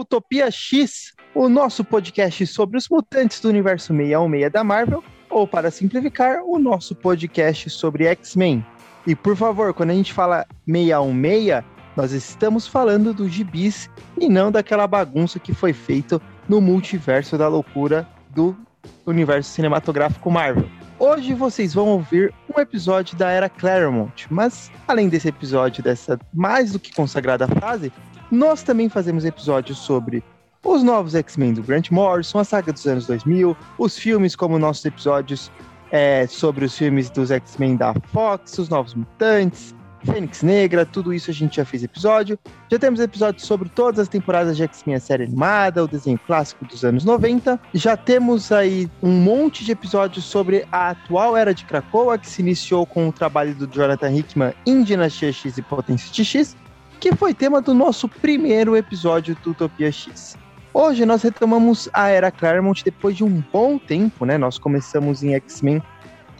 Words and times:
Utopia 0.00 0.50
X, 0.50 1.12
o 1.34 1.48
nosso 1.48 1.84
podcast 1.84 2.46
sobre 2.46 2.78
os 2.78 2.88
mutantes 2.88 3.40
do 3.40 3.48
universo 3.48 3.88
616 3.88 4.52
da 4.52 4.62
Marvel, 4.62 5.02
ou 5.28 5.46
para 5.46 5.70
simplificar, 5.70 6.42
o 6.44 6.58
nosso 6.58 6.94
podcast 6.94 7.68
sobre 7.70 8.06
X-Men. 8.06 8.64
E 9.06 9.14
por 9.14 9.36
favor, 9.36 9.74
quando 9.74 9.90
a 9.90 9.94
gente 9.94 10.12
fala 10.12 10.46
616, 10.66 11.64
nós 11.96 12.12
estamos 12.12 12.66
falando 12.66 13.12
dos 13.12 13.32
gibis 13.32 13.90
e 14.20 14.28
não 14.28 14.52
daquela 14.52 14.86
bagunça 14.86 15.40
que 15.40 15.52
foi 15.52 15.72
feito 15.72 16.22
no 16.48 16.60
multiverso 16.60 17.36
da 17.36 17.48
loucura 17.48 18.08
do 18.30 18.56
universo 19.04 19.50
cinematográfico 19.50 20.30
Marvel. 20.30 20.68
Hoje 21.00 21.32
vocês 21.32 21.74
vão 21.74 21.86
ouvir 21.88 22.34
um 22.52 22.60
episódio 22.60 23.16
da 23.16 23.30
Era 23.30 23.48
Claremont, 23.48 24.26
mas 24.30 24.68
além 24.86 25.08
desse 25.08 25.28
episódio, 25.28 25.82
dessa 25.82 26.18
mais 26.34 26.72
do 26.72 26.78
que 26.80 26.92
consagrada 26.92 27.46
fase, 27.46 27.92
nós 28.30 28.62
também 28.62 28.88
fazemos 28.88 29.24
episódios 29.24 29.78
sobre 29.78 30.22
os 30.64 30.82
novos 30.82 31.14
X-Men 31.14 31.54
do 31.54 31.62
Grant 31.62 31.90
Morrison, 31.90 32.38
a 32.38 32.44
saga 32.44 32.72
dos 32.72 32.86
anos 32.86 33.06
2000, 33.06 33.56
os 33.78 33.96
filmes 33.96 34.34
como 34.36 34.58
nossos 34.58 34.84
episódios 34.84 35.50
é, 35.90 36.26
sobre 36.26 36.64
os 36.64 36.76
filmes 36.76 37.08
dos 37.10 37.30
X-Men 37.30 37.76
da 37.76 37.94
Fox, 38.12 38.58
os 38.58 38.68
Novos 38.68 38.94
Mutantes, 38.94 39.74
Fênix 40.04 40.42
Negra, 40.42 40.86
tudo 40.86 41.12
isso 41.12 41.30
a 41.30 41.34
gente 41.34 41.56
já 41.56 41.64
fez 41.64 41.82
episódio. 41.82 42.38
Já 42.70 42.78
temos 42.78 43.00
episódios 43.00 43.44
sobre 43.44 43.68
todas 43.68 43.98
as 43.98 44.08
temporadas 44.08 44.56
de 44.56 44.62
X-Men, 44.62 44.96
a 44.96 45.00
série 45.00 45.24
animada, 45.24 45.82
o 45.82 45.88
desenho 45.88 46.18
clássico 46.26 46.64
dos 46.64 46.84
anos 46.84 47.04
90. 47.04 47.58
Já 47.74 47.96
temos 47.96 48.52
aí 48.52 48.88
um 49.02 49.10
monte 49.10 49.64
de 49.64 49.72
episódios 49.72 50.24
sobre 50.24 50.66
a 50.70 50.90
atual 50.90 51.36
era 51.36 51.52
de 51.52 51.64
Krakoa, 51.64 52.18
que 52.18 52.28
se 52.28 52.42
iniciou 52.42 52.86
com 52.86 53.08
o 53.08 53.12
trabalho 53.12 53.54
do 53.54 53.66
Jonathan 53.66 54.10
Hickman 54.12 54.54
em 54.66 54.82
Dinastia 54.82 55.32
X 55.32 55.58
e 55.58 55.62
Potência 55.62 56.24
X, 56.24 56.56
que 57.00 57.14
foi 57.14 57.32
tema 57.32 57.60
do 57.60 57.72
nosso 57.72 58.08
primeiro 58.08 58.76
episódio 58.76 59.36
do 59.42 59.50
Utopia 59.50 59.90
X. 59.92 60.36
Hoje 60.74 61.06
nós 61.06 61.22
retomamos 61.22 61.88
a 61.92 62.08
era 62.08 62.30
Claremont 62.30 62.84
depois 62.84 63.16
de 63.16 63.24
um 63.24 63.42
bom 63.52 63.78
tempo, 63.78 64.24
né? 64.24 64.36
Nós 64.36 64.58
começamos 64.58 65.22
em 65.22 65.34
X-Men 65.34 65.82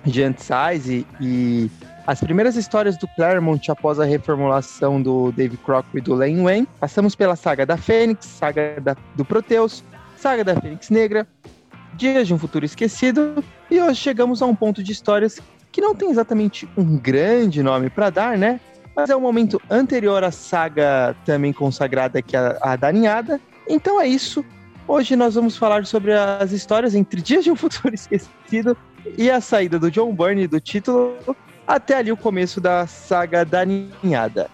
Giant 0.05 0.39
Size 0.39 1.07
e 1.21 1.71
as 2.07 2.21
primeiras 2.21 2.57
histórias 2.57 2.97
do 2.97 3.07
Claremont 3.09 3.71
após 3.71 4.01
a 4.01 4.05
reformulação 4.05 5.01
do 5.01 5.31
Dave 5.33 5.57
Crockett 5.59 5.99
e 5.99 6.01
do 6.01 6.15
Len 6.15 6.43
Wayne, 6.43 6.69
passamos 6.81 7.15
pela 7.15 7.37
saga 7.37 7.65
da 7.67 7.77
Fênix, 7.77 8.27
saga 8.27 8.81
da, 8.81 8.97
do 9.15 9.25
Proteus, 9.25 9.85
saga 10.17 10.43
da 10.43 10.61
Fênix 10.61 10.91
Negra, 10.91 11.27
Dias 11.95 12.27
de 12.27 12.35
um 12.35 12.39
Futuro 12.39 12.65
Esquecido, 12.65 13.45
e 13.71 13.81
hoje 13.81 13.97
chegamos 13.97 14.41
a 14.41 14.47
um 14.47 14.55
ponto 14.55 14.83
de 14.83 14.93
histórias 14.93 15.41
que 15.71 15.81
não 15.81 15.95
tem 15.95 16.11
exatamente 16.11 16.69
um 16.77 16.97
grande 16.97 17.63
nome 17.63 17.91
para 17.91 18.11
dar, 18.11 18.39
né? 18.39 18.59
Mas 18.99 19.11
é 19.11 19.17
um 19.17 19.21
momento 19.21 19.63
anterior 19.71 20.25
à 20.25 20.33
saga 20.33 21.15
também 21.25 21.53
consagrada 21.53 22.21
que 22.21 22.37
é 22.37 22.41
a, 22.41 22.73
a 22.73 22.75
da 22.75 22.91
Ninhada. 22.91 23.41
Então 23.69 24.01
é 24.01 24.09
isso. 24.09 24.45
Hoje 24.89 25.15
nós 25.15 25.37
vamos 25.37 25.57
falar 25.57 25.87
sobre 25.87 26.13
as 26.13 26.51
histórias 26.51 26.97
entre 26.97 27.23
Dias 27.23 27.45
de 27.45 27.51
um 27.53 27.55
Futuro 27.55 27.95
Esquecido 27.95 28.77
e 29.17 29.31
a 29.31 29.41
saída 29.41 29.79
do 29.79 29.89
John 29.89 30.13
Byrne 30.13 30.49
do 30.49 30.61
título 30.61 31.17
até 31.65 31.99
ali 31.99 32.11
o 32.11 32.17
começo 32.17 32.61
da 32.61 32.89
saga 32.89 33.45
da 33.45 33.65
ninhada. 33.65 34.51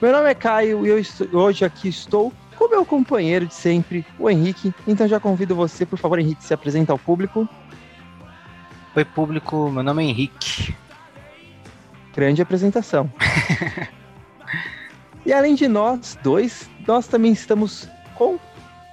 Meu 0.00 0.12
nome 0.12 0.30
é 0.30 0.34
Caio 0.34 0.86
e 0.86 0.88
eu 0.88 1.38
hoje 1.38 1.62
aqui 1.62 1.90
estou 1.90 2.32
com 2.56 2.70
meu 2.70 2.86
companheiro 2.86 3.44
de 3.44 3.52
sempre, 3.54 4.02
o 4.18 4.30
Henrique. 4.30 4.72
Então 4.86 5.06
já 5.06 5.20
convido 5.20 5.54
você, 5.54 5.84
por 5.84 5.98
favor, 5.98 6.18
Henrique, 6.18 6.42
se 6.42 6.54
apresenta 6.54 6.92
ao 6.92 6.98
público. 6.98 7.46
Oi, 8.96 9.04
público, 9.04 9.70
meu 9.70 9.82
nome 9.82 10.06
é 10.06 10.08
Henrique. 10.08 10.74
Grande 12.18 12.42
apresentação. 12.42 13.08
e 15.24 15.32
além 15.32 15.54
de 15.54 15.68
nós 15.68 16.18
dois, 16.20 16.68
nós 16.84 17.06
também 17.06 17.30
estamos 17.30 17.88
com 18.16 18.36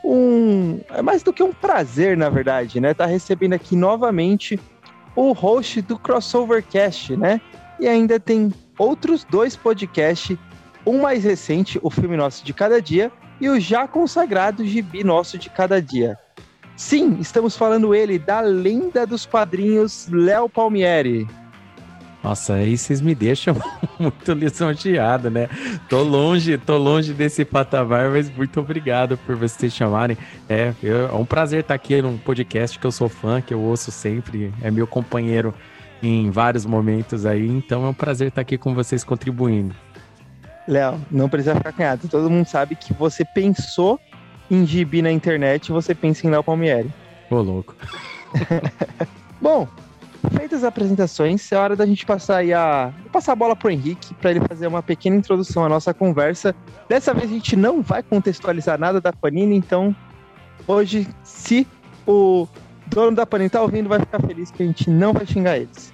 um. 0.04 0.80
É 0.92 1.02
mais 1.02 1.24
do 1.24 1.34
que 1.34 1.42
um 1.42 1.52
prazer, 1.52 2.16
na 2.16 2.30
verdade, 2.30 2.80
né? 2.80 2.94
Tá 2.94 3.08
recebendo 3.08 3.54
aqui 3.54 3.76
novamente 3.76 4.60
o 5.16 5.32
host 5.32 5.82
do 5.82 5.98
Crossovercast, 5.98 7.18
né? 7.18 7.42
E 7.80 7.88
ainda 7.88 8.20
tem 8.20 8.54
outros 8.78 9.24
dois 9.24 9.56
podcasts, 9.56 10.38
um 10.86 11.02
mais 11.02 11.24
recente, 11.24 11.80
o 11.82 11.90
filme 11.90 12.16
nosso 12.16 12.46
de 12.46 12.54
cada 12.54 12.80
dia, 12.80 13.12
e 13.42 13.50
o 13.50 13.60
já 13.60 13.88
consagrado 13.88 14.64
Gibi 14.64 15.04
Nosso 15.04 15.36
de 15.40 15.50
Cada 15.50 15.82
Dia. 15.82 16.16
Sim, 16.78 17.18
estamos 17.20 17.58
falando 17.58 17.96
ele 17.96 18.20
da 18.20 18.40
lenda 18.42 19.04
dos 19.08 19.26
quadrinhos 19.26 20.08
Léo 20.12 20.48
Palmieri. 20.48 21.28
Nossa, 22.26 22.56
aí 22.56 22.76
vocês 22.76 23.02
me 23.02 23.14
deixam 23.14 23.56
muito 24.00 24.34
lisonjeado, 24.34 25.30
né? 25.30 25.48
Tô 25.88 26.02
longe, 26.02 26.58
tô 26.58 26.76
longe 26.76 27.14
desse 27.14 27.46
patamar, 27.46 28.10
mas 28.10 28.36
muito 28.36 28.60
obrigado 28.60 29.16
por 29.16 29.36
vocês 29.36 29.72
chamarem. 29.72 30.18
É, 30.50 30.74
é 30.82 31.14
um 31.14 31.24
prazer 31.24 31.60
estar 31.60 31.76
aqui 31.76 32.02
num 32.02 32.18
podcast 32.18 32.80
que 32.80 32.86
eu 32.88 32.92
sou 32.92 33.08
fã, 33.08 33.42
que 33.42 33.54
eu 33.54 33.62
ouço 33.62 33.92
sempre, 33.92 34.52
é 34.64 34.72
meu 34.72 34.88
companheiro 34.88 35.54
em 36.02 36.32
vários 36.32 36.66
momentos 36.66 37.28
aí, 37.28 37.48
então 37.48 37.86
é 37.86 37.90
um 37.90 37.94
prazer 37.94 38.30
estar 38.30 38.42
aqui 38.42 38.58
com 38.58 38.74
vocês 38.74 39.04
contribuindo. 39.04 39.76
Léo, 40.68 41.00
não 41.12 41.30
precisa 41.30 41.54
ficar 41.54 41.74
canhado, 41.74 42.08
todo 42.08 42.28
mundo 42.28 42.48
sabe 42.48 42.76
que 42.76 42.92
você 42.92 43.24
pensou 43.24 44.00
em 44.50 44.66
gibi 44.66 45.04
na 45.04 45.12
internet, 45.12 45.72
você 45.72 45.94
pensa 45.94 46.26
em 46.26 46.32
Léo 46.32 46.44
Palmieri. 46.44 46.92
Ô, 47.30 47.36
louco. 47.36 47.76
Bom, 49.40 49.68
Feitas 50.32 50.60
as 50.60 50.64
apresentações, 50.64 51.52
é 51.52 51.58
hora 51.58 51.76
da 51.76 51.86
gente 51.86 52.06
passar 52.06 52.38
aí 52.38 52.54
a 52.54 52.94
passar 53.12 53.34
a 53.34 53.36
bola 53.36 53.56
pro 53.56 53.70
Henrique 53.70 54.14
para 54.16 54.32
ele 54.32 54.42
fazer 54.42 54.68
uma 54.68 54.82
pequena 54.82 55.16
introdução 55.16 55.66
à 55.66 55.70
nossa 55.70 55.94
conversa. 55.94 56.56
Dessa 56.88 57.14
vez 57.14 57.30
a 57.30 57.34
gente 57.34 57.56
não 57.56 57.82
vai 57.82 58.02
contextualizar 58.02 58.80
nada 58.80 59.02
da 59.02 59.12
Panini, 59.12 59.56
então 59.56 59.96
hoje, 60.68 61.08
se 61.24 61.68
o 62.08 62.48
dono 62.88 63.16
da 63.16 63.26
Panini 63.26 63.50
tá 63.50 63.62
ouvindo, 63.62 63.90
vai 63.90 64.00
ficar 64.00 64.20
feliz 64.22 64.52
que 64.52 64.64
a 64.64 64.66
gente 64.66 64.90
não 64.90 65.14
vai 65.14 65.26
xingar 65.26 65.58
eles. 65.58 65.94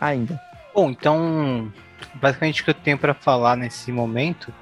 Ainda. 0.00 0.40
Bom, 0.74 0.90
então, 0.90 1.72
basicamente 2.14 2.62
o 2.62 2.64
que 2.64 2.70
eu 2.70 2.74
tenho 2.74 2.98
para 2.98 3.14
falar 3.14 3.56
nesse 3.56 3.90
momento 3.90 4.52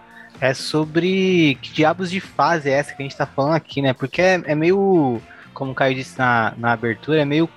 é 0.41 0.53
sobre 0.54 1.59
que 1.62 1.72
diabos 1.72 2.10
de 2.10 2.21
fase 2.21 2.69
é 2.69 2.75
essa 2.75 2.94
que 2.94 3.03
a 3.03 3.04
gente 3.04 3.16
tá 3.16 3.27
falando 3.27 3.54
aqui, 3.54 3.81
né? 3.81 3.93
Porque 3.93 4.21
é, 4.21 4.43
é 4.44 4.54
meio, 4.54 5.21
como 5.54 5.72
o 5.72 5.75
Caio 5.75 5.94
disse 5.94 6.19
na, 6.19 6.54
na 6.56 6.72
abertura, 6.72 7.22
é 7.22 7.25
meio 7.25 7.48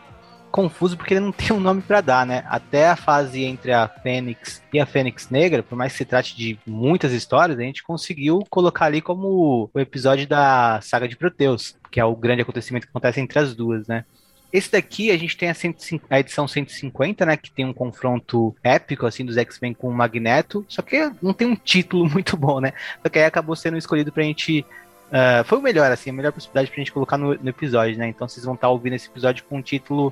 confuso 0.52 0.98
porque 0.98 1.14
ele 1.14 1.22
não 1.22 1.32
tem 1.34 1.56
um 1.56 1.60
nome 1.60 1.82
para 1.82 2.02
dar, 2.02 2.26
né? 2.26 2.44
Até 2.48 2.90
a 2.90 2.96
fase 2.96 3.44
entre 3.44 3.72
a 3.72 3.88
Fênix 3.88 4.62
e 4.74 4.80
a 4.80 4.86
Fênix 4.86 5.30
Negra, 5.30 5.64
por 5.64 5.76
mais 5.76 5.92
que 5.92 6.00
se 6.00 6.06
trate 6.06 6.36
de 6.36 6.60
muitas 6.66 7.12
histórias, 7.12 7.58
a 7.58 7.64
gente 7.64 7.84
conseguiu 7.84 8.44
colocar 8.50 8.86
ali 8.86 9.02
como 9.02 9.70
o 9.74 9.80
episódio 9.80 10.28
da 10.28 10.80
saga 10.82 11.08
de 11.08 11.16
Proteus, 11.16 11.76
que 11.92 12.00
é 12.00 12.06
o 12.06 12.16
grande 12.16 12.42
acontecimento 12.42 12.86
que 12.86 12.92
acontece 12.92 13.20
entre 13.20 13.40
as 13.40 13.56
duas, 13.56 13.88
né? 13.88 14.06
Esse 14.52 14.72
daqui 14.72 15.12
a 15.12 15.18
gente 15.18 15.38
tem 15.38 15.50
a, 15.50 15.54
150, 15.54 16.06
a, 16.10 16.20
edição 16.20 16.48
150, 16.48 17.26
né? 17.26 17.38
Que 17.38 17.52
tem 17.52 17.66
um 17.66 17.74
confronto 17.74 18.56
épico, 18.64 19.06
assim, 19.06 19.24
dos 19.24 19.38
X-Men 19.38 19.76
com 19.76 19.88
o 19.88 19.94
Magneto. 19.94 20.66
Só 20.68 20.82
que 20.82 21.12
não 21.22 21.34
tem 21.34 21.48
um 21.48 21.56
título 21.56 22.06
muito 22.10 22.36
bom, 22.36 22.60
né? 22.60 22.74
Só 23.04 23.10
que 23.10 23.20
aí 23.20 23.26
acabou 23.26 23.56
sendo 23.56 23.78
escolhido 23.78 24.12
pra 24.12 24.24
gente. 24.24 24.66
Uh, 25.10 25.44
foi 25.46 25.58
o 25.60 25.62
melhor, 25.62 25.92
assim, 25.92 26.10
a 26.10 26.14
melhor 26.14 26.32
possibilidade 26.32 26.70
pra 26.70 26.78
gente 26.78 26.92
colocar 26.92 27.18
no, 27.18 27.36
no 27.36 27.50
episódio, 27.50 27.98
né? 27.98 28.08
Então 28.08 28.28
vocês 28.28 28.44
vão 28.44 28.56
estar 28.56 28.70
ouvindo 28.70 28.94
esse 28.94 29.08
episódio 29.08 29.44
com 29.44 29.58
um 29.58 29.62
título 29.62 30.12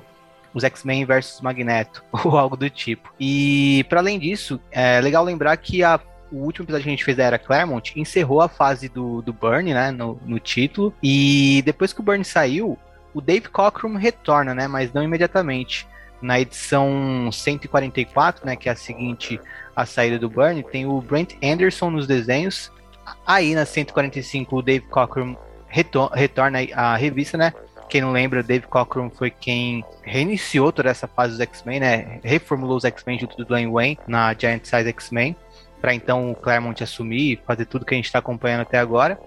os 0.58 0.64
X-Men 0.64 1.04
versus 1.04 1.40
Magneto, 1.40 2.04
ou 2.24 2.36
algo 2.36 2.56
do 2.56 2.68
tipo. 2.68 3.12
E, 3.18 3.84
para 3.88 4.00
além 4.00 4.18
disso, 4.18 4.60
é 4.70 5.00
legal 5.00 5.24
lembrar 5.24 5.56
que 5.56 5.82
a 5.82 5.98
o 6.30 6.44
último 6.44 6.64
episódio 6.64 6.84
que 6.84 6.90
a 6.90 6.92
gente 6.92 7.04
fez 7.04 7.16
da 7.16 7.24
Era 7.24 7.38
Claremont 7.38 7.92
encerrou 7.96 8.40
a 8.40 8.48
fase 8.48 8.88
do, 8.88 9.22
do 9.22 9.32
Burn, 9.32 9.72
né, 9.72 9.90
no, 9.90 10.20
no 10.26 10.38
título, 10.38 10.94
e 11.02 11.62
depois 11.64 11.92
que 11.92 12.00
o 12.00 12.02
Burn 12.02 12.22
saiu, 12.24 12.78
o 13.14 13.20
Dave 13.20 13.48
Cockrum 13.48 13.96
retorna, 13.96 14.54
né, 14.54 14.68
mas 14.68 14.92
não 14.92 15.02
imediatamente. 15.02 15.86
Na 16.20 16.40
edição 16.40 17.30
144, 17.32 18.44
né, 18.44 18.56
que 18.56 18.68
é 18.68 18.72
a 18.72 18.76
seguinte 18.76 19.40
a 19.74 19.86
saída 19.86 20.18
do 20.18 20.28
Burn, 20.28 20.62
tem 20.64 20.84
o 20.84 21.00
Brent 21.00 21.34
Anderson 21.42 21.90
nos 21.90 22.06
desenhos. 22.06 22.72
Aí 23.26 23.54
na 23.54 23.64
145 23.64 24.56
o 24.56 24.62
Dave 24.62 24.84
Cockrum 24.86 25.36
retorna 25.68 26.58
a 26.74 26.96
revista, 26.96 27.38
né, 27.38 27.52
quem 27.88 28.00
não 28.00 28.12
lembra, 28.12 28.42
Dave 28.42 28.66
Cockrum 28.66 29.10
foi 29.10 29.30
quem 29.30 29.84
reiniciou 30.02 30.70
toda 30.70 30.90
essa 30.90 31.06
fase 31.08 31.32
dos 31.32 31.40
X-Men, 31.40 31.80
né? 31.80 32.20
Reformulou 32.22 32.76
os 32.76 32.84
X-Men 32.84 33.18
junto 33.18 33.36
do 33.36 33.44
Dwayne 33.44 33.70
Wayne 33.70 33.98
na 34.06 34.34
Giant 34.34 34.64
Size 34.64 34.88
X-Men, 34.88 35.34
para 35.80 35.94
então 35.94 36.30
o 36.30 36.34
Claremont 36.34 36.82
assumir 36.82 37.32
e 37.32 37.40
fazer 37.46 37.64
tudo 37.64 37.84
que 37.84 37.94
a 37.94 37.96
gente 37.96 38.06
está 38.06 38.18
acompanhando 38.18 38.62
até 38.62 38.78
agora. 38.78 39.18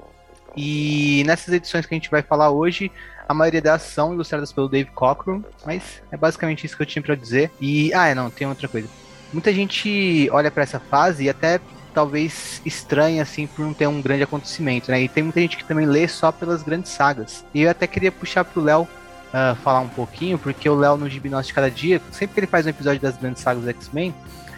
E 0.56 1.24
nessas 1.26 1.54
edições 1.54 1.86
que 1.86 1.94
a 1.94 1.98
gente 1.98 2.12
vai 2.12 2.22
falar 2.22 2.52
hoje, 2.52 2.92
a 3.28 3.34
maioria 3.34 3.62
delas 3.62 3.84
são 3.84 4.14
ilustradas 4.14 4.52
pelo 4.52 4.68
Dave 4.68 4.92
Cockrum, 4.92 5.44
mas 5.66 6.04
é 6.12 6.18
basicamente 6.18 6.66
isso 6.66 6.76
que 6.76 6.84
eu 6.84 6.88
tinha 6.88 7.02
para 7.02 7.16
dizer. 7.16 7.50
E 7.60 7.94
ah, 7.94 8.08
é, 8.08 8.16
não, 8.16 8.30
tem 8.30 8.48
outra 8.48 8.68
coisa. 8.68 8.88
Muita 9.32 9.54
gente 9.54 10.30
olha 10.32 10.52
para 10.52 10.64
essa 10.64 10.80
fase 10.80 11.24
e 11.24 11.30
até 11.30 11.60
talvez 11.94 12.62
estranha, 12.66 13.22
assim, 13.22 13.48
por 13.48 13.64
não 13.64 13.74
ter 13.74 13.88
um 13.88 14.02
grande 14.02 14.24
acontecimento, 14.24 14.92
né? 14.92 15.02
E 15.02 15.08
tem 15.10 15.24
muita 15.24 15.40
gente 15.40 15.58
que 15.58 15.64
também 15.64 15.86
lê 15.86 16.08
só 16.08 16.32
pelas 16.32 16.64
grandes 16.64 16.92
sagas. 16.92 17.46
E 17.54 17.62
eu 17.62 17.70
até 17.70 17.88
queria 17.88 18.12
puxar 18.12 18.44
pro 18.44 18.62
Léo 18.62 18.82
uh, 18.84 19.56
falar 19.64 19.80
um 19.80 19.90
pouquinho, 19.90 20.38
porque 20.38 20.70
o 20.70 20.76
Léo 20.76 20.98
no 20.98 21.10
Gibi 21.10 21.30
de 21.30 21.54
Cada 21.54 21.70
Dia, 21.70 22.02
sempre 22.12 22.34
que 22.34 22.40
ele 22.42 22.48
faz 22.48 22.66
um 22.66 22.70
episódio 22.70 23.02
das 23.02 23.18
grandes 23.18 23.42
sagas 23.42 23.64
do 23.64 23.70
X-Men, 23.70 24.14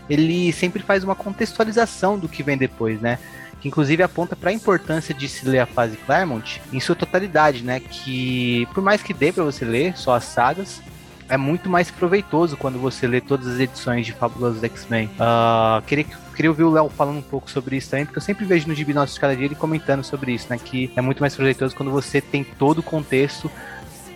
ele 0.09 0.51
sempre 0.51 0.81
faz 0.81 1.03
uma 1.03 1.15
contextualização 1.15 2.17
do 2.17 2.27
que 2.27 2.43
vem 2.43 2.57
depois, 2.57 2.99
né? 2.99 3.19
Que 3.61 3.67
inclusive 3.69 4.03
aponta 4.03 4.35
para 4.35 4.49
a 4.49 4.53
importância 4.53 5.13
de 5.13 5.27
se 5.29 5.47
ler 5.47 5.59
a 5.59 5.65
fase 5.65 5.95
Claremont 5.97 6.61
em 6.71 6.79
sua 6.79 6.95
totalidade, 6.95 7.63
né? 7.63 7.79
Que 7.79 8.67
por 8.73 8.83
mais 8.83 9.01
que 9.01 9.13
dê 9.13 9.31
para 9.31 9.43
você 9.43 9.63
ler 9.63 9.97
só 9.97 10.15
as 10.15 10.25
sagas, 10.25 10.81
é 11.29 11.37
muito 11.37 11.69
mais 11.69 11.89
proveitoso 11.89 12.57
quando 12.57 12.77
você 12.77 13.07
lê 13.07 13.21
todas 13.21 13.47
as 13.47 13.59
edições 13.59 14.05
de 14.05 14.11
Fabulosos 14.11 14.63
X-Men. 14.63 15.09
Uh, 15.15 15.81
queria, 15.83 16.05
queria 16.33 16.51
ouvir 16.51 16.63
o 16.63 16.71
Léo 16.71 16.89
falando 16.89 17.17
um 17.17 17.23
pouco 17.23 17.49
sobre 17.49 17.77
isso 17.77 17.89
também, 17.89 18.05
porque 18.05 18.17
eu 18.17 18.21
sempre 18.21 18.45
vejo 18.45 18.67
no 18.67 18.75
Gibi 18.75 18.93
Cada 19.19 19.35
Dia 19.35 19.45
ele 19.45 19.55
comentando 19.55 20.03
sobre 20.03 20.33
isso, 20.33 20.47
né? 20.49 20.57
Que 20.57 20.91
é 20.95 21.01
muito 21.01 21.21
mais 21.21 21.35
proveitoso 21.35 21.75
quando 21.75 21.91
você 21.91 22.19
tem 22.19 22.43
todo 22.43 22.79
o 22.79 22.83
contexto 22.83 23.49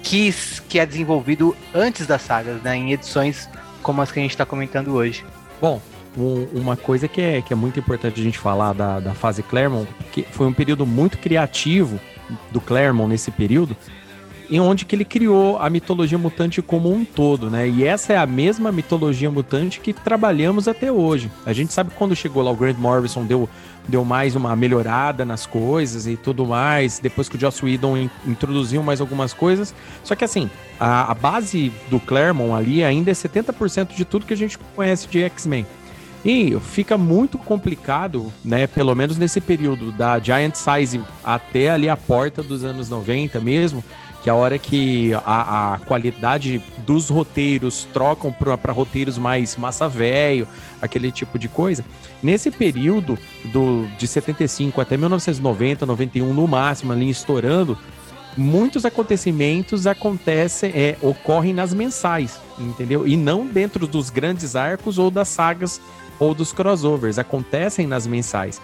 que, 0.04 0.34
que 0.68 0.80
é 0.80 0.86
desenvolvido 0.86 1.56
antes 1.74 2.08
das 2.08 2.22
sagas, 2.22 2.62
né? 2.62 2.76
Em 2.76 2.92
edições 2.94 3.50
como 3.82 4.02
as 4.02 4.12
que 4.12 4.20
a 4.20 4.22
gente 4.22 4.32
está 4.32 4.46
comentando 4.46 4.94
hoje. 4.94 5.24
Bom, 5.62 5.82
um, 6.18 6.48
uma 6.54 6.76
coisa 6.76 7.08
que 7.08 7.22
é, 7.22 7.42
que 7.42 7.54
é 7.54 7.56
muito 7.56 7.80
importante 7.80 8.20
a 8.20 8.24
gente 8.24 8.38
falar 8.38 8.74
da, 8.74 9.00
da 9.00 9.14
fase 9.14 9.44
Claremont, 9.44 9.88
que 10.12 10.24
foi 10.24 10.48
um 10.48 10.54
período 10.54 10.86
muito 10.86 11.18
criativo 11.18 12.00
do 12.52 12.60
Claremont 12.60 13.10
nesse 13.10 13.32
período, 13.32 13.76
em 14.50 14.60
onde 14.60 14.86
que 14.86 14.96
ele 14.96 15.06
criou 15.06 15.58
a 15.58 15.70
mitologia 15.70 16.18
mutante 16.18 16.62
como 16.62 16.92
um 16.92 17.04
todo, 17.04 17.50
né? 17.50 17.68
E 17.68 17.84
essa 17.84 18.14
é 18.14 18.18
a 18.18 18.26
mesma 18.26 18.72
mitologia 18.72 19.30
mutante 19.30 19.80
que 19.80 19.94
trabalhamos 19.94 20.68
até 20.68 20.92
hoje. 20.92 21.32
A 21.46 21.54
gente 21.54 21.74
sabe 21.74 21.92
quando 21.96 22.16
chegou 22.16 22.42
lá 22.42 22.52
o 22.52 22.56
Grant 22.56 22.78
Morrison 22.78 23.26
deu, 23.26 23.50
deu 23.88 24.06
mais 24.06 24.36
uma 24.36 24.56
melhorada 24.56 25.26
nas 25.26 25.46
coisas 25.46 26.08
e 26.08 26.16
tudo 26.16 26.46
mais, 26.46 27.00
depois 27.00 27.28
que 27.28 27.36
o 27.36 27.40
Joss 27.40 27.64
Whedon 27.64 27.98
in, 27.98 28.10
introduziu 28.26 28.82
mais 28.82 29.02
algumas 29.02 29.34
coisas. 29.34 29.74
Só 30.04 30.16
que 30.16 30.24
assim, 30.24 30.50
a, 30.80 31.12
a 31.12 31.14
base 31.14 31.72
do 31.90 32.00
Claremont 32.00 32.54
ali 32.54 32.84
ainda 32.84 33.12
é 33.12 33.14
70% 33.14 33.96
de 33.96 34.06
tudo 34.06 34.26
que 34.26 34.34
a 34.34 34.38
gente 34.38 34.58
conhece 34.76 35.08
de 35.08 35.22
X-Men. 35.24 35.66
E 36.26 36.60
fica 36.60 36.98
muito 36.98 37.38
complicado, 37.38 38.34
né? 38.44 38.68
Pelo 38.68 38.94
menos 38.96 39.18
nesse 39.18 39.40
período 39.40 39.92
da 39.92 40.20
Giant 40.20 40.56
Size 40.56 41.00
até 41.24 41.70
ali 41.70 41.88
a 41.88 41.96
porta 41.96 42.44
dos 42.44 42.64
anos 42.64 42.90
90 42.90 43.40
mesmo, 43.40 43.84
que 44.24 44.30
a 44.30 44.36
hora 44.36 44.58
que 44.58 45.14
a, 45.14 45.74
a 45.74 45.80
qualidade 45.80 46.62
dos 46.86 47.10
roteiros 47.10 47.88
trocam 47.94 48.32
para 48.32 48.72
roteiros 48.72 49.18
mais 49.18 49.56
massa 49.56 49.88
velho, 49.88 50.48
aquele 50.82 51.12
tipo 51.12 51.38
de 51.38 51.48
coisa. 51.48 51.86
Nesse 52.22 52.50
período 52.50 53.18
do, 53.46 53.88
de 53.98 54.08
75 54.08 54.82
até 54.82 54.98
1990, 54.98 55.86
91 55.86 56.34
no 56.34 56.48
máximo, 56.48 56.94
ali 56.94 57.10
estourando, 57.10 57.78
muitos 58.36 58.86
acontecimentos 58.86 59.88
acontecem, 59.88 60.72
é, 60.74 60.98
ocorrem 61.02 61.54
nas 61.54 61.74
mensais, 61.74 62.40
entendeu? 62.58 63.08
E 63.08 63.18
não 63.18 63.46
dentro 63.46 63.88
dos 63.88 64.10
grandes 64.10 64.56
arcos 64.56 64.98
ou 64.98 65.10
das 65.10 65.28
sagas 65.28 65.82
ou 66.20 66.34
dos 66.34 66.52
crossovers, 66.52 67.20
acontecem 67.20 67.86
nas 67.86 68.08
mensais. 68.08 68.62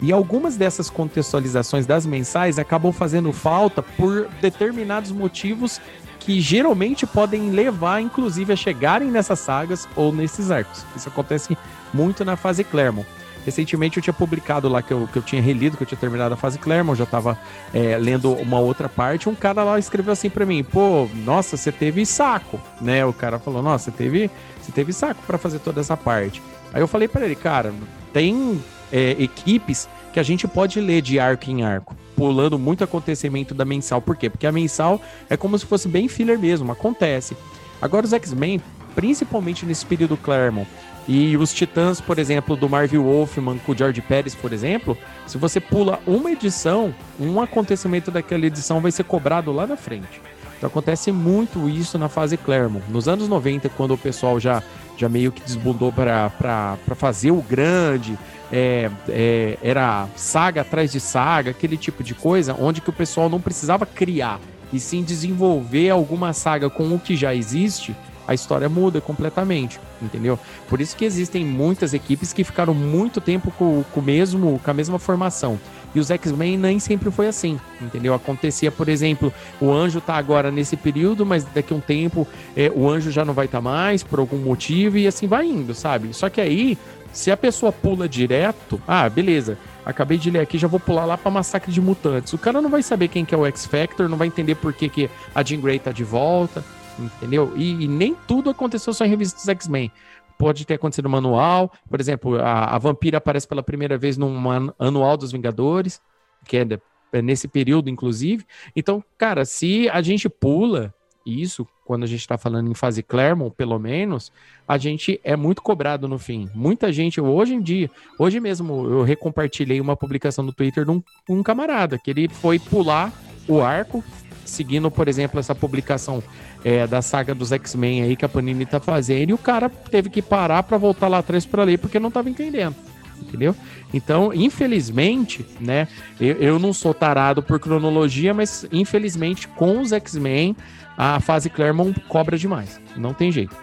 E 0.00 0.12
algumas 0.12 0.56
dessas 0.56 0.90
contextualizações 0.90 1.86
das 1.86 2.04
mensais 2.04 2.58
acabam 2.58 2.92
fazendo 2.92 3.32
falta 3.32 3.82
por 3.82 4.28
determinados 4.40 5.10
motivos 5.10 5.80
que 6.20 6.40
geralmente 6.40 7.06
podem 7.06 7.50
levar, 7.50 8.00
inclusive, 8.00 8.52
a 8.52 8.56
chegarem 8.56 9.10
nessas 9.10 9.38
sagas 9.38 9.88
ou 9.94 10.12
nesses 10.12 10.50
arcos. 10.50 10.84
Isso 10.96 11.08
acontece 11.08 11.56
muito 11.94 12.24
na 12.24 12.36
fase 12.36 12.64
Claremont. 12.64 13.06
Recentemente 13.44 13.96
eu 13.96 14.02
tinha 14.02 14.12
publicado 14.12 14.68
lá 14.68 14.82
que 14.82 14.92
eu, 14.92 15.06
que 15.06 15.16
eu 15.16 15.22
tinha 15.22 15.40
relido, 15.40 15.76
que 15.76 15.84
eu 15.84 15.86
tinha 15.86 15.96
terminado 15.96 16.34
a 16.34 16.36
fase 16.36 16.58
Claremont, 16.58 16.98
já 16.98 17.04
estava 17.04 17.38
é, 17.72 17.96
lendo 17.96 18.32
uma 18.32 18.58
outra 18.58 18.88
parte. 18.88 19.28
Um 19.28 19.36
cara 19.36 19.62
lá 19.62 19.78
escreveu 19.78 20.12
assim 20.12 20.28
para 20.28 20.44
mim: 20.44 20.64
pô, 20.64 21.08
nossa, 21.24 21.56
você 21.56 21.70
teve 21.70 22.04
saco, 22.04 22.60
né? 22.80 23.06
O 23.06 23.12
cara 23.12 23.38
falou: 23.38 23.62
nossa, 23.62 23.84
você 23.84 23.96
teve, 23.96 24.28
você 24.60 24.72
teve 24.72 24.92
saco 24.92 25.22
para 25.24 25.38
fazer 25.38 25.60
toda 25.60 25.80
essa 25.80 25.96
parte. 25.96 26.42
Aí 26.74 26.80
eu 26.80 26.88
falei 26.88 27.06
para 27.06 27.24
ele: 27.24 27.36
cara, 27.36 27.72
tem 28.12 28.60
é, 28.92 29.16
equipes 29.18 29.88
que 30.12 30.20
a 30.20 30.22
gente 30.22 30.48
pode 30.48 30.80
ler 30.80 31.02
de 31.02 31.18
arco 31.18 31.50
em 31.50 31.62
arco, 31.62 31.94
pulando 32.16 32.58
muito 32.58 32.82
acontecimento 32.82 33.54
da 33.54 33.64
mensal. 33.64 34.00
Por 34.00 34.16
quê? 34.16 34.30
Porque 34.30 34.46
a 34.46 34.52
mensal 34.52 35.00
é 35.28 35.36
como 35.36 35.58
se 35.58 35.66
fosse 35.66 35.88
bem 35.88 36.08
filler 36.08 36.38
mesmo, 36.38 36.72
acontece. 36.72 37.36
Agora 37.80 38.06
os 38.06 38.12
X-Men, 38.12 38.60
principalmente 38.94 39.66
nesse 39.66 39.84
período 39.84 40.16
Claremont, 40.16 40.68
e 41.08 41.36
os 41.36 41.52
Titãs, 41.52 42.00
por 42.00 42.18
exemplo, 42.18 42.56
do 42.56 42.68
Marvel 42.68 43.04
Wolfman 43.04 43.58
com 43.58 43.72
o 43.72 43.76
George 43.76 44.00
Pérez, 44.00 44.34
por 44.34 44.52
exemplo, 44.52 44.98
se 45.26 45.38
você 45.38 45.60
pula 45.60 46.00
uma 46.06 46.32
edição, 46.32 46.92
um 47.20 47.40
acontecimento 47.40 48.10
daquela 48.10 48.44
edição 48.44 48.80
vai 48.80 48.90
ser 48.90 49.04
cobrado 49.04 49.52
lá 49.52 49.66
na 49.66 49.76
frente. 49.76 50.20
Então 50.56 50.68
acontece 50.68 51.12
muito 51.12 51.68
isso 51.68 51.98
na 51.98 52.08
fase 52.08 52.36
Claremont. 52.36 52.84
Nos 52.90 53.06
anos 53.06 53.28
90, 53.28 53.68
quando 53.68 53.94
o 53.94 53.98
pessoal 53.98 54.40
já, 54.40 54.62
já 54.96 55.08
meio 55.08 55.30
que 55.30 55.42
desbundou 55.42 55.92
para 55.92 56.76
fazer 56.96 57.30
o 57.30 57.42
grande, 57.42 58.18
é, 58.52 58.90
é, 59.08 59.58
era 59.62 60.08
saga 60.16 60.60
atrás 60.60 60.92
de 60.92 61.00
saga, 61.00 61.50
aquele 61.50 61.76
tipo 61.76 62.02
de 62.02 62.14
coisa, 62.14 62.56
onde 62.58 62.80
que 62.80 62.90
o 62.90 62.92
pessoal 62.92 63.28
não 63.28 63.40
precisava 63.40 63.84
criar, 63.84 64.40
e 64.72 64.80
sim 64.80 65.02
desenvolver 65.02 65.90
alguma 65.90 66.32
saga 66.32 66.68
com 66.68 66.94
o 66.94 66.98
que 66.98 67.16
já 67.16 67.34
existe, 67.34 67.94
a 68.26 68.34
história 68.34 68.68
muda 68.68 69.00
completamente, 69.00 69.78
entendeu? 70.02 70.38
Por 70.68 70.80
isso 70.80 70.96
que 70.96 71.04
existem 71.04 71.44
muitas 71.44 71.94
equipes 71.94 72.32
que 72.32 72.42
ficaram 72.42 72.74
muito 72.74 73.20
tempo 73.20 73.52
com, 73.52 73.84
com, 73.92 74.00
mesmo, 74.00 74.60
com 74.62 74.70
a 74.70 74.74
mesma 74.74 74.98
formação. 74.98 75.58
E 75.94 76.00
os 76.00 76.10
X-Men 76.10 76.58
nem 76.58 76.78
sempre 76.78 77.10
foi 77.10 77.26
assim, 77.26 77.58
entendeu? 77.80 78.12
Acontecia, 78.12 78.70
por 78.70 78.88
exemplo, 78.88 79.32
o 79.60 79.72
Anjo 79.72 80.00
tá 80.00 80.16
agora 80.16 80.50
nesse 80.50 80.76
período, 80.76 81.24
mas 81.24 81.44
daqui 81.44 81.72
a 81.72 81.76
um 81.76 81.80
tempo 81.80 82.26
é, 82.54 82.70
o 82.74 82.90
Anjo 82.90 83.10
já 83.10 83.24
não 83.24 83.32
vai 83.32 83.46
estar 83.46 83.58
tá 83.58 83.62
mais 83.62 84.02
por 84.02 84.18
algum 84.18 84.36
motivo 84.36 84.98
e 84.98 85.06
assim 85.06 85.26
vai 85.26 85.46
indo, 85.46 85.72
sabe? 85.72 86.12
Só 86.12 86.28
que 86.28 86.40
aí 86.40 86.76
se 87.16 87.30
a 87.30 87.36
pessoa 87.36 87.72
pula 87.72 88.06
direto, 88.06 88.78
ah, 88.86 89.08
beleza. 89.08 89.56
Acabei 89.86 90.18
de 90.18 90.30
ler 90.30 90.40
aqui, 90.40 90.58
já 90.58 90.68
vou 90.68 90.78
pular 90.78 91.06
lá 91.06 91.16
para 91.16 91.30
Massacre 91.30 91.72
de 91.72 91.80
Mutantes. 91.80 92.34
O 92.34 92.38
cara 92.38 92.60
não 92.60 92.68
vai 92.68 92.82
saber 92.82 93.08
quem 93.08 93.24
que 93.24 93.34
é 93.34 93.38
o 93.38 93.46
X-Factor, 93.46 94.06
não 94.06 94.18
vai 94.18 94.26
entender 94.26 94.54
por 94.56 94.74
que, 94.74 94.86
que 94.86 95.10
a 95.34 95.42
Jean 95.42 95.62
Grey 95.62 95.78
tá 95.78 95.92
de 95.92 96.04
volta, 96.04 96.62
entendeu? 96.98 97.54
E, 97.56 97.84
e 97.84 97.88
nem 97.88 98.14
tudo 98.28 98.50
aconteceu 98.50 98.92
só 98.92 99.06
em 99.06 99.08
revistas 99.08 99.48
X-Men. 99.48 99.90
Pode 100.36 100.66
ter 100.66 100.74
acontecido 100.74 101.04
no 101.04 101.10
manual, 101.10 101.72
por 101.88 101.98
exemplo, 101.98 102.38
a, 102.38 102.76
a 102.76 102.78
Vampira 102.78 103.16
aparece 103.16 103.48
pela 103.48 103.62
primeira 103.62 103.96
vez 103.96 104.18
num 104.18 104.36
anual 104.78 105.16
dos 105.16 105.32
Vingadores, 105.32 106.02
que 106.44 106.58
é, 106.58 106.66
é 107.14 107.22
nesse 107.22 107.48
período, 107.48 107.88
inclusive. 107.88 108.44
Então, 108.76 109.02
cara, 109.16 109.46
se 109.46 109.88
a 109.88 110.02
gente 110.02 110.28
pula 110.28 110.94
isso, 111.24 111.66
quando 111.86 112.02
a 112.02 112.06
gente 112.06 112.20
está 112.20 112.36
falando 112.36 112.68
em 112.68 112.74
fase 112.74 113.02
Claremont, 113.02 113.54
pelo 113.56 113.78
menos, 113.78 114.32
a 114.66 114.76
gente 114.76 115.20
é 115.22 115.36
muito 115.36 115.62
cobrado 115.62 116.08
no 116.08 116.18
fim. 116.18 116.50
Muita 116.52 116.92
gente, 116.92 117.20
hoje 117.20 117.54
em 117.54 117.62
dia, 117.62 117.88
hoje 118.18 118.40
mesmo 118.40 118.86
eu 118.86 119.02
recompartilhei 119.04 119.80
uma 119.80 119.96
publicação 119.96 120.44
no 120.44 120.52
Twitter 120.52 120.84
de 120.84 120.90
um, 120.90 121.02
um 121.30 121.42
camarada, 121.42 121.96
que 121.96 122.10
ele 122.10 122.28
foi 122.28 122.58
pular 122.58 123.12
o 123.46 123.60
arco, 123.60 124.02
seguindo, 124.44 124.90
por 124.90 125.06
exemplo, 125.06 125.38
essa 125.38 125.54
publicação 125.54 126.22
é, 126.64 126.86
da 126.86 127.00
saga 127.00 127.32
dos 127.32 127.52
X-Men 127.52 128.02
aí 128.02 128.16
que 128.16 128.24
a 128.24 128.28
Panini 128.28 128.66
tá 128.66 128.80
fazendo, 128.80 129.30
e 129.30 129.34
o 129.34 129.38
cara 129.38 129.68
teve 129.68 130.10
que 130.10 130.20
parar 130.20 130.64
para 130.64 130.76
voltar 130.76 131.06
lá 131.06 131.18
atrás 131.18 131.46
para 131.46 131.62
ler 131.62 131.78
porque 131.78 132.00
não 132.00 132.10
tava 132.10 132.28
entendendo 132.28 132.74
entendeu? 133.20 133.56
Então, 133.94 134.32
infelizmente, 134.32 135.44
né, 135.60 135.88
eu, 136.20 136.36
eu 136.36 136.58
não 136.58 136.72
sou 136.72 136.92
tarado 136.92 137.42
por 137.42 137.58
cronologia, 137.58 138.34
mas 138.34 138.66
infelizmente 138.70 139.48
com 139.48 139.80
os 139.80 139.92
X-Men 139.92 140.54
a 140.96 141.20
fase 141.20 141.50
Claremont 141.50 141.98
cobra 142.08 142.38
demais. 142.38 142.80
Não 142.96 143.12
tem 143.12 143.30
jeito. 143.30 143.56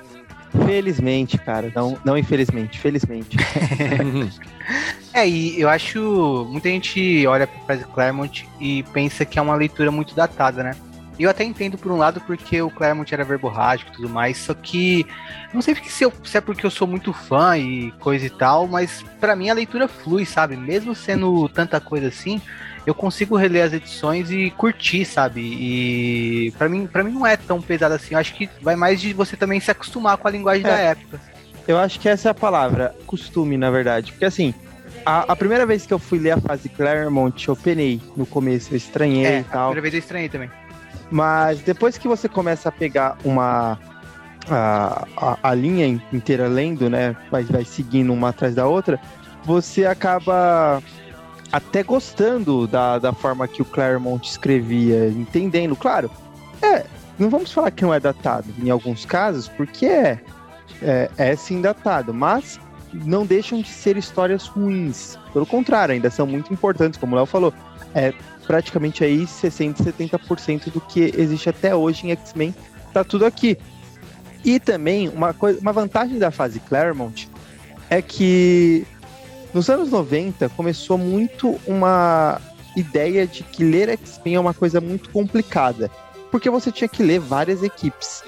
Felizmente, 0.66 1.38
cara. 1.38 1.72
Não, 1.76 1.98
não 2.06 2.18
infelizmente, 2.18 2.80
felizmente. 2.80 3.38
é, 5.14 5.28
e 5.28 5.60
eu 5.60 5.68
acho. 5.68 6.48
Muita 6.50 6.70
gente 6.70 7.26
olha 7.26 7.48
pra 7.48 7.76
fase 7.76 7.86
Claremont 7.86 8.48
e 8.60 8.84
pensa 8.94 9.26
que 9.26 9.40
é 9.40 9.42
uma 9.42 9.56
leitura 9.56 9.92
muito 9.92 10.14
datada, 10.14 10.64
né? 10.64 10.76
Eu 11.18 11.30
até 11.30 11.44
entendo 11.44 11.78
por 11.78 11.92
um 11.92 11.98
lado 11.98 12.22
porque 12.22 12.62
o 12.62 12.72
Claremont 12.72 13.12
era 13.14 13.24
verborrágico 13.24 13.92
e 13.92 13.96
tudo 13.96 14.10
mais, 14.10 14.38
só 14.38 14.54
que 14.54 15.06
não 15.54 15.62
sei 15.62 15.76
se, 15.76 16.04
eu, 16.04 16.12
se, 16.24 16.38
é 16.38 16.42
porque 16.42 16.66
eu 16.66 16.72
sou 16.72 16.88
muito 16.88 17.14
fã 17.14 17.56
e 17.56 17.92
coisa 18.00 18.26
e 18.26 18.30
tal, 18.32 18.68
mas 18.68 19.06
para 19.20 19.36
mim 19.36 19.50
a 19.50 19.54
leitura 19.54 19.88
flui, 19.88 20.26
sabe? 20.26 20.56
Mesmo 20.56 20.96
sendo 20.96 21.48
tanta 21.50 21.80
coisa 21.80 22.08
assim, 22.08 22.42
eu 22.86 22.94
consigo 22.94 23.36
reler 23.36 23.66
as 23.66 23.74
edições 23.74 24.30
e 24.30 24.50
curtir, 24.52 25.06
sabe? 25.06 25.42
E 25.42 26.52
para 26.58 26.68
mim, 26.68 26.86
para 26.86 27.04
mim 27.04 27.12
não 27.12 27.26
é 27.26 27.38
tão 27.38 27.62
pesado 27.62 27.96
assim. 27.96 28.14
Eu 28.14 28.20
acho 28.20 28.34
que 28.34 28.50
vai 28.62 28.76
mais 28.76 29.00
de 29.00 29.14
você 29.14 29.38
também 29.38 29.60
se 29.60 29.72
acostumar 29.72 30.18
com 30.18 30.28
a 30.28 30.32
linguagem 30.32 30.66
é, 30.66 30.70
da 30.70 30.78
época. 30.78 31.20
Eu 31.68 31.78
acho 31.78 32.00
que 32.00 32.10
essa 32.10 32.30
é 32.30 32.32
a 32.32 32.34
palavra, 32.34 32.94
costume, 33.06 33.58
na 33.58 33.72
verdade. 33.72 34.12
Porque 34.12 34.26
assim, 34.26 34.54
a, 35.06 35.32
a, 35.32 35.36
primeira 35.36 35.66
vez 35.66 35.86
que 35.86 35.94
eu 35.94 36.00
fui 36.00 36.20
ler 36.20 36.32
a 36.32 36.42
fase 36.42 36.68
Claremont, 36.68 37.48
eu 37.48 37.56
penei 37.56 38.02
no 38.18 38.26
começo, 38.26 38.74
eu 38.74 38.78
estranhei 38.78 39.26
é, 39.26 39.40
e 39.40 39.44
tal. 39.44 39.70
A 39.70 39.72
primeira 39.72 39.82
vez 39.82 39.94
eu 39.94 40.00
estranhei 40.00 40.30
também. 40.30 40.52
Mas 41.10 41.62
depois 41.62 41.98
que 41.98 42.08
você 42.08 42.28
começa 42.28 42.70
a 42.70 42.72
pegar 42.72 43.18
uma. 43.24 43.80
A, 44.50 45.08
a, 45.16 45.38
a 45.42 45.54
linha 45.54 45.88
inteira 46.12 46.50
lendo, 46.50 46.90
né? 46.90 47.16
Vai, 47.32 47.44
vai 47.44 47.64
seguindo 47.64 48.12
uma 48.12 48.30
atrás 48.30 48.54
da 48.54 48.68
outra, 48.68 49.00
você 49.46 49.86
acaba 49.86 50.84
até 51.54 51.84
gostando 51.84 52.66
da, 52.66 52.98
da 52.98 53.14
forma 53.14 53.48
que 53.48 53.62
o 53.62 53.66
Claremont 53.66 54.28
escrevia, 54.28 55.08
entendendo, 55.10 55.76
claro. 55.76 56.10
É, 56.60 56.84
não 57.20 57.30
vamos 57.30 57.52
falar 57.52 57.70
que 57.70 57.84
não 57.84 57.94
é 57.94 58.00
datado 58.00 58.48
em 58.58 58.72
alguns 58.72 59.06
casos, 59.06 59.48
porque 59.50 59.86
é, 59.86 60.20
é, 60.82 61.12
é 61.16 61.36
sim 61.36 61.62
datado, 61.62 62.12
mas 62.12 62.60
não 62.92 63.24
deixam 63.24 63.62
de 63.62 63.70
ser 63.70 63.98
histórias 63.98 64.48
ruins. 64.48 65.16
Pelo 65.32 65.46
contrário, 65.46 65.94
ainda 65.94 66.10
são 66.10 66.26
muito 66.26 66.52
importantes, 66.52 67.00
como 67.00 67.14
o 67.14 67.18
Léo 67.18 67.28
falou. 67.28 67.54
É 67.94 68.12
praticamente 68.48 69.04
aí 69.04 69.28
60, 69.28 69.84
70% 69.84 70.72
do 70.72 70.82
que 70.82 71.14
existe 71.16 71.50
até 71.50 71.76
hoje 71.76 72.08
em 72.08 72.12
X-Men 72.12 72.54
tá 72.92 73.04
tudo 73.04 73.28
aqui. 73.28 73.60
E 74.44 74.60
também 74.60 75.08
uma 75.08 75.36
coisa, 75.36 75.60
uma 75.60 75.72
vantagem 75.72 76.18
da 76.18 76.32
fase 76.32 76.60
Claremont 76.60 77.30
é 77.92 78.02
que 78.02 78.88
nos 79.54 79.70
anos 79.70 79.90
90 79.90 80.50
começou 80.50 80.98
muito 80.98 81.60
uma 81.68 82.42
ideia 82.76 83.28
de 83.28 83.44
que 83.44 83.64
ler 83.64 83.90
X-Men 83.90 84.36
é 84.36 84.40
uma 84.40 84.54
coisa 84.54 84.82
muito 84.82 85.10
complicada, 85.10 85.92
porque 86.32 86.50
você 86.50 86.72
tinha 86.72 86.88
que 86.88 87.04
ler 87.04 87.20
várias 87.20 87.62
equipes. 87.62 88.24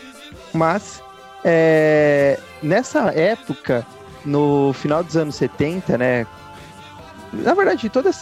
Mas 0.53 1.01
é, 1.43 2.39
nessa 2.61 3.11
época, 3.11 3.85
no 4.23 4.73
final 4.73 5.03
dos 5.03 5.17
anos 5.17 5.35
70, 5.35 5.97
né? 5.97 6.27
Na 7.33 7.53
verdade, 7.53 7.89
todos 7.89 8.15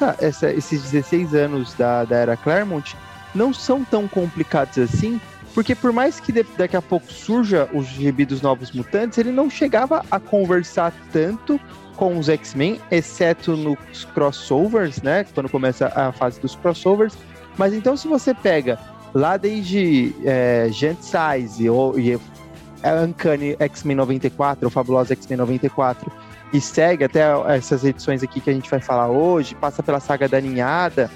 esses 0.51 0.81
16 0.91 1.36
anos 1.36 1.74
da, 1.74 2.03
da 2.03 2.17
era 2.17 2.38
Claremont 2.38 2.95
não 3.36 3.53
são 3.53 3.83
tão 3.83 4.07
complicados 4.07 4.77
assim, 4.77 5.19
porque 5.53 5.75
por 5.75 5.91
mais 5.91 6.19
que 6.19 6.31
de, 6.31 6.43
daqui 6.57 6.75
a 6.75 6.81
pouco 6.81 7.12
surja 7.12 7.69
os 7.74 7.86
gibi 7.86 8.25
dos 8.25 8.41
Novos 8.41 8.72
Mutantes, 8.72 9.17
ele 9.17 9.31
não 9.31 9.50
chegava 9.50 10.03
a 10.10 10.19
conversar 10.19 10.91
tanto 11.12 11.60
com 11.95 12.17
os 12.17 12.29
X-Men, 12.29 12.79
exceto 12.91 13.55
nos 13.55 14.05
crossovers, 14.13 15.01
né? 15.01 15.25
Quando 15.33 15.50
começa 15.50 15.88
a 15.95 16.12
fase 16.12 16.39
dos 16.39 16.55
crossovers. 16.55 17.15
Mas 17.57 17.73
então, 17.73 17.95
se 17.95 18.07
você 18.07 18.33
pega 18.33 18.79
lá 19.13 19.38
desde 19.38 20.13
é, 20.25 20.67
Gent 20.71 20.97
Size 21.01 21.69
ou 21.69 21.97
e, 22.00 22.19
Uncanny 23.05 23.55
X-Men 23.59 23.97
94, 23.97 24.65
ou 24.65 24.71
Fabulosa 24.71 25.13
X-Men 25.13 25.38
94, 25.38 26.12
e 26.51 26.59
segue 26.59 27.03
até 27.03 27.23
essas 27.47 27.83
edições 27.83 28.21
aqui 28.23 28.39
que 28.39 28.50
a 28.50 28.53
gente 28.53 28.69
vai 28.69 28.79
falar 28.79 29.07
hoje, 29.07 29.55
passa 29.55 29.81
pela 29.81 30.00
saga 30.00 30.27
da 30.27 30.41
Ninhada 30.41 31.09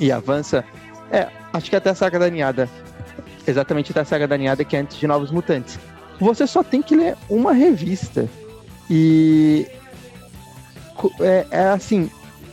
e 0.00 0.10
avança. 0.10 0.64
É, 1.10 1.28
acho 1.52 1.70
que 1.70 1.76
até 1.76 1.90
a 1.90 1.94
saga 1.94 2.18
da 2.18 2.30
Ninhada 2.30 2.68
exatamente 3.46 3.92
da 3.92 4.04
saga 4.04 4.26
da 4.26 4.36
Ninhada, 4.36 4.64
que 4.64 4.76
é 4.76 4.80
antes 4.80 4.96
de 4.96 5.06
Novos 5.06 5.30
Mutantes. 5.30 5.78
Você 6.20 6.46
só 6.46 6.62
tem 6.62 6.82
que 6.82 6.96
ler 6.96 7.16
uma 7.28 7.52
revista. 7.52 8.28
E 8.88 9.66
é, 11.20 11.46
é 11.50 11.68
assim, 11.68 12.10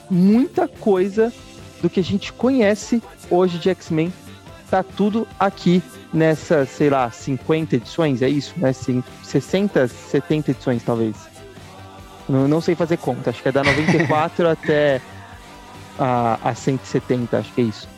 muita 0.09 0.67
coisa 0.67 1.31
do 1.81 1.89
que 1.89 1.99
a 1.99 2.03
gente 2.03 2.31
conhece 2.33 3.01
hoje 3.29 3.57
de 3.57 3.69
X-Men 3.69 4.13
tá 4.69 4.83
tudo 4.83 5.27
aqui 5.37 5.83
nessas, 6.13 6.69
sei 6.69 6.89
lá, 6.89 7.11
50 7.11 7.75
edições, 7.75 8.21
é 8.21 8.29
isso? 8.29 8.53
Né? 8.57 8.71
60, 9.23 9.87
70 9.87 10.51
edições, 10.51 10.83
talvez. 10.83 11.15
Não, 12.27 12.47
não 12.47 12.61
sei 12.61 12.75
fazer 12.75 12.97
conta, 12.97 13.31
acho 13.31 13.41
que 13.41 13.49
é 13.49 13.51
da 13.51 13.63
94 13.63 14.47
até 14.49 15.01
a, 15.99 16.39
a 16.41 16.55
170, 16.55 17.37
acho 17.37 17.53
que 17.53 17.61
é 17.61 17.63
isso. 17.65 17.89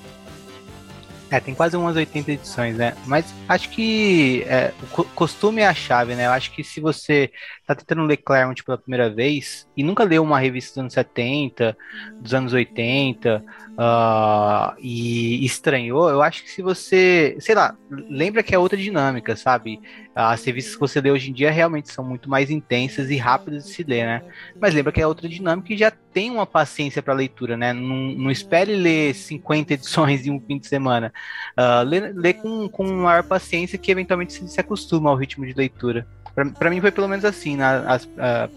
É, 1.34 1.40
tem 1.40 1.56
quase 1.56 1.76
umas 1.76 1.96
80 1.96 2.32
edições, 2.32 2.78
né? 2.78 2.96
Mas 3.08 3.34
acho 3.50 3.68
que 3.72 4.44
é, 4.44 4.72
o 4.96 5.04
costume 5.16 5.62
é 5.62 5.68
a 5.68 5.74
chave, 5.74 6.14
né? 6.14 6.28
Eu 6.28 6.32
acho 6.32 6.52
que 6.52 6.64
se 6.64 6.80
você 6.80 7.32
tá 7.66 7.74
tentando 7.74 8.04
ler 8.04 8.18
Claremont 8.18 8.64
pela 8.64 8.78
primeira 8.78 9.10
vez 9.10 9.68
e 9.76 9.84
nunca 9.84 10.04
leu 10.04 10.22
uma 10.22 10.38
revista 10.38 10.74
dos 10.74 10.78
anos 10.78 10.94
70, 10.94 11.76
dos 12.22 12.36
anos 12.36 12.54
80, 12.54 13.44
uh, 13.74 14.76
e 14.80 15.44
estranhou, 15.46 16.10
eu 16.10 16.22
acho 16.22 16.44
que 16.44 16.52
se 16.52 16.62
você, 16.62 17.36
sei 17.40 17.56
lá, 17.56 17.76
lembra 17.90 18.44
que 18.44 18.54
é 18.54 18.60
outra 18.60 18.78
dinâmica, 18.78 19.36
sabe? 19.36 19.80
As 20.16 20.44
revistas 20.44 20.76
que 20.76 20.80
você 20.80 21.02
lê 21.02 21.12
hoje 21.12 21.30
em 21.30 21.34
dia 21.34 21.52
realmente 21.52 21.92
são 21.92 22.04
muito 22.04 22.30
mais 22.30 22.50
intensas 22.50 23.10
e 23.10 23.18
rápidas 23.18 23.66
de 23.66 23.72
se 23.72 23.84
ler, 23.84 24.06
né? 24.06 24.24
Mas 24.60 24.74
lembra 24.74 24.92
que 24.92 25.02
é 25.02 25.08
outra 25.08 25.28
dinâmica 25.28 25.74
e 25.74 25.78
já 25.78 25.92
tem 25.92 26.30
uma 26.30 26.46
paciência 26.46 27.02
para 27.02 27.14
leitura, 27.14 27.58
né? 27.58 27.74
Não, 27.74 27.96
não, 28.14 28.32
espere 28.32 28.76
ler 28.76 29.14
50 29.16 29.74
edições 29.74 30.26
em 30.26 30.32
um 30.32 30.40
fim 30.40 30.60
de 30.60 30.68
semana. 30.68 31.12
Uh, 31.58 31.84
lê, 31.84 32.00
lê 32.14 32.34
com, 32.34 32.70
com 32.70 32.86
maior 32.86 33.24
paciência 33.24 33.78
que 33.78 33.92
eventualmente 33.92 34.48
se 34.48 34.60
acostuma 34.60 35.10
ao 35.10 35.16
ritmo 35.16 35.46
de 35.46 35.54
leitura. 35.54 36.08
Para 36.36 36.70
mim 36.70 36.82
foi 36.82 36.92
pelo 36.92 37.08
menos 37.08 37.26
assim. 37.26 37.58
Né? 37.58 37.66
As, 37.88 38.10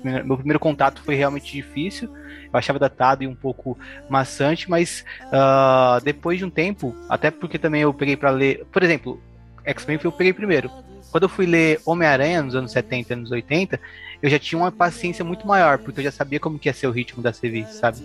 meu 0.03 0.37
primeiro 0.37 0.59
contato 0.59 1.03
foi 1.03 1.15
realmente 1.15 1.53
difícil. 1.53 2.09
Eu 2.53 2.59
achava 2.59 2.79
datado 2.79 3.23
e 3.23 3.27
um 3.27 3.35
pouco 3.35 3.79
maçante, 4.09 4.71
mas 4.71 5.05
uh, 5.27 6.03
depois 6.03 6.39
de 6.39 6.45
um 6.45 6.51
tempo, 6.51 6.95
até 7.09 7.31
porque 7.31 7.59
também 7.59 7.83
eu 7.83 7.93
peguei 7.93 8.17
para 8.17 8.31
ler. 8.31 8.65
Por 8.73 8.83
exemplo, 8.83 9.21
X-Men 9.65 9.99
eu 10.03 10.13
peguei 10.13 10.33
primeiro. 10.33 10.71
Quando 11.11 11.25
eu 11.25 11.29
fui 11.29 11.47
ler 11.47 11.81
Homem-Aranha 11.85 12.43
nos 12.43 12.55
anos 12.55 12.73
70 12.73 13.15
anos 13.15 13.31
80, 13.31 13.81
eu 14.23 14.31
já 14.31 14.39
tinha 14.39 14.59
uma 14.59 14.73
paciência 14.73 15.25
muito 15.25 15.47
maior, 15.47 15.79
porque 15.79 16.01
eu 16.01 16.05
já 16.05 16.11
sabia 16.11 16.41
como 16.41 16.59
que 16.59 16.69
ia 16.69 16.73
ser 16.73 16.87
o 16.87 16.91
ritmo 16.91 17.23
da 17.23 17.31
revista, 17.31 17.73
sabe? 17.73 17.99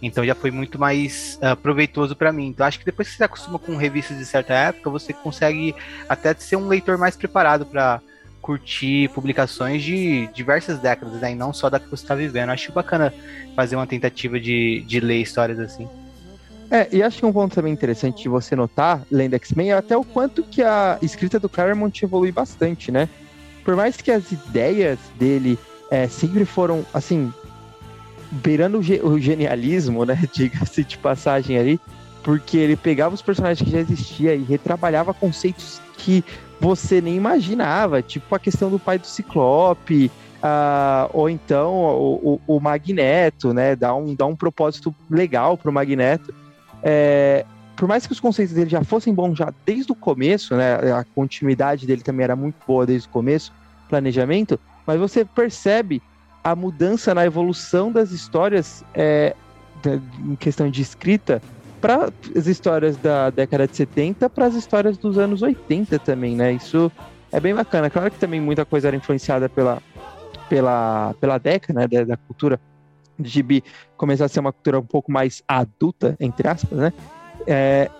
Então 0.00 0.24
já 0.24 0.34
foi 0.34 0.50
muito 0.50 0.78
mais 0.78 1.38
uh, 1.42 1.56
proveitoso 1.56 2.16
para 2.16 2.32
mim. 2.32 2.48
Então 2.48 2.66
acho 2.66 2.78
que 2.78 2.84
depois 2.84 3.08
que 3.08 3.14
você 3.14 3.18
se 3.18 3.24
acostuma 3.24 3.58
com 3.58 3.76
revistas 3.76 4.16
de 4.18 4.24
certa 4.24 4.54
época, 4.54 4.90
você 4.90 5.12
consegue 5.12 5.74
até 6.08 6.34
ser 6.34 6.56
um 6.56 6.68
leitor 6.68 6.96
mais 6.96 7.16
preparado 7.16 7.66
para 7.66 8.00
curtir 8.40 9.08
publicações 9.08 9.82
de 9.82 10.28
diversas 10.28 10.78
décadas, 10.78 11.20
né? 11.20 11.32
E 11.32 11.34
não 11.34 11.52
só 11.52 11.68
da 11.68 11.78
que 11.78 11.88
você 11.88 12.04
está 12.04 12.14
vivendo. 12.14 12.50
Acho 12.50 12.72
bacana 12.72 13.12
fazer 13.54 13.76
uma 13.76 13.86
tentativa 13.86 14.38
de, 14.38 14.84
de 14.86 15.00
ler 15.00 15.20
histórias 15.20 15.58
assim. 15.58 15.88
É, 16.70 16.86
e 16.92 17.02
acho 17.02 17.18
que 17.18 17.26
um 17.26 17.32
ponto 17.32 17.54
também 17.54 17.72
interessante 17.72 18.22
de 18.22 18.28
você 18.28 18.54
notar, 18.54 19.02
lendo 19.10 19.34
X-Men, 19.34 19.70
é 19.70 19.74
até 19.74 19.96
o 19.96 20.04
quanto 20.04 20.42
que 20.42 20.62
a 20.62 20.98
escrita 21.00 21.40
do 21.40 21.48
Claremont 21.48 22.04
evolui 22.04 22.30
bastante, 22.30 22.92
né? 22.92 23.08
Por 23.64 23.74
mais 23.74 23.96
que 23.96 24.10
as 24.10 24.30
ideias 24.30 24.98
dele 25.18 25.58
é, 25.90 26.06
sempre 26.08 26.44
foram, 26.44 26.84
assim, 26.92 27.32
beirando 28.30 28.78
o, 28.78 28.82
ge 28.82 29.00
o 29.02 29.18
genialismo, 29.18 30.04
né? 30.04 30.22
Diga-se 30.32 30.84
de 30.84 30.98
passagem 30.98 31.58
ali, 31.58 31.80
porque 32.22 32.58
ele 32.58 32.76
pegava 32.76 33.14
os 33.14 33.22
personagens 33.22 33.66
que 33.66 33.72
já 33.72 33.80
existiam 33.80 34.34
e 34.34 34.42
retrabalhava 34.42 35.14
conceitos 35.14 35.80
que 35.96 36.22
você 36.60 37.00
nem 37.00 37.14
imaginava, 37.14 38.02
tipo 38.02 38.34
a 38.34 38.38
questão 38.38 38.70
do 38.70 38.78
pai 38.78 38.98
do 38.98 39.06
Ciclope, 39.06 40.10
uh, 40.42 41.10
ou 41.12 41.30
então 41.30 41.74
o, 41.74 42.40
o, 42.46 42.56
o, 42.56 42.60
Magneto, 42.60 43.52
né? 43.52 43.76
Dá 43.76 43.94
um, 43.94 44.14
dá 44.14 44.26
um 44.26 44.34
propósito 44.34 44.94
legal 45.10 45.56
pro 45.56 45.72
Magneto. 45.72 46.34
É, 46.82 47.44
por 47.76 47.86
mais 47.86 48.06
que 48.06 48.12
os 48.12 48.20
conceitos 48.20 48.54
dele 48.54 48.70
já 48.70 48.82
fossem 48.82 49.14
bons 49.14 49.36
já 49.36 49.52
desde 49.64 49.92
o 49.92 49.94
começo, 49.94 50.56
né? 50.56 50.92
A 50.92 51.04
continuidade 51.14 51.86
dele 51.86 52.02
também 52.02 52.24
era 52.24 52.34
muito 52.34 52.56
boa 52.66 52.84
desde 52.84 53.08
o 53.08 53.10
começo, 53.10 53.52
planejamento, 53.88 54.58
mas 54.86 54.98
você 54.98 55.24
percebe 55.24 56.02
a 56.42 56.56
mudança 56.56 57.14
na 57.14 57.24
evolução 57.24 57.92
das 57.92 58.10
histórias 58.10 58.84
é, 58.94 59.34
em 60.24 60.34
questão 60.34 60.70
de 60.70 60.82
escrita 60.82 61.42
para 61.80 62.10
as 62.36 62.46
histórias 62.46 62.96
da 62.96 63.30
década 63.30 63.66
de 63.66 63.76
70 63.76 64.28
para 64.30 64.46
as 64.46 64.54
histórias 64.54 64.96
dos 64.96 65.18
anos 65.18 65.42
80 65.42 65.98
também, 65.98 66.34
né? 66.36 66.52
Isso 66.52 66.90
é 67.32 67.40
bem 67.40 67.54
bacana. 67.54 67.90
Claro 67.90 68.10
que 68.10 68.18
também 68.18 68.40
muita 68.40 68.64
coisa 68.64 68.88
era 68.88 68.96
influenciada 68.96 69.48
pela, 69.48 69.82
pela, 70.48 71.14
pela 71.20 71.38
década, 71.38 71.80
né? 71.80 71.88
Da, 71.88 72.04
da 72.04 72.16
cultura 72.16 72.60
de 73.18 73.28
gibi 73.28 73.64
começar 73.96 74.26
a 74.26 74.28
ser 74.28 74.40
uma 74.40 74.52
cultura 74.52 74.78
um 74.78 74.86
pouco 74.86 75.10
mais 75.10 75.42
adulta, 75.46 76.16
entre 76.20 76.46
aspas, 76.48 76.78
né? 76.78 76.92
É, 77.46 77.90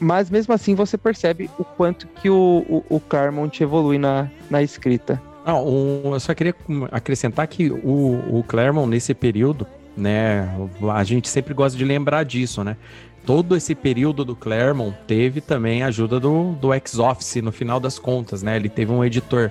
mas 0.00 0.30
mesmo 0.30 0.52
assim 0.54 0.74
você 0.74 0.96
percebe 0.96 1.50
o 1.58 1.64
quanto 1.64 2.06
que 2.06 2.30
o, 2.30 2.64
o, 2.68 2.96
o 2.96 3.00
Claremont 3.00 3.62
evolui 3.62 3.98
na, 3.98 4.30
na 4.50 4.62
escrita. 4.62 5.20
Não, 5.46 5.66
um, 5.66 6.12
eu 6.12 6.20
só 6.20 6.34
queria 6.34 6.54
acrescentar 6.92 7.46
que 7.46 7.70
o, 7.70 8.38
o 8.38 8.44
Claremont, 8.46 8.88
nesse 8.88 9.14
período, 9.14 9.66
né, 9.96 10.48
a 10.94 11.02
gente 11.04 11.28
sempre 11.28 11.54
gosta 11.54 11.76
de 11.76 11.84
lembrar 11.84 12.22
disso, 12.22 12.62
né? 12.62 12.76
Todo 13.28 13.54
esse 13.54 13.74
período 13.74 14.24
do 14.24 14.34
Claremont 14.34 14.96
teve 15.06 15.42
também 15.42 15.82
a 15.82 15.88
ajuda 15.88 16.18
do, 16.18 16.52
do 16.52 16.72
X-Office 16.72 17.42
no 17.42 17.52
final 17.52 17.78
das 17.78 17.98
contas, 17.98 18.42
né? 18.42 18.56
Ele 18.56 18.70
teve 18.70 18.90
um 18.90 19.04
editor 19.04 19.50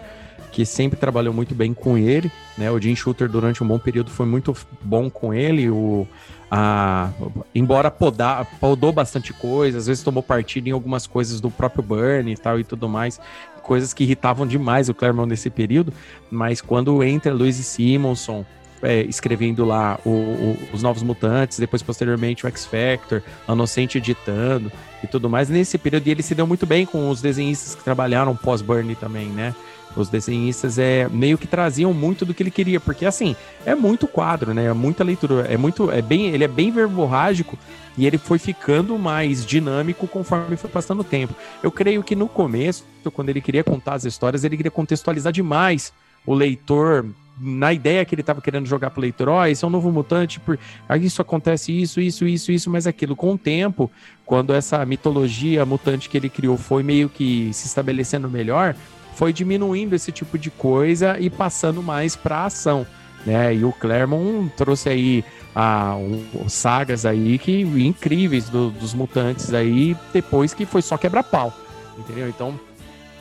que 0.51 0.65
sempre 0.65 0.97
trabalhou 0.97 1.31
muito 1.31 1.53
bem 1.53 1.75
com 1.75 1.95
ele, 1.95 2.31
né? 2.57 2.71
O 2.71 2.81
Jim 2.81 2.95
Shooter 2.95 3.29
durante 3.29 3.63
um 3.63 3.67
bom 3.67 3.77
período 3.77 4.09
foi 4.09 4.25
muito 4.25 4.51
bom 4.81 5.11
com 5.11 5.31
ele, 5.31 5.69
o 5.69 6.07
a, 6.49 7.11
embora 7.53 7.91
podar, 7.91 8.47
podou 8.59 8.91
bastante 8.91 9.31
coisa, 9.31 9.77
às 9.77 9.85
vezes 9.85 10.03
tomou 10.03 10.23
partido 10.23 10.67
em 10.67 10.71
algumas 10.71 11.05
coisas 11.05 11.39
do 11.39 11.51
próprio 11.51 11.83
Burn 11.83 12.31
e 12.31 12.35
tal 12.35 12.59
e 12.59 12.63
tudo 12.63 12.89
mais, 12.89 13.21
coisas 13.61 13.93
que 13.93 14.03
irritavam 14.03 14.47
demais 14.47 14.89
o 14.89 14.93
Claremont 14.95 15.29
nesse 15.29 15.51
período, 15.51 15.93
mas 16.31 16.61
quando 16.61 17.03
entra 17.03 17.31
Louise 17.31 17.61
Simonson, 17.61 18.43
é, 18.81 19.01
escrevendo 19.03 19.65
lá 19.65 19.99
o, 20.05 20.09
o, 20.09 20.57
os 20.73 20.83
Novos 20.83 21.03
Mutantes, 21.03 21.59
depois 21.59 21.81
posteriormente 21.81 22.45
o 22.45 22.47
X 22.47 22.65
Factor, 22.65 23.21
a 23.47 23.53
Inocente 23.53 23.97
editando 23.97 24.71
e 25.03 25.07
tudo 25.07 25.29
mais. 25.29 25.49
Nesse 25.49 25.77
período 25.77 26.07
ele 26.07 26.23
se 26.23 26.35
deu 26.35 26.47
muito 26.47 26.65
bem 26.65 26.85
com 26.85 27.09
os 27.09 27.21
desenhistas 27.21 27.75
que 27.75 27.83
trabalharam 27.83 28.35
pós-Burn 28.35 28.95
também, 28.95 29.27
né? 29.27 29.53
Os 29.95 30.09
desenhistas 30.09 30.77
é 30.77 31.07
meio 31.09 31.39
que 31.39 31.47
traziam 31.47 31.91
muito 31.91 32.23
do 32.23 32.33
que 32.33 32.43
ele 32.43 32.51
queria, 32.51 32.79
porque 32.79 33.05
assim, 33.05 33.35
é 33.65 33.73
muito 33.73 34.07
quadro, 34.07 34.53
né? 34.53 34.65
É 34.65 34.73
muita 34.73 35.03
leitura, 35.03 35.47
é 35.49 35.57
muito, 35.57 35.89
é 35.89 36.01
bem, 36.01 36.27
ele 36.27 36.43
é 36.43 36.47
bem 36.47 36.69
verborrágico 36.69 37.57
e 37.97 38.05
ele 38.05 38.19
foi 38.19 38.37
ficando 38.37 38.97
mais 38.99 39.43
dinâmico 39.43 40.07
conforme 40.07 40.55
foi 40.55 40.69
passando 40.69 40.99
o 40.99 41.03
tempo. 41.03 41.33
Eu 41.63 41.71
creio 41.71 42.03
que 42.03 42.15
no 42.15 42.27
começo, 42.27 42.85
quando 43.11 43.29
ele 43.29 43.41
queria 43.41 43.63
contar 43.63 43.95
as 43.95 44.05
histórias, 44.05 44.43
ele 44.43 44.55
queria 44.55 44.71
contextualizar 44.71 45.33
demais 45.33 45.91
o 46.27 46.33
leitor 46.35 47.05
na 47.39 47.71
ideia 47.71 48.03
que 48.03 48.15
ele 48.15 48.21
estava 48.21 48.41
querendo 48.41 48.65
jogar 48.65 48.89
pro 48.89 49.01
leitor, 49.01 49.29
ó, 49.29 49.41
oh, 49.41 49.45
esse 49.45 49.63
é 49.63 49.67
um 49.67 49.71
novo 49.71 49.91
mutante, 49.91 50.39
por 50.39 50.57
isso 50.99 51.21
acontece 51.21 51.71
isso, 51.71 52.01
isso, 52.01 52.25
isso, 52.25 52.51
isso, 52.51 52.69
mas 52.69 52.87
aquilo. 52.87 53.15
Com 53.15 53.33
o 53.33 53.37
tempo, 53.37 53.91
quando 54.25 54.53
essa 54.53 54.83
mitologia 54.85 55.65
mutante 55.65 56.09
que 56.09 56.17
ele 56.17 56.29
criou 56.29 56.57
foi 56.57 56.83
meio 56.83 57.09
que 57.09 57.51
se 57.53 57.67
estabelecendo 57.67 58.29
melhor, 58.29 58.75
foi 59.15 59.33
diminuindo 59.33 59.95
esse 59.95 60.11
tipo 60.11 60.37
de 60.37 60.49
coisa 60.51 61.19
e 61.19 61.29
passando 61.29 61.81
mais 61.81 62.15
para 62.15 62.45
ação. 62.45 62.85
Né? 63.25 63.55
E 63.55 63.65
o 63.65 63.71
Claremont 63.71 64.51
trouxe 64.55 64.89
aí 64.89 65.25
a, 65.55 65.95
um, 65.95 66.47
sagas 66.47 67.05
aí 67.05 67.37
que 67.37 67.61
incríveis 67.61 68.47
do, 68.47 68.69
dos 68.69 68.93
mutantes 68.93 69.53
aí 69.53 69.97
depois 70.13 70.53
que 70.53 70.65
foi 70.65 70.81
só 70.81 70.97
quebra-pau, 70.97 71.51
entendeu? 71.97 72.29
Então 72.29 72.59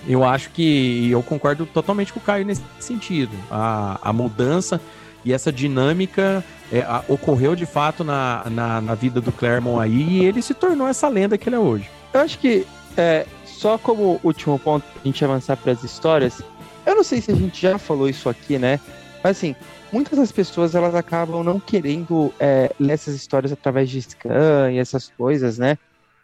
eu 0.08 0.24
acho 0.24 0.50
que 0.50 1.10
eu 1.10 1.22
concordo 1.22 1.66
totalmente 1.66 2.12
com 2.12 2.20
o 2.20 2.22
Caio 2.22 2.44
nesse 2.44 2.62
sentido. 2.78 3.32
A, 3.50 3.98
a 4.02 4.12
mudança 4.12 4.80
e 5.24 5.32
essa 5.32 5.52
dinâmica 5.52 6.44
é, 6.72 6.80
a, 6.80 7.02
ocorreu 7.08 7.56
de 7.56 7.66
fato 7.66 8.04
na, 8.04 8.44
na, 8.48 8.80
na, 8.80 8.94
vida 8.94 9.20
do 9.20 9.32
Claremont 9.32 9.82
aí 9.82 10.20
e 10.20 10.24
ele 10.24 10.40
se 10.40 10.54
tornou 10.54 10.86
essa 10.86 11.08
lenda 11.08 11.36
que 11.36 11.48
ele 11.48 11.56
é 11.56 11.58
hoje. 11.58 11.90
Eu 12.12 12.20
acho 12.20 12.38
que 12.38 12.66
é, 12.96 13.26
só 13.44 13.76
como 13.76 14.20
último 14.22 14.58
ponto, 14.58 14.84
a 15.02 15.06
gente 15.06 15.24
avançar 15.24 15.56
para 15.56 15.72
as 15.72 15.82
histórias, 15.82 16.40
eu 16.84 16.94
não 16.94 17.02
sei 17.02 17.20
se 17.20 17.32
a 17.32 17.34
gente 17.34 17.60
já 17.60 17.78
falou 17.78 18.08
isso 18.08 18.28
aqui, 18.28 18.58
né? 18.58 18.78
Mas 19.22 19.36
assim, 19.36 19.56
muitas 19.92 20.18
das 20.18 20.30
pessoas 20.30 20.74
elas 20.74 20.94
acabam 20.94 21.42
não 21.42 21.58
querendo 21.58 22.32
é, 22.38 22.70
ler 22.78 22.92
essas 22.92 23.14
histórias 23.14 23.52
através 23.52 23.90
de 23.90 24.00
scan 24.00 24.70
e 24.70 24.78
essas 24.78 25.12
coisas, 25.18 25.58
né? 25.58 25.76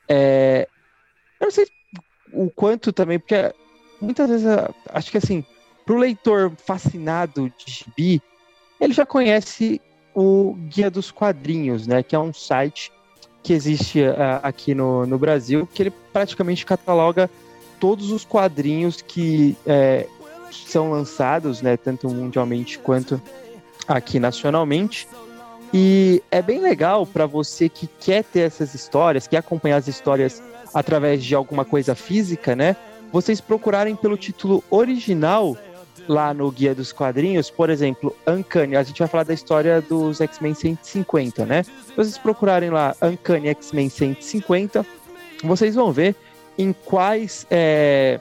É, 0.09 0.69
eu 1.41 1.47
não 1.47 1.51
sei 1.51 1.67
o 2.33 2.49
quanto 2.51 2.93
também, 2.93 3.19
porque 3.19 3.53
muitas 4.02 4.28
vezes 4.28 4.47
acho 4.90 5.11
que 5.11 5.18
assim, 5.18 5.44
para 5.87 5.94
o 5.94 5.99
leitor 5.99 6.52
fascinado 6.56 7.52
de 7.56 7.73
gibi, 7.73 8.23
ele 8.80 8.92
já 8.92 9.06
conhece 9.06 9.80
o 10.14 10.54
Guia 10.68 10.90
dos 10.90 11.11
Quadrinhos, 11.11 11.87
né? 11.87 12.02
Que 12.02 12.14
é 12.14 12.18
um 12.18 12.32
site 12.32 12.92
que 13.42 13.52
existe 13.52 14.00
uh, 14.00 14.40
aqui 14.42 14.75
no, 14.75 15.06
no 15.06 15.18
Brasil, 15.18 15.68
que 15.73 15.82
ele 15.82 15.92
praticamente 16.12 16.64
cataloga 16.64 17.28
todos 17.80 18.12
os 18.12 18.25
quadrinhos 18.25 19.02
que 19.02 19.56
é, 19.66 20.06
são 20.52 20.92
lançados, 20.92 21.61
né, 21.61 21.76
tanto 21.76 22.09
mundialmente 22.09 22.78
quanto 22.78 23.21
aqui 23.88 24.21
nacionalmente. 24.21 25.09
E 25.75 26.23
é 26.30 26.40
bem 26.40 26.61
legal 26.61 27.04
para 27.04 27.26
você 27.26 27.68
que 27.68 27.88
quer 27.99 28.23
ter 28.23 28.40
essas 28.40 28.75
histórias, 28.75 29.26
quer 29.26 29.38
acompanhar 29.38 29.78
as 29.78 29.88
histórias 29.88 30.40
através 30.73 31.25
de 31.25 31.35
alguma 31.35 31.64
coisa 31.64 31.94
física, 31.94 32.54
né? 32.54 32.76
Vocês 33.12 33.40
procurarem 33.40 33.95
pelo 33.95 34.16
título 34.16 34.64
original 34.71 35.57
lá 36.09 36.33
no 36.33 36.50
Guia 36.50 36.75
dos 36.75 36.92
Quadrinhos, 36.92 37.50
por 37.50 37.71
exemplo, 37.71 38.16
Uncanny, 38.26 38.75
a 38.76 38.83
gente 38.83 38.99
vai 38.99 39.07
falar 39.07 39.25
da 39.25 39.35
história 39.35 39.81
dos 39.81 40.21
X-Men 40.21 40.54
150, 40.54 41.47
né? 41.47 41.62
Se 41.62 41.95
vocês 41.95 42.19
procurarem 42.19 42.71
lá 42.71 42.97
Uncanny 43.02 43.49
X-Men 43.49 43.88
150, 43.88 44.85
vocês 45.44 45.75
vão 45.75 45.92
ver 45.92 46.16
em 46.59 46.72
quais 46.72 47.46
é, 47.51 48.20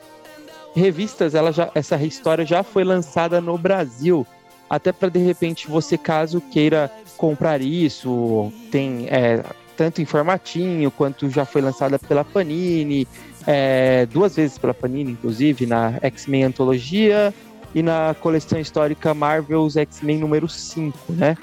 revistas 0.76 1.36
ela 1.36 1.52
já, 1.52 1.72
essa 1.74 1.96
história 1.98 2.46
já 2.46 2.64
foi 2.64 2.84
lançada 2.84 3.42
no 3.42 3.58
Brasil. 3.58 4.26
Até 4.70 4.92
para 4.92 5.10
de 5.10 5.20
repente 5.20 5.68
você, 5.68 5.98
caso 5.98 6.40
queira 6.40 6.92
comprar 7.18 7.62
isso, 7.62 8.52
tem 8.72 9.08
é, 9.10 9.44
tanto 9.76 10.02
em 10.02 10.06
formatinho 10.06 10.90
quanto 10.92 11.30
já 11.30 11.46
foi 11.46 11.62
lançada 11.62 12.00
pela 12.00 12.24
Panini, 12.24 13.08
é, 13.48 14.06
duas 14.08 14.36
vezes 14.36 14.58
pela 14.58 14.74
Panini, 14.74 15.12
inclusive, 15.12 15.66
na 15.66 15.98
X-Men 16.02 16.46
Antologia 16.46 17.34
e 17.74 17.82
na 17.82 18.16
coleção 18.20 18.60
histórica 18.60 19.14
Marvel's 19.14 19.78
X-Men 19.78 20.20
número 20.20 20.48
5, 20.48 21.14
né? 21.14 21.38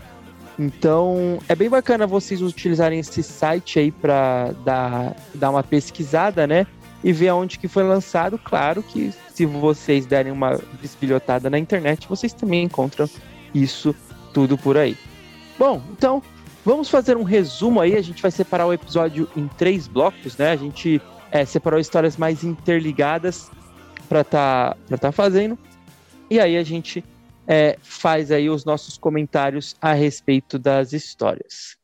Então, 0.58 1.38
é 1.48 1.54
bem 1.54 1.68
bacana 1.68 2.06
vocês 2.06 2.42
utilizarem 2.42 2.98
esse 2.98 3.22
site 3.22 3.78
aí 3.78 3.92
para 3.92 4.52
dar, 4.64 5.14
dar 5.34 5.50
uma 5.50 5.62
pesquisada, 5.62 6.46
né? 6.46 6.66
E 7.02 7.12
ver 7.12 7.28
aonde 7.28 7.58
que 7.60 7.68
foi 7.68 7.84
lançado. 7.84 8.36
Claro 8.38 8.82
que 8.82 9.12
se 9.32 9.46
vocês 9.46 10.04
derem 10.04 10.32
uma 10.32 10.58
desbilhotada 10.82 11.48
na 11.48 11.58
internet, 11.58 12.08
vocês 12.08 12.32
também 12.32 12.64
encontram 12.64 13.08
isso 13.54 13.94
tudo 14.34 14.58
por 14.58 14.76
aí. 14.76 14.96
Bom, 15.56 15.80
então, 15.92 16.20
vamos 16.64 16.88
fazer 16.88 17.16
um 17.16 17.22
resumo 17.22 17.80
aí. 17.80 17.96
A 17.96 18.02
gente 18.02 18.20
vai 18.20 18.32
separar 18.32 18.66
o 18.66 18.72
episódio 18.72 19.28
em 19.36 19.46
três 19.46 19.86
blocos, 19.86 20.36
né? 20.36 20.50
A 20.50 20.56
gente 20.56 21.00
é, 21.30 21.44
separou 21.44 21.78
histórias 21.78 22.16
mais 22.16 22.44
interligadas 22.44 23.50
para 24.08 24.24
tá, 24.24 24.76
pra 24.86 24.98
tá 24.98 25.12
fazendo. 25.12 25.58
E 26.30 26.40
aí 26.40 26.56
a 26.56 26.62
gente 26.62 27.04
é, 27.46 27.78
faz 27.82 28.30
aí 28.30 28.50
os 28.50 28.64
nossos 28.64 28.98
comentários 28.98 29.76
a 29.80 29.92
respeito 29.92 30.58
das 30.58 30.92
histórias. 30.92 31.76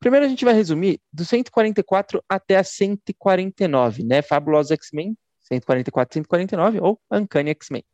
Primeiro 0.00 0.26
a 0.26 0.28
gente 0.28 0.44
vai 0.44 0.54
resumir 0.54 1.00
do 1.12 1.24
144 1.24 2.22
até 2.28 2.56
a 2.56 2.64
149, 2.64 4.02
né? 4.02 4.20
Fabulosos 4.20 4.72
X-Men, 4.72 5.16
144 5.40 6.14
149 6.14 6.80
ou 6.80 7.00
Uncanny 7.08 7.50
X-Men. 7.50 7.84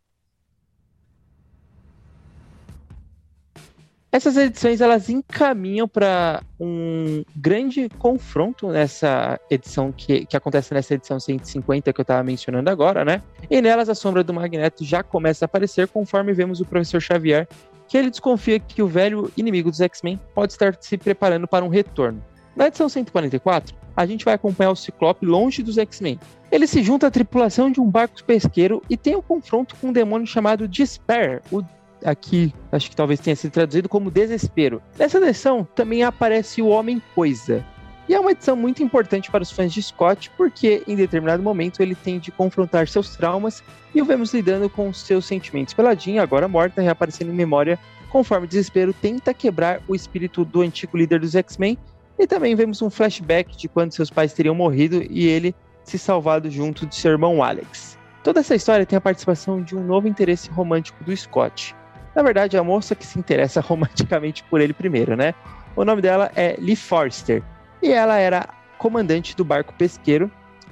Essas 4.10 4.38
edições 4.38 4.80
elas 4.80 5.10
encaminham 5.10 5.86
para 5.86 6.42
um 6.58 7.22
grande 7.36 7.90
confronto 7.98 8.68
nessa 8.68 9.38
edição 9.50 9.92
que, 9.92 10.24
que 10.24 10.34
acontece 10.34 10.72
nessa 10.72 10.94
edição 10.94 11.20
150 11.20 11.92
que 11.92 12.00
eu 12.00 12.02
estava 12.02 12.22
mencionando 12.22 12.70
agora, 12.70 13.04
né? 13.04 13.22
E 13.50 13.60
nelas 13.60 13.90
a 13.90 13.94
sombra 13.94 14.24
do 14.24 14.32
Magneto 14.32 14.82
já 14.82 15.02
começa 15.02 15.44
a 15.44 15.46
aparecer 15.46 15.88
conforme 15.88 16.32
vemos 16.32 16.58
o 16.58 16.64
professor 16.64 17.02
Xavier 17.02 17.46
que 17.86 17.96
ele 17.96 18.10
desconfia 18.10 18.58
que 18.58 18.82
o 18.82 18.86
velho 18.86 19.30
inimigo 19.36 19.70
dos 19.70 19.80
X-Men 19.80 20.20
pode 20.34 20.52
estar 20.52 20.76
se 20.80 20.96
preparando 20.96 21.48
para 21.48 21.64
um 21.64 21.68
retorno. 21.68 22.22
Na 22.54 22.66
edição 22.66 22.88
144, 22.88 23.74
a 23.96 24.06
gente 24.06 24.24
vai 24.24 24.34
acompanhar 24.34 24.70
o 24.70 24.76
Ciclope 24.76 25.24
longe 25.24 25.62
dos 25.62 25.78
X-Men. 25.78 26.20
Ele 26.50 26.66
se 26.66 26.82
junta 26.82 27.06
à 27.06 27.10
tripulação 27.10 27.70
de 27.70 27.80
um 27.80 27.88
barco 27.88 28.22
pesqueiro 28.24 28.82
e 28.88 28.96
tem 28.96 29.16
um 29.16 29.22
confronto 29.22 29.74
com 29.76 29.88
um 29.88 29.92
demônio 29.92 30.26
chamado 30.26 30.68
Despair, 30.68 31.40
o 31.50 31.62
aqui 32.04 32.52
acho 32.72 32.90
que 32.90 32.96
talvez 32.96 33.20
tenha 33.20 33.36
sido 33.36 33.52
traduzido 33.52 33.88
como 33.88 34.10
desespero. 34.10 34.82
Nessa 34.98 35.18
edição 35.18 35.66
também 35.74 36.02
aparece 36.02 36.62
o 36.62 36.68
Homem 36.68 37.02
Coisa. 37.14 37.64
E 38.08 38.14
é 38.14 38.20
uma 38.20 38.30
edição 38.30 38.56
muito 38.56 38.82
importante 38.82 39.30
para 39.30 39.42
os 39.42 39.50
fãs 39.50 39.70
de 39.70 39.82
Scott, 39.82 40.30
porque 40.36 40.82
em 40.88 40.96
determinado 40.96 41.42
momento 41.42 41.82
ele 41.82 41.94
tem 41.94 42.18
de 42.18 42.32
confrontar 42.32 42.88
seus 42.88 43.14
traumas 43.14 43.62
e 43.94 44.00
o 44.00 44.04
vemos 44.04 44.32
lidando 44.32 44.70
com 44.70 44.90
seus 44.94 45.26
sentimentos 45.26 45.74
pela 45.74 45.94
Jean, 45.94 46.22
agora 46.22 46.48
morta, 46.48 46.80
reaparecendo 46.80 47.30
em 47.30 47.34
memória, 47.34 47.78
conforme 48.08 48.46
o 48.46 48.48
desespero 48.48 48.94
tenta 48.94 49.34
quebrar 49.34 49.82
o 49.86 49.94
espírito 49.94 50.42
do 50.42 50.62
antigo 50.62 50.96
líder 50.96 51.20
dos 51.20 51.34
X-Men. 51.34 51.76
E 52.18 52.26
também 52.26 52.54
vemos 52.54 52.80
um 52.80 52.88
flashback 52.88 53.56
de 53.56 53.68
quando 53.68 53.92
seus 53.92 54.10
pais 54.10 54.32
teriam 54.32 54.54
morrido 54.54 55.02
e 55.08 55.26
ele 55.26 55.54
se 55.84 55.98
salvado 55.98 56.50
junto 56.50 56.86
de 56.86 56.96
seu 56.96 57.12
irmão 57.12 57.42
Alex. 57.42 57.98
Toda 58.24 58.40
essa 58.40 58.54
história 58.54 58.84
tem 58.84 58.96
a 58.96 59.00
participação 59.00 59.62
de 59.62 59.76
um 59.76 59.84
novo 59.84 60.08
interesse 60.08 60.50
romântico 60.50 61.04
do 61.04 61.16
Scott. 61.16 61.76
Na 62.18 62.24
verdade, 62.24 62.56
é 62.56 62.58
a 62.58 62.64
moça 62.64 62.96
que 62.96 63.06
se 63.06 63.16
interessa 63.16 63.60
romanticamente 63.62 64.42
por 64.50 64.60
ele 64.60 64.72
primeiro, 64.72 65.16
né? 65.16 65.32
O 65.76 65.84
nome 65.84 66.02
dela 66.02 66.32
é 66.34 66.56
Lee 66.58 66.74
Forster. 66.74 67.44
E 67.80 67.92
ela 67.92 68.16
era 68.16 68.48
comandante 68.76 69.36
do 69.36 69.44
barco 69.44 69.72
pesqueiro. 69.74 70.28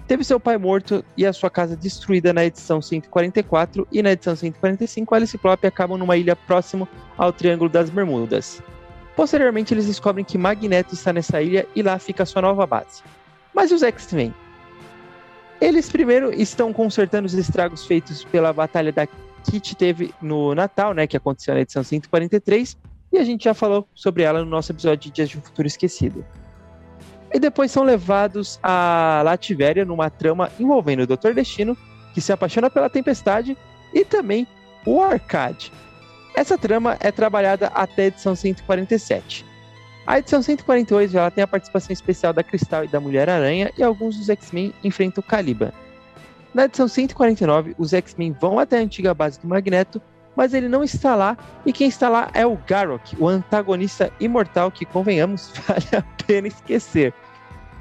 Teve 0.08 0.24
seu 0.24 0.40
pai 0.40 0.58
morto 0.58 1.04
e 1.16 1.24
a 1.24 1.32
sua 1.32 1.48
casa 1.48 1.76
destruída 1.76 2.32
na 2.32 2.44
edição 2.44 2.82
144 2.82 3.86
e 3.92 4.02
na 4.02 4.10
edição 4.10 4.34
145 4.34 5.14
Alice 5.14 5.30
e 5.30 5.38
Ciclope 5.38 5.68
acabam 5.68 5.96
numa 5.96 6.16
ilha 6.16 6.34
próximo 6.34 6.88
ao 7.16 7.32
Triângulo 7.32 7.70
das 7.70 7.90
Bermudas. 7.90 8.60
Posteriormente, 9.14 9.72
eles 9.72 9.86
descobrem 9.86 10.24
que 10.24 10.36
Magneto 10.36 10.94
está 10.94 11.12
nessa 11.12 11.40
ilha 11.40 11.64
e 11.76 11.82
lá 11.82 11.96
fica 12.00 12.26
sua 12.26 12.42
nova 12.42 12.66
base. 12.66 13.04
Mas 13.54 13.70
e 13.70 13.74
os 13.74 13.84
X-Men? 13.84 14.34
Eles 15.60 15.88
primeiro 15.88 16.34
estão 16.34 16.72
consertando 16.72 17.26
os 17.26 17.34
estragos 17.34 17.86
feitos 17.86 18.24
pela 18.24 18.52
Batalha 18.52 18.90
da 18.90 19.06
Kit 19.50 19.76
teve 19.76 20.14
no 20.20 20.54
Natal, 20.54 20.92
né, 20.92 21.06
que 21.06 21.16
aconteceu 21.16 21.54
na 21.54 21.60
edição 21.60 21.82
143, 21.82 22.76
e 23.12 23.18
a 23.18 23.24
gente 23.24 23.44
já 23.44 23.54
falou 23.54 23.88
sobre 23.94 24.22
ela 24.22 24.40
no 24.40 24.50
nosso 24.50 24.72
episódio 24.72 25.04
de 25.04 25.10
Dias 25.10 25.28
de 25.28 25.38
um 25.38 25.40
Futuro 25.40 25.66
Esquecido. 25.66 26.24
E 27.32 27.38
depois 27.38 27.70
são 27.70 27.82
levados 27.82 28.58
a 28.62 29.22
Lativéria 29.24 29.84
numa 29.84 30.10
trama 30.10 30.50
envolvendo 30.58 31.00
o 31.02 31.06
Dr. 31.06 31.32
Destino, 31.32 31.76
que 32.12 32.20
se 32.20 32.32
apaixona 32.32 32.70
pela 32.70 32.90
Tempestade, 32.90 33.56
e 33.94 34.04
também 34.04 34.46
o 34.84 35.00
Arcade. 35.02 35.72
Essa 36.34 36.58
trama 36.58 36.96
é 37.00 37.10
trabalhada 37.10 37.68
até 37.68 38.04
a 38.04 38.06
edição 38.06 38.34
147. 38.34 39.44
A 40.06 40.18
edição 40.18 40.42
148 40.42 41.16
ela 41.16 41.30
tem 41.30 41.42
a 41.42 41.48
participação 41.48 41.92
especial 41.92 42.32
da 42.32 42.42
Cristal 42.42 42.84
e 42.84 42.88
da 42.88 43.00
Mulher-Aranha, 43.00 43.72
e 43.76 43.82
alguns 43.82 44.16
dos 44.16 44.28
X-Men 44.28 44.72
enfrentam 44.84 45.22
o 45.24 45.26
Caliban. 45.26 45.72
Na 46.56 46.64
edição 46.64 46.88
149, 46.88 47.74
os 47.76 47.92
X-Men 47.92 48.32
vão 48.32 48.58
até 48.58 48.78
a 48.78 48.80
antiga 48.80 49.12
base 49.12 49.38
do 49.38 49.46
Magneto, 49.46 50.00
mas 50.34 50.54
ele 50.54 50.70
não 50.70 50.82
está 50.82 51.14
lá, 51.14 51.36
e 51.66 51.72
quem 51.72 51.86
está 51.86 52.08
lá 52.08 52.30
é 52.32 52.46
o 52.46 52.56
Garrock, 52.66 53.14
o 53.20 53.28
antagonista 53.28 54.10
imortal 54.18 54.70
que, 54.70 54.86
convenhamos, 54.86 55.52
vale 55.68 55.84
a 55.94 56.02
pena 56.24 56.48
esquecer. 56.48 57.12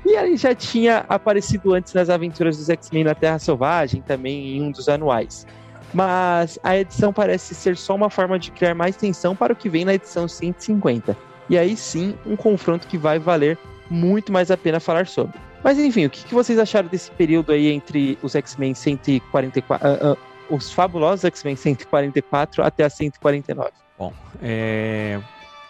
E 0.06 0.18
ele 0.18 0.36
já 0.36 0.54
tinha 0.54 1.06
aparecido 1.08 1.74
antes 1.74 1.94
nas 1.94 2.10
aventuras 2.10 2.58
dos 2.58 2.70
X-Men 2.70 3.06
na 3.06 3.16
Terra 3.16 3.40
Selvagem, 3.40 4.02
também 4.02 4.58
em 4.58 4.62
um 4.64 4.72
dos 4.72 4.90
anuais. 4.90 5.48
mas 5.94 6.60
a 6.62 6.78
edição 6.78 7.14
parece 7.14 7.56
ser 7.56 7.78
só 7.78 7.96
uma 7.96 8.10
forma 8.10 8.38
de 8.38 8.52
criar 8.52 8.76
mais 8.76 8.98
tensão 8.98 9.34
para 9.34 9.54
o 9.54 9.56
que 9.56 9.70
vem 9.70 9.86
na 9.86 9.94
edição 9.94 10.28
150. 10.28 11.16
E 11.50 11.58
aí 11.58 11.78
sim, 11.78 12.14
um 12.26 12.36
confronto 12.36 12.88
que 12.88 12.98
vai 12.98 13.20
valer 13.20 13.58
muito 13.90 14.34
mais 14.34 14.52
a 14.52 14.58
pena 14.58 14.82
falar 14.82 15.08
sobre. 15.08 15.45
Mas 15.66 15.80
enfim, 15.80 16.06
o 16.06 16.12
que, 16.12 16.32
vocês 16.32 16.60
acharam 16.60 16.88
desse 16.88 17.10
período 17.10 17.52
aí 17.52 17.72
entre 17.72 18.20
os 18.22 18.36
X-Men 18.36 18.76
144, 18.76 19.88
uh, 19.90 20.12
uh, 20.12 20.18
os 20.48 20.72
fabulosos 20.72 21.26
X-Men 21.26 21.56
144 21.56 22.64
até 22.64 22.84
a 22.84 22.90
149? 22.90 23.72
Bom, 23.98 24.14
é, 24.44 25.20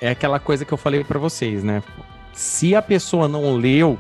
é 0.02 0.10
aquela 0.10 0.38
coisa 0.38 0.66
que 0.66 0.74
eu 0.74 0.78
falei 0.78 1.02
para 1.06 1.18
vocês, 1.18 1.64
né? 1.64 1.82
Se 2.34 2.76
a 2.76 2.82
pessoa 2.82 3.30
não 3.30 3.56
leu 3.56 3.98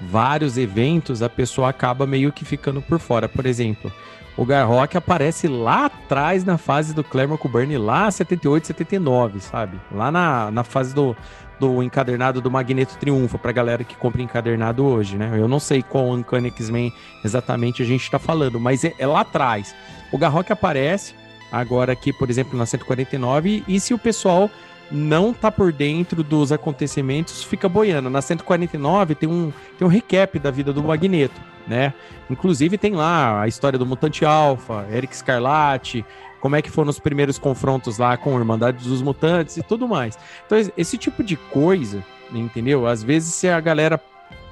vários 0.00 0.58
eventos, 0.58 1.22
a 1.22 1.28
pessoa 1.28 1.68
acaba 1.68 2.08
meio 2.08 2.32
que 2.32 2.44
ficando 2.44 2.82
por 2.82 2.98
fora. 2.98 3.28
Por 3.28 3.46
exemplo, 3.46 3.92
o 4.36 4.44
Garrock 4.44 4.96
aparece 4.96 5.46
lá 5.46 5.84
atrás 5.84 6.44
na 6.44 6.58
fase 6.58 6.92
do 6.92 7.04
Claremont 7.04 7.40
Coburn, 7.40 7.78
lá 7.78 8.10
78, 8.10 8.66
79, 8.66 9.38
sabe? 9.38 9.78
Lá 9.92 10.10
na, 10.10 10.50
na 10.50 10.64
fase 10.64 10.92
do, 10.92 11.16
do 11.60 11.82
encadernado 11.82 12.40
do 12.40 12.50
Magneto 12.50 12.96
Triunfa, 12.96 13.38
pra 13.38 13.52
galera 13.52 13.84
que 13.84 13.94
compra 13.94 14.22
encadernado 14.22 14.84
hoje, 14.84 15.16
né? 15.16 15.30
Eu 15.34 15.46
não 15.46 15.60
sei 15.60 15.82
qual 15.82 16.08
Uncanny 16.08 16.48
X-Men 16.48 16.92
exatamente 17.22 17.82
a 17.82 17.86
gente 17.86 18.10
tá 18.10 18.18
falando, 18.18 18.58
mas 18.58 18.82
é, 18.82 18.94
é 18.98 19.06
lá 19.06 19.20
atrás. 19.20 19.74
O 20.10 20.16
Garrock 20.16 20.50
aparece 20.50 21.14
agora 21.52 21.92
aqui, 21.92 22.12
por 22.14 22.30
exemplo, 22.30 22.58
na 22.58 22.64
149, 22.64 23.62
e 23.68 23.78
se 23.78 23.92
o 23.92 23.98
pessoal 23.98 24.50
não 24.90 25.32
tá 25.32 25.52
por 25.52 25.70
dentro 25.72 26.24
dos 26.24 26.50
acontecimentos, 26.50 27.44
fica 27.44 27.68
boiando. 27.68 28.08
Na 28.08 28.22
149 28.22 29.14
tem 29.14 29.28
um, 29.28 29.52
tem 29.78 29.86
um 29.86 29.90
recap 29.90 30.38
da 30.38 30.50
vida 30.50 30.72
do 30.72 30.82
Magneto, 30.82 31.40
né? 31.66 31.92
Inclusive 32.28 32.78
tem 32.78 32.94
lá 32.94 33.42
a 33.42 33.46
história 33.46 33.78
do 33.78 33.84
Mutante 33.86 34.24
Alpha, 34.24 34.86
Eric 34.90 35.14
Scarlatti, 35.14 36.04
como 36.40 36.56
é 36.56 36.62
que 36.62 36.70
foram 36.70 36.90
os 36.90 36.98
primeiros 36.98 37.38
confrontos 37.38 37.98
lá 37.98 38.16
com 38.16 38.34
a 38.34 38.38
Irmandade 38.38 38.88
dos 38.88 39.02
Mutantes 39.02 39.56
e 39.56 39.62
tudo 39.62 39.86
mais. 39.86 40.18
Então, 40.46 40.58
esse 40.76 40.96
tipo 40.96 41.22
de 41.22 41.36
coisa, 41.36 42.04
entendeu? 42.32 42.86
Às 42.86 43.02
vezes, 43.02 43.34
se 43.34 43.48
a 43.48 43.60
galera 43.60 44.00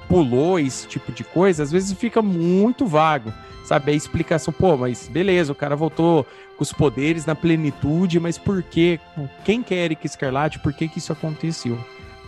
pulou 0.07 0.59
esse 0.59 0.87
tipo 0.87 1.11
de 1.11 1.23
coisa, 1.23 1.63
às 1.63 1.71
vezes 1.71 1.97
fica 1.97 2.21
muito 2.21 2.85
vago, 2.87 3.31
sabe? 3.63 3.91
A 3.91 3.95
explicação, 3.95 4.53
pô, 4.53 4.75
mas 4.75 5.07
beleza, 5.07 5.51
o 5.51 5.55
cara 5.55 5.75
voltou 5.75 6.25
com 6.57 6.63
os 6.63 6.73
poderes 6.73 7.25
na 7.25 7.35
plenitude, 7.35 8.19
mas 8.19 8.37
por 8.37 8.63
quê? 8.63 8.99
Quem 9.45 9.61
quer 9.61 9.85
Eric 9.85 10.07
Scarlatti? 10.09 10.59
Por 10.59 10.73
que 10.73 10.87
que 10.87 10.97
isso 10.97 11.13
aconteceu? 11.13 11.77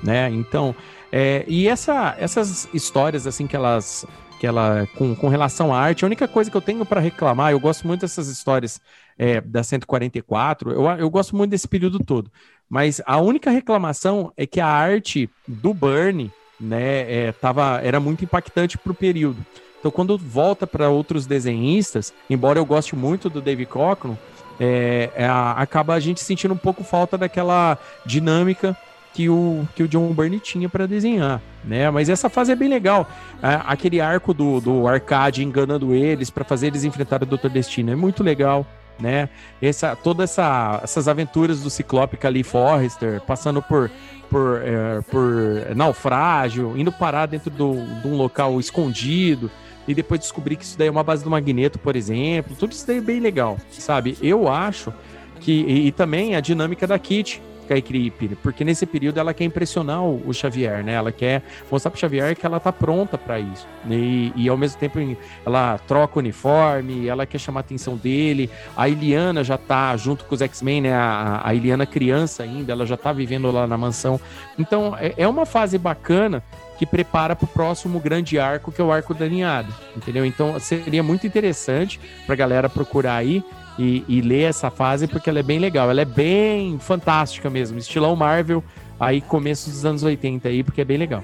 Né? 0.04 0.30
Então, 0.30 0.76
é, 1.12 1.43
e 1.47 1.67
essa, 1.67 2.15
essas 2.17 2.67
histórias, 2.74 3.28
assim, 3.28 3.45
que 3.45 3.56
elas 3.56 4.06
que 4.39 4.47
ela 4.47 4.88
com, 4.97 5.15
com 5.15 5.28
relação 5.28 5.71
à 5.71 5.80
arte, 5.80 6.04
a 6.04 6.08
única 6.08 6.28
coisa 6.28 6.50
que 6.50 6.58
eu 6.58 6.62
tenho 6.62 6.84
para 6.84 7.00
reclamar, 7.00 7.52
eu 7.52 7.60
gosto 7.60 7.86
muito 7.86 8.02
dessas 8.02 8.28
histórias 8.28 8.82
é, 9.21 9.39
da 9.39 9.62
144, 9.62 10.71
eu, 10.71 10.84
eu 10.97 11.07
gosto 11.07 11.36
muito 11.36 11.51
desse 11.51 11.67
período 11.67 11.99
todo, 11.99 12.31
mas 12.67 12.99
a 13.05 13.21
única 13.21 13.51
reclamação 13.51 14.34
é 14.36 14.47
que 14.47 14.60
a 14.60 14.65
arte 14.65 15.29
do 15.47 15.75
Burnie, 15.75 16.31
né, 16.60 17.27
é, 17.27 17.31
tava, 17.31 17.79
era 17.84 17.99
muito 17.99 18.23
impactante 18.23 18.79
para 18.79 18.91
o 18.91 18.95
período. 18.95 19.45
Então, 19.79 19.91
quando 19.91 20.17
volta 20.17 20.65
para 20.65 20.89
outros 20.89 21.27
desenhistas, 21.27 22.12
embora 22.27 22.57
eu 22.57 22.65
goste 22.65 22.95
muito 22.95 23.29
do 23.29 23.41
Dave 23.41 23.63
Cockrum, 23.67 24.17
é, 24.60 25.12
é, 25.15 25.27
acaba 25.27 25.93
a 25.93 25.99
gente 25.99 26.19
sentindo 26.19 26.55
um 26.55 26.57
pouco 26.57 26.84
falta 26.84 27.15
daquela 27.15 27.77
dinâmica 28.03 28.75
que 29.13 29.29
o, 29.29 29.67
que 29.75 29.84
o 29.84 29.88
John 29.88 30.12
Byrne 30.13 30.39
tinha 30.39 30.67
para 30.67 30.88
desenhar, 30.88 31.39
né? 31.63 31.91
Mas 31.91 32.10
essa 32.10 32.29
fase 32.29 32.53
é 32.53 32.55
bem 32.55 32.69
legal. 32.69 33.07
Aquele 33.41 34.01
arco 34.01 34.34
do, 34.34 34.60
do 34.60 34.88
Arcade 34.88 35.43
enganando 35.43 35.93
eles 35.93 36.31
para 36.31 36.43
fazer 36.43 36.67
eles 36.67 36.84
enfrentarem 36.84 37.27
o 37.27 37.38
Dr. 37.38 37.49
Destino 37.49 37.91
é 37.91 37.95
muito 37.95 38.23
legal, 38.23 38.65
né? 39.01 39.29
Essa, 39.61 39.95
toda 39.95 40.23
essa, 40.23 40.79
essas 40.83 41.07
aventuras 41.07 41.61
do 41.61 41.69
Ciclope 41.69 42.17
Cali 42.17 42.43
Forrester, 42.43 43.21
passando 43.21 43.61
por, 43.61 43.91
por, 44.29 44.61
é, 44.63 45.01
por 45.01 45.75
naufrágio, 45.75 46.77
indo 46.77 46.91
parar 46.91 47.25
dentro 47.25 47.49
do, 47.49 47.73
de 48.01 48.07
um 48.07 48.15
local 48.15 48.59
escondido 48.59 49.49
e 49.87 49.93
depois 49.93 50.19
descobrir 50.19 50.55
que 50.55 50.63
isso 50.63 50.77
daí 50.77 50.87
é 50.87 50.91
uma 50.91 51.03
base 51.03 51.23
do 51.23 51.29
Magneto, 51.29 51.79
por 51.79 51.95
exemplo. 51.95 52.55
Tudo 52.57 52.71
isso 52.71 52.85
daí 52.85 52.97
é 52.97 53.01
bem 53.01 53.19
legal, 53.19 53.57
sabe? 53.71 54.17
Eu 54.21 54.47
acho 54.47 54.93
que. 55.39 55.51
E, 55.51 55.87
e 55.87 55.91
também 55.91 56.35
a 56.35 56.39
dinâmica 56.39 56.85
da 56.85 56.97
Kit 56.99 57.41
Skycreep, 57.71 58.36
porque 58.41 58.63
nesse 58.63 58.86
período 58.86 59.19
ela 59.19 59.34
quer 59.34 59.45
impressionar 59.45 60.03
o, 60.03 60.21
o 60.27 60.34
Xavier, 60.34 60.84
né? 60.84 60.93
Ela 60.93 61.12
quer 61.12 61.41
mostrar 61.71 61.91
pro 61.91 61.99
Xavier 61.99 62.36
que 62.36 62.45
ela 62.45 62.60
tá 62.60 62.71
pronta 62.71 63.17
para 63.17 63.39
isso. 63.39 63.67
E, 63.89 64.34
e, 64.36 64.49
ao 64.49 64.57
mesmo 64.57 64.79
tempo 64.79 64.99
ela 65.45 65.77
troca 65.88 66.17
o 66.17 66.19
uniforme, 66.19 67.07
ela 67.07 67.25
quer 67.25 67.39
chamar 67.39 67.60
a 67.60 67.62
atenção 67.62 67.95
dele. 67.95 68.49
A 68.75 68.89
Iliana 68.89 69.43
já 69.43 69.57
tá 69.57 69.95
junto 69.95 70.25
com 70.25 70.36
os 70.36 70.41
X-Men, 70.41 70.81
né? 70.81 70.93
A, 70.93 71.41
a 71.43 71.53
Iliana 71.53 71.86
criança 71.86 72.43
ainda, 72.43 72.71
ela 72.71 72.86
já 72.86 72.97
tá 72.97 73.13
vivendo 73.13 73.49
lá 73.51 73.65
na 73.65 73.77
mansão. 73.77 74.19
Então 74.60 74.95
é, 74.99 75.13
é 75.17 75.27
uma 75.27 75.45
fase 75.45 75.77
bacana 75.77 76.43
que 76.77 76.86
prepara 76.86 77.36
para 77.36 77.45
o 77.45 77.47
próximo 77.47 77.99
grande 77.99 78.39
arco, 78.39 78.71
que 78.71 78.81
é 78.81 78.84
o 78.84 78.91
arco 78.91 79.13
da 79.13 79.27
ninhada, 79.27 79.69
entendeu? 79.95 80.25
Então 80.25 80.60
seria 80.60 81.03
muito 81.03 81.27
interessante 81.27 81.99
para 82.25 82.34
a 82.34 82.36
galera 82.36 82.67
procurar 82.67 83.17
aí 83.17 83.43
e, 83.77 84.03
e 84.07 84.21
ler 84.21 84.43
essa 84.43 84.69
fase, 84.69 85.07
porque 85.07 85.29
ela 85.29 85.39
é 85.39 85.43
bem 85.43 85.60
legal. 85.60 85.89
Ela 85.89 86.01
é 86.01 86.05
bem 86.05 86.77
fantástica 86.79 87.49
mesmo, 87.49 87.77
estilão 87.77 88.15
Marvel, 88.15 88.63
aí 88.99 89.21
começo 89.21 89.69
dos 89.69 89.86
anos 89.86 90.03
80 90.03 90.47
aí, 90.47 90.63
porque 90.63 90.81
é 90.81 90.86
bem 90.86 90.97
legal. 90.97 91.23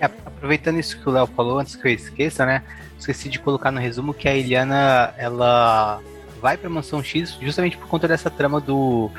É, 0.00 0.04
aproveitando 0.04 0.78
isso 0.78 1.00
que 1.00 1.08
o 1.08 1.12
Léo 1.12 1.26
falou, 1.26 1.58
antes 1.58 1.76
que 1.76 1.86
eu 1.86 1.92
esqueça, 1.92 2.44
né? 2.44 2.62
Esqueci 2.98 3.28
de 3.28 3.38
colocar 3.38 3.70
no 3.70 3.80
resumo 3.80 4.14
que 4.14 4.28
a 4.28 4.34
Eliana, 4.34 5.14
ela 5.16 6.00
vai 6.40 6.56
pra 6.56 6.68
Mansão 6.68 7.02
X 7.02 7.38
justamente 7.40 7.76
por 7.76 7.88
conta 7.88 8.06
dessa 8.06 8.30
trama 8.30 8.60
do, 8.60 9.10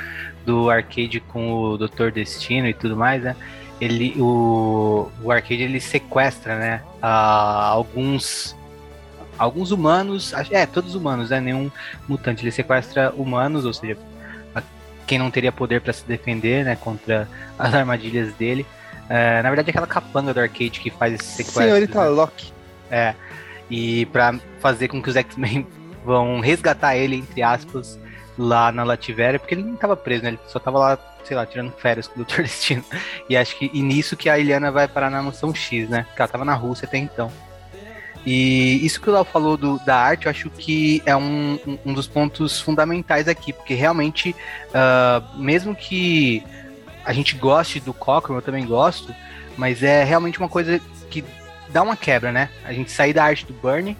do 0.46 0.70
arcade 0.70 1.20
com 1.20 1.52
o 1.54 1.78
Doutor 1.78 2.12
Destino 2.12 2.68
e 2.68 2.74
tudo 2.74 2.96
mais, 2.96 3.24
né? 3.24 3.36
Ele, 3.82 4.14
o, 4.18 5.10
o 5.24 5.32
arcade 5.32 5.64
ele 5.64 5.82
sequestra, 5.82 6.58
né? 6.58 6.82
Alguns 7.02 8.56
alguns 9.38 9.72
humanos, 9.72 10.34
é, 10.52 10.66
todos 10.66 10.96
humanos, 10.96 11.30
né? 11.30 11.40
Nenhum 11.40 11.72
mutante. 12.08 12.44
Ele 12.44 12.52
sequestra 12.52 13.12
humanos, 13.16 13.66
ou 13.66 13.74
seja, 13.74 13.98
quem 15.06 15.20
não 15.20 15.32
teria 15.32 15.52
poder 15.52 15.82
para 15.82 15.94
se 15.94 16.06
defender, 16.06 16.66
né? 16.66 16.76
Contra 16.76 17.28
as 17.58 17.74
armadilhas 17.74 18.34
dele. 18.34 18.66
É, 19.10 19.42
na 19.42 19.50
verdade, 19.50 19.70
é 19.70 19.72
aquela 19.72 19.88
capanga 19.88 20.34
do 20.34 20.40
arcade 20.40 20.80
que 20.80 20.90
faz 20.90 21.14
esse 21.14 21.26
sequestro. 21.26 21.64
Senhorita 21.64 22.02
né? 22.02 22.10
Locke. 22.10 22.52
É. 22.90 23.14
E 23.70 24.06
para 24.08 24.40
fazer 24.60 24.88
com 24.88 25.02
que 25.02 25.10
os 25.10 25.16
X-Men 25.16 25.66
vão 26.04 26.40
resgatar 26.40 26.96
ele, 26.96 27.16
entre 27.16 27.42
aspas, 27.42 28.00
lá 28.38 28.72
na 28.72 28.84
Lativéria, 28.84 29.40
porque 29.40 29.56
ele 29.56 29.64
não 29.64 29.76
estava 29.76 29.96
preso, 29.96 30.24
né? 30.24 30.30
Ele 30.30 30.40
só 30.48 30.58
estava 30.58 30.80
lá, 30.80 30.98
sei 31.24 31.38
lá, 31.38 31.46
tirando 31.46 31.72
férias 31.72 32.08
com 32.08 32.22
o 32.22 32.26
Dr. 32.26 32.42
Destino. 32.42 32.84
E 33.30 33.38
acho 33.38 33.58
que 33.58 33.70
e 33.74 33.82
nisso 33.82 34.18
que 34.18 34.30
a 34.30 34.38
Iliana 34.38 34.72
vai 34.72 34.88
parar 34.88 35.10
na 35.10 35.22
Mansão 35.22 35.54
X, 35.54 35.88
né? 35.88 36.04
Porque 36.04 36.22
ela 36.22 36.28
estava 36.28 36.46
na 36.46 36.56
Rússia 36.56 36.88
até 36.88 36.98
então. 36.98 37.32
E 38.26 38.84
isso 38.84 39.00
que 39.00 39.10
o 39.10 39.14
Léo 39.14 39.24
falou 39.24 39.56
do, 39.56 39.78
da 39.86 39.96
arte, 39.96 40.26
eu 40.26 40.32
acho 40.32 40.50
que 40.50 41.02
é 41.06 41.16
um, 41.16 41.60
um 41.86 41.94
dos 41.94 42.08
pontos 42.08 42.60
fundamentais 42.60 43.28
aqui, 43.28 43.54
porque 43.54 43.76
realmente, 43.76 44.36
uh, 44.70 45.38
mesmo 45.38 45.76
que 45.76 46.44
a 47.06 47.14
gente 47.14 47.36
goste 47.36 47.80
do 47.80 47.94
Cochran, 47.94 48.36
eu 48.36 48.42
também 48.42 48.66
gosto, 48.66 49.14
mas 49.56 49.84
é 49.84 50.04
realmente 50.04 50.40
uma 50.40 50.50
coisa 50.50 50.82
que 51.10 51.24
dá 51.70 51.84
uma 51.84 51.96
quebra, 51.96 52.32
né? 52.32 52.50
A 52.66 52.74
gente 52.74 52.92
sair 52.92 53.14
da 53.14 53.24
arte 53.24 53.46
do 53.46 53.54
Burnie, 53.54 53.96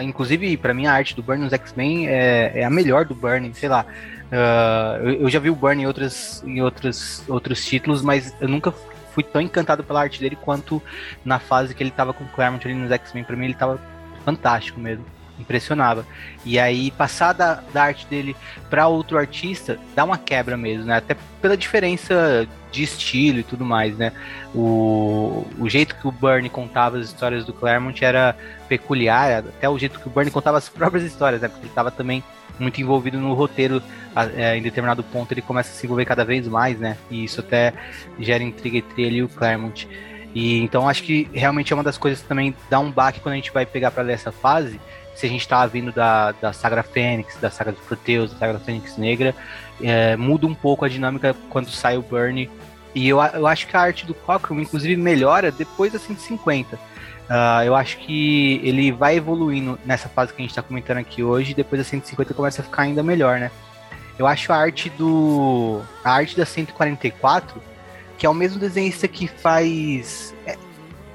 inclusive 0.00 0.54
para 0.58 0.74
mim 0.74 0.86
a 0.86 0.92
arte 0.92 1.16
do 1.16 1.22
Burnie 1.22 1.44
nos 1.44 1.52
X-Men 1.54 2.08
é, 2.08 2.52
é, 2.56 2.64
a 2.64 2.70
melhor 2.70 3.06
do 3.06 3.14
Burnie, 3.14 3.54
sei 3.54 3.70
lá. 3.70 3.86
Uh, 4.30 5.08
eu, 5.08 5.12
eu, 5.22 5.30
já 5.30 5.38
vi 5.38 5.50
o 5.50 5.54
Burnie 5.54 5.84
em, 5.84 5.86
outras, 5.86 6.42
em 6.46 6.60
outros, 6.60 7.22
outros 7.28 7.64
títulos, 7.64 8.02
mas 8.02 8.34
eu 8.40 8.48
nunca 8.48 8.72
fui 9.12 9.22
tão 9.22 9.40
encantado 9.40 9.84
pela 9.84 10.00
arte 10.00 10.20
dele 10.20 10.36
quanto 10.36 10.82
na 11.24 11.38
fase 11.38 11.74
que 11.74 11.82
ele 11.82 11.90
tava 11.90 12.12
com 12.12 12.24
o 12.24 12.28
Claremont 12.28 12.66
ali 12.66 12.74
nos 12.74 12.90
X-Men. 12.90 13.24
Pra 13.24 13.36
mim, 13.36 13.44
ele 13.46 13.54
tava 13.54 13.80
fantástico 14.24 14.80
mesmo. 14.80 15.04
Impressionava. 15.42 16.06
E 16.44 16.58
aí, 16.58 16.90
passar 16.92 17.32
da, 17.32 17.62
da 17.72 17.82
arte 17.82 18.06
dele 18.06 18.34
para 18.70 18.88
outro 18.88 19.18
artista 19.18 19.78
dá 19.94 20.04
uma 20.04 20.16
quebra 20.16 20.56
mesmo, 20.56 20.86
né? 20.86 20.96
Até 20.96 21.16
pela 21.40 21.56
diferença 21.56 22.46
de 22.70 22.82
estilo 22.82 23.40
e 23.40 23.42
tudo 23.42 23.64
mais, 23.64 23.96
né? 23.96 24.12
O, 24.54 25.46
o 25.58 25.68
jeito 25.68 25.94
que 25.96 26.08
o 26.08 26.12
Bernie 26.12 26.48
contava 26.48 26.96
as 26.96 27.06
histórias 27.06 27.44
do 27.44 27.52
Claremont 27.52 28.02
era 28.02 28.34
peculiar, 28.68 29.40
até 29.40 29.68
o 29.68 29.78
jeito 29.78 30.00
que 30.00 30.06
o 30.06 30.10
Bernie 30.10 30.32
contava 30.32 30.56
as 30.58 30.68
próprias 30.70 31.04
histórias, 31.04 31.42
né? 31.42 31.48
Porque 31.48 31.64
ele 31.64 31.70
estava 31.70 31.90
também 31.90 32.24
muito 32.58 32.80
envolvido 32.80 33.18
no 33.18 33.34
roteiro, 33.34 33.82
é, 34.36 34.56
em 34.56 34.62
determinado 34.62 35.02
ponto 35.02 35.32
ele 35.32 35.42
começa 35.42 35.70
a 35.70 35.74
se 35.74 35.84
envolver 35.86 36.04
cada 36.04 36.24
vez 36.24 36.48
mais, 36.48 36.78
né? 36.78 36.96
E 37.10 37.24
isso 37.24 37.40
até 37.40 37.72
gera 38.18 38.42
intriga 38.42 38.78
entre 38.78 39.02
ele 39.02 39.16
e 39.16 39.22
o 39.22 39.28
Claremont. 39.28 39.88
E 40.34 40.58
então 40.60 40.88
acho 40.88 41.02
que 41.02 41.28
realmente 41.32 41.72
é 41.72 41.76
uma 41.76 41.82
das 41.82 41.98
coisas 41.98 42.22
que 42.22 42.28
também 42.28 42.54
dá 42.70 42.80
um 42.80 42.90
baque 42.90 43.20
quando 43.20 43.34
a 43.34 43.36
gente 43.36 43.52
vai 43.52 43.66
pegar 43.66 43.90
para 43.90 44.02
ler 44.02 44.14
essa 44.14 44.32
fase. 44.32 44.80
Se 45.14 45.26
a 45.26 45.28
gente 45.28 45.46
tá 45.46 45.64
vindo 45.66 45.92
da, 45.92 46.32
da 46.32 46.52
saga 46.52 46.82
Fênix, 46.82 47.36
da 47.36 47.50
saga 47.50 47.72
dos 47.72 47.82
Proteus, 47.82 48.32
da 48.32 48.38
saga 48.38 48.58
Fênix 48.58 48.96
Negra, 48.96 49.34
é, 49.80 50.16
muda 50.16 50.46
um 50.46 50.54
pouco 50.54 50.84
a 50.84 50.88
dinâmica 50.88 51.34
quando 51.50 51.68
sai 51.68 51.96
o 51.96 52.02
Burnie 52.02 52.48
E 52.94 53.08
eu, 53.08 53.20
eu 53.20 53.46
acho 53.46 53.66
que 53.66 53.76
a 53.76 53.80
arte 53.80 54.06
do 54.06 54.14
Cockrum, 54.14 54.60
inclusive, 54.60 54.96
melhora 54.96 55.50
depois 55.50 55.92
da 55.92 55.98
150. 55.98 56.76
Uh, 56.76 57.64
eu 57.64 57.74
acho 57.74 57.98
que 57.98 58.60
ele 58.62 58.92
vai 58.92 59.16
evoluindo 59.16 59.78
nessa 59.86 60.08
fase 60.08 60.32
que 60.32 60.42
a 60.42 60.42
gente 60.42 60.50
está 60.50 60.62
comentando 60.62 60.98
aqui 60.98 61.22
hoje, 61.22 61.52
e 61.52 61.54
depois 61.54 61.80
da 61.80 61.84
150 61.88 62.34
começa 62.34 62.60
a 62.60 62.64
ficar 62.64 62.82
ainda 62.82 63.02
melhor, 63.02 63.38
né? 63.38 63.50
Eu 64.18 64.26
acho 64.26 64.52
a 64.52 64.56
arte 64.56 64.90
do. 64.90 65.80
A 66.04 66.12
arte 66.12 66.36
da 66.36 66.44
144, 66.44 67.60
que 68.18 68.26
é 68.26 68.28
o 68.28 68.34
mesmo 68.34 68.58
desenhista 68.58 69.08
que 69.08 69.26
faz. 69.26 70.31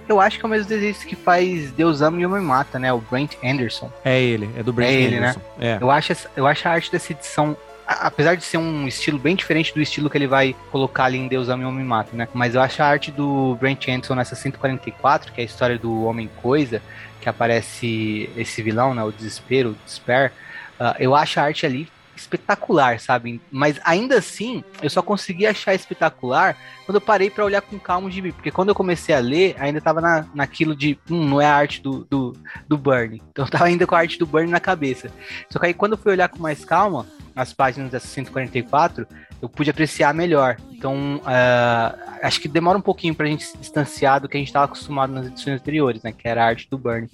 Eu 0.07 0.21
acho 0.21 0.39
que 0.39 0.45
é 0.45 0.47
o 0.47 0.49
mesmo 0.49 0.67
desenhista 0.67 1.05
que 1.05 1.15
faz 1.15 1.71
Deus 1.71 2.01
Ama 2.01 2.21
e 2.21 2.25
Homem 2.25 2.41
Mata, 2.41 2.79
né? 2.79 2.91
O 2.93 2.99
Brent 2.99 3.33
Anderson. 3.43 3.91
É 4.05 4.19
ele, 4.21 4.49
é 4.57 4.63
do 4.63 4.71
Brent 4.71 4.89
é 4.89 4.93
ele, 4.93 5.17
Anderson. 5.17 5.41
Né? 5.57 5.67
É. 5.67 5.77
Eu, 5.81 5.91
acho, 5.91 6.13
eu 6.35 6.47
acho 6.47 6.67
a 6.67 6.71
arte 6.71 6.91
dessa 6.91 7.11
edição 7.11 7.57
apesar 7.87 8.35
de 8.35 8.43
ser 8.43 8.57
um 8.57 8.85
estilo 8.85 9.17
bem 9.17 9.33
diferente 9.33 9.73
do 9.73 9.81
estilo 9.81 10.09
que 10.09 10.17
ele 10.17 10.27
vai 10.27 10.53
colocar 10.71 11.05
ali 11.05 11.17
em 11.17 11.27
Deus 11.27 11.47
Ame 11.47 11.63
e 11.63 11.65
Homem 11.65 11.85
Mata, 11.85 12.15
né? 12.15 12.27
Mas 12.33 12.53
eu 12.53 12.61
acho 12.61 12.83
a 12.83 12.85
arte 12.85 13.11
do 13.11 13.55
Brent 13.55 13.87
Anderson 13.87 14.15
nessa 14.15 14.35
144, 14.35 15.31
que 15.31 15.39
é 15.39 15.43
a 15.43 15.45
história 15.45 15.77
do 15.77 16.03
Homem 16.03 16.29
Coisa, 16.41 16.81
que 17.21 17.29
aparece 17.29 18.29
esse 18.35 18.61
vilão, 18.61 18.93
né? 18.93 19.03
O 19.03 19.11
Desespero, 19.11 19.69
o 19.69 19.75
Despair. 19.85 20.33
Uh, 20.79 20.95
eu 20.99 21.15
acho 21.15 21.39
a 21.39 21.43
arte 21.43 21.65
ali 21.65 21.87
espetacular, 22.19 22.99
sabe? 22.99 23.41
Mas 23.51 23.79
ainda 23.83 24.17
assim, 24.17 24.63
eu 24.81 24.89
só 24.89 25.01
consegui 25.01 25.45
achar 25.45 25.73
espetacular 25.73 26.57
quando 26.85 26.95
eu 26.95 27.01
parei 27.01 27.29
para 27.29 27.45
olhar 27.45 27.61
com 27.61 27.79
calma 27.79 28.07
o 28.07 28.11
gibi. 28.11 28.31
Porque 28.31 28.51
quando 28.51 28.69
eu 28.69 28.75
comecei 28.75 29.13
a 29.13 29.19
ler, 29.19 29.55
ainda 29.59 29.81
tava 29.81 30.01
na, 30.01 30.25
naquilo 30.33 30.75
de, 30.75 30.97
hum, 31.09 31.27
não 31.27 31.41
é 31.41 31.45
a 31.45 31.55
arte 31.55 31.81
do, 31.81 32.05
do, 32.09 32.35
do. 32.67 32.77
Então 33.31 33.45
eu 33.45 33.51
tava 33.51 33.65
ainda 33.65 33.85
com 33.85 33.95
a 33.95 33.99
arte 33.99 34.17
do 34.17 34.25
Burn 34.25 34.49
na 34.49 34.59
cabeça. 34.59 35.11
Só 35.49 35.59
que 35.59 35.65
aí 35.67 35.73
quando 35.73 35.93
eu 35.93 35.97
fui 35.97 36.11
olhar 36.11 36.29
com 36.29 36.39
mais 36.39 36.63
calma, 36.63 37.05
as 37.35 37.53
páginas 37.53 37.91
da 37.91 37.99
144, 37.99 39.05
eu 39.41 39.47
pude 39.47 39.69
apreciar 39.69 40.13
melhor. 40.13 40.57
Então, 40.71 41.17
uh, 41.17 42.17
acho 42.23 42.41
que 42.41 42.47
demora 42.47 42.77
um 42.77 42.81
pouquinho 42.81 43.13
pra 43.13 43.27
gente 43.27 43.45
se 43.45 43.57
distanciar 43.57 44.19
do 44.19 44.27
que 44.27 44.37
a 44.37 44.39
gente 44.39 44.47
estava 44.47 44.65
acostumado 44.65 45.13
nas 45.13 45.27
edições 45.27 45.59
anteriores, 45.59 46.01
né? 46.01 46.11
Que 46.11 46.27
era 46.27 46.43
a 46.43 46.47
arte 46.47 46.67
do 46.69 46.77
Burn. 46.77 47.07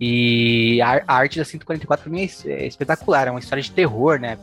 E 0.00 0.80
a, 0.82 1.02
a 1.06 1.14
arte 1.14 1.38
da 1.38 1.44
144 1.44 2.04
pra 2.04 2.12
mim 2.12 2.22
é, 2.22 2.50
é 2.50 2.66
espetacular, 2.66 3.28
é 3.28 3.30
uma 3.30 3.40
história 3.40 3.62
de 3.62 3.70
terror, 3.70 4.18
né? 4.18 4.38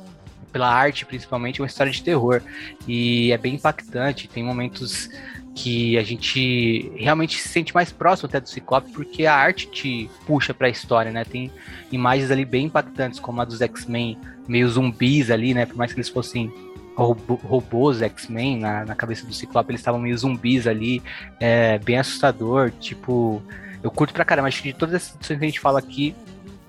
Pela 0.52 0.68
arte, 0.68 1.06
principalmente, 1.06 1.60
é 1.60 1.64
uma 1.64 1.68
história 1.68 1.92
de 1.92 2.02
terror. 2.04 2.42
E 2.88 3.32
é 3.32 3.38
bem 3.38 3.56
impactante, 3.56 4.28
tem 4.28 4.44
momentos 4.44 5.10
que 5.56 5.98
a 5.98 6.04
gente 6.04 6.92
realmente 6.96 7.40
se 7.40 7.48
sente 7.48 7.74
mais 7.74 7.92
próximo 7.92 8.28
até 8.28 8.40
do 8.40 8.50
Ciclope, 8.50 8.92
porque 8.92 9.26
a 9.26 9.36
arte 9.36 9.68
te 9.68 10.10
puxa 10.26 10.54
para 10.54 10.68
a 10.68 10.70
história, 10.70 11.12
né? 11.12 11.24
Tem 11.24 11.52
imagens 11.92 12.32
ali 12.32 12.44
bem 12.44 12.66
impactantes, 12.66 13.20
como 13.20 13.40
a 13.42 13.46
dos 13.46 13.62
X-Men, 13.62 14.18
meio 14.48 14.68
zumbis 14.68 15.30
ali, 15.30 15.54
né? 15.54 15.66
Por 15.66 15.76
mais 15.76 15.94
que 15.94 16.00
eles 16.00 16.10
fossem 16.10 16.52
robôs 16.96 18.02
X-Men 18.02 18.60
na, 18.60 18.86
na 18.86 18.96
cabeça 18.96 19.26
do 19.26 19.34
Ciclope, 19.34 19.72
eles 19.72 19.82
estavam 19.82 20.00
meio 20.00 20.18
zumbis 20.18 20.68
ali, 20.68 21.02
é, 21.40 21.78
bem 21.80 21.98
assustador, 21.98 22.72
tipo... 22.80 23.42
Eu 23.84 23.92
curto 23.92 24.14
pra 24.14 24.24
caramba, 24.24 24.48
acho 24.48 24.64
que 24.64 24.72
de 24.72 24.78
todas 24.78 24.96
as 24.96 25.16
edições 25.16 25.40
que 25.40 25.46
a 25.46 25.48
gente 25.48 25.60
fala 25.60 25.78
aqui, 25.78 26.16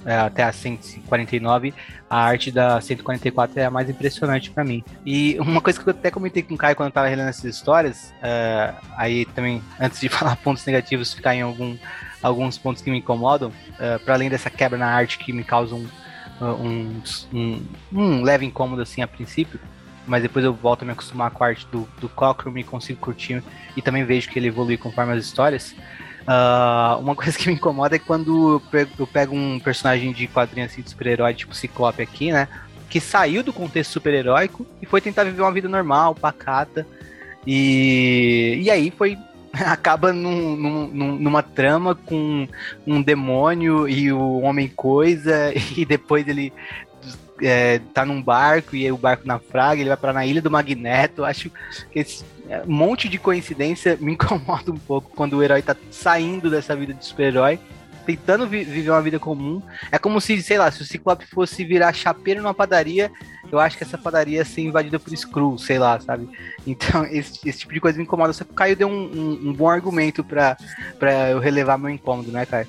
é, 0.04 0.16
até 0.16 0.42
a 0.42 0.52
149, 0.52 1.72
a 2.10 2.18
arte 2.18 2.50
da 2.50 2.78
144 2.78 3.58
é 3.58 3.64
a 3.64 3.70
mais 3.70 3.88
impressionante 3.88 4.50
para 4.50 4.62
mim. 4.62 4.84
E 5.06 5.38
uma 5.38 5.60
coisa 5.62 5.80
que 5.80 5.88
eu 5.88 5.92
até 5.92 6.10
comentei 6.10 6.42
com 6.42 6.54
o 6.54 6.58
Caio 6.58 6.76
quando 6.76 6.88
eu 6.88 6.92
tava 6.92 7.08
relendo 7.08 7.28
essas 7.28 7.44
histórias, 7.44 8.12
uh, 8.18 8.76
aí 8.96 9.24
também, 9.26 9.62
antes 9.80 10.00
de 10.00 10.08
falar 10.10 10.36
pontos 10.36 10.66
negativos, 10.66 11.14
ficar 11.14 11.34
em 11.34 11.42
algum, 11.42 11.76
alguns 12.22 12.58
pontos 12.58 12.82
que 12.82 12.90
me 12.90 12.98
incomodam, 12.98 13.48
uh, 13.48 13.98
para 14.04 14.14
além 14.14 14.28
dessa 14.28 14.50
quebra 14.50 14.76
na 14.76 14.88
arte 14.88 15.18
que 15.18 15.32
me 15.32 15.42
causa 15.42 15.74
um, 15.74 15.88
um, 16.42 17.00
um, 17.32 17.66
um, 17.92 18.22
leve 18.22 18.44
incômodo 18.44 18.82
assim 18.82 19.00
a 19.00 19.08
princípio, 19.08 19.58
mas 20.06 20.22
depois 20.22 20.44
eu 20.44 20.52
volto 20.52 20.82
a 20.82 20.84
me 20.84 20.92
acostumar 20.92 21.30
com 21.30 21.44
a 21.44 21.46
arte 21.46 21.66
do, 21.72 21.88
do 21.98 22.10
Cochrane 22.10 22.60
e 22.60 22.64
consigo 22.64 23.00
curtir 23.00 23.42
e 23.74 23.80
também 23.80 24.04
vejo 24.04 24.28
que 24.28 24.38
ele 24.38 24.48
evolui 24.48 24.76
conforme 24.76 25.14
as 25.14 25.24
histórias. 25.24 25.74
Uh, 26.24 26.98
uma 27.00 27.14
coisa 27.16 27.36
que 27.36 27.48
me 27.48 27.54
incomoda 27.54 27.96
é 27.96 27.98
quando 27.98 28.62
eu 28.98 29.06
pego, 29.06 29.34
um 29.34 29.60
personagem 29.60 30.12
de 30.12 30.26
quadrinho 30.26 30.66
assim, 30.66 30.82
de 30.82 30.90
super-herói, 30.90 31.34
tipo 31.34 31.54
Ciclope 31.54 32.02
aqui, 32.02 32.32
né? 32.32 32.48
Que 32.88 33.00
saiu 33.00 33.42
do 33.42 33.52
contexto 33.52 33.92
super-heróico 33.92 34.66
e 34.80 34.86
foi 34.86 35.00
tentar 35.00 35.24
viver 35.24 35.42
uma 35.42 35.52
vida 35.52 35.68
normal, 35.68 36.14
pacata. 36.14 36.86
E, 37.46 38.60
e 38.62 38.70
aí 38.70 38.90
foi. 38.90 39.18
acaba 39.54 40.12
num, 40.12 40.56
num, 40.56 41.18
numa 41.18 41.40
trama 41.40 41.94
com 41.94 42.48
um 42.84 43.00
demônio 43.00 43.88
e 43.88 44.12
o 44.12 44.40
Homem-Coisa, 44.40 45.52
e 45.76 45.84
depois 45.84 46.26
ele 46.26 46.52
é, 47.40 47.80
tá 47.92 48.04
num 48.04 48.22
barco 48.22 48.76
e 48.76 48.90
o 48.90 48.96
barco 48.96 49.26
naufraga, 49.26 49.80
ele 49.80 49.88
vai 49.88 49.96
para 49.96 50.12
na 50.12 50.26
ilha 50.26 50.42
do 50.42 50.50
Magneto. 50.50 51.24
Acho 51.24 51.50
que 51.92 51.98
esse 51.98 52.24
um 52.66 52.72
monte 52.72 53.08
de 53.08 53.18
coincidência 53.18 53.96
me 54.00 54.12
incomoda 54.14 54.70
um 54.70 54.76
pouco 54.76 55.10
quando 55.14 55.34
o 55.34 55.42
herói 55.42 55.62
tá 55.62 55.76
saindo 55.90 56.50
dessa 56.50 56.76
vida 56.76 56.92
de 56.92 57.04
super-herói, 57.04 57.58
tentando 58.04 58.46
vi 58.46 58.64
viver 58.64 58.90
uma 58.90 59.02
vida 59.02 59.18
comum. 59.18 59.62
É 59.90 59.98
como 59.98 60.20
se, 60.20 60.40
sei 60.42 60.58
lá, 60.58 60.70
se 60.70 60.82
o 60.82 60.84
Ciclope 60.84 61.26
fosse 61.26 61.64
virar 61.64 61.92
chapeiro 61.92 62.42
numa 62.42 62.54
padaria, 62.54 63.10
eu 63.50 63.58
acho 63.58 63.76
que 63.76 63.84
essa 63.84 63.96
padaria 63.96 64.38
ia 64.38 64.44
ser 64.44 64.62
invadida 64.62 64.98
por 64.98 65.12
Skrull, 65.12 65.58
sei 65.58 65.78
lá, 65.78 65.98
sabe? 66.00 66.28
Então, 66.66 67.04
esse, 67.10 67.48
esse 67.48 67.60
tipo 67.60 67.72
de 67.72 67.80
coisa 67.80 67.96
me 67.96 68.04
incomoda. 68.04 68.32
Só 68.32 68.44
que 68.44 68.50
o 68.50 68.54
Caio 68.54 68.76
deu 68.76 68.88
um, 68.88 68.92
um, 68.92 69.48
um 69.48 69.52
bom 69.52 69.68
argumento 69.68 70.22
para 70.22 70.56
eu 71.30 71.38
relevar 71.38 71.78
meu 71.78 71.90
incômodo, 71.90 72.30
né, 72.30 72.44
Caio? 72.44 72.68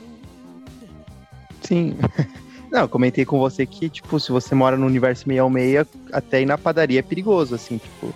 Sim. 1.61 1.97
Não, 2.71 2.81
eu 2.81 2.89
comentei 2.89 3.23
com 3.25 3.39
você 3.39 3.65
que, 3.65 3.89
tipo, 3.89 4.19
se 4.19 4.31
você 4.31 4.53
mora 4.53 4.75
no 4.75 4.85
universo 4.85 5.23
616, 5.25 5.87
até 6.11 6.41
ir 6.41 6.45
na 6.45 6.57
padaria 6.57 6.99
é 6.99 7.03
perigoso, 7.03 7.55
assim, 7.55 7.77
tipo, 7.77 8.13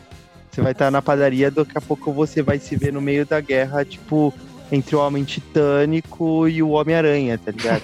você 0.52 0.62
vai 0.62 0.72
estar 0.72 0.92
na 0.92 1.02
padaria, 1.02 1.52
daqui 1.52 1.78
a 1.78 1.82
pouco 1.82 2.12
você 2.12 2.42
vai 2.42 2.60
se 2.60 2.76
ver 2.76 2.92
no 2.92 3.02
meio 3.02 3.26
da 3.26 3.40
guerra, 3.40 3.86
tipo, 3.86 4.34
entre 4.72 4.96
o 4.96 5.00
Homem 5.00 5.24
Titânico 5.24 6.48
e 6.48 6.62
o 6.62 6.70
Homem-Aranha, 6.70 7.38
tá 7.38 7.52
ligado? 7.52 7.84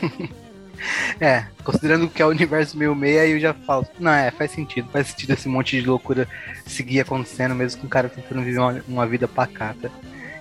é, 1.20 1.46
considerando 1.64 2.08
que 2.08 2.22
é 2.22 2.26
o 2.26 2.30
universo 2.30 2.78
meio 2.78 2.96
meia, 2.96 3.28
eu 3.28 3.40
já 3.40 3.54
falo, 3.54 3.88
não, 4.00 4.12
é, 4.12 4.32
faz 4.32 4.52
sentido, 4.52 4.90
faz 4.92 5.08
sentido 5.08 5.34
esse 5.34 5.48
monte 5.48 5.80
de 5.80 5.88
loucura 5.88 6.28
seguir 6.66 7.02
acontecendo, 7.02 7.56
mesmo 7.56 7.82
com 7.82 7.88
o 7.88 7.90
cara 7.90 8.10
tentando 8.10 8.42
viver 8.42 8.60
uma, 8.60 8.84
uma 8.88 9.08
vida 9.08 9.28
pacata. 9.28 9.92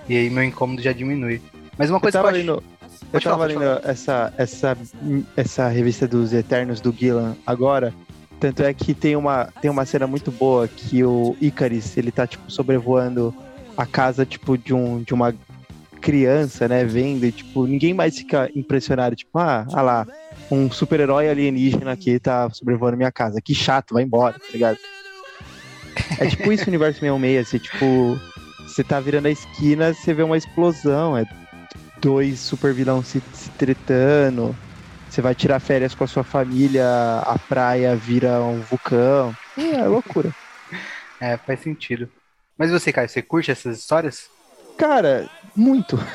E 0.07 0.15
aí 0.15 0.29
meu 0.29 0.43
incômodo 0.43 0.81
já 0.81 0.91
diminui. 0.91 1.41
Mas 1.77 1.89
uma 1.89 1.99
coisa 1.99 2.19
eu 2.19 2.23
tava 2.23 2.33
que 2.33 2.47
eu 2.47 2.53
acho... 2.53 2.61
lendo, 2.61 2.63
Eu 3.11 3.21
tava 3.21 3.45
lendo 3.45 3.63
essa, 3.83 4.33
essa, 4.37 4.77
essa 5.35 5.67
revista 5.67 6.07
dos 6.07 6.31
Eternos 6.31 6.79
do 6.79 6.91
Gillan 6.91 7.35
agora, 7.45 7.93
tanto 8.39 8.63
é 8.63 8.73
que 8.73 8.93
tem 8.93 9.15
uma, 9.15 9.49
tem 9.61 9.69
uma 9.69 9.85
cena 9.85 10.07
muito 10.07 10.31
boa 10.31 10.67
que 10.67 11.03
o 11.03 11.35
Icaris, 11.41 11.97
ele 11.97 12.11
tá, 12.11 12.27
tipo, 12.27 12.49
sobrevoando 12.51 13.33
a 13.77 13.85
casa, 13.85 14.25
tipo, 14.25 14.57
de, 14.57 14.73
um, 14.73 15.01
de 15.03 15.13
uma 15.13 15.33
criança, 16.01 16.67
né, 16.67 16.85
vendo, 16.85 17.25
e, 17.25 17.31
tipo, 17.31 17.65
ninguém 17.65 17.93
mais 17.93 18.17
fica 18.17 18.49
impressionado, 18.55 19.15
tipo, 19.15 19.37
ah, 19.39 19.65
ah 19.73 19.81
lá, 19.81 20.07
um 20.51 20.69
super-herói 20.69 21.29
alienígena 21.29 21.91
aqui 21.91 22.19
tá 22.19 22.49
sobrevoando 22.51 22.97
minha 22.97 23.11
casa, 23.11 23.41
que 23.41 23.55
chato, 23.55 23.93
vai 23.93 24.03
embora, 24.03 24.33
tá 24.33 24.45
ligado? 24.53 24.77
É 26.19 26.27
tipo 26.27 26.51
isso 26.51 26.65
o 26.65 26.67
universo 26.69 26.99
66, 26.99 27.47
assim, 27.47 27.57
tipo, 27.57 28.19
você 28.67 28.83
tá 28.83 28.99
virando 28.99 29.27
a 29.27 29.31
esquina, 29.31 29.93
você 29.93 30.13
vê 30.13 30.21
uma 30.21 30.37
explosão, 30.37 31.17
é 31.17 31.25
dois 31.99 32.39
super 32.39 32.73
vilões 32.73 33.07
se, 33.07 33.21
se 33.33 33.49
tretando, 33.51 34.55
você 35.15 35.21
vai 35.21 35.33
tirar 35.33 35.61
férias 35.61 35.95
com 35.95 36.03
a 36.03 36.07
sua 36.07 36.25
família, 36.25 36.85
a 37.25 37.39
praia 37.39 37.95
vira 37.95 38.41
um 38.41 38.59
vulcão. 38.59 39.33
É, 39.57 39.75
é 39.75 39.85
loucura. 39.85 40.29
é, 41.21 41.37
faz 41.37 41.61
sentido. 41.61 42.09
Mas 42.57 42.69
você, 42.69 42.91
Caio, 42.91 43.07
você 43.07 43.21
curte 43.21 43.49
essas 43.49 43.79
histórias? 43.79 44.29
Cara, 44.77 45.29
muito. 45.55 45.97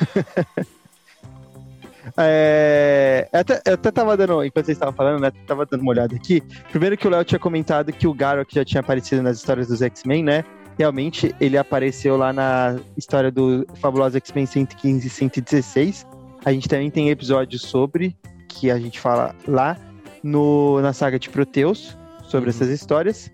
É, 2.17 3.29
eu, 3.31 3.39
até, 3.39 3.61
eu 3.63 3.73
até 3.75 3.91
tava 3.91 4.17
dando, 4.17 4.43
enquanto 4.43 4.65
vocês 4.65 4.75
estavam 4.75 4.93
falando, 4.93 5.21
né? 5.21 5.31
Tava 5.45 5.67
dando 5.67 5.81
uma 5.81 5.91
olhada 5.91 6.15
aqui. 6.15 6.41
Primeiro 6.71 6.97
que 6.97 7.07
o 7.07 7.11
Léo 7.11 7.23
tinha 7.23 7.37
comentado 7.37 7.93
que 7.93 8.07
o 8.07 8.13
Garok 8.13 8.53
já 8.53 8.65
tinha 8.65 8.81
aparecido 8.81 9.21
nas 9.21 9.37
histórias 9.37 9.67
dos 9.67 9.83
X-Men, 9.83 10.23
né? 10.23 10.43
Realmente, 10.79 11.33
ele 11.39 11.59
apareceu 11.59 12.17
lá 12.17 12.33
na 12.33 12.79
história 12.97 13.31
do 13.31 13.65
Fabuloso 13.75 14.17
X-Men 14.17 14.47
115 14.47 15.07
e 15.07 15.09
116. 15.09 16.07
A 16.43 16.51
gente 16.51 16.67
também 16.67 16.89
tem 16.89 17.11
episódios 17.11 17.61
sobre 17.61 18.17
que 18.51 18.69
a 18.69 18.77
gente 18.77 18.99
fala 18.99 19.35
lá 19.47 19.77
no, 20.23 20.81
na 20.81 20.93
saga 20.93 21.17
de 21.17 21.29
Proteus, 21.29 21.97
sobre 22.27 22.49
uhum. 22.49 22.55
essas 22.55 22.69
histórias. 22.69 23.31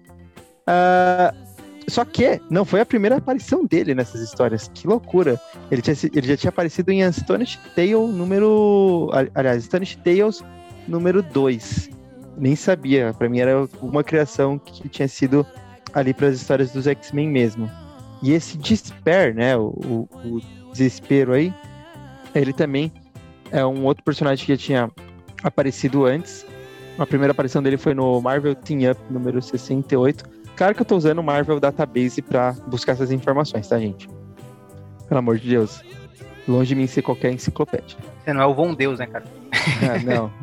Uh, 0.68 1.48
só 1.90 2.04
que 2.04 2.42
não 2.50 2.66
foi 2.66 2.82
a 2.82 2.86
primeira 2.86 3.18
aparição 3.18 3.66
dele 3.66 3.96
nessas 3.96 4.22
histórias. 4.22 4.70
Que 4.74 4.88
loucura. 4.88 5.40
Ele, 5.72 5.82
tinha, 5.82 5.96
ele 6.14 6.28
já 6.28 6.36
tinha 6.36 6.50
aparecido 6.50 6.92
em 6.92 7.04
Astonish 7.04 7.58
Tale 7.76 7.94
número. 7.94 9.10
Aliás, 9.34 9.64
Astonish 9.64 9.96
Tales 10.04 10.44
número 10.88 11.22
2. 11.22 11.90
Nem 12.38 12.56
sabia. 12.56 13.14
Para 13.18 13.30
mim 13.30 13.40
era 13.40 13.68
uma 13.82 14.04
criação 14.04 14.60
que 14.60 14.90
tinha 14.90 15.08
sido 15.08 15.46
ali 15.94 16.14
para 16.14 16.28
as 16.28 16.36
histórias 16.36 16.72
dos 16.72 16.88
X-Men 16.88 17.30
mesmo. 17.30 17.72
E 18.22 18.32
esse 18.34 18.58
Despair, 18.58 19.34
né? 19.34 19.56
O, 19.56 19.68
o, 19.68 20.10
o 20.26 20.72
desespero 20.74 21.34
aí, 21.34 21.54
ele 22.36 22.52
também 22.52 22.92
é 23.52 23.66
um 23.66 23.86
outro 23.86 24.04
personagem 24.04 24.46
que 24.46 24.54
já 24.54 24.58
tinha 24.58 24.92
aparecido 25.44 26.06
antes. 26.06 26.46
A 26.98 27.06
primeira 27.06 27.32
aparição 27.32 27.62
dele 27.62 27.78
foi 27.78 27.94
no 27.94 28.20
Marvel 28.22 28.56
Team 28.56 28.92
Up 28.92 29.00
número 29.10 29.42
68. 29.42 30.24
Claro 30.56 30.74
que 30.74 30.82
eu 30.82 30.86
tô 30.86 30.98
usando 30.98 31.20
o 31.20 31.24
Marvel 31.24 31.60
Database 31.60 32.22
para 32.22 32.54
buscar 32.68 32.94
essas 32.94 33.12
informações, 33.12 33.68
tá, 33.68 33.78
gente? 33.80 34.10
Pelo 35.08 35.20
amor 35.20 35.38
de 35.38 35.48
Deus. 35.50 35.82
Longe 36.48 36.70
de 36.70 36.76
mim 36.76 36.88
ser 36.88 37.02
qualquer 37.04 37.32
enciclopédia. 37.32 37.98
Você 38.24 38.34
não 38.34 38.42
é 38.42 38.46
o 38.48 38.54
Von 38.56 38.74
Deus, 38.74 38.98
né, 39.00 39.06
cara? 39.06 39.26
Ah, 39.54 40.00
não. 40.04 40.32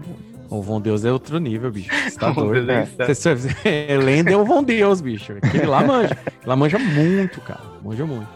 O 0.50 0.60
Von 0.62 0.80
Deus 0.80 1.04
é 1.04 1.10
outro 1.10 1.38
nível, 1.38 1.72
bicho. 1.72 1.90
Você 2.08 2.16
tá 2.16 2.30
doido, 2.30 2.70
é 2.70 2.74
né? 2.76 2.82
insano. 2.84 3.14
Você- 3.14 3.34
você- 3.34 3.96
Lenda 3.96 4.30
é 4.30 4.36
o 4.36 4.44
Von 4.44 4.62
Deus, 4.62 5.00
bicho. 5.00 5.32
Aquele 5.32 5.66
lá 5.66 5.82
manja. 5.82 6.16
Lá 6.46 6.54
manja 6.54 6.78
muito, 6.78 7.40
cara. 7.40 7.60
Manja 7.82 8.06
muito. 8.06 8.28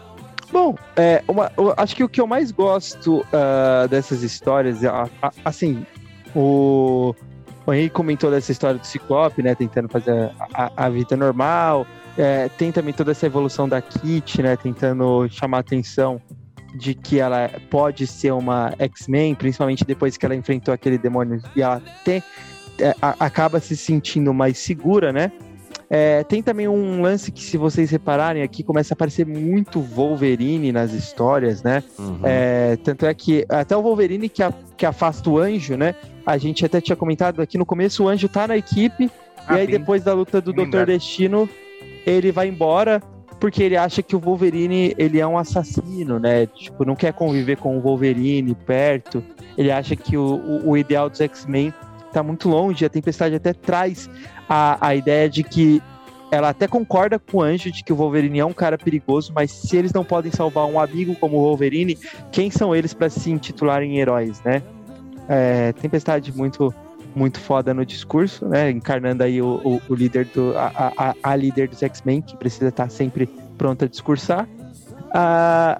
Bom, 0.51 0.75
é, 0.97 1.23
uma- 1.27 1.49
eu 1.55 1.73
acho 1.77 1.95
que 1.95 2.03
o 2.03 2.09
que 2.09 2.19
eu 2.19 2.27
mais 2.27 2.51
gosto 2.51 3.23
ah, 3.31 3.87
dessas 3.87 4.23
histórias, 4.23 4.83
a- 4.83 5.07
a- 5.21 5.31
assim, 5.45 5.85
o, 6.35 7.13
o 7.65 7.73
Henrique 7.73 7.91
comentou 7.95 8.29
dessa 8.31 8.51
história 8.51 8.79
do 8.79 8.85
Ciclope, 8.85 9.41
né, 9.43 9.55
tentando 9.55 9.87
fazer 9.89 10.31
a, 10.53 10.71
a 10.75 10.89
vida 10.89 11.15
normal, 11.15 11.85
é, 12.17 12.49
tem 12.49 12.71
também 12.71 12.93
toda 12.93 13.11
essa 13.11 13.25
evolução 13.25 13.67
da 13.67 13.81
Kit, 13.81 14.41
né, 14.41 14.55
tentando 14.57 15.27
chamar 15.29 15.57
a 15.57 15.61
atenção 15.61 16.21
de 16.75 16.93
que 16.93 17.19
ela 17.19 17.49
pode 17.69 18.05
ser 18.05 18.31
uma 18.31 18.73
X-Men, 18.77 19.33
principalmente 19.35 19.83
depois 19.85 20.17
que 20.17 20.25
ela 20.25 20.35
enfrentou 20.35 20.73
aquele 20.73 20.97
demônio 20.97 21.41
e 21.55 21.61
ela 21.61 21.81
tem, 22.05 22.21
é, 22.79 22.95
acaba 23.19 23.59
se 23.59 23.75
sentindo 23.75 24.33
mais 24.33 24.57
segura, 24.59 25.11
né, 25.11 25.31
é, 25.91 26.23
tem 26.23 26.43
também 26.43 26.67
um 26.67 27.01
lance 27.01 27.31
que, 27.31 27.41
se 27.41 27.57
vocês 27.57 27.89
repararem 27.89 28.43
aqui, 28.43 28.61
começa 28.61 28.93
a 28.93 28.95
aparecer 28.95 29.25
muito 29.25 29.81
Wolverine 29.81 30.71
nas 30.71 30.93
histórias, 30.93 31.63
né? 31.63 31.83
Uhum. 31.97 32.19
É, 32.23 32.77
tanto 32.83 33.07
é 33.07 33.13
que 33.15 33.43
até 33.49 33.75
o 33.75 33.81
Wolverine 33.81 34.29
que, 34.29 34.43
a- 34.43 34.53
que 34.77 34.85
afasta 34.85 35.27
o 35.27 35.39
anjo, 35.39 35.75
né? 35.75 35.95
A 36.29 36.37
gente 36.37 36.65
até 36.65 36.79
tinha 36.79 36.95
comentado 36.95 37.41
aqui 37.41 37.57
no 37.57 37.65
começo, 37.65 38.03
o 38.03 38.07
anjo 38.07 38.29
tá 38.29 38.47
na 38.47 38.55
equipe, 38.57 39.09
Ah, 39.47 39.55
e 39.57 39.61
aí 39.61 39.67
bem- 39.67 39.79
depois 39.79 40.03
da 40.03 40.13
luta 40.13 40.39
do 40.39 40.53
Doutor 40.53 40.63
lembrado. 40.65 40.87
Destino, 40.87 41.49
ele 42.05 42.31
vai 42.31 42.47
embora 42.47 43.01
porque 43.39 43.63
ele 43.63 43.77
acha 43.77 44.03
que 44.03 44.15
o 44.15 44.19
Wolverine 44.19 44.93
ele 44.97 45.19
é 45.19 45.25
um 45.25 45.37
assassino, 45.37 46.19
né? 46.19 46.45
Tipo, 46.45 46.83
não 46.85 46.95
quer 46.95 47.13
conviver 47.13 47.57
com 47.57 47.77
o 47.77 47.81
Wolverine 47.81 48.53
perto. 48.53 49.23
Ele 49.57 49.71
acha 49.71 49.95
que 49.95 50.17
o, 50.17 50.35
o, 50.65 50.69
o 50.71 50.77
ideal 50.77 51.09
dos 51.09 51.21
X-Men 51.21 51.73
tá 52.11 52.21
muito 52.21 52.49
longe. 52.49 52.83
A 52.85 52.89
Tempestade 52.89 53.35
até 53.35 53.53
traz 53.53 54.09
a, 54.47 54.77
a 54.87 54.93
ideia 54.93 55.29
de 55.29 55.41
que 55.43 55.81
ela 56.31 56.49
até 56.49 56.67
concorda 56.67 57.17
com 57.17 57.37
o 57.37 57.41
Anjo 57.41 57.71
de 57.71 57.83
que 57.83 57.91
o 57.91 57.95
Wolverine 57.95 58.39
é 58.39 58.45
um 58.45 58.53
cara 58.53 58.77
perigoso, 58.77 59.31
mas 59.33 59.49
se 59.51 59.75
eles 59.77 59.93
não 59.93 60.03
podem 60.03 60.31
salvar 60.31 60.65
um 60.67 60.79
amigo 60.79 61.15
como 61.15 61.37
o 61.37 61.41
Wolverine, 61.41 61.97
quem 62.31 62.51
são 62.51 62.75
eles 62.75 62.93
para 62.93 63.09
se 63.09 63.31
intitularem 63.31 63.97
heróis, 63.99 64.39
né? 64.43 64.61
É, 65.29 65.71
Tempestade 65.73 66.35
muito 66.35 66.73
muito 67.15 67.39
foda 67.39 67.73
no 67.73 67.85
discurso, 67.85 68.45
né? 68.47 68.69
Encarnando 68.69 69.23
aí 69.23 69.41
o, 69.41 69.59
o, 69.63 69.81
o 69.89 69.95
líder 69.95 70.25
do 70.25 70.57
a, 70.57 70.93
a, 70.97 71.15
a 71.23 71.35
líder 71.35 71.67
dos 71.67 71.81
X-Men 71.81 72.21
que 72.21 72.37
precisa 72.37 72.69
estar 72.69 72.89
sempre 72.89 73.27
pronta 73.57 73.85
a 73.85 73.87
discursar. 73.87 74.47
Ah, 75.13 75.79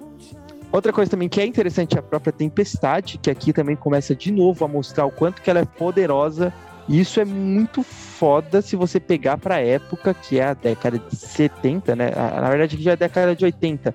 outra 0.72 0.92
coisa 0.92 1.10
também 1.10 1.28
que 1.28 1.40
é 1.40 1.46
interessante 1.46 1.96
é 1.96 2.00
a 2.00 2.02
própria 2.02 2.32
Tempestade, 2.32 3.18
que 3.18 3.30
aqui 3.30 3.52
também 3.52 3.76
começa 3.76 4.14
de 4.14 4.32
novo 4.32 4.64
a 4.64 4.68
mostrar 4.68 5.06
o 5.06 5.10
quanto 5.10 5.40
que 5.42 5.50
ela 5.50 5.60
é 5.60 5.64
poderosa. 5.64 6.52
E 6.88 7.00
isso 7.00 7.20
é 7.20 7.24
muito 7.24 7.82
foda 7.82 8.60
se 8.60 8.74
você 8.74 8.98
pegar 8.98 9.38
pra 9.38 9.60
época, 9.60 10.12
que 10.12 10.40
é 10.40 10.46
a 10.46 10.54
década 10.54 10.98
de 10.98 11.14
70, 11.14 11.94
né? 11.94 12.10
Ah, 12.16 12.40
Na 12.40 12.48
verdade, 12.50 12.80
já 12.82 12.90
é 12.90 12.94
a 12.94 12.96
década 12.96 13.36
de 13.36 13.44
80. 13.44 13.94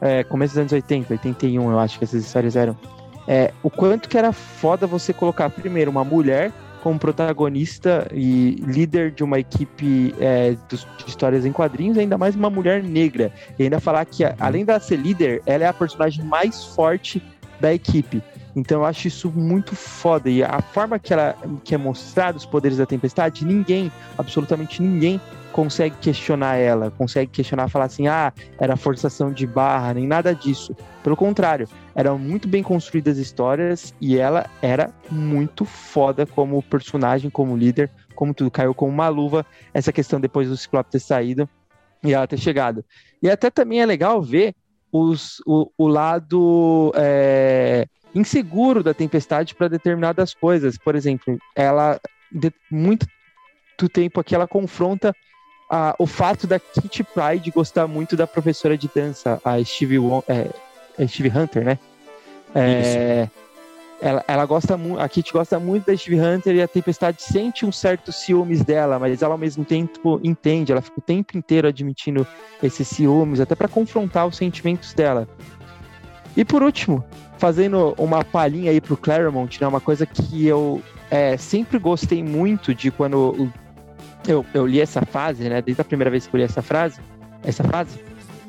É, 0.00 0.24
começo 0.24 0.54
dos 0.54 0.58
anos 0.58 0.72
80, 0.72 1.14
81, 1.14 1.70
eu 1.70 1.78
acho 1.78 1.98
que 1.98 2.04
essas 2.04 2.24
histórias 2.24 2.56
eram. 2.56 2.76
É, 3.26 3.52
o 3.62 3.70
quanto 3.70 4.08
que 4.08 4.18
era 4.18 4.32
foda 4.32 4.86
você 4.86 5.12
colocar 5.12 5.48
primeiro 5.50 5.90
uma 5.90 6.04
mulher 6.04 6.52
como 6.82 6.98
protagonista 6.98 8.08
e 8.12 8.56
líder 8.66 9.12
de 9.12 9.22
uma 9.22 9.38
equipe 9.38 10.12
é, 10.18 10.56
de 10.68 10.84
histórias 11.06 11.46
em 11.46 11.52
quadrinhos, 11.52 11.96
ainda 11.96 12.18
mais 12.18 12.34
uma 12.34 12.50
mulher 12.50 12.82
negra. 12.82 13.32
E 13.56 13.62
ainda 13.62 13.78
falar 13.78 14.04
que, 14.04 14.24
além 14.40 14.64
de 14.64 14.78
ser 14.80 14.96
líder, 14.96 15.40
ela 15.46 15.64
é 15.64 15.66
a 15.68 15.72
personagem 15.72 16.24
mais 16.24 16.64
forte 16.64 17.22
da 17.60 17.72
equipe. 17.72 18.20
Então 18.54 18.80
eu 18.80 18.84
acho 18.84 19.08
isso 19.08 19.30
muito 19.30 19.74
foda. 19.74 20.28
E 20.28 20.42
a 20.42 20.60
forma 20.60 20.98
que 20.98 21.12
ela 21.12 21.36
que 21.64 21.74
é 21.74 21.78
mostrado 21.78 22.36
os 22.36 22.46
poderes 22.46 22.78
da 22.78 22.86
tempestade, 22.86 23.44
ninguém, 23.44 23.90
absolutamente 24.18 24.82
ninguém, 24.82 25.20
consegue 25.52 25.94
questionar 26.00 26.56
ela, 26.56 26.90
consegue 26.90 27.30
questionar, 27.30 27.68
falar 27.68 27.84
assim, 27.84 28.08
ah, 28.08 28.32
era 28.58 28.76
forçação 28.76 29.30
de 29.30 29.46
barra, 29.46 29.94
nem 29.94 30.06
nada 30.06 30.34
disso. 30.34 30.74
Pelo 31.04 31.16
contrário, 31.16 31.68
eram 31.94 32.18
muito 32.18 32.48
bem 32.48 32.62
construídas 32.62 33.18
histórias 33.18 33.94
e 34.00 34.18
ela 34.18 34.46
era 34.60 34.90
muito 35.10 35.64
foda 35.64 36.26
como 36.26 36.62
personagem, 36.62 37.30
como 37.30 37.56
líder, 37.56 37.90
como 38.14 38.34
tudo. 38.34 38.50
Caiu 38.50 38.74
como 38.74 38.90
uma 38.90 39.08
luva 39.08 39.46
essa 39.72 39.92
questão 39.92 40.20
depois 40.20 40.48
do 40.48 40.56
Ciclope 40.56 40.90
ter 40.90 41.00
saído 41.00 41.48
e 42.02 42.12
ela 42.12 42.26
ter 42.26 42.38
chegado. 42.38 42.84
E 43.22 43.30
até 43.30 43.50
também 43.50 43.80
é 43.80 43.86
legal 43.86 44.20
ver 44.20 44.54
os, 44.90 45.40
o, 45.46 45.70
o 45.78 45.86
lado 45.86 46.92
é, 46.96 47.86
inseguro 48.14 48.82
da 48.82 48.92
tempestade 48.94 49.54
para 49.54 49.68
determinadas 49.68 50.34
coisas. 50.34 50.76
Por 50.78 50.94
exemplo, 50.94 51.38
ela, 51.54 52.00
de, 52.30 52.52
muito 52.70 53.06
do 53.78 53.88
tempo 53.88 54.20
aqui, 54.20 54.34
ela 54.34 54.46
confronta 54.46 55.14
o 55.98 56.06
fato 56.06 56.46
da 56.46 56.58
Kitty 56.58 57.02
Pride 57.02 57.50
gostar 57.50 57.86
muito 57.86 58.14
da 58.14 58.26
professora 58.26 58.76
de 58.76 58.90
dança, 58.94 59.40
a 59.42 59.62
Stevie, 59.64 59.98
Won- 59.98 60.22
é, 60.28 60.50
é 60.98 61.06
Stevie 61.06 61.32
Hunter, 61.36 61.64
né? 61.64 61.78
É, 62.54 63.26
ela, 63.98 64.22
ela 64.28 64.44
gosta 64.44 64.76
muito, 64.76 65.00
a 65.00 65.08
Kitty 65.08 65.32
gosta 65.32 65.58
muito 65.58 65.86
da 65.86 65.96
Stevie 65.96 66.20
Hunter 66.20 66.54
e 66.56 66.60
a 66.60 66.68
Tempestade 66.68 67.22
sente 67.22 67.64
um 67.64 67.72
certo 67.72 68.12
ciúmes 68.12 68.62
dela, 68.62 68.98
mas 68.98 69.22
ela 69.22 69.32
ao 69.32 69.38
mesmo 69.38 69.64
tempo 69.64 70.20
entende, 70.22 70.72
ela 70.72 70.82
fica 70.82 70.98
o 70.98 71.02
tempo 71.02 71.38
inteiro 71.38 71.66
admitindo 71.66 72.26
esses 72.62 72.86
ciúmes, 72.88 73.40
até 73.40 73.54
para 73.54 73.68
confrontar 73.68 74.26
os 74.26 74.36
sentimentos 74.36 74.92
dela. 74.92 75.26
E 76.36 76.44
por 76.44 76.62
último, 76.62 77.02
fazendo 77.38 77.94
uma 77.98 78.24
palhinha 78.24 78.70
aí 78.70 78.80
pro 78.80 78.96
Claremont, 78.96 79.60
né, 79.60 79.66
uma 79.66 79.80
coisa 79.80 80.06
que 80.06 80.46
eu 80.46 80.82
é, 81.10 81.36
sempre 81.36 81.78
gostei 81.78 82.22
muito 82.22 82.74
de 82.74 82.90
quando 82.90 83.50
eu, 84.26 84.44
eu 84.54 84.66
li 84.66 84.80
essa 84.80 85.04
fase, 85.04 85.48
né, 85.48 85.60
desde 85.60 85.80
a 85.80 85.84
primeira 85.84 86.10
vez 86.10 86.26
que 86.26 86.34
eu 86.34 86.38
li 86.38 86.44
essa 86.44 86.62
frase, 86.62 87.00
essa 87.42 87.64
fase, 87.64 87.98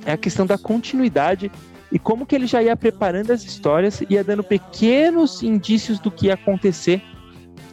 é 0.06 0.12
a 0.12 0.18
questão 0.18 0.46
da 0.46 0.58
continuidade 0.58 1.52
e 1.92 2.00
como 2.00 2.26
que 2.26 2.36
ele 2.36 2.48
já 2.48 2.62
ia 2.62 2.76
preparando 2.76 3.32
as 3.32 3.44
histórias 3.44 4.02
e 4.02 4.08
ia 4.10 4.24
dando 4.24 4.44
pequenos 4.44 5.44
indícios 5.44 6.00
do 6.00 6.12
que 6.12 6.28
ia 6.28 6.34
acontecer 6.34 7.02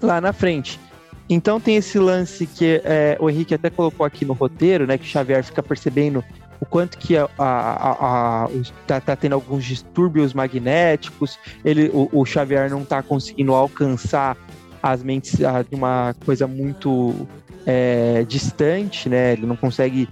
lá 0.03 0.20
na 0.20 0.33
frente. 0.33 0.79
Então 1.29 1.61
tem 1.61 1.77
esse 1.77 1.99
lance 1.99 2.46
que 2.46 2.83
é, 2.85 3.16
o 3.20 3.31
Henrique 3.31 3.55
até 3.55 3.70
colocou 3.70 4.05
aqui 4.05 4.25
no 4.25 4.33
roteiro, 4.33 4.87
né, 4.87 4.99
que 4.99 5.07
Xavier 5.07 5.44
fica 5.44 5.62
percebendo 5.62 6.25
o 6.61 6.66
quanto 6.66 6.99
que 6.99 7.16
a, 7.16 7.29
a, 7.38 8.44
a, 8.44 8.49
tá, 8.87 9.01
tá 9.01 9.16
tendo 9.16 9.35
alguns 9.35 9.64
distúrbios 9.64 10.35
magnéticos, 10.35 11.38
ele, 11.64 11.90
o, 11.92 12.09
o 12.12 12.25
Xavier 12.25 12.68
não 12.68 12.85
tá 12.85 13.03
conseguindo 13.03 13.55
alcançar 13.55 14.37
as 14.83 15.03
mentes 15.03 15.37
de 15.37 15.75
uma 15.75 16.14
coisa 16.25 16.46
muito 16.46 17.27
é, 17.66 18.25
distante, 18.27 19.09
né? 19.09 19.33
Ele 19.33 19.46
não 19.46 19.57
consegue 19.57 20.09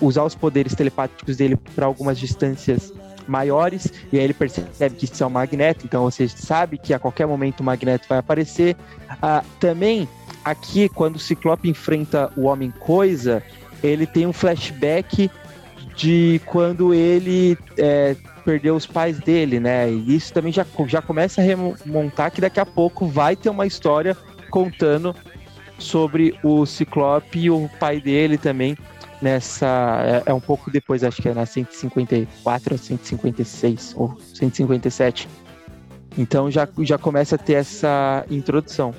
usar 0.00 0.24
os 0.24 0.34
poderes 0.34 0.74
telepáticos 0.74 1.36
dele 1.36 1.56
para 1.74 1.86
algumas 1.86 2.18
distâncias 2.18 2.92
maiores, 3.26 3.92
e 4.12 4.18
aí 4.18 4.24
ele 4.24 4.34
percebe 4.34 4.96
que 4.96 5.04
isso 5.04 5.22
é 5.22 5.26
um 5.26 5.30
magneto, 5.30 5.84
então 5.84 6.02
você 6.02 6.28
sabe 6.28 6.76
que 6.76 6.92
a 6.92 6.98
qualquer 6.98 7.26
momento 7.26 7.60
o 7.60 7.64
magneto 7.64 8.06
vai 8.08 8.18
aparecer. 8.18 8.76
Ah, 9.20 9.44
também, 9.60 10.08
aqui, 10.44 10.88
quando 10.88 11.16
o 11.16 11.20
Ciclope 11.20 11.68
enfrenta 11.68 12.32
o 12.36 12.42
Homem-Coisa, 12.42 13.42
ele 13.82 14.06
tem 14.06 14.26
um 14.26 14.32
flashback 14.32 15.30
de 15.94 16.40
quando 16.46 16.94
ele 16.94 17.56
é, 17.76 18.16
perdeu 18.44 18.74
os 18.74 18.86
pais 18.86 19.18
dele, 19.18 19.60
né? 19.60 19.90
E 19.90 20.14
isso 20.14 20.32
também 20.32 20.52
já, 20.52 20.66
já 20.86 21.02
começa 21.02 21.40
a 21.40 21.44
remontar 21.44 22.30
que 22.30 22.40
daqui 22.40 22.60
a 22.60 22.66
pouco 22.66 23.06
vai 23.06 23.36
ter 23.36 23.50
uma 23.50 23.66
história 23.66 24.16
contando 24.50 25.14
sobre 25.78 26.38
o 26.42 26.64
Ciclope 26.64 27.38
e 27.38 27.50
o 27.50 27.68
pai 27.78 28.00
dele 28.00 28.38
também 28.38 28.76
nessa. 29.20 30.22
É, 30.26 30.30
é 30.30 30.34
um 30.34 30.40
pouco 30.40 30.70
depois, 30.70 31.04
acho 31.04 31.22
que 31.22 31.28
é 31.28 31.34
na 31.34 31.46
154 31.46 32.74
ou 32.74 32.78
156 32.78 33.94
ou 33.96 34.18
157. 34.34 35.28
Então 36.18 36.50
já, 36.50 36.68
já 36.80 36.98
começa 36.98 37.36
a 37.36 37.38
ter 37.38 37.54
essa 37.54 38.24
introdução. 38.30 38.94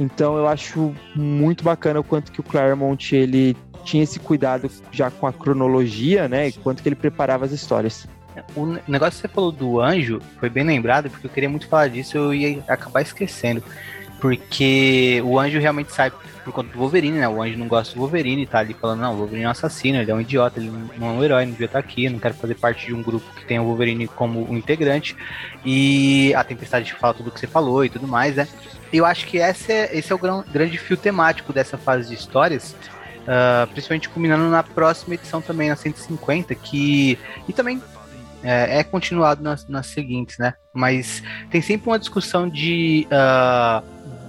Então 0.00 0.36
eu 0.36 0.48
acho 0.48 0.92
muito 1.14 1.62
bacana 1.62 2.00
o 2.00 2.04
quanto 2.04 2.32
que 2.32 2.40
o 2.40 2.42
Claremont 2.42 3.14
ele 3.14 3.56
tinha 3.84 4.02
esse 4.02 4.18
cuidado 4.18 4.70
já 4.90 5.10
com 5.10 5.26
a 5.26 5.32
cronologia, 5.32 6.28
né? 6.28 6.48
E 6.48 6.52
quanto 6.52 6.82
que 6.82 6.88
ele 6.88 6.96
preparava 6.96 7.44
as 7.44 7.52
histórias. 7.52 8.06
O 8.56 8.64
ne- 8.64 8.80
negócio 8.88 9.14
que 9.20 9.28
você 9.28 9.28
falou 9.28 9.52
do 9.52 9.80
anjo 9.80 10.20
foi 10.40 10.48
bem 10.48 10.64
lembrado, 10.64 11.10
porque 11.10 11.26
eu 11.26 11.30
queria 11.30 11.50
muito 11.50 11.68
falar 11.68 11.88
disso 11.88 12.16
eu 12.16 12.32
ia 12.34 12.62
acabar 12.68 13.02
esquecendo. 13.02 13.62
Porque 14.20 15.20
o 15.24 15.36
anjo 15.38 15.58
realmente 15.58 15.92
sai 15.92 16.12
por 16.44 16.52
conta 16.52 16.72
do 16.72 16.78
Wolverine, 16.78 17.18
né? 17.18 17.28
O 17.28 17.42
anjo 17.42 17.58
não 17.58 17.66
gosta 17.66 17.92
do 17.92 17.98
Wolverine, 18.00 18.46
tá 18.46 18.60
ali 18.60 18.72
falando, 18.72 19.00
não, 19.00 19.14
o 19.14 19.16
Wolverine 19.16 19.44
é 19.44 19.48
um 19.48 19.50
assassino, 19.50 19.98
ele 19.98 20.10
é 20.10 20.14
um 20.14 20.20
idiota, 20.20 20.60
ele 20.60 20.72
não 20.96 21.08
é 21.08 21.10
um 21.10 21.24
herói, 21.24 21.44
não 21.44 21.50
devia 21.52 21.66
estar 21.66 21.80
aqui, 21.80 22.04
eu 22.04 22.12
não 22.12 22.20
quero 22.20 22.34
fazer 22.34 22.54
parte 22.54 22.86
de 22.86 22.94
um 22.94 23.02
grupo 23.02 23.26
que 23.34 23.44
tem 23.44 23.58
o 23.58 23.64
Wolverine 23.64 24.06
como 24.06 24.48
um 24.48 24.56
integrante. 24.56 25.16
E 25.64 26.32
a 26.36 26.44
Tempestade 26.44 26.92
fala 26.94 27.14
tudo 27.14 27.28
o 27.28 27.30
que 27.32 27.40
você 27.40 27.48
falou 27.48 27.84
e 27.84 27.88
tudo 27.90 28.06
mais, 28.06 28.36
né? 28.36 28.46
Eu 28.92 29.04
acho 29.04 29.26
que 29.26 29.38
esse 29.38 29.72
é, 29.72 29.96
esse 29.96 30.12
é 30.12 30.14
o 30.14 30.18
gran- 30.18 30.44
grande 30.52 30.78
fio 30.78 30.96
temático 30.96 31.52
dessa 31.52 31.76
fase 31.76 32.08
de 32.08 32.14
histórias, 32.14 32.76
ah, 33.26 33.68
principalmente 33.70 34.08
culminando 34.08 34.48
na 34.50 34.62
próxima 34.62 35.14
edição 35.14 35.40
também, 35.40 35.68
na 35.68 35.76
150, 35.76 36.54
que. 36.54 37.18
E 37.48 37.52
também 37.52 37.80
é, 38.42 38.80
é 38.80 38.84
continuado 38.84 39.42
nas, 39.42 39.66
nas, 39.68 39.86
seguintes, 39.86 40.38
né? 40.38 40.54
Mas 40.72 41.22
tem 41.50 41.62
sempre 41.62 41.88
uma 41.88 41.98
discussão 41.98 42.48
de 42.48 43.06
uh, 43.06 43.84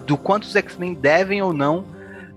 do 0.05 0.17
quanto 0.17 0.43
os 0.43 0.55
X-Men 0.55 0.93
devem 0.93 1.41
ou 1.41 1.53
não 1.53 1.85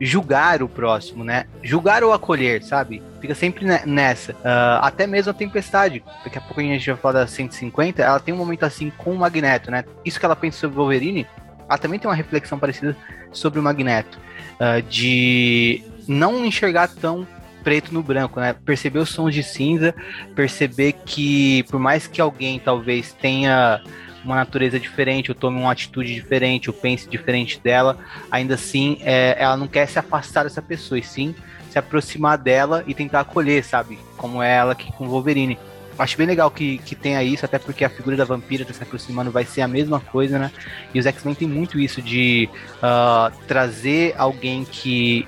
julgar 0.00 0.62
o 0.62 0.68
próximo, 0.68 1.24
né? 1.24 1.46
Julgar 1.62 2.02
ou 2.02 2.12
acolher, 2.12 2.62
sabe? 2.62 3.02
Fica 3.20 3.34
sempre 3.34 3.66
nessa. 3.84 4.32
Uh, 4.32 4.80
até 4.80 5.06
mesmo 5.06 5.30
a 5.30 5.34
Tempestade, 5.34 6.02
daqui 6.24 6.38
a 6.38 6.40
pouco 6.40 6.60
a 6.60 6.62
gente 6.62 6.90
vai 6.90 6.96
falar 7.00 7.20
da 7.20 7.26
150, 7.26 8.02
ela 8.02 8.20
tem 8.20 8.32
um 8.32 8.38
momento 8.38 8.64
assim 8.64 8.90
com 8.96 9.12
o 9.12 9.18
Magneto, 9.18 9.70
né? 9.70 9.84
Isso 10.04 10.18
que 10.18 10.24
ela 10.24 10.36
pensa 10.36 10.58
sobre 10.58 10.76
o 10.76 10.80
Wolverine, 10.80 11.26
ela 11.68 11.78
também 11.78 11.98
tem 11.98 12.08
uma 12.08 12.16
reflexão 12.16 12.58
parecida 12.58 12.96
sobre 13.32 13.60
o 13.60 13.62
Magneto. 13.62 14.18
Uh, 14.58 14.80
de 14.82 15.82
não 16.06 16.44
enxergar 16.44 16.88
tão 16.88 17.26
preto 17.62 17.92
no 17.92 18.02
branco, 18.02 18.38
né? 18.38 18.54
Perceber 18.64 19.00
os 19.00 19.08
sons 19.08 19.34
de 19.34 19.42
cinza, 19.42 19.94
perceber 20.34 20.92
que 21.04 21.64
por 21.64 21.80
mais 21.80 22.06
que 22.06 22.20
alguém 22.20 22.60
talvez 22.60 23.12
tenha 23.12 23.82
uma 24.24 24.36
natureza 24.36 24.78
diferente, 24.78 25.30
ou 25.30 25.34
tome 25.34 25.58
uma 25.58 25.72
atitude 25.72 26.14
diferente, 26.14 26.68
ou 26.68 26.74
pense 26.74 27.08
diferente 27.08 27.60
dela, 27.60 27.98
ainda 28.30 28.54
assim 28.54 28.98
é, 29.02 29.36
ela 29.38 29.56
não 29.56 29.66
quer 29.68 29.86
se 29.86 29.98
afastar 29.98 30.44
dessa 30.44 30.62
pessoa, 30.62 30.98
e 30.98 31.02
sim 31.02 31.34
se 31.70 31.78
aproximar 31.78 32.38
dela 32.38 32.82
e 32.86 32.94
tentar 32.94 33.20
acolher, 33.20 33.62
sabe? 33.64 33.98
Como 34.16 34.42
é 34.42 34.56
ela 34.56 34.72
aqui 34.72 34.90
com 34.92 35.04
o 35.04 35.08
Wolverine. 35.10 35.58
Acho 35.98 36.16
bem 36.16 36.26
legal 36.26 36.50
que, 36.50 36.78
que 36.78 36.94
tenha 36.94 37.22
isso, 37.22 37.44
até 37.44 37.58
porque 37.58 37.84
a 37.84 37.88
figura 37.88 38.16
da 38.16 38.24
vampira 38.24 38.64
tá 38.64 38.72
se 38.72 38.82
aproximando 38.82 39.30
vai 39.30 39.44
ser 39.44 39.62
a 39.62 39.68
mesma 39.68 39.98
coisa, 39.98 40.38
né? 40.38 40.50
E 40.94 40.98
os 40.98 41.06
X-Men 41.06 41.34
tem 41.34 41.48
muito 41.48 41.78
isso 41.78 42.00
de 42.00 42.48
uh, 42.78 43.34
trazer 43.46 44.14
alguém 44.16 44.64
que 44.64 45.26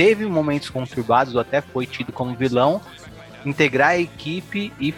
teve 0.00 0.24
momentos 0.24 0.70
conturbados 0.70 1.34
ou 1.34 1.42
até 1.42 1.60
foi 1.60 1.84
tido 1.84 2.10
como 2.10 2.34
vilão, 2.34 2.80
integrar 3.44 3.90
a 3.90 3.98
equipe 3.98 4.72
e 4.80 4.94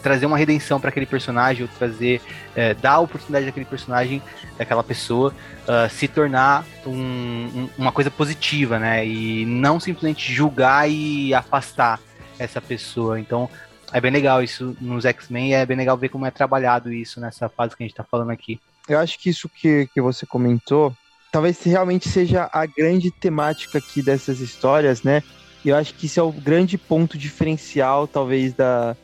trazer 0.00 0.24
uma 0.24 0.38
redenção 0.38 0.78
para 0.78 0.90
aquele 0.90 1.04
personagem, 1.04 1.64
ou 1.64 1.68
trazer, 1.76 2.20
é, 2.54 2.72
dar 2.72 2.92
a 2.92 3.00
oportunidade 3.00 3.46
daquele 3.46 3.66
personagem, 3.66 4.22
daquela 4.56 4.84
pessoa, 4.84 5.34
uh, 5.62 5.90
se 5.90 6.06
tornar 6.06 6.64
um, 6.86 6.92
um, 6.92 7.68
uma 7.76 7.90
coisa 7.90 8.08
positiva, 8.08 8.78
né? 8.78 9.04
E 9.04 9.44
não 9.44 9.80
simplesmente 9.80 10.32
julgar 10.32 10.88
e 10.88 11.34
afastar 11.34 11.98
essa 12.38 12.60
pessoa. 12.60 13.18
Então, 13.18 13.50
é 13.92 14.00
bem 14.00 14.12
legal 14.12 14.44
isso 14.44 14.76
nos 14.80 15.04
X-Men 15.04 15.54
é 15.56 15.66
bem 15.66 15.76
legal 15.76 15.96
ver 15.96 16.08
como 16.08 16.24
é 16.24 16.30
trabalhado 16.30 16.92
isso 16.92 17.20
nessa 17.20 17.48
fase 17.48 17.76
que 17.76 17.82
a 17.82 17.84
gente 17.84 17.94
está 17.94 18.04
falando 18.04 18.30
aqui. 18.30 18.60
Eu 18.88 19.00
acho 19.00 19.18
que 19.18 19.28
isso 19.28 19.48
que, 19.48 19.88
que 19.92 20.00
você 20.00 20.24
comentou, 20.24 20.94
talvez 21.36 21.62
realmente 21.64 22.08
seja 22.08 22.48
a 22.50 22.64
grande 22.64 23.10
temática 23.10 23.76
aqui 23.76 24.00
dessas 24.00 24.40
histórias, 24.40 25.02
né? 25.02 25.22
E 25.62 25.68
eu 25.68 25.76
acho 25.76 25.92
que 25.92 26.06
isso 26.06 26.18
é 26.18 26.22
o 26.22 26.32
grande 26.32 26.78
ponto 26.78 27.18
diferencial, 27.18 28.06
talvez, 28.06 28.54
da, 28.54 28.96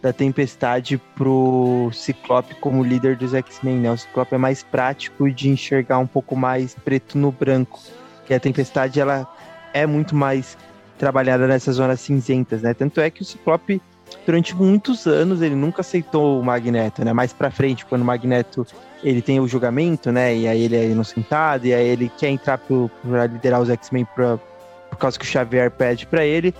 da 0.00 0.12
Tempestade 0.12 0.96
pro 1.16 1.90
Ciclope 1.92 2.54
como 2.60 2.84
líder 2.84 3.16
dos 3.16 3.34
X-Men, 3.34 3.78
né? 3.78 3.90
O 3.90 3.98
Ciclope 3.98 4.32
é 4.32 4.38
mais 4.38 4.62
prático 4.62 5.28
de 5.28 5.48
enxergar 5.48 5.98
um 5.98 6.06
pouco 6.06 6.36
mais 6.36 6.72
preto 6.84 7.18
no 7.18 7.32
branco. 7.32 7.80
Que 8.26 8.34
a 8.34 8.38
Tempestade, 8.38 9.00
ela 9.00 9.26
é 9.74 9.84
muito 9.84 10.14
mais 10.14 10.56
trabalhada 10.96 11.48
nessas 11.48 11.74
zonas 11.74 12.00
cinzentas, 12.00 12.62
né? 12.62 12.74
Tanto 12.74 13.00
é 13.00 13.10
que 13.10 13.22
o 13.22 13.24
Ciclope, 13.24 13.82
durante 14.24 14.54
muitos 14.54 15.04
anos, 15.08 15.42
ele 15.42 15.56
nunca 15.56 15.80
aceitou 15.80 16.38
o 16.38 16.44
Magneto, 16.44 17.04
né? 17.04 17.12
Mais 17.12 17.32
pra 17.32 17.50
frente, 17.50 17.84
quando 17.84 18.02
o 18.02 18.04
Magneto, 18.04 18.64
ele 19.02 19.22
tem 19.22 19.40
o 19.40 19.48
julgamento, 19.48 20.12
né? 20.12 20.34
E 20.34 20.48
aí 20.48 20.62
ele 20.62 20.76
é 20.76 20.84
inocentado, 20.86 21.66
e 21.66 21.74
aí 21.74 21.86
ele 21.86 22.10
quer 22.18 22.28
entrar 22.28 22.58
para 22.58 23.26
liderar 23.26 23.60
os 23.60 23.70
X-Men 23.70 24.06
por 24.14 24.98
causa 24.98 25.18
que 25.18 25.24
o 25.24 25.28
Xavier 25.28 25.70
pede 25.70 26.06
para 26.06 26.24
ele 26.24 26.54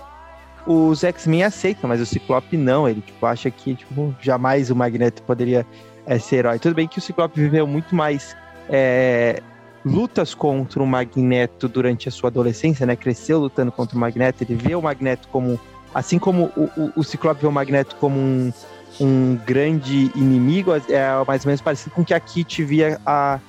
os 0.65 1.03
X-Men 1.03 1.43
aceitam, 1.43 1.89
mas 1.89 2.01
o 2.01 2.05
Ciclope 2.05 2.57
não. 2.57 2.87
Ele 2.87 3.01
tipo, 3.01 3.25
acha 3.25 3.49
que 3.51 3.75
tipo, 3.75 4.15
jamais 4.21 4.69
o 4.71 4.75
Magneto 4.75 5.21
poderia 5.23 5.65
é, 6.05 6.17
ser 6.19 6.37
herói. 6.37 6.59
Tudo 6.59 6.75
bem 6.75 6.87
que 6.87 6.99
o 6.99 7.01
Ciclope 7.01 7.39
viveu 7.39 7.67
muito 7.67 7.95
mais 7.95 8.35
é, 8.69 9.41
lutas 9.85 10.33
contra 10.33 10.81
o 10.81 10.87
Magneto 10.87 11.67
durante 11.67 12.07
a 12.07 12.11
sua 12.11 12.29
adolescência, 12.29 12.85
né? 12.85 12.95
Cresceu 12.95 13.39
lutando 13.39 13.71
contra 13.71 13.95
o 13.97 13.99
Magneto. 13.99 14.43
Ele 14.43 14.55
vê 14.55 14.75
o 14.75 14.81
Magneto 14.81 15.27
como. 15.29 15.59
Assim 15.93 16.17
como 16.17 16.51
o, 16.57 16.63
o, 16.75 16.91
o 16.95 17.03
Ciclope 17.03 17.41
vê 17.41 17.47
o 17.47 17.51
Magneto 17.51 17.95
como 17.97 18.17
um, 18.17 18.51
um 18.99 19.35
grande 19.45 20.11
inimigo, 20.15 20.71
é 20.73 21.23
mais 21.27 21.43
ou 21.43 21.49
menos 21.49 21.61
parecido 21.61 21.91
com 21.95 22.03
que 22.03 22.13
a 22.13 22.19
Kit 22.19 22.63
via 22.63 22.99
a 23.05 23.39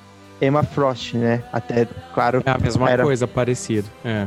Emma 0.41 0.63
Frost, 0.63 1.15
né? 1.15 1.43
Até, 1.53 1.87
claro. 2.13 2.43
É 2.45 2.51
a 2.51 2.59
mesma 2.59 2.91
era... 2.91 3.03
coisa, 3.03 3.27
parecido. 3.27 3.89
É 4.05 4.27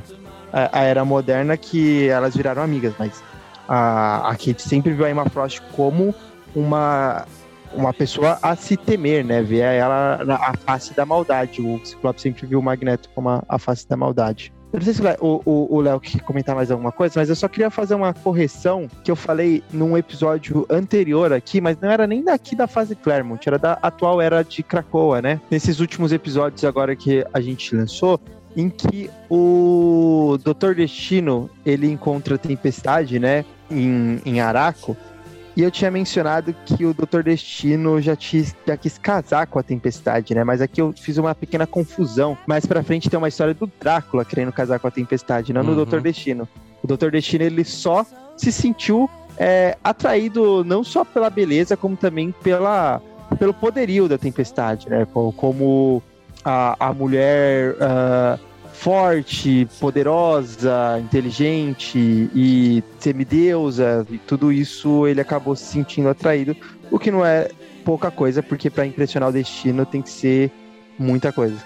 a, 0.51 0.79
a, 0.79 0.83
era 0.83 1.03
moderna 1.03 1.57
que 1.57 2.07
elas 2.07 2.35
viraram 2.35 2.61
amigas, 2.61 2.93
mas 2.97 3.23
a, 3.67 4.29
a 4.29 4.31
Kate 4.31 4.61
sempre 4.61 4.93
viu 4.93 5.05
a 5.05 5.11
Emma 5.11 5.29
Frost 5.29 5.61
como 5.73 6.13
uma, 6.55 7.25
uma 7.73 7.93
pessoa 7.93 8.39
a 8.41 8.55
se 8.55 8.77
temer, 8.77 9.23
né? 9.23 9.41
Ver 9.41 9.59
ela 9.59 10.23
na 10.25 10.35
a 10.35 10.53
face 10.57 10.93
da 10.93 11.05
maldade. 11.05 11.61
O 11.61 11.83
Ciclope 11.85 12.21
sempre 12.21 12.45
viu 12.47 12.59
o 12.59 12.63
Magneto 12.63 13.09
como 13.13 13.29
a, 13.29 13.43
a 13.47 13.59
face 13.59 13.87
da 13.87 13.97
maldade. 13.97 14.53
Eu 14.71 14.79
não 14.79 14.81
sei 14.81 14.93
se 14.93 15.01
o 15.21 15.81
Léo 15.81 15.99
quer 15.99 16.19
comentar 16.21 16.53
mais 16.55 16.69
alguma 16.69 16.91
coisa, 16.91 17.19
mas 17.19 17.29
eu 17.29 17.35
só 17.35 17.47
queria 17.47 17.69
fazer 17.69 17.95
uma 17.95 18.13
correção 18.13 18.87
que 19.03 19.09
eu 19.09 19.15
falei 19.15 19.63
num 19.71 19.97
episódio 19.97 20.65
anterior 20.69 21.31
aqui, 21.31 21.61
mas 21.61 21.77
não 21.79 21.89
era 21.89 22.05
nem 22.05 22.23
daqui 22.23 22.55
da 22.55 22.67
fase 22.67 22.95
Claremont, 22.95 23.47
era 23.47 23.57
da 23.57 23.73
atual 23.81 24.21
era 24.21 24.43
de 24.43 24.61
Krakoa, 24.61 25.21
né? 25.21 25.39
Nesses 25.49 25.79
últimos 25.79 26.11
episódios 26.11 26.65
agora 26.65 26.95
que 26.95 27.25
a 27.33 27.39
gente 27.39 27.73
lançou, 27.73 28.19
em 28.57 28.69
que 28.69 29.09
o 29.29 30.37
Doutor 30.43 30.75
Destino 30.75 31.49
ele 31.65 31.89
encontra 31.89 32.35
a 32.35 32.37
Tempestade, 32.37 33.19
né, 33.19 33.45
em, 33.69 34.19
em 34.25 34.41
Araco. 34.41 34.97
E 35.57 35.63
eu 35.63 35.71
tinha 35.71 35.89
mencionado 35.89 36.53
que 36.67 36.85
o 36.85 36.93
Doutor 36.93 37.23
Destino 37.23 37.99
já, 37.99 38.15
te, 38.15 38.45
já 38.63 38.77
quis 38.77 38.99
casar 38.99 39.47
com 39.47 39.57
a 39.57 39.63
Tempestade, 39.63 40.35
né? 40.35 40.43
Mas 40.43 40.61
aqui 40.61 40.79
eu 40.79 40.93
fiz 40.95 41.17
uma 41.17 41.33
pequena 41.33 41.65
confusão. 41.65 42.37
Mais 42.45 42.67
pra 42.67 42.83
frente 42.83 43.09
tem 43.09 43.17
uma 43.17 43.27
história 43.27 43.55
do 43.55 43.65
Drácula 43.79 44.23
querendo 44.23 44.51
casar 44.51 44.77
com 44.79 44.87
a 44.87 44.91
Tempestade, 44.91 45.51
não 45.51 45.61
uhum. 45.61 45.69
no 45.69 45.75
Doutor 45.75 45.99
Destino. 45.99 46.47
O 46.83 46.85
Doutor 46.85 47.09
Destino, 47.09 47.43
ele 47.43 47.63
só 47.63 48.05
se 48.37 48.51
sentiu 48.51 49.09
é, 49.35 49.75
atraído 49.83 50.63
não 50.63 50.83
só 50.83 51.03
pela 51.03 51.27
beleza, 51.27 51.75
como 51.75 51.97
também 51.97 52.31
pela, 52.43 53.01
pelo 53.39 53.51
poderio 53.51 54.07
da 54.07 54.19
Tempestade, 54.19 54.87
né? 54.87 55.07
Como 55.11 56.03
a, 56.45 56.75
a 56.79 56.93
mulher 56.93 57.71
uh, 57.73 58.39
forte, 58.79 59.67
poderosa, 59.79 60.99
inteligente 60.99 61.97
e 62.33 62.83
semideusa, 62.99 64.05
e 64.09 64.17
tudo 64.19 64.51
isso 64.51 65.07
ele 65.07 65.19
acabou 65.19 65.55
se 65.55 65.65
sentindo 65.65 66.09
atraído, 66.09 66.55
o 66.91 66.99
que 66.99 67.09
não 67.09 67.25
é 67.25 67.49
pouca 67.83 68.11
coisa, 68.11 68.43
porque 68.43 68.69
para 68.69 68.85
impressionar 68.85 69.29
o 69.29 69.31
destino 69.31 69.85
tem 69.85 70.01
que 70.01 70.09
ser 70.09 70.51
muita 70.97 71.31
coisa. 71.31 71.57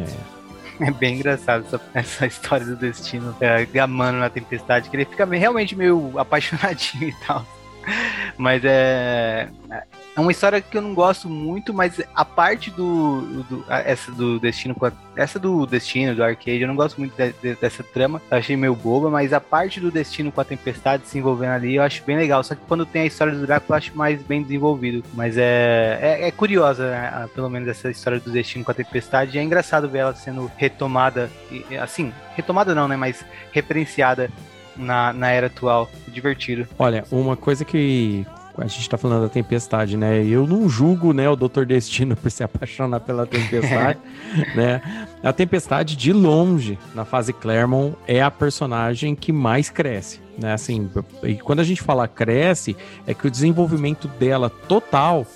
É. 0.00 0.34
É 0.80 0.90
bem 0.90 1.14
engraçado 1.14 1.64
essa, 1.66 1.80
essa 1.94 2.26
história 2.26 2.66
do 2.66 2.74
destino, 2.74 3.32
é, 3.40 3.64
gamando 3.64 4.18
na 4.18 4.28
tempestade, 4.28 4.90
que 4.90 4.96
ele 4.96 5.04
fica 5.04 5.24
realmente 5.24 5.76
meio 5.76 6.10
apaixonadinho 6.18 7.10
e 7.10 7.14
tal. 7.24 7.46
Mas 8.36 8.60
é. 8.64 9.48
É 10.16 10.20
uma 10.20 10.30
história 10.30 10.60
que 10.60 10.76
eu 10.76 10.82
não 10.82 10.94
gosto 10.94 11.28
muito, 11.28 11.74
mas 11.74 12.00
a 12.14 12.24
parte 12.24 12.70
do. 12.70 13.42
do 13.48 13.64
essa 13.68 14.12
do 14.12 14.38
Destino. 14.38 14.76
Essa 15.16 15.38
do 15.40 15.66
Destino, 15.66 16.14
do 16.14 16.22
arcade, 16.22 16.60
eu 16.60 16.68
não 16.68 16.76
gosto 16.76 16.98
muito 16.98 17.16
de, 17.16 17.32
de, 17.32 17.54
dessa 17.56 17.82
trama. 17.82 18.22
Eu 18.30 18.38
achei 18.38 18.56
meio 18.56 18.76
boba, 18.76 19.10
mas 19.10 19.32
a 19.32 19.40
parte 19.40 19.80
do 19.80 19.90
Destino 19.90 20.30
com 20.30 20.40
a 20.40 20.44
Tempestade 20.44 21.06
se 21.06 21.18
envolvendo 21.18 21.52
ali, 21.52 21.74
eu 21.74 21.82
acho 21.82 22.02
bem 22.04 22.16
legal. 22.16 22.44
Só 22.44 22.54
que 22.54 22.60
quando 22.68 22.86
tem 22.86 23.02
a 23.02 23.06
história 23.06 23.34
do 23.34 23.44
Drácula, 23.44 23.74
eu 23.74 23.78
acho 23.78 23.96
mais 23.96 24.22
bem 24.22 24.42
desenvolvido. 24.42 25.04
Mas 25.14 25.36
é. 25.36 25.98
É, 26.00 26.28
é 26.28 26.30
curiosa, 26.30 26.90
né? 26.90 27.28
pelo 27.34 27.50
menos, 27.50 27.68
essa 27.68 27.90
história 27.90 28.20
do 28.20 28.30
Destino 28.30 28.64
com 28.64 28.70
a 28.70 28.74
Tempestade. 28.74 29.36
E 29.36 29.40
é 29.40 29.42
engraçado 29.42 29.88
ver 29.88 29.98
ela 29.98 30.14
sendo 30.14 30.50
retomada. 30.56 31.28
Assim, 31.82 32.12
retomada 32.36 32.72
não, 32.72 32.86
né? 32.86 32.96
Mas 32.96 33.24
referenciada 33.50 34.30
na, 34.76 35.12
na 35.12 35.30
era 35.30 35.48
atual. 35.48 35.90
Divertido. 36.06 36.68
Olha, 36.78 37.04
uma 37.10 37.36
coisa 37.36 37.64
que 37.64 38.24
a 38.56 38.66
gente 38.66 38.88
tá 38.88 38.96
falando 38.96 39.22
da 39.22 39.28
tempestade, 39.28 39.96
né? 39.96 40.24
Eu 40.24 40.46
não 40.46 40.68
julgo, 40.68 41.12
né, 41.12 41.28
o 41.28 41.36
Doutor 41.36 41.66
Destino 41.66 42.14
por 42.16 42.30
se 42.30 42.44
apaixonar 42.44 43.00
pela 43.00 43.26
tempestade, 43.26 43.98
né? 44.54 44.80
A 45.22 45.32
tempestade, 45.32 45.96
de 45.96 46.12
longe, 46.12 46.78
na 46.94 47.04
fase 47.04 47.32
Claremont, 47.32 47.96
é 48.06 48.22
a 48.22 48.30
personagem 48.30 49.14
que 49.14 49.32
mais 49.32 49.70
cresce, 49.70 50.20
né? 50.38 50.52
Assim, 50.52 50.90
e 51.22 51.34
quando 51.34 51.60
a 51.60 51.64
gente 51.64 51.82
fala 51.82 52.06
cresce, 52.06 52.76
é 53.06 53.14
que 53.14 53.26
o 53.26 53.30
desenvolvimento 53.30 54.06
dela 54.06 54.48
total 54.48 55.26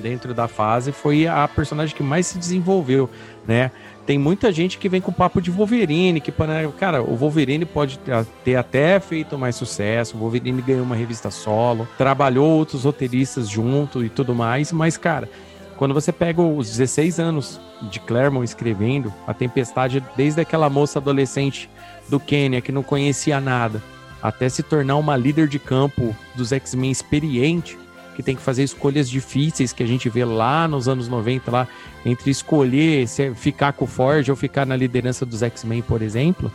dentro 0.00 0.32
da 0.32 0.48
fase 0.48 0.90
foi 0.90 1.26
a 1.26 1.46
personagem 1.46 1.94
que 1.94 2.02
mais 2.02 2.26
se 2.26 2.38
desenvolveu, 2.38 3.10
né? 3.46 3.70
Tem 4.04 4.18
muita 4.18 4.50
gente 4.50 4.78
que 4.78 4.88
vem 4.88 5.00
com 5.00 5.12
papo 5.12 5.40
de 5.40 5.50
Wolverine, 5.50 6.20
que, 6.20 6.32
cara, 6.78 7.02
o 7.02 7.14
Wolverine 7.14 7.64
pode 7.64 8.00
ter 8.44 8.56
até 8.56 8.98
feito 8.98 9.38
mais 9.38 9.54
sucesso, 9.54 10.16
o 10.16 10.20
Wolverine 10.20 10.60
ganhou 10.60 10.82
uma 10.82 10.96
revista 10.96 11.30
solo, 11.30 11.86
trabalhou 11.96 12.50
outros 12.50 12.84
roteiristas 12.84 13.48
junto 13.48 14.04
e 14.04 14.08
tudo 14.08 14.34
mais, 14.34 14.72
mas, 14.72 14.96
cara, 14.96 15.28
quando 15.76 15.94
você 15.94 16.10
pega 16.10 16.42
os 16.42 16.68
16 16.70 17.20
anos 17.20 17.60
de 17.82 18.00
Claremont 18.00 18.44
escrevendo, 18.44 19.12
a 19.26 19.32
Tempestade, 19.32 20.02
desde 20.16 20.40
aquela 20.40 20.68
moça 20.68 20.98
adolescente 20.98 21.70
do 22.08 22.18
Quênia 22.18 22.60
que 22.60 22.72
não 22.72 22.82
conhecia 22.82 23.40
nada, 23.40 23.82
até 24.22 24.48
se 24.48 24.62
tornar 24.62 24.96
uma 24.96 25.16
líder 25.16 25.48
de 25.48 25.58
campo 25.58 26.14
dos 26.34 26.52
X-Men 26.52 26.90
experiente, 26.90 27.78
que 28.14 28.22
tem 28.22 28.36
que 28.36 28.42
fazer 28.42 28.62
escolhas 28.62 29.08
difíceis 29.08 29.72
que 29.72 29.82
a 29.82 29.86
gente 29.86 30.08
vê 30.08 30.24
lá 30.24 30.68
nos 30.68 30.88
anos 30.88 31.08
90, 31.08 31.50
lá, 31.50 31.68
entre 32.04 32.30
escolher 32.30 33.08
se 33.08 33.34
ficar 33.34 33.72
com 33.72 33.84
o 33.84 33.88
Ford 33.88 34.28
ou 34.28 34.36
ficar 34.36 34.66
na 34.66 34.76
liderança 34.76 35.24
dos 35.24 35.42
X-Men, 35.42 35.82
por 35.82 36.02
exemplo, 36.02 36.52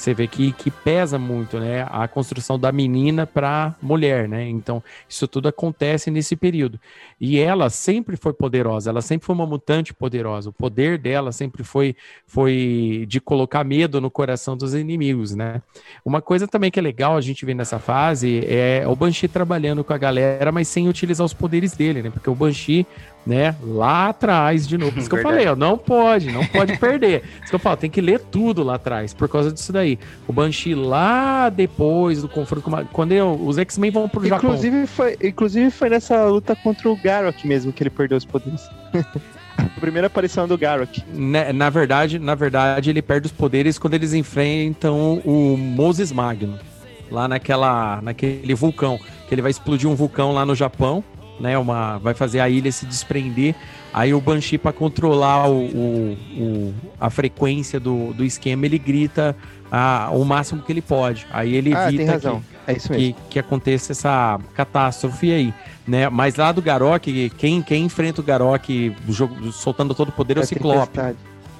você 0.00 0.14
vê 0.14 0.26
que, 0.26 0.50
que 0.52 0.70
pesa 0.70 1.18
muito, 1.18 1.60
né? 1.60 1.86
A 1.90 2.08
construção 2.08 2.58
da 2.58 2.72
menina 2.72 3.26
para 3.26 3.74
mulher, 3.82 4.26
né? 4.26 4.48
Então, 4.48 4.82
isso 5.06 5.28
tudo 5.28 5.48
acontece 5.48 6.10
nesse 6.10 6.34
período. 6.34 6.80
E 7.20 7.38
ela 7.38 7.68
sempre 7.68 8.16
foi 8.16 8.32
poderosa, 8.32 8.88
ela 8.88 9.02
sempre 9.02 9.26
foi 9.26 9.34
uma 9.34 9.44
mutante 9.44 9.92
poderosa. 9.92 10.48
O 10.48 10.52
poder 10.54 10.96
dela 10.96 11.32
sempre 11.32 11.62
foi, 11.62 11.94
foi 12.26 13.04
de 13.06 13.20
colocar 13.20 13.62
medo 13.62 14.00
no 14.00 14.10
coração 14.10 14.56
dos 14.56 14.74
inimigos, 14.74 15.34
né? 15.34 15.60
Uma 16.02 16.22
coisa 16.22 16.48
também 16.48 16.70
que 16.70 16.78
é 16.78 16.82
legal 16.82 17.14
a 17.14 17.20
gente 17.20 17.44
ver 17.44 17.52
nessa 17.52 17.78
fase 17.78 18.42
é 18.46 18.84
o 18.88 18.96
Banshee 18.96 19.28
trabalhando 19.28 19.84
com 19.84 19.92
a 19.92 19.98
galera, 19.98 20.50
mas 20.50 20.66
sem 20.66 20.88
utilizar 20.88 21.26
os 21.26 21.34
poderes 21.34 21.72
dele, 21.76 22.00
né? 22.00 22.08
Porque 22.08 22.30
o 22.30 22.34
Banshee 22.34 22.86
né? 23.26 23.54
Lá 23.62 24.08
atrás, 24.08 24.66
de 24.66 24.78
novo. 24.78 24.92
Por 24.92 24.98
isso 24.98 25.10
que 25.10 25.16
eu 25.16 25.22
falei, 25.22 25.46
ó, 25.46 25.54
não 25.54 25.76
pode, 25.76 26.30
não 26.32 26.44
pode 26.46 26.76
perder. 26.78 27.22
Isso 27.40 27.50
que 27.50 27.54
eu 27.54 27.58
falo, 27.58 27.76
tem 27.76 27.90
que 27.90 28.00
ler 28.00 28.20
tudo 28.20 28.62
lá 28.62 28.74
atrás, 28.74 29.12
por 29.12 29.28
causa 29.28 29.52
disso 29.52 29.72
daí. 29.72 29.98
O 30.26 30.32
Banshee 30.32 30.74
lá 30.74 31.48
depois 31.48 32.22
do 32.22 32.28
confronto 32.28 32.62
com 32.62 32.84
quando 32.86 33.12
eu, 33.12 33.32
os 33.32 33.58
X-Men 33.58 33.90
vão 33.90 34.08
pro 34.08 34.26
inclusive 34.26 34.80
Japão. 34.80 34.86
Foi, 34.86 35.16
inclusive 35.22 35.70
foi 35.70 35.90
nessa 35.90 36.24
luta 36.24 36.56
contra 36.56 36.88
o 36.88 36.96
Garrock 36.96 37.46
mesmo 37.46 37.72
que 37.72 37.82
ele 37.82 37.90
perdeu 37.90 38.16
os 38.16 38.24
poderes. 38.24 38.68
A 39.58 39.80
primeira 39.80 40.06
aparição 40.06 40.48
do 40.48 40.56
Garrock. 40.56 41.02
Na, 41.12 41.44
né, 41.44 41.52
na, 41.52 41.68
verdade, 41.68 42.18
na 42.18 42.34
verdade, 42.34 42.88
ele 42.88 43.02
perde 43.02 43.26
os 43.26 43.32
poderes 43.32 43.78
quando 43.78 43.92
eles 43.92 44.14
enfrentam 44.14 45.20
o 45.24 45.56
Moses 45.56 46.10
Magno. 46.10 46.58
Lá 47.10 47.28
naquela, 47.28 48.00
naquele 48.00 48.54
vulcão. 48.54 48.98
Que 49.28 49.34
ele 49.34 49.42
vai 49.42 49.50
explodir 49.50 49.88
um 49.88 49.94
vulcão 49.94 50.32
lá 50.32 50.46
no 50.46 50.54
Japão 50.54 51.04
né? 51.40 51.58
Uma, 51.58 51.98
vai 51.98 52.14
fazer 52.14 52.40
a 52.40 52.48
ilha 52.48 52.70
se 52.70 52.86
desprender. 52.86 53.54
Aí 53.92 54.14
o 54.14 54.20
Banshee, 54.20 54.58
para 54.58 54.72
controlar 54.72 55.48
o, 55.48 55.64
o, 55.64 56.18
o, 56.36 56.74
a 57.00 57.10
frequência 57.10 57.80
do, 57.80 58.12
do 58.12 58.24
esquema, 58.24 58.66
ele 58.66 58.78
grita 58.78 59.34
a, 59.70 60.10
o 60.12 60.24
máximo 60.24 60.62
que 60.62 60.70
ele 60.70 60.82
pode. 60.82 61.26
Aí 61.32 61.54
ele 61.54 61.74
ah, 61.74 61.88
evita 61.88 62.20
que, 62.20 62.28
é 62.66 62.74
que, 62.74 63.16
que, 63.30 63.38
aconteça 63.38 63.92
essa 63.92 64.38
catástrofe 64.54 65.32
aí. 65.32 65.54
Né? 65.86 66.08
Mas 66.08 66.36
lá 66.36 66.52
do 66.52 66.62
Garok, 66.62 67.30
quem, 67.30 67.62
quem 67.62 67.84
enfrenta 67.84 68.20
o 68.20 68.24
Garok 68.24 68.94
soltando 69.52 69.94
todo 69.94 70.10
o 70.10 70.12
poder 70.12 70.36
é, 70.36 70.40
é 70.40 70.42
o 70.42 70.46
Ciclope. 70.46 71.00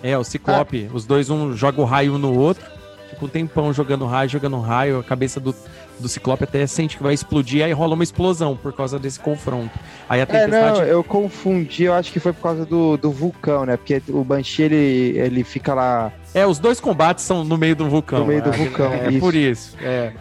É, 0.03 0.19
o 0.19 0.25
Ciclope. 0.25 0.89
Ah. 0.89 0.95
Os 0.95 1.05
dois, 1.05 1.31
um 1.31 1.57
joga 1.57 1.81
o 1.81 1.85
raio 1.85 2.15
um 2.15 2.19
no 2.19 2.39
outro. 2.39 2.65
Fica 3.11 3.25
um 3.25 3.29
tempão 3.29 3.73
jogando 3.73 4.07
raio, 4.07 4.31
jogando 4.31 4.61
raio. 4.61 5.01
A 5.01 5.05
cabeça 5.05 5.41
do, 5.41 5.55
do 6.01 6.09
Ciclope 6.09 6.45
até 6.45 6.67
sente 6.67 6.97
que 6.97 7.03
vai 7.03 7.15
explodir, 7.15 7.65
aí 7.65 7.73
rola 7.73 7.95
uma 7.95 8.05
explosão 8.05 8.57
por 8.57 8.73
causa 8.73 8.99
desse 8.99 9.21
confronto. 9.21 9.79
Aí 10.09 10.21
a 10.21 10.27
tempestade... 10.27 10.81
É, 10.81 10.83
não, 10.83 10.89
eu 10.89 11.05
confundi, 11.05 11.85
eu 11.85 11.95
acho 11.95 12.13
que 12.13 12.19
foi 12.19 12.33
por 12.33 12.43
causa 12.43 12.65
do, 12.65 12.97
do 12.97 13.11
vulcão, 13.11 13.65
né? 13.65 13.77
Porque 13.77 14.03
o 14.09 14.25
Banshee, 14.25 14.65
ele, 14.65 15.19
ele 15.19 15.45
fica 15.45 15.75
lá... 15.75 16.13
É, 16.35 16.47
os 16.47 16.59
dois 16.59 16.81
combates 16.81 17.25
são 17.25 17.45
no 17.45 17.57
meio 17.57 17.77
do 17.77 17.89
vulcão. 17.89 18.21
No 18.21 18.27
meio 18.27 18.43
do 18.43 18.51
é, 18.51 18.57
vulcão, 18.57 18.93
É, 18.93 19.15
é 19.15 19.19
por 19.21 19.35
isso, 19.35 19.77
é... 19.81 20.13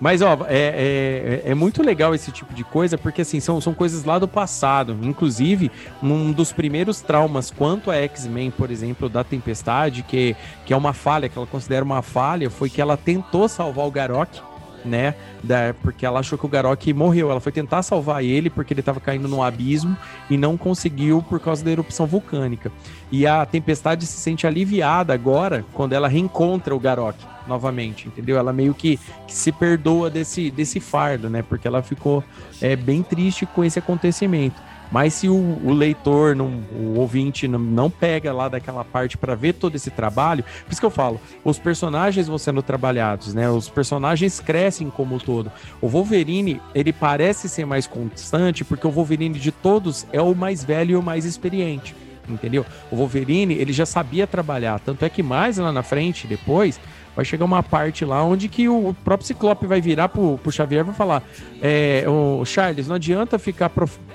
Mas, 0.00 0.22
ó, 0.22 0.46
é, 0.48 1.42
é, 1.44 1.50
é, 1.50 1.54
muito 1.54 1.82
legal 1.82 2.14
esse 2.14 2.30
tipo 2.30 2.54
de 2.54 2.62
coisa, 2.62 2.96
porque, 2.96 3.22
assim, 3.22 3.40
são, 3.40 3.60
são 3.60 3.74
coisas 3.74 4.04
lá 4.04 4.18
do 4.18 4.28
passado. 4.28 4.96
Inclusive, 5.02 5.72
um 6.00 6.30
dos 6.30 6.52
primeiros 6.52 7.00
traumas 7.00 7.50
quanto 7.50 7.90
a 7.90 7.96
X-Men, 7.96 8.50
por 8.50 8.70
exemplo, 8.70 9.08
da 9.08 9.24
Tempestade, 9.24 10.04
que, 10.04 10.36
que 10.64 10.72
é 10.72 10.76
uma 10.76 10.92
falha, 10.92 11.28
que 11.28 11.36
ela 11.36 11.48
considera 11.48 11.84
uma 11.84 12.00
falha, 12.00 12.48
foi 12.48 12.70
que 12.70 12.80
ela 12.80 12.96
tentou 12.96 13.48
salvar 13.48 13.86
o 13.86 13.90
Garok, 13.90 14.40
né? 14.88 15.14
Da, 15.42 15.74
porque 15.82 16.04
ela 16.04 16.20
achou 16.20 16.38
que 16.38 16.46
o 16.46 16.48
Garok 16.48 16.92
morreu. 16.92 17.30
Ela 17.30 17.40
foi 17.40 17.52
tentar 17.52 17.82
salvar 17.82 18.24
ele 18.24 18.50
porque 18.50 18.72
ele 18.72 18.80
estava 18.80 18.98
caindo 18.98 19.28
no 19.28 19.42
abismo 19.42 19.96
e 20.28 20.36
não 20.36 20.56
conseguiu 20.56 21.22
por 21.22 21.38
causa 21.38 21.64
da 21.64 21.70
erupção 21.70 22.06
vulcânica. 22.06 22.72
E 23.12 23.26
a 23.26 23.46
Tempestade 23.46 24.06
se 24.06 24.18
sente 24.18 24.46
aliviada 24.46 25.14
agora 25.14 25.64
quando 25.72 25.92
ela 25.92 26.08
reencontra 26.08 26.74
o 26.74 26.80
Garok 26.80 27.18
novamente, 27.46 28.06
entendeu? 28.06 28.36
Ela 28.36 28.52
meio 28.52 28.74
que, 28.74 28.98
que 29.26 29.34
se 29.34 29.50
perdoa 29.50 30.10
desse, 30.10 30.50
desse 30.50 30.78
fardo, 30.78 31.30
né? 31.30 31.42
Porque 31.42 31.66
ela 31.66 31.82
ficou 31.82 32.22
é, 32.60 32.76
bem 32.76 33.02
triste 33.02 33.46
com 33.46 33.64
esse 33.64 33.78
acontecimento. 33.78 34.60
Mas 34.90 35.14
se 35.14 35.28
o, 35.28 35.34
o 35.34 35.72
leitor, 35.72 36.34
não, 36.34 36.62
o 36.72 36.98
ouvinte, 36.98 37.46
não, 37.46 37.58
não, 37.58 37.90
pega 37.90 38.32
lá 38.32 38.48
daquela 38.48 38.84
parte 38.84 39.18
para 39.18 39.34
ver 39.34 39.54
todo 39.54 39.74
esse 39.74 39.90
trabalho, 39.90 40.44
por 40.64 40.72
isso 40.72 40.80
que 40.80 40.86
eu 40.86 40.90
falo, 40.90 41.20
os 41.44 41.58
personagens 41.58 42.26
vão 42.26 42.38
sendo 42.38 42.62
trabalhados, 42.62 43.34
né? 43.34 43.48
Os 43.50 43.68
personagens 43.68 44.40
crescem 44.40 44.88
como 44.90 45.14
um 45.14 45.18
todo. 45.18 45.52
O 45.80 45.88
Wolverine, 45.88 46.60
ele 46.74 46.92
parece 46.92 47.48
ser 47.48 47.66
mais 47.66 47.86
constante 47.86 48.64
porque 48.64 48.86
o 48.86 48.90
Wolverine 48.90 49.38
de 49.38 49.52
todos 49.52 50.06
é 50.12 50.22
o 50.22 50.34
mais 50.34 50.64
velho 50.64 50.92
e 50.92 50.96
o 50.96 51.02
mais 51.02 51.24
experiente. 51.24 51.94
Entendeu? 52.28 52.64
O 52.90 52.96
Wolverine, 52.96 53.54
ele 53.54 53.72
já 53.72 53.86
sabia 53.86 54.26
trabalhar, 54.26 54.78
tanto 54.80 55.04
é 55.04 55.08
que 55.08 55.22
mais 55.22 55.56
lá 55.56 55.72
na 55.72 55.82
frente, 55.82 56.26
depois, 56.26 56.78
vai 57.18 57.24
chegar 57.24 57.44
uma 57.44 57.64
parte 57.64 58.04
lá 58.04 58.22
onde 58.22 58.48
que 58.48 58.68
o 58.68 58.94
próprio 59.02 59.26
Ciclope 59.26 59.66
vai 59.66 59.80
virar 59.80 60.08
pro, 60.08 60.38
pro 60.38 60.52
Xavier 60.52 60.82
e 60.82 60.84
vai 60.84 60.94
falar: 60.94 61.24
é, 61.60 62.04
o 62.06 62.44
Charles, 62.44 62.86
não 62.86 62.94
adianta 62.94 63.40
ficar 63.40 63.72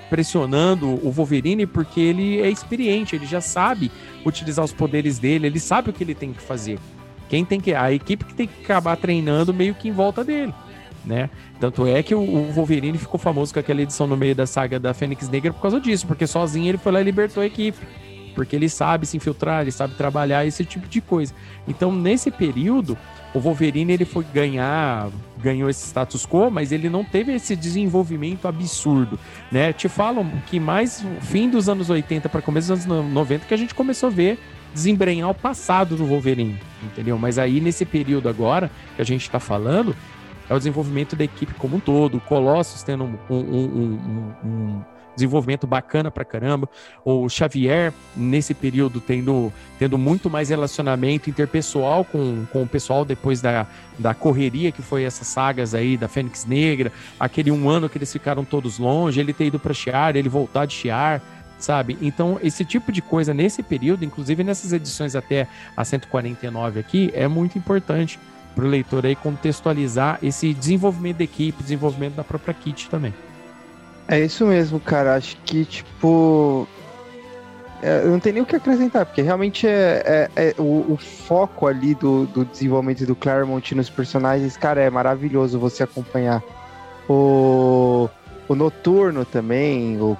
pressionando 0.10 0.88
o 0.88 1.12
Wolverine 1.12 1.66
porque 1.66 2.00
ele 2.00 2.40
é 2.40 2.50
experiente, 2.50 3.14
ele 3.14 3.26
já 3.26 3.42
sabe 3.42 3.92
utilizar 4.26 4.64
os 4.64 4.72
poderes 4.72 5.20
dele, 5.20 5.48
ele 5.48 5.60
sabe 5.60 5.90
o 5.90 5.94
que 5.94 6.02
ele 6.02 6.16
tem 6.16 6.32
que 6.32 6.42
fazer. 6.42 6.80
Quem 7.28 7.44
tem 7.44 7.60
que. 7.60 7.74
A 7.74 7.92
equipe 7.92 8.24
que 8.24 8.34
tem 8.34 8.48
que 8.48 8.64
acabar 8.64 8.96
treinando 8.96 9.54
meio 9.54 9.76
que 9.76 9.90
em 9.90 9.92
volta 9.92 10.24
dele. 10.24 10.54
Né? 11.04 11.30
Tanto 11.60 11.86
é 11.86 12.02
que 12.02 12.16
o 12.16 12.54
Wolverine 12.54 12.98
ficou 12.98 13.20
famoso 13.20 13.54
com 13.54 13.60
aquela 13.60 13.82
edição 13.82 14.08
no 14.08 14.16
meio 14.16 14.34
da 14.34 14.48
saga 14.48 14.80
da 14.80 14.94
Fênix 14.94 15.28
Negra 15.28 15.52
por 15.52 15.62
causa 15.62 15.78
disso, 15.78 16.08
porque 16.08 16.26
sozinho 16.26 16.70
ele 16.70 16.78
foi 16.78 16.94
lá 16.94 17.02
e 17.02 17.04
libertou 17.04 17.44
a 17.44 17.46
equipe 17.46 17.86
porque 18.34 18.56
ele 18.56 18.70
sabe 18.70 19.06
se 19.06 19.18
infiltrar, 19.18 19.62
ele 19.62 19.72
sabe 19.72 19.96
trabalhar, 19.96 20.46
esse 20.46 20.66
tipo 20.66 20.88
de 20.88 21.00
coisa. 21.02 21.34
Então, 21.68 21.92
nesse 21.92 22.30
período, 22.32 22.98
o 23.34 23.40
Wolverine 23.40 23.94
ele 23.94 24.06
foi 24.06 24.24
ganhar, 24.34 25.10
ganhou 25.42 25.70
esse 25.70 25.88
status 25.88 26.26
quo, 26.26 26.52
mas 26.52 26.72
ele 26.72 26.90
não 26.90 27.04
teve 27.04 27.34
esse 27.34 27.56
desenvolvimento 27.56 28.48
absurdo, 28.48 29.20
né? 29.52 29.74
Te 29.74 29.90
falam 29.90 30.30
que 30.46 30.60
mais 30.60 31.04
fim 31.22 31.50
dos 31.50 31.68
anos 31.68 31.90
80 31.90 32.30
para 32.30 32.42
começo 32.42 32.74
dos 32.74 32.86
anos 32.90 33.12
90 33.12 33.46
que 33.46 33.54
a 33.54 33.58
gente 33.58 33.74
começou 33.74 34.08
a 34.08 34.12
ver 34.12 34.40
desembrenhar 34.74 35.30
o 35.30 35.36
passado 35.36 35.96
do 35.96 36.06
Wolverine, 36.06 36.60
entendeu? 36.82 37.18
Mas 37.18 37.38
aí 37.38 37.60
nesse 37.62 37.86
período 37.86 38.28
agora 38.28 38.72
que 38.96 39.02
a 39.02 39.06
gente 39.06 39.22
está 39.22 39.40
falando, 39.40 39.96
é 40.50 40.54
o 40.54 40.58
desenvolvimento 40.58 41.16
da 41.16 41.24
equipe 41.24 41.54
como 41.54 41.78
um 41.78 41.80
todo, 41.80 42.18
o 42.18 42.22
Colossus 42.22 42.84
tendo 42.84 43.04
um, 43.04 43.18
um, 43.30 43.38
um, 43.38 44.34
um 44.44 44.82
desenvolvimento 45.16 45.68
bacana 45.68 46.10
pra 46.10 46.26
caramba. 46.26 46.70
O 47.04 47.28
Xavier, 47.30 47.94
nesse 48.16 48.54
período, 48.54 49.00
tendo, 49.00 49.52
tendo 49.78 49.98
muito 49.98 50.30
mais 50.30 50.50
relacionamento 50.50 51.30
interpessoal 51.30 52.04
com, 52.04 52.46
com 52.52 52.64
o 52.64 52.68
pessoal 52.68 53.06
depois 53.06 53.42
da, 53.42 53.68
da 53.98 54.14
correria 54.14 54.72
que 54.72 54.82
foi 54.82 55.04
essas 55.04 55.28
sagas 55.28 55.74
aí 55.74 55.98
da 55.98 56.08
Fênix 56.08 56.46
Negra, 56.46 56.92
aquele 57.20 57.52
um 57.52 57.70
ano 57.70 57.90
que 57.90 57.98
eles 57.98 58.12
ficaram 58.12 58.44
todos 58.44 58.78
longe, 58.80 59.20
ele 59.20 59.34
ter 59.34 59.46
ido 59.46 59.60
para 59.60 59.74
Chiar, 59.74 60.16
ele 60.16 60.30
voltar 60.30 60.66
de 60.66 60.74
Chiar, 60.74 61.22
sabe? 61.58 61.98
Então, 62.02 62.40
esse 62.44 62.66
tipo 62.66 62.92
de 62.92 63.02
coisa 63.02 63.34
nesse 63.34 63.64
período, 63.64 64.04
inclusive 64.04 64.44
nessas 64.44 64.74
edições 64.74 65.16
até 65.16 65.48
a 65.76 65.86
149 65.86 66.80
aqui, 66.80 67.12
é 67.14 67.28
muito 67.28 67.58
importante 67.58 68.20
para 68.54 68.66
o 68.66 68.68
leitor 68.68 69.06
aí 69.06 69.16
contextualizar 69.16 70.20
esse 70.22 70.54
desenvolvimento 70.54 71.18
da 71.18 71.24
equipe, 71.24 71.64
desenvolvimento 71.64 72.16
da 72.16 72.24
própria 72.24 72.54
kit 72.54 72.90
também. 72.90 73.14
É 74.14 74.20
isso 74.20 74.46
mesmo, 74.46 74.80
cara. 74.80 75.16
Acho 75.16 75.36
que, 75.44 75.66
tipo. 75.66 76.68
É, 77.82 78.06
não 78.06 78.20
tem 78.20 78.32
nem 78.32 78.44
o 78.44 78.46
que 78.46 78.56
acrescentar, 78.56 79.08
porque 79.08 79.24
realmente 79.24 79.68
é, 79.68 80.30
é, 80.36 80.50
é 80.50 80.56
o, 80.58 80.94
o, 80.94 80.98
foco 80.98 81.68
ali 81.68 81.96
do, 81.96 82.26
do 82.28 82.46
desenvolvimento 82.46 83.06
do 83.06 83.14
Claremont 83.14 83.76
nos 83.76 83.90
personagens, 83.90 84.56
cara, 84.56 84.82
é 84.82 84.90
maravilhoso 84.90 85.60
você 85.60 85.84
acompanhar. 85.84 86.42
O, 87.10 88.08
o 88.48 88.56
Noturno 88.56 89.26
também, 89.26 90.00
o, 90.00 90.16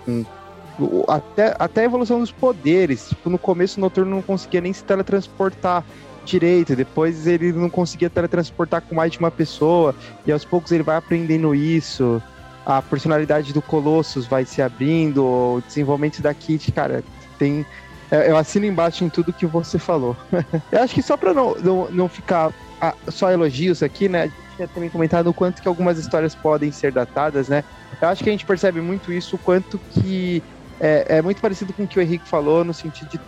o, 0.78 1.06
até, 1.08 1.56
até 1.58 1.82
a 1.82 1.86
evolução 1.86 2.20
dos 2.20 2.32
poderes. 2.32 3.10
Tipo, 3.10 3.30
no 3.30 3.38
começo 3.38 3.78
o 3.78 3.82
Noturno 3.82 4.12
não 4.12 4.22
conseguia 4.24 4.60
nem 4.60 4.74
se 4.74 4.84
teletransportar 4.84 5.86
direito, 6.26 6.76
depois 6.76 7.28
ele 7.28 7.54
não 7.54 7.70
conseguia 7.70 8.10
teletransportar 8.10 8.82
com 8.82 8.96
mais 8.96 9.12
de 9.12 9.20
uma 9.20 9.32
pessoa, 9.32 9.96
e 10.26 10.32
aos 10.32 10.44
poucos 10.44 10.72
ele 10.72 10.84
vai 10.84 10.98
aprendendo 10.98 11.54
isso 11.54 12.22
a 12.66 12.82
personalidade 12.82 13.54
do 13.54 13.62
Colossus 13.62 14.26
vai 14.26 14.46
se 14.46 14.62
abrindo, 14.62 15.24
o 15.24 15.64
desenvolvimento 15.66 16.22
da 16.22 16.34
Kit, 16.34 16.72
cara, 16.72 17.04
tem. 17.38 17.66
É, 18.10 18.30
eu 18.30 18.38
assino 18.38 18.66
embaixo 18.66 19.04
em 19.04 19.10
tudo 19.10 19.34
que 19.34 19.46
você 19.46 19.78
falou. 19.78 20.16
eu 20.72 20.82
acho 20.82 20.94
que 20.94 21.02
só 21.02 21.18
para 21.18 21.34
não, 21.34 21.56
não, 21.56 21.92
não 21.92 22.10
ficar 22.10 22.52
ah, 22.80 22.94
só 23.10 23.32
elogios 23.32 23.84
aqui, 23.84 24.08
né? 24.08 24.24
A 24.24 24.26
gente 24.26 24.56
tinha 24.56 24.68
também 24.68 24.90
comentado 24.90 25.28
o 25.28 25.34
quanto 25.34 25.62
que 25.62 25.68
algumas 25.68 25.98
histórias 25.98 26.36
podem 26.36 26.72
ser 26.72 26.92
datadas, 26.92 27.50
né? 27.50 27.64
Eu 28.02 28.08
acho 28.08 28.24
que 28.24 28.30
a 28.30 28.32
gente 28.32 28.46
percebe 28.46 28.82
muito 28.82 29.12
isso, 29.12 29.36
o 29.36 29.40
quanto 29.40 29.80
que 29.92 30.44
é, 30.80 31.18
é 31.18 31.22
muito 31.22 31.42
parecido 31.42 31.74
com 31.74 31.84
o 31.84 31.88
que 31.88 31.98
o 31.98 32.02
Henrique 32.02 32.28
falou, 32.28 32.64
no 32.64 32.74
sentido 32.74 33.10
de 33.10 33.20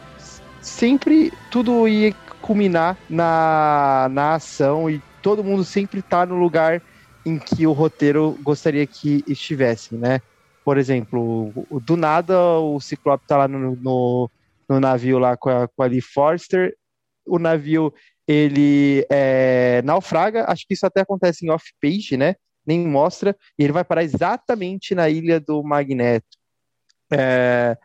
sempre 0.62 1.32
tudo 1.52 1.88
ia 1.88 2.14
culminar 2.42 2.98
na, 3.10 4.08
na 4.12 4.36
ação 4.36 4.90
e 4.90 5.02
todo 5.22 5.44
mundo 5.44 5.64
sempre 5.64 6.02
tá 6.02 6.26
no 6.26 6.36
lugar 6.36 6.82
em 7.26 7.40
que 7.40 7.66
o 7.66 7.74
roteiro 7.74 8.38
gostaria 8.42 8.86
que 8.86 9.24
estivesse, 9.28 9.96
né? 9.96 10.22
Por 10.64 10.78
exemplo, 10.78 11.52
do 11.84 11.98
nada 11.98 12.40
o 12.60 12.80
Ciclope 12.80 13.26
tá 13.28 13.38
lá 13.38 13.48
no, 13.48 13.76
no, 13.76 14.30
no 14.70 14.80
navio 14.80 15.20
lá 15.20 15.36
com 15.36 15.50
a, 15.50 15.68
com 15.68 15.84
a 15.84 15.86
Lee 15.86 16.02
Forster, 16.02 16.76
o 17.26 17.40
navio 17.40 17.94
ele 18.28 19.06
é, 19.10 19.82
naufraga, 19.84 20.46
acho 20.48 20.66
que 20.68 20.74
isso 20.74 20.86
até 20.86 21.02
acontece 21.02 21.46
em 21.46 21.50
off-page, 21.50 22.18
né? 22.18 22.36
Nem 22.66 22.88
mostra, 22.88 23.36
e 23.58 23.64
ele 23.64 23.74
vai 23.74 23.84
parar 23.84 24.04
exatamente 24.04 24.96
na 24.96 25.10
ilha 25.10 25.40
do 25.40 25.64
Magneto. 25.64 26.26
É, 27.12 27.78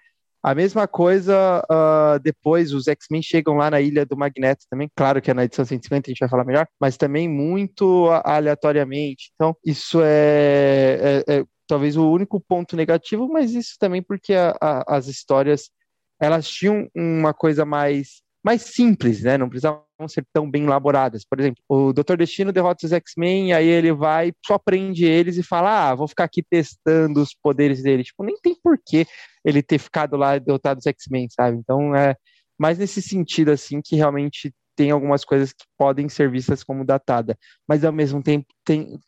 a 0.42 0.54
mesma 0.54 0.88
coisa, 0.88 1.62
uh, 1.70 2.18
depois 2.20 2.72
os 2.72 2.88
X-Men 2.88 3.22
chegam 3.22 3.56
lá 3.56 3.70
na 3.70 3.80
Ilha 3.80 4.06
do 4.06 4.16
Magneto 4.16 4.64
também. 4.70 4.90
Claro 4.96 5.20
que 5.20 5.30
é 5.30 5.34
na 5.34 5.44
edição 5.44 5.64
150 5.64 6.08
a 6.08 6.10
gente 6.10 6.20
vai 6.20 6.28
falar 6.28 6.44
melhor, 6.44 6.66
mas 6.80 6.96
também 6.96 7.28
muito 7.28 8.08
aleatoriamente. 8.24 9.30
Então, 9.34 9.54
isso 9.64 10.00
é, 10.02 11.22
é, 11.26 11.40
é 11.40 11.44
talvez 11.66 11.96
o 11.96 12.10
único 12.10 12.40
ponto 12.40 12.74
negativo, 12.74 13.28
mas 13.28 13.52
isso 13.52 13.76
também 13.78 14.02
porque 14.02 14.32
a, 14.32 14.56
a, 14.60 14.96
as 14.96 15.08
histórias 15.08 15.70
elas 16.18 16.48
tinham 16.48 16.88
uma 16.94 17.34
coisa 17.34 17.64
mais 17.64 18.22
mais 18.42 18.62
simples, 18.62 19.22
né? 19.22 19.36
Não 19.36 19.50
precisavam 19.50 19.84
ser 20.08 20.24
tão 20.32 20.50
bem 20.50 20.64
elaboradas. 20.64 21.26
Por 21.26 21.38
exemplo, 21.38 21.62
o 21.68 21.92
Dr. 21.92 22.16
Destino 22.16 22.52
derrota 22.52 22.86
os 22.86 22.92
X-Men, 22.92 23.52
aí 23.52 23.66
ele 23.66 23.92
vai, 23.92 24.32
só 24.46 24.58
prende 24.58 25.04
eles 25.04 25.36
e 25.36 25.42
fala: 25.42 25.90
Ah, 25.90 25.94
vou 25.94 26.08
ficar 26.08 26.24
aqui 26.24 26.42
testando 26.42 27.20
os 27.20 27.34
poderes 27.34 27.82
dele. 27.82 28.02
Tipo, 28.02 28.24
nem 28.24 28.36
tem 28.40 28.56
porquê 28.62 29.06
ele 29.44 29.62
ter 29.62 29.78
ficado 29.78 30.16
lá 30.16 30.36
e 30.36 30.40
derrotado 30.40 30.78
os 30.78 30.86
X-Men, 30.86 31.28
sabe? 31.30 31.56
Então 31.56 31.94
é 31.94 32.14
mais 32.58 32.78
nesse 32.78 33.00
sentido, 33.00 33.50
assim, 33.50 33.80
que 33.82 33.96
realmente 33.96 34.54
tem 34.76 34.90
algumas 34.90 35.24
coisas 35.24 35.52
que 35.52 35.64
podem 35.78 36.08
ser 36.08 36.30
vistas 36.30 36.62
como 36.62 36.84
datada. 36.84 37.38
Mas 37.66 37.84
ao 37.84 37.92
mesmo 37.92 38.22
tempo 38.22 38.46
tem 38.64 38.98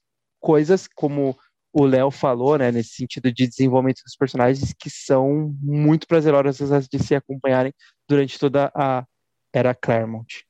coisas 0.41 0.89
como 0.95 1.37
o 1.73 1.85
Léo 1.85 2.11
falou, 2.11 2.59
né, 2.59 2.71
nesse 2.71 2.91
sentido 2.91 3.33
de 3.33 3.47
desenvolvimento 3.47 4.03
dos 4.05 4.17
personagens 4.17 4.75
que 4.79 4.91
são 4.91 5.55
muito 5.63 6.07
prazerosas 6.07 6.87
de 6.87 6.99
se 6.99 7.15
acompanharem 7.15 7.73
durante 8.07 8.39
toda 8.39 8.71
a 8.75 9.07
era 9.53 9.75
Claremont. 9.75 10.45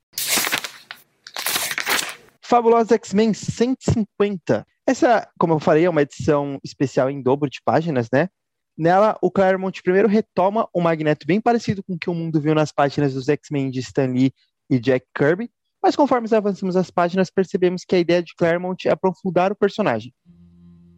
Fabulosos 2.40 2.92
X-Men 2.92 3.32
150. 3.32 4.66
Essa, 4.86 5.28
como 5.38 5.54
eu 5.54 5.60
falei, 5.60 5.84
é 5.84 5.90
uma 5.90 6.02
edição 6.02 6.58
especial 6.62 7.08
em 7.08 7.22
dobro 7.22 7.48
de 7.48 7.60
páginas, 7.64 8.08
né? 8.12 8.28
Nela, 8.76 9.16
o 9.20 9.30
Claremont 9.30 9.82
primeiro 9.82 10.08
retoma 10.08 10.68
um 10.74 10.80
Magneto 10.80 11.26
bem 11.26 11.40
parecido 11.40 11.82
com 11.82 11.94
o 11.94 11.98
que 11.98 12.08
o 12.08 12.14
mundo 12.14 12.40
viu 12.40 12.54
nas 12.54 12.72
páginas 12.72 13.14
dos 13.14 13.28
X-Men 13.28 13.70
de 13.70 13.80
Stan 13.80 14.06
Lee 14.06 14.32
e 14.70 14.78
Jack 14.78 15.06
Kirby, 15.14 15.50
mas 15.82 15.96
conforme 15.96 16.28
avançamos 16.32 16.76
as 16.76 16.90
páginas, 16.90 17.30
percebemos 17.30 17.84
que 17.84 17.94
a 17.94 17.98
ideia 17.98 18.22
de 18.22 18.34
Claremont 18.34 18.86
é 18.86 18.92
aprofundar 18.92 19.52
o 19.52 19.56
personagem. 19.56 20.14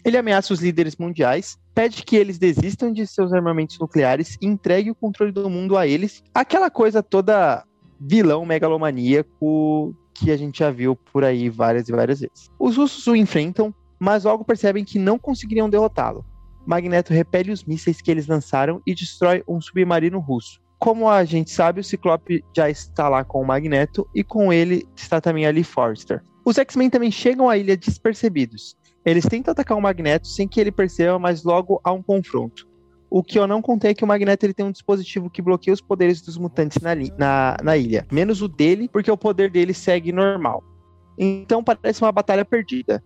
Ele 0.04 0.18
ameaça 0.18 0.52
os 0.52 0.60
líderes 0.60 0.96
mundiais, 0.96 1.56
pede 1.74 2.04
que 2.04 2.14
eles 2.14 2.38
desistam 2.38 2.92
de 2.92 3.06
seus 3.06 3.32
armamentos 3.32 3.78
nucleares 3.78 4.36
e 4.40 4.46
entregue 4.46 4.90
o 4.90 4.94
controle 4.94 5.32
do 5.32 5.48
mundo 5.48 5.78
a 5.78 5.86
eles. 5.86 6.22
Aquela 6.34 6.70
coisa 6.70 7.02
toda 7.02 7.64
vilão 7.98 8.44
megalomaníaco 8.44 9.96
que 10.14 10.30
a 10.30 10.36
gente 10.36 10.58
já 10.58 10.70
viu 10.70 10.94
por 10.94 11.24
aí 11.24 11.48
várias 11.48 11.88
e 11.88 11.92
várias 11.92 12.20
vezes. 12.20 12.50
Os 12.58 12.76
russos 12.76 13.06
o 13.06 13.16
enfrentam, 13.16 13.74
mas 13.98 14.24
logo 14.24 14.44
percebem 14.44 14.84
que 14.84 14.98
não 14.98 15.18
conseguiriam 15.18 15.70
derrotá-lo. 15.70 16.24
Magneto 16.66 17.12
repele 17.12 17.52
os 17.52 17.64
mísseis 17.64 18.00
que 18.00 18.10
eles 18.10 18.26
lançaram 18.26 18.80
e 18.86 18.94
destrói 18.94 19.42
um 19.46 19.60
submarino 19.60 20.18
russo. 20.18 20.60
Como 20.78 21.08
a 21.08 21.24
gente 21.24 21.50
sabe, 21.50 21.80
o 21.80 21.84
Ciclope 21.84 22.44
já 22.54 22.68
está 22.68 23.08
lá 23.08 23.24
com 23.24 23.40
o 23.40 23.46
Magneto 23.46 24.08
e 24.14 24.22
com 24.22 24.52
ele 24.52 24.86
está 24.96 25.20
também 25.20 25.46
ali 25.46 25.64
Forrester. 25.64 26.22
Os 26.44 26.58
X-Men 26.58 26.90
também 26.90 27.10
chegam 27.10 27.48
à 27.48 27.56
ilha 27.56 27.76
despercebidos. 27.76 28.76
Eles 29.04 29.24
tentam 29.24 29.52
atacar 29.52 29.76
o 29.76 29.80
Magneto 29.80 30.26
sem 30.26 30.46
que 30.48 30.60
ele 30.60 30.72
perceba, 30.72 31.18
mas 31.18 31.42
logo 31.42 31.80
há 31.82 31.92
um 31.92 32.02
confronto. 32.02 32.68
O 33.10 33.22
que 33.22 33.38
eu 33.38 33.46
não 33.46 33.62
contei 33.62 33.92
é 33.92 33.94
que 33.94 34.02
o 34.02 34.06
Magneto 34.06 34.44
ele 34.44 34.52
tem 34.52 34.66
um 34.66 34.72
dispositivo 34.72 35.30
que 35.30 35.40
bloqueia 35.40 35.72
os 35.72 35.80
poderes 35.80 36.20
dos 36.20 36.36
mutantes 36.36 36.82
na, 36.82 36.94
na, 37.16 37.56
na 37.62 37.76
ilha. 37.76 38.06
Menos 38.10 38.42
o 38.42 38.48
dele, 38.48 38.88
porque 38.88 39.10
o 39.10 39.16
poder 39.16 39.50
dele 39.50 39.72
segue 39.72 40.10
normal. 40.10 40.64
Então 41.16 41.62
parece 41.62 42.02
uma 42.02 42.10
batalha 42.10 42.44
perdida. 42.44 43.02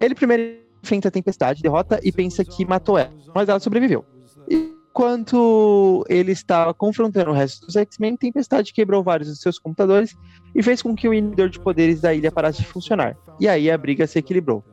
Ele 0.00 0.14
primeiro 0.14 0.65
enfrenta 0.86 1.08
a 1.08 1.10
tempestade, 1.10 1.62
derrota 1.62 1.98
e 2.02 2.12
pensa 2.12 2.44
que 2.44 2.64
matou 2.64 2.96
ela, 2.96 3.12
mas 3.34 3.48
ela 3.48 3.58
sobreviveu. 3.58 4.04
Enquanto 4.48 6.04
ele 6.08 6.32
estava 6.32 6.72
confrontando 6.72 7.30
o 7.30 7.34
resto 7.34 7.66
dos 7.66 7.76
X-Men, 7.76 8.16
Tempestade 8.16 8.72
quebrou 8.72 9.02
vários 9.02 9.28
dos 9.28 9.40
seus 9.40 9.58
computadores 9.58 10.16
e 10.54 10.62
fez 10.62 10.80
com 10.80 10.94
que 10.94 11.08
o 11.08 11.12
inibidor 11.12 11.50
de 11.50 11.60
poderes 11.60 12.00
da 12.00 12.14
ilha 12.14 12.32
parasse 12.32 12.62
de 12.62 12.68
funcionar. 12.68 13.16
E 13.38 13.46
aí 13.46 13.70
a 13.70 13.76
briga 13.76 14.06
se 14.06 14.18
equilibrou. 14.18 14.64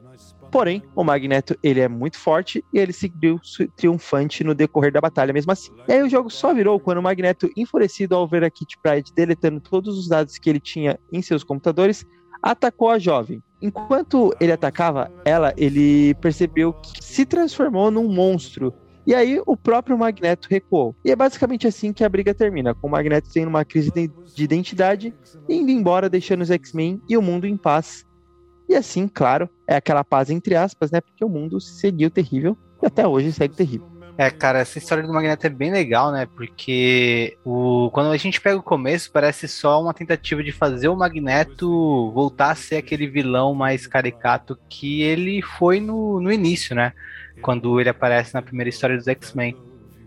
Porém, 0.49 0.83
o 0.95 1.03
Magneto 1.03 1.57
ele 1.63 1.79
é 1.79 1.87
muito 1.87 2.17
forte 2.17 2.63
e 2.71 2.77
ele 2.77 2.93
seguiu 2.93 3.39
triunfante 3.75 4.43
no 4.43 4.53
decorrer 4.53 4.93
da 4.93 5.01
batalha 5.01 5.33
mesmo 5.33 5.51
assim. 5.51 5.71
E 5.87 5.93
aí 5.93 6.03
o 6.03 6.09
jogo 6.09 6.29
só 6.29 6.53
virou 6.53 6.79
quando 6.79 6.99
o 6.99 7.03
Magneto, 7.03 7.49
enfurecido 7.57 8.15
ao 8.15 8.27
ver 8.27 8.43
a 8.43 8.51
Kit 8.51 8.77
Pride 8.81 9.11
deletando 9.15 9.59
todos 9.59 9.97
os 9.97 10.07
dados 10.07 10.37
que 10.37 10.47
ele 10.47 10.59
tinha 10.59 10.99
em 11.11 11.23
seus 11.23 11.43
computadores, 11.43 12.05
atacou 12.41 12.91
a 12.91 12.99
jovem. 12.99 13.41
Enquanto 13.63 14.35
ele 14.41 14.51
atacava 14.51 15.09
ela, 15.23 15.53
ele 15.55 16.13
percebeu 16.15 16.73
que 16.73 17.03
se 17.03 17.25
transformou 17.25 17.89
num 17.89 18.07
monstro. 18.07 18.73
E 19.07 19.15
aí 19.15 19.41
o 19.45 19.55
próprio 19.55 19.97
Magneto 19.97 20.47
recuou. 20.51 20.95
E 21.03 21.11
é 21.11 21.15
basicamente 21.15 21.65
assim 21.65 21.93
que 21.93 22.03
a 22.03 22.09
briga 22.09 22.33
termina, 22.33 22.75
com 22.75 22.87
o 22.87 22.91
Magneto 22.91 23.29
tendo 23.33 23.47
uma 23.47 23.63
crise 23.63 23.89
de 23.91 24.43
identidade, 24.43 25.13
indo 25.47 25.71
embora, 25.71 26.09
deixando 26.09 26.41
os 26.41 26.51
X-Men 26.51 27.01
e 27.07 27.17
o 27.17 27.21
mundo 27.21 27.47
em 27.47 27.57
paz 27.57 28.05
e 28.67 28.75
assim, 28.75 29.07
claro, 29.07 29.49
é 29.67 29.75
aquela 29.75 30.03
paz 30.03 30.29
entre 30.29 30.55
aspas, 30.55 30.91
né? 30.91 31.01
Porque 31.01 31.23
o 31.23 31.29
mundo 31.29 31.59
seguiu 31.59 32.09
terrível 32.09 32.57
e 32.81 32.87
até 32.87 33.07
hoje 33.07 33.31
segue 33.31 33.55
terrível. 33.55 33.87
É, 34.15 34.29
cara, 34.29 34.59
essa 34.59 34.77
história 34.77 35.03
do 35.03 35.11
Magneto 35.11 35.47
é 35.47 35.49
bem 35.49 35.71
legal, 35.71 36.11
né? 36.11 36.27
Porque 36.35 37.35
o, 37.43 37.89
quando 37.91 38.11
a 38.11 38.17
gente 38.17 38.39
pega 38.39 38.57
o 38.57 38.63
começo, 38.63 39.11
parece 39.11 39.47
só 39.47 39.81
uma 39.81 39.93
tentativa 39.93 40.43
de 40.43 40.51
fazer 40.51 40.87
o 40.87 40.95
Magneto 40.95 42.11
voltar 42.11 42.51
a 42.51 42.55
ser 42.55 42.75
aquele 42.75 43.07
vilão 43.07 43.55
mais 43.55 43.87
caricato 43.87 44.57
que 44.69 45.01
ele 45.01 45.41
foi 45.41 45.79
no, 45.79 46.19
no 46.21 46.31
início, 46.31 46.75
né? 46.75 46.93
Quando 47.41 47.79
ele 47.79 47.89
aparece 47.89 48.35
na 48.35 48.41
primeira 48.41 48.69
história 48.69 48.95
dos 48.95 49.07
X-Men. 49.07 49.57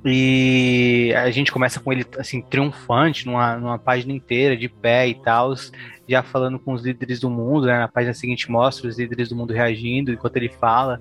E 0.05 1.13
a 1.17 1.29
gente 1.33 1.51
começa 1.51 1.81
com 1.81 1.93
ele 1.93 2.07
assim, 2.17 2.41
triunfante, 2.41 3.27
numa, 3.27 3.57
numa 3.57 3.79
página 3.79 4.13
inteira, 4.13 4.57
de 4.57 4.69
pé 4.69 5.09
e 5.09 5.17
tal, 5.17 5.53
já 6.09 6.23
falando 6.23 6.61
com 6.61 6.73
os 6.75 6.85
líderes 6.85 7.19
do 7.19 7.29
mundo, 7.29 7.67
né? 7.67 7.77
Na 7.77 7.89
página 7.89 8.15
seguinte 8.15 8.49
mostra 8.49 8.89
os 8.89 8.97
líderes 8.97 9.31
do 9.31 9.35
mundo 9.35 9.53
reagindo 9.53 10.13
enquanto 10.13 10.37
ele 10.37 10.49
fala, 10.49 11.01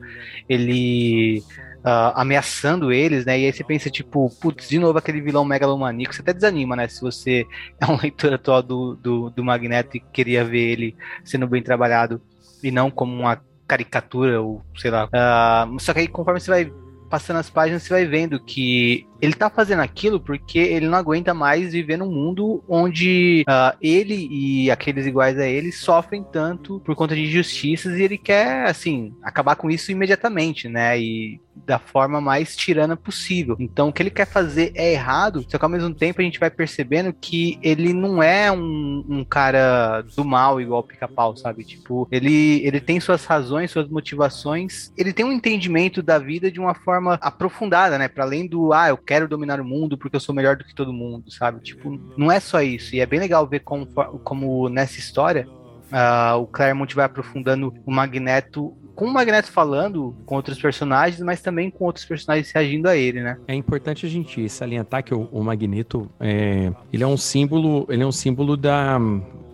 ele 0.49 1.43
uh, 1.85 2.11
ameaçando 2.15 2.91
eles, 2.91 3.25
né? 3.25 3.39
E 3.39 3.45
aí 3.45 3.53
você 3.53 3.63
pensa, 3.63 3.89
tipo, 3.89 4.29
putz, 4.41 4.67
de 4.67 4.79
novo 4.79 4.97
aquele 4.97 5.21
vilão 5.21 5.45
megalomaníaco, 5.45 6.13
você 6.13 6.21
até 6.21 6.33
desanima, 6.33 6.75
né? 6.75 6.87
Se 6.87 6.99
você 6.99 7.45
é 7.79 7.85
um 7.85 7.97
leitor 7.97 8.33
atual 8.33 8.63
do, 8.63 8.95
do, 8.95 9.29
do 9.29 9.43
Magneto 9.43 9.95
e 9.95 9.99
queria 9.99 10.43
ver 10.43 10.71
ele 10.71 10.95
sendo 11.23 11.47
bem 11.47 11.61
trabalhado 11.61 12.19
e 12.63 12.71
não 12.71 12.89
como 12.89 13.13
uma 13.13 13.39
caricatura 13.67 14.41
ou 14.41 14.63
sei 14.75 14.89
lá. 14.89 15.05
Uh, 15.05 15.79
só 15.79 15.93
que 15.93 15.99
aí 15.99 16.07
conforme 16.07 16.39
você 16.39 16.49
vai 16.49 16.73
passando 17.09 17.37
as 17.37 17.49
páginas, 17.49 17.83
você 17.83 17.89
vai 17.89 18.05
vendo 18.05 18.39
que 18.39 19.07
ele 19.25 19.33
tá 19.33 19.49
fazendo 19.49 19.81
aquilo 19.81 20.19
porque 20.19 20.59
ele 20.59 20.87
não 20.87 20.97
aguenta 20.97 21.33
mais 21.33 21.73
viver 21.73 21.97
num 21.97 22.11
mundo 22.11 22.63
onde 22.67 23.43
uh, 23.47 23.75
ele 23.81 24.27
e 24.31 24.71
aqueles 24.71 25.05
iguais 25.05 25.37
a 25.37 25.47
ele 25.47 25.71
sofrem 25.71 26.23
tanto 26.23 26.79
por 26.79 26.95
conta 26.95 27.15
de 27.15 27.23
injustiças 27.23 27.97
e 27.97 28.03
ele 28.03 28.17
quer, 28.17 28.65
assim, 28.65 29.13
acabar 29.23 29.55
com 29.55 29.69
isso 29.69 29.91
imediatamente, 29.91 30.67
né? 30.67 30.99
E 30.99 31.39
da 31.55 31.79
forma 31.79 32.19
mais 32.19 32.55
tirana 32.55 32.97
possível. 32.97 33.55
Então, 33.59 33.87
o 33.87 33.93
que 33.93 34.01
ele 34.01 34.09
quer 34.09 34.27
fazer 34.27 34.71
é 34.75 34.91
errado, 34.91 35.45
só 35.47 35.57
que 35.57 35.63
ao 35.63 35.69
mesmo 35.69 35.93
tempo 35.93 36.19
a 36.19 36.23
gente 36.23 36.39
vai 36.39 36.49
percebendo 36.49 37.13
que 37.13 37.57
ele 37.61 37.93
não 37.93 38.21
é 38.21 38.51
um, 38.51 39.05
um 39.07 39.23
cara 39.23 40.01
do 40.01 40.25
mal 40.25 40.59
igual 40.59 40.81
o 40.81 40.83
pica-pau, 40.83 41.35
sabe? 41.37 41.63
Tipo, 41.63 42.07
ele, 42.11 42.61
ele 42.65 42.81
tem 42.81 42.99
suas 42.99 43.25
razões, 43.25 43.71
suas 43.71 43.87
motivações, 43.87 44.91
ele 44.97 45.13
tem 45.13 45.25
um 45.25 45.31
entendimento 45.31 46.03
da 46.03 46.19
vida 46.19 46.51
de 46.51 46.59
uma 46.59 46.73
forma 46.73 47.17
aprofundada, 47.21 47.97
né? 47.97 48.07
Para 48.07 48.25
além 48.25 48.47
do, 48.47 48.73
ah, 48.73 48.89
eu 48.89 48.97
quero 48.97 49.14
dominar 49.27 49.59
o 49.59 49.65
mundo 49.65 49.97
porque 49.97 50.15
eu 50.15 50.19
sou 50.19 50.35
melhor 50.35 50.55
do 50.55 50.63
que 50.63 50.75
todo 50.75 50.91
mundo, 50.93 51.31
sabe? 51.31 51.61
Tipo, 51.61 51.99
não 52.17 52.31
é 52.31 52.39
só 52.39 52.61
isso. 52.61 52.95
E 52.95 52.99
é 52.99 53.05
bem 53.05 53.19
legal 53.19 53.47
ver 53.47 53.59
como, 53.61 53.87
como 54.23 54.69
nessa 54.69 54.99
história 54.99 55.47
Uh, 55.85 56.41
o 56.41 56.47
Claremont 56.47 56.93
vai 56.95 57.05
aprofundando 57.05 57.71
o 57.85 57.91
Magneto 57.91 58.75
com 58.95 59.05
o 59.05 59.13
Magneto 59.13 59.51
falando 59.51 60.15
com 60.25 60.35
outros 60.35 60.59
personagens, 60.59 61.21
mas 61.21 61.41
também 61.41 61.69
com 61.69 61.85
outros 61.85 62.05
personagens 62.05 62.49
reagindo 62.51 62.87
a 62.87 62.95
ele, 62.95 63.21
né? 63.21 63.37
É 63.47 63.53
importante 63.53 64.05
a 64.05 64.09
gente 64.09 64.47
salientar 64.49 65.03
que 65.03 65.13
o, 65.13 65.27
o 65.31 65.43
Magneto 65.43 66.09
é, 66.19 66.71
ele 66.91 67.03
é 67.03 67.07
um 67.07 67.17
símbolo, 67.17 67.85
ele 67.89 68.03
é 68.03 68.05
um 68.05 68.11
símbolo 68.11 68.55
da 68.55 68.97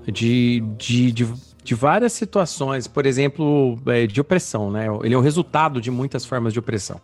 de, 0.06 0.62
de, 0.78 1.12
de, 1.12 1.34
de 1.64 1.76
várias 1.76 2.14
situações, 2.14 2.88
por 2.88 3.06
exemplo, 3.06 3.78
é, 3.88 4.06
de 4.06 4.22
opressão, 4.22 4.72
né? 4.72 4.86
Ele 5.04 5.14
é 5.14 5.18
o 5.18 5.22
resultado 5.22 5.82
de 5.82 5.90
muitas 5.90 6.24
formas 6.24 6.54
de 6.54 6.60
opressão. 6.60 7.02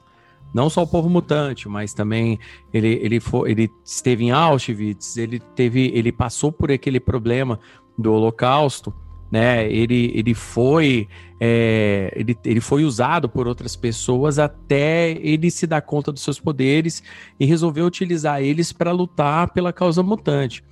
Não 0.53 0.69
só 0.69 0.83
o 0.83 0.87
povo 0.87 1.09
mutante, 1.09 1.67
mas 1.67 1.93
também 1.93 2.39
ele, 2.73 2.99
ele, 3.01 3.19
foi, 3.19 3.51
ele 3.51 3.71
esteve 3.83 4.25
em 4.25 4.31
Auschwitz, 4.31 5.17
ele 5.17 5.39
teve, 5.39 5.91
ele 5.93 6.11
passou 6.11 6.51
por 6.51 6.71
aquele 6.71 6.99
problema 6.99 7.59
do 7.97 8.13
Holocausto 8.13 8.93
né? 9.31 9.69
Ele, 9.71 10.11
ele 10.15 10.33
foi 10.33 11.07
é, 11.39 12.11
ele, 12.15 12.37
ele 12.43 12.61
foi 12.61 12.83
usado 12.83 13.29
por 13.29 13.47
outras 13.47 13.75
pessoas 13.75 14.39
até 14.39 15.11
ele 15.11 15.51
se 15.51 15.67
dar 15.67 15.81
conta 15.81 16.11
dos 16.11 16.23
seus 16.23 16.39
poderes 16.39 17.03
e 17.39 17.45
resolveu 17.45 17.85
utilizar 17.85 18.41
eles 18.41 18.71
para 18.71 18.91
lutar 18.91 19.51
pela 19.51 19.71
causa 19.73 20.01
mutante. 20.01 20.63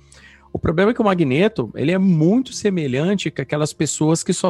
O 0.56 0.58
problema 0.58 0.90
é 0.90 0.94
que 0.94 1.02
o 1.02 1.04
Magneto, 1.04 1.70
ele 1.74 1.92
é 1.92 1.98
muito 1.98 2.54
semelhante 2.54 3.30
com 3.30 3.42
aquelas 3.42 3.74
pessoas 3.74 4.22
que 4.22 4.32
só, 4.32 4.48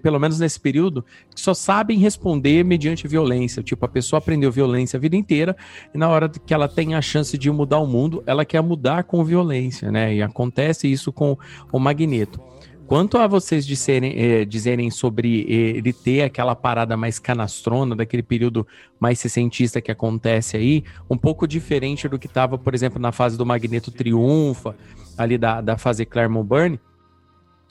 pelo 0.00 0.20
menos 0.20 0.38
nesse 0.38 0.60
período, 0.60 1.04
que 1.34 1.40
só 1.40 1.52
sabem 1.52 1.98
responder 1.98 2.64
mediante 2.64 3.08
violência. 3.08 3.60
Tipo, 3.60 3.86
a 3.86 3.88
pessoa 3.88 4.18
aprendeu 4.18 4.52
violência 4.52 4.96
a 4.96 5.00
vida 5.00 5.16
inteira 5.16 5.56
e 5.92 5.98
na 5.98 6.08
hora 6.08 6.28
que 6.28 6.54
ela 6.54 6.68
tem 6.68 6.94
a 6.94 7.02
chance 7.02 7.36
de 7.36 7.50
mudar 7.50 7.80
o 7.80 7.88
mundo, 7.88 8.22
ela 8.24 8.44
quer 8.44 8.62
mudar 8.62 9.02
com 9.02 9.24
violência, 9.24 9.90
né? 9.90 10.14
E 10.14 10.22
acontece 10.22 10.86
isso 10.86 11.12
com 11.12 11.36
o 11.72 11.80
Magneto. 11.80 12.40
Quanto 12.86 13.18
a 13.18 13.26
vocês 13.26 13.66
disserem, 13.66 14.14
eh, 14.16 14.44
dizerem 14.44 14.92
sobre 14.92 15.40
eh, 15.48 15.76
ele 15.78 15.92
ter 15.92 16.22
aquela 16.22 16.54
parada 16.54 16.96
mais 16.96 17.18
canastrona, 17.18 17.96
daquele 17.96 18.22
período 18.22 18.64
mais 19.00 19.18
sessentista 19.18 19.80
que 19.80 19.90
acontece 19.90 20.56
aí, 20.56 20.84
um 21.10 21.18
pouco 21.18 21.48
diferente 21.48 22.08
do 22.08 22.16
que 22.16 22.28
estava, 22.28 22.56
por 22.56 22.76
exemplo, 22.76 23.00
na 23.02 23.10
fase 23.10 23.36
do 23.36 23.44
Magneto 23.44 23.90
Triunfa, 23.90 24.76
ali 25.16 25.38
da, 25.38 25.60
da 25.60 25.76
fase 25.76 26.04
Claremont 26.04 26.46
Burn, 26.46 26.80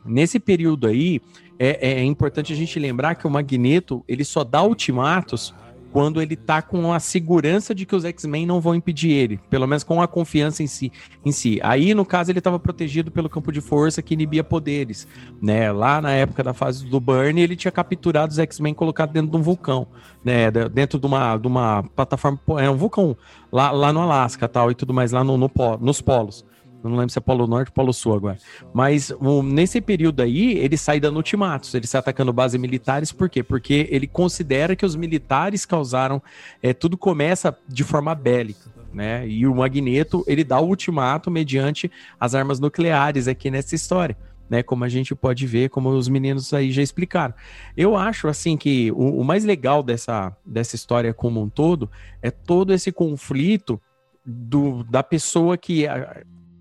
nesse 0.06 0.40
período 0.40 0.88
aí, 0.88 1.22
é, 1.58 2.00
é 2.00 2.04
importante 2.04 2.54
a 2.54 2.56
gente 2.56 2.78
lembrar 2.80 3.16
que 3.16 3.26
o 3.26 3.30
Magneto, 3.30 4.04
ele 4.08 4.24
só 4.24 4.44
dá 4.44 4.62
ultimatos 4.62 5.54
quando 5.96 6.22
ele 6.22 6.36
tá 6.36 6.62
com 6.62 6.92
a 6.92 7.00
segurança 7.00 7.74
de 7.74 7.86
que 7.86 7.96
os 7.96 8.04
X-Men 8.04 8.46
não 8.46 8.60
vão 8.60 8.76
impedir 8.76 9.12
ele, 9.12 9.40
pelo 9.50 9.66
menos 9.66 9.82
com 9.82 10.02
a 10.02 10.08
confiança 10.10 10.62
em 10.62 10.68
si, 10.68 10.92
em 11.24 11.32
si. 11.32 11.58
Aí, 11.64 11.94
no 11.94 12.04
caso, 12.04 12.30
ele 12.30 12.40
estava 12.40 12.60
protegido 12.60 13.10
pelo 13.10 13.30
campo 13.30 13.50
de 13.50 13.62
força 13.62 14.02
que 14.02 14.14
inibia 14.14 14.44
poderes, 14.44 15.08
né? 15.42 15.72
Lá 15.72 16.02
na 16.02 16.12
época 16.12 16.44
da 16.44 16.54
fase 16.54 16.86
do 16.86 17.00
Burn, 17.00 17.40
ele 17.40 17.56
tinha 17.56 17.72
capturado 17.72 18.34
os 18.34 18.40
X-Men 18.40 18.74
colocado 18.74 19.14
dentro 19.14 19.32
de 19.32 19.38
um 19.38 19.42
vulcão, 19.42 19.88
né? 20.22 20.52
Dentro 20.52 21.00
de 21.00 21.06
uma, 21.06 21.38
de 21.38 21.48
uma 21.48 21.84
plataforma, 21.96 22.42
é 22.60 22.70
um 22.70 22.76
vulcão 22.76 23.16
lá, 23.50 23.72
lá 23.72 23.94
no 23.94 24.02
Alasca, 24.02 24.50
tal 24.50 24.70
e 24.70 24.76
tudo 24.76 24.94
mais 24.94 25.14
lá 25.14 25.24
no, 25.24 25.38
no 25.38 25.50
nos 25.80 26.02
polos. 26.02 26.44
Eu 26.86 26.92
não 26.92 26.98
lembro 26.98 27.12
se 27.12 27.18
é 27.18 27.22
Polo 27.22 27.48
Norte 27.48 27.70
ou 27.70 27.74
Polo 27.74 27.92
Sul 27.92 28.14
agora. 28.14 28.38
Mas 28.72 29.10
um, 29.20 29.42
nesse 29.42 29.82
período 29.82 30.22
aí, 30.22 30.56
ele 30.60 30.78
sai 30.78 31.00
dando 31.00 31.16
ultimatos, 31.16 31.74
ele 31.74 31.88
sai 31.88 31.98
atacando 31.98 32.32
bases 32.32 32.62
militares, 32.62 33.12
por 33.12 33.28
quê? 33.28 33.42
Porque 33.42 33.88
ele 33.90 34.06
considera 34.06 34.76
que 34.76 34.86
os 34.86 34.96
militares 34.96 35.66
causaram. 35.66 36.22
É, 36.62 36.74
tudo 36.74 36.96
começa 36.96 37.58
de 37.68 37.84
forma 37.84 38.14
bélica. 38.14 38.70
Né? 38.94 39.28
E 39.28 39.48
o 39.48 39.56
Magneto, 39.56 40.24
ele 40.28 40.44
dá 40.44 40.60
o 40.60 40.68
ultimato 40.68 41.32
mediante 41.32 41.92
as 42.20 42.36
armas 42.36 42.60
nucleares 42.60 43.28
aqui 43.28 43.50
nessa 43.50 43.74
história. 43.74 44.16
Né, 44.48 44.62
como 44.62 44.84
a 44.84 44.88
gente 44.88 45.16
pode 45.16 45.48
ver, 45.48 45.72
como 45.72 45.90
os 45.90 46.08
meninos 46.08 46.54
aí 46.54 46.72
já 46.72 46.84
explicaram. 46.84 47.34
Eu 47.76 47.98
acho 47.98 48.28
assim 48.28 48.56
que 48.56 48.92
o, 48.92 49.22
o, 49.22 49.24
mais 49.24 49.44
legal 49.44 49.82
dessa, 49.82 50.38
dessa 50.46 50.76
história 50.76 51.16
como 51.16 51.42
um 51.42 51.50
todo 51.50 51.90
é 52.22 52.30
todo 52.30 52.72
esse 52.72 52.92
conflito 52.92 53.82
do, 54.24 54.84
da 54.84 55.02
pessoa 55.02 55.58
que 55.58 55.88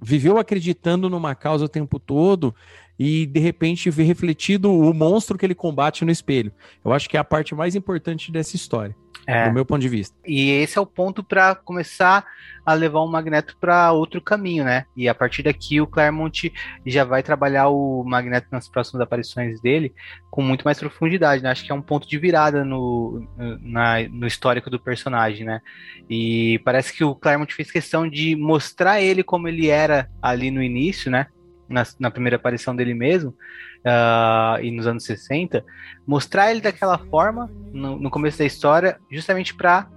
viveu 0.05 0.39
acreditando 0.39 1.09
numa 1.09 1.35
causa 1.35 1.65
o 1.65 1.69
tempo 1.69 1.99
todo 1.99 2.55
e 2.99 3.27
de 3.27 3.41
repente 3.41 3.91
vê 3.91 4.03
refletido 4.03 4.73
o 4.73 4.93
monstro 4.95 5.37
que 5.37 5.45
ele 5.45 5.55
combate 5.55 6.05
no 6.05 6.11
espelho. 6.11 6.53
Eu 6.85 6.93
acho 6.93 7.09
que 7.09 7.17
é 7.17 7.21
a 7.21 7.25
parte 7.25 7.55
mais 7.55 7.75
importante 7.75 8.31
dessa 8.31 8.55
história, 8.55 8.95
é. 9.27 9.49
do 9.49 9.55
meu 9.55 9.65
ponto 9.65 9.81
de 9.81 9.89
vista. 9.89 10.17
E 10.25 10.51
esse 10.51 10.79
é 10.79 10.81
o 10.81 10.87
ponto 10.87 11.23
para 11.23 11.55
começar 11.55 12.25
a 12.65 12.73
levar 12.73 13.01
o 13.01 13.07
Magneto 13.07 13.57
para 13.61 13.93
outro 13.93 14.21
caminho, 14.21 14.65
né? 14.65 14.87
E 14.97 15.09
a 15.09 15.15
partir 15.15 15.43
daqui 15.43 15.81
o 15.81 15.87
Claremont 15.87 16.53
já 16.87 17.05
vai 17.05 17.23
trabalhar 17.23 17.69
o 17.69 18.05
Magneto 18.05 18.47
nas 18.51 18.69
próximas 18.69 19.03
aparições 19.03 19.61
dele 19.61 19.93
com 20.31 20.41
muito 20.41 20.63
mais 20.63 20.79
profundidade, 20.79 21.43
né? 21.43 21.51
Acho 21.51 21.65
que 21.65 21.73
é 21.73 21.75
um 21.75 21.83
ponto 21.83 22.09
de 22.09 22.19
virada 22.19 22.65
no, 22.65 23.27
na, 23.61 24.03
no 24.09 24.27
histórico 24.27 24.71
do 24.71 24.81
personagem, 24.81 25.45
né? 25.45 25.61
E 26.09 26.61
parece 26.65 26.93
que 26.93 27.05
o 27.05 27.15
Claremont 27.15 27.53
fez 27.53 27.71
questão 27.71 28.09
de 28.09 28.37
mostrar 28.37 29.01
ele 29.01 29.23
como 29.23 29.49
ele 29.49 29.69
era 29.69 30.09
ali 30.23 30.51
no 30.51 30.63
início, 30.63 31.11
né? 31.11 31.27
Na, 31.69 31.83
na 31.99 32.11
primeira 32.11 32.37
aparição 32.37 32.75
dele 32.75 32.95
mesmo, 32.95 33.31
uh, 33.31 34.63
e 34.63 34.71
nos 34.71 34.87
anos 34.87 35.05
60, 35.05 35.65
mostrar 36.07 36.51
ele 36.51 36.61
daquela 36.61 36.99
forma 36.99 37.51
no, 37.73 37.99
no 37.99 38.11
começo 38.11 38.39
da 38.39 38.45
história, 38.45 38.99
justamente 39.11 39.55
para 39.55 39.89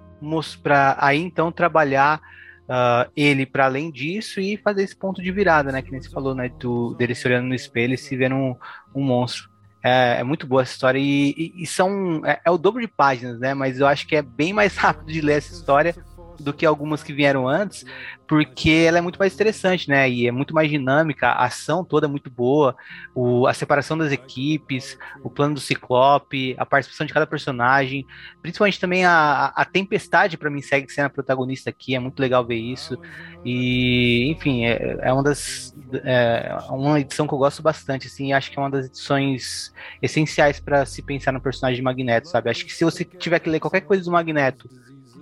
aí 1.00 1.20
então 1.20 1.52
trabalhar 1.52 2.22
uh, 2.68 3.10
ele 3.16 3.46
para 3.46 3.66
além 3.66 3.92
disso 3.92 4.40
e 4.40 4.58
fazer 4.58 4.84
esse 4.84 4.96
ponto 4.96 5.22
de 5.22 5.32
virada, 5.32 5.72
né? 5.72 5.82
Que 5.82 5.92
nem 5.92 6.02
você 6.02 6.10
falou, 6.10 6.36
né? 6.36 6.50
Do, 6.50 6.94
dele 6.96 7.16
se 7.16 7.28
olhando 7.28 7.48
no 7.48 7.56
espelho 7.56 7.94
e 7.94 7.98
se 7.98 8.16
vendo 8.16 8.36
um, 8.36 8.56
um 8.94 9.04
monstro. 9.04 9.50
É, 9.84 10.20
é, 10.20 10.24
muito 10.24 10.46
boa 10.46 10.64
essa 10.64 10.74
história 10.74 11.00
e, 11.00 11.34
e, 11.38 11.64
e 11.64 11.66
são 11.66 12.22
é, 12.26 12.42
é, 12.44 12.52
o 12.52 12.58
dobro 12.58 12.82
de 12.82 12.88
páginas, 12.88 13.40
né? 13.40 13.54
Mas 13.54 13.80
eu 13.80 13.88
acho 13.88 14.08
que 14.08 14.16
é 14.16 14.22
bem 14.22 14.52
mais 14.52 14.76
rápido 14.78 15.12
de 15.12 15.22
ler 15.22 15.38
essa 15.38 15.54
história 15.54 15.96
do 16.40 16.54
que 16.54 16.66
algumas 16.66 17.04
que 17.04 17.14
vieram 17.14 17.48
antes, 17.48 17.86
porque 18.28 18.70
ela 18.70 18.98
é 18.98 19.02
muito 19.02 19.18
mais 19.18 19.34
interessante, 19.34 19.90
né? 19.90 20.10
E 20.10 20.28
é 20.28 20.32
muito 20.32 20.54
mais 20.54 20.70
dinâmica, 20.70 21.30
a 21.30 21.46
ação 21.46 21.84
toda 21.84 22.08
é 22.08 22.10
muito 22.10 22.30
boa, 22.30 22.76
o, 23.16 23.48
a 23.48 23.54
separação 23.54 23.98
das 23.98 24.12
equipes, 24.12 24.98
o 25.24 25.30
plano 25.30 25.56
do 25.56 25.62
Ciclope, 25.62 26.56
a 26.58 26.66
participação 26.66 27.08
de 27.08 27.14
cada 27.14 27.26
personagem, 27.26 28.06
principalmente 28.42 28.80
também 28.80 29.06
a, 29.06 29.46
a 29.56 29.66
Tempestade, 29.66 30.38
para 30.38 30.50
mim, 30.50 30.62
segue 30.62 30.92
sendo 30.92 31.06
a 31.06 31.10
protagonista 31.10 31.70
aqui, 31.70 31.96
é 31.96 32.00
muito 32.00 32.20
legal 32.20 32.46
ver 32.46 32.58
isso. 32.58 32.98
E, 33.46 34.30
enfim, 34.32 34.66
é, 34.66 34.98
é 35.02 35.14
uma 35.14 35.24
das. 35.24 35.74
É 36.04 36.58
uma 36.70 37.00
edição 37.00 37.28
que 37.28 37.34
eu 37.34 37.38
gosto 37.38 37.62
bastante, 37.62 38.08
assim, 38.08 38.34
acho 38.34 38.52
que 38.52 38.60
é 38.60 38.62
uma 38.62 38.70
das 38.70 38.88
edições 38.88 39.74
essenciais 40.02 40.60
para 40.60 40.86
se 40.86 41.02
pensar 41.02 41.32
no 41.32 41.40
personagem 41.40 41.78
de 41.78 41.82
Magneto, 41.82 42.28
sabe? 42.28 42.50
Acho 42.50 42.66
que 42.66 42.74
se 42.74 42.84
você 42.84 43.06
tiver 43.06 43.40
que 43.40 43.50
ler 43.50 43.62
qualquer 43.62 43.82
coisa 43.82 44.04
do 44.04 44.12
Magneto 44.12 44.70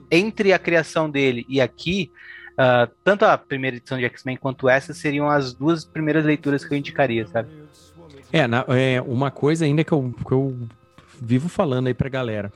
entre 0.09 0.53
a 0.53 0.59
criação 0.59 1.09
dele 1.09 1.45
e 1.47 1.59
aqui, 1.59 2.11
uh, 2.53 2.91
tanto 3.03 3.25
a 3.25 3.37
primeira 3.37 3.77
edição 3.77 3.97
de 3.97 4.05
X-Men 4.05 4.37
quanto 4.37 4.69
essa 4.69 4.93
seriam 4.93 5.29
as 5.29 5.53
duas 5.53 5.85
primeiras 5.85 6.25
leituras 6.25 6.63
que 6.63 6.73
eu 6.73 6.77
indicaria, 6.77 7.27
sabe? 7.27 7.49
É, 8.31 8.47
na, 8.47 8.65
é 8.69 9.01
uma 9.01 9.31
coisa 9.31 9.65
ainda 9.65 9.83
que 9.83 9.91
eu, 9.91 10.13
que 10.25 10.31
eu 10.31 10.57
vivo 11.21 11.47
falando 11.47 11.87
aí 11.87 11.93
pra 11.93 12.09
galera. 12.09 12.51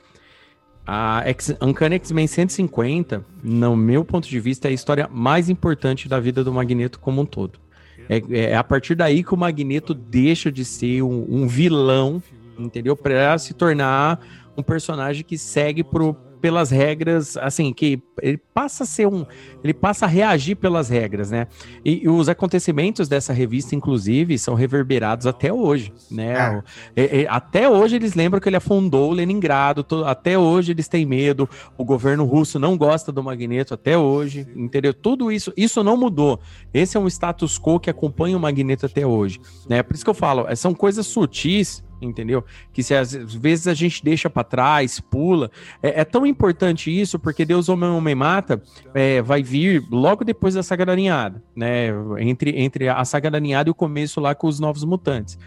A 0.86 1.22
X, 1.26 1.56
Uncanny 1.60 1.96
X-Men 1.96 2.26
150, 2.26 3.24
no 3.42 3.76
meu 3.76 4.04
ponto 4.04 4.28
de 4.28 4.40
vista, 4.40 4.68
é 4.68 4.70
a 4.70 4.74
história 4.74 5.08
mais 5.10 5.48
importante 5.48 6.08
da 6.08 6.18
vida 6.18 6.42
do 6.42 6.52
Magneto 6.52 6.98
como 6.98 7.22
um 7.22 7.26
todo. 7.26 7.60
É, 8.08 8.50
é 8.50 8.56
a 8.56 8.64
partir 8.64 8.94
daí 8.94 9.22
que 9.22 9.32
o 9.32 9.36
Magneto 9.36 9.94
deixa 9.94 10.50
de 10.50 10.64
ser 10.64 11.02
um, 11.02 11.26
um 11.28 11.46
vilão, 11.46 12.22
entendeu? 12.58 12.96
Para 12.96 13.38
se 13.38 13.54
tornar 13.54 14.20
um 14.56 14.62
personagem 14.62 15.22
que 15.24 15.38
segue 15.38 15.84
pro, 15.84 16.16
pelas 16.40 16.70
regras, 16.70 17.36
assim, 17.36 17.72
que 17.72 18.02
ele 18.22 18.38
passa 18.54 18.84
a 18.84 18.86
ser 18.86 19.06
um. 19.06 19.26
Ele 19.62 19.74
passa 19.74 20.06
a 20.06 20.08
reagir 20.08 20.56
pelas 20.56 20.88
regras, 20.88 21.30
né? 21.30 21.46
E, 21.84 22.04
e 22.04 22.08
os 22.08 22.28
acontecimentos 22.28 23.08
dessa 23.08 23.32
revista, 23.32 23.74
inclusive, 23.74 24.38
são 24.38 24.54
reverberados 24.54 25.26
até 25.26 25.52
hoje, 25.52 25.92
né? 26.10 26.62
É. 26.96 27.26
até 27.28 27.68
hoje 27.68 27.96
eles 27.96 28.14
lembram 28.14 28.40
que 28.40 28.48
ele 28.48 28.56
afundou 28.56 29.12
Leningrado, 29.12 29.82
to, 29.82 30.04
até 30.04 30.38
hoje 30.38 30.72
eles 30.72 30.88
têm 30.88 31.04
medo, 31.04 31.48
o 31.76 31.84
governo 31.84 32.24
russo 32.24 32.58
não 32.58 32.76
gosta 32.76 33.12
do 33.12 33.22
Magneto 33.22 33.74
até 33.74 33.96
hoje, 33.98 34.46
entendeu? 34.56 34.94
Tudo 34.94 35.30
isso, 35.30 35.52
isso 35.56 35.82
não 35.84 35.96
mudou. 35.96 36.40
Esse 36.72 36.96
é 36.96 37.00
um 37.00 37.06
status 37.06 37.58
quo 37.58 37.78
que 37.78 37.90
acompanha 37.90 38.36
o 38.36 38.40
Magneto 38.40 38.86
até 38.86 39.06
hoje, 39.06 39.40
né? 39.68 39.82
Por 39.82 39.94
isso 39.94 40.04
que 40.04 40.10
eu 40.10 40.14
falo, 40.14 40.46
são 40.56 40.74
coisas 40.74 41.06
sutis 41.06 41.82
entendeu? 42.00 42.44
Que 42.72 42.82
se 42.82 42.94
às 42.94 43.12
vezes 43.12 43.66
a 43.66 43.74
gente 43.74 44.02
deixa 44.04 44.30
para 44.30 44.44
trás, 44.44 45.00
pula. 45.00 45.50
É, 45.82 46.00
é, 46.00 46.04
tão 46.04 46.26
importante 46.26 46.90
isso 46.90 47.18
porque 47.18 47.44
Deus 47.44 47.68
Homem 47.68 47.90
Homem 47.90 48.14
Mata 48.14 48.62
é, 48.94 49.22
vai 49.22 49.42
vir 49.42 49.84
logo 49.90 50.24
depois 50.24 50.54
da 50.54 50.62
Saga 50.62 50.86
da 50.86 50.96
Ninhada, 50.96 51.42
né? 51.54 51.88
Entre, 52.18 52.58
entre 52.60 52.88
a 52.88 53.04
Saga 53.04 53.30
da 53.30 53.40
Ninhada 53.40 53.68
e 53.68 53.72
o 53.72 53.74
começo 53.74 54.20
lá 54.20 54.34
com 54.34 54.46
os 54.46 54.60
Novos 54.60 54.84
Mutantes. 54.84 55.38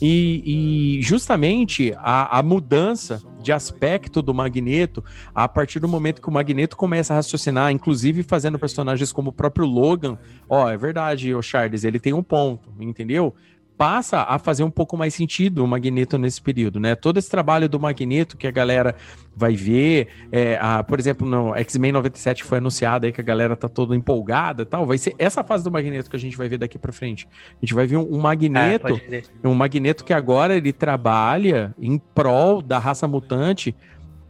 E, 0.00 0.98
e, 0.98 1.02
justamente 1.02 1.94
a, 1.96 2.38
a, 2.38 2.42
mudança 2.42 3.22
de 3.42 3.50
aspecto 3.50 4.20
do 4.20 4.34
Magneto, 4.34 5.02
a 5.34 5.48
partir 5.48 5.80
do 5.80 5.88
momento 5.88 6.20
que 6.20 6.28
o 6.28 6.32
Magneto 6.32 6.76
começa 6.76 7.14
a 7.14 7.16
raciocinar, 7.16 7.72
inclusive 7.72 8.22
fazendo 8.22 8.58
personagens 8.58 9.10
como 9.10 9.30
o 9.30 9.32
próprio 9.32 9.64
Logan, 9.64 10.18
ó, 10.48 10.68
é 10.68 10.76
verdade, 10.76 11.34
o 11.34 11.40
Charles, 11.40 11.84
ele 11.84 11.98
tem 11.98 12.12
um 12.12 12.22
ponto, 12.22 12.70
entendeu? 12.78 13.34
Passa 13.76 14.22
a 14.22 14.38
fazer 14.38 14.64
um 14.64 14.70
pouco 14.70 14.96
mais 14.96 15.14
sentido 15.14 15.62
o 15.62 15.68
Magneto 15.68 16.16
nesse 16.16 16.40
período, 16.40 16.80
né? 16.80 16.94
Todo 16.94 17.18
esse 17.18 17.30
trabalho 17.30 17.68
do 17.68 17.78
Magneto 17.78 18.36
que 18.36 18.46
a 18.46 18.50
galera 18.50 18.94
vai 19.34 19.54
ver, 19.54 20.08
é, 20.32 20.58
a, 20.60 20.82
por 20.82 20.98
exemplo, 20.98 21.28
no 21.28 21.54
X-Men 21.54 21.92
97 21.92 22.42
foi 22.42 22.58
anunciado 22.58 23.04
aí 23.04 23.12
que 23.12 23.20
a 23.20 23.24
galera 23.24 23.54
tá 23.54 23.68
toda 23.68 23.94
empolgada 23.94 24.62
e 24.62 24.64
tal, 24.64 24.86
vai 24.86 24.96
ser 24.96 25.14
essa 25.18 25.44
fase 25.44 25.62
do 25.62 25.70
Magneto 25.70 26.08
que 26.08 26.16
a 26.16 26.18
gente 26.18 26.36
vai 26.36 26.48
ver 26.48 26.58
daqui 26.58 26.78
para 26.78 26.92
frente. 26.92 27.28
A 27.50 27.64
gente 27.64 27.74
vai 27.74 27.86
ver 27.86 27.98
um, 27.98 28.14
um 28.14 28.18
Magneto, 28.18 29.00
é, 29.10 29.22
um 29.46 29.54
Magneto 29.54 30.04
que 30.04 30.14
agora 30.14 30.56
ele 30.56 30.72
trabalha 30.72 31.74
em 31.78 31.98
prol 31.98 32.62
da 32.62 32.78
raça 32.78 33.06
mutante, 33.06 33.76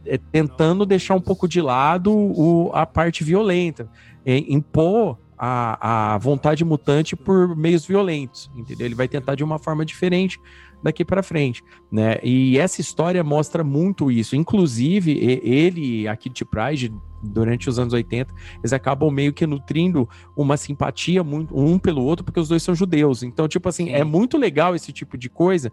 é, 0.05 0.17
tentando 0.17 0.85
deixar 0.85 1.15
um 1.15 1.21
pouco 1.21 1.47
de 1.47 1.61
lado 1.61 2.13
o, 2.13 2.69
a 2.73 2.85
parte 2.85 3.23
violenta, 3.23 3.89
é, 4.25 4.37
impor 4.37 5.17
a, 5.37 6.15
a 6.15 6.17
vontade 6.17 6.65
mutante 6.65 7.15
por 7.15 7.55
meios 7.55 7.85
violentos, 7.85 8.49
entendeu? 8.55 8.85
Ele 8.85 8.95
vai 8.95 9.07
tentar 9.07 9.35
de 9.35 9.43
uma 9.43 9.59
forma 9.59 9.85
diferente 9.85 10.39
daqui 10.81 11.03
para 11.03 11.23
frente, 11.23 11.63
né? 11.91 12.17
E 12.23 12.57
essa 12.57 12.81
história 12.81 13.23
mostra 13.23 13.63
muito 13.63 14.11
isso. 14.11 14.35
Inclusive, 14.35 15.11
ele 15.43 16.07
a 16.07 16.15
Kitty 16.15 16.45
Pryde, 16.45 16.93
durante 17.21 17.67
os 17.67 17.79
anos 17.79 17.93
80, 17.93 18.33
eles 18.59 18.73
acabam 18.73 19.11
meio 19.11 19.33
que 19.33 19.45
nutrindo 19.47 20.07
uma 20.35 20.55
simpatia 20.55 21.23
muito 21.23 21.57
um 21.57 21.79
pelo 21.79 22.03
outro, 22.03 22.23
porque 22.23 22.39
os 22.39 22.47
dois 22.47 22.61
são 22.61 22.75
judeus. 22.75 23.23
Então, 23.23 23.47
tipo 23.47 23.67
assim, 23.67 23.89
é 23.89 24.03
muito 24.03 24.37
legal 24.37 24.75
esse 24.75 24.91
tipo 24.91 25.17
de 25.17 25.29
coisa 25.29 25.71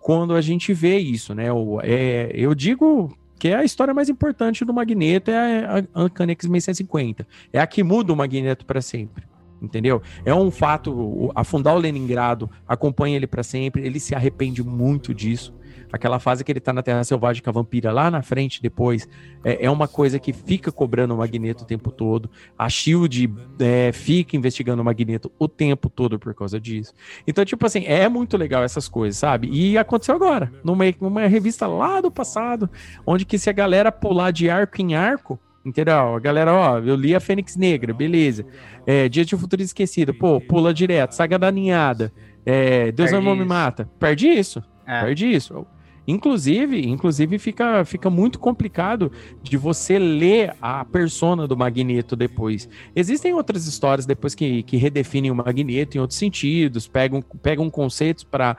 quando 0.00 0.34
a 0.34 0.40
gente 0.40 0.72
vê 0.72 0.98
isso, 0.98 1.34
né? 1.34 1.46
É, 1.82 2.30
eu 2.32 2.54
digo 2.54 3.16
que 3.38 3.48
é 3.48 3.56
a 3.56 3.64
história 3.64 3.92
mais 3.92 4.08
importante 4.08 4.64
do 4.64 4.72
Magneto, 4.72 5.30
é 5.30 5.86
a 5.94 6.02
Uncanny 6.04 6.32
X-Men 6.32 6.60
650. 6.60 7.26
É 7.52 7.60
a 7.60 7.66
que 7.66 7.82
muda 7.82 8.12
o 8.12 8.16
Magneto 8.16 8.64
para 8.64 8.80
sempre 8.80 9.24
entendeu? 9.60 10.02
É 10.24 10.34
um 10.34 10.50
fato, 10.50 11.32
afundar 11.34 11.74
o 11.74 11.78
Leningrado 11.78 12.50
acompanha 12.68 13.16
ele 13.16 13.26
para 13.26 13.42
sempre, 13.42 13.86
ele 13.86 13.98
se 13.98 14.14
arrepende 14.14 14.62
muito 14.62 15.14
disso. 15.14 15.54
Aquela 15.92 16.18
fase 16.18 16.44
que 16.44 16.52
ele 16.52 16.60
tá 16.60 16.72
na 16.72 16.82
Terra 16.82 17.04
Selvagem 17.04 17.42
com 17.42 17.50
a 17.50 17.52
vampira 17.52 17.92
lá 17.92 18.10
na 18.10 18.22
frente 18.22 18.60
depois, 18.62 19.08
é, 19.44 19.66
é 19.66 19.70
uma 19.70 19.88
coisa 19.88 20.18
que 20.18 20.32
fica 20.32 20.72
cobrando 20.72 21.14
o 21.14 21.18
Magneto 21.18 21.64
o 21.64 21.66
tempo 21.66 21.90
todo. 21.90 22.30
A 22.58 22.68
SHIELD 22.68 23.32
é, 23.60 23.92
fica 23.92 24.36
investigando 24.36 24.82
o 24.82 24.84
Magneto 24.84 25.30
o 25.38 25.48
tempo 25.48 25.88
todo 25.88 26.18
por 26.18 26.34
causa 26.34 26.60
disso. 26.60 26.92
Então, 27.26 27.44
tipo 27.44 27.64
assim, 27.64 27.84
é 27.86 28.08
muito 28.08 28.36
legal 28.36 28.62
essas 28.62 28.88
coisas, 28.88 29.18
sabe? 29.18 29.48
E 29.50 29.78
aconteceu 29.78 30.14
agora, 30.14 30.52
numa, 30.64 30.84
numa 31.00 31.26
revista 31.26 31.66
lá 31.66 32.00
do 32.00 32.10
passado, 32.10 32.68
onde 33.06 33.24
que 33.24 33.38
se 33.38 33.48
a 33.50 33.52
galera 33.52 33.92
pular 33.92 34.30
de 34.30 34.50
arco 34.50 34.80
em 34.80 34.94
arco, 34.94 35.38
Entendeu? 35.66 36.14
A 36.14 36.20
galera, 36.20 36.54
ó, 36.54 36.78
eu 36.78 36.94
li 36.94 37.12
a 37.12 37.18
Fênix 37.18 37.56
Negra, 37.56 37.92
beleza. 37.92 38.46
É, 38.86 39.08
Dia 39.08 39.24
de 39.24 39.34
um 39.34 39.38
Futuro 39.38 39.60
Esquecido, 39.60 40.14
pô, 40.14 40.40
pula 40.40 40.72
direto. 40.72 41.10
Saga 41.10 41.36
da 41.36 41.50
Ninhada. 41.50 42.12
É, 42.46 42.92
Deus 42.92 43.10
não 43.10 43.20
me 43.20 43.44
mata. 43.44 43.90
Perde 43.98 44.28
isso. 44.28 44.62
É. 44.86 45.00
Perde 45.00 45.26
isso. 45.28 45.66
Inclusive, 46.06 46.86
inclusive 46.86 47.38
fica, 47.38 47.84
fica 47.84 48.08
muito 48.08 48.38
complicado 48.38 49.10
de 49.42 49.56
você 49.56 49.98
ler 49.98 50.54
a 50.60 50.84
persona 50.84 51.46
do 51.46 51.56
Magneto 51.56 52.14
depois. 52.14 52.68
Existem 52.94 53.34
outras 53.34 53.66
histórias 53.66 54.06
depois 54.06 54.34
que, 54.34 54.62
que 54.62 54.76
redefinem 54.76 55.30
o 55.30 55.34
Magneto 55.34 55.96
em 55.96 56.00
outros 56.00 56.18
sentidos, 56.18 56.86
pegam, 56.86 57.22
pegam 57.42 57.68
conceitos 57.68 58.24
para 58.24 58.56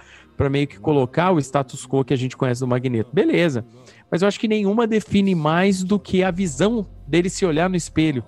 meio 0.49 0.67
que 0.67 0.79
colocar 0.79 1.31
o 1.31 1.39
status 1.39 1.85
quo 1.85 2.03
que 2.03 2.13
a 2.13 2.17
gente 2.17 2.35
conhece 2.35 2.59
do 2.59 2.67
Magneto. 2.67 3.09
Beleza 3.13 3.65
mas 4.09 4.21
eu 4.21 4.27
acho 4.27 4.39
que 4.39 4.47
nenhuma 4.47 4.87
define 4.87 5.35
mais 5.35 5.83
do 5.83 5.99
que 5.99 6.23
a 6.23 6.31
visão 6.31 6.87
dele 7.07 7.29
se 7.29 7.45
olhar 7.45 7.69
no 7.69 7.75
espelho, 7.75 8.23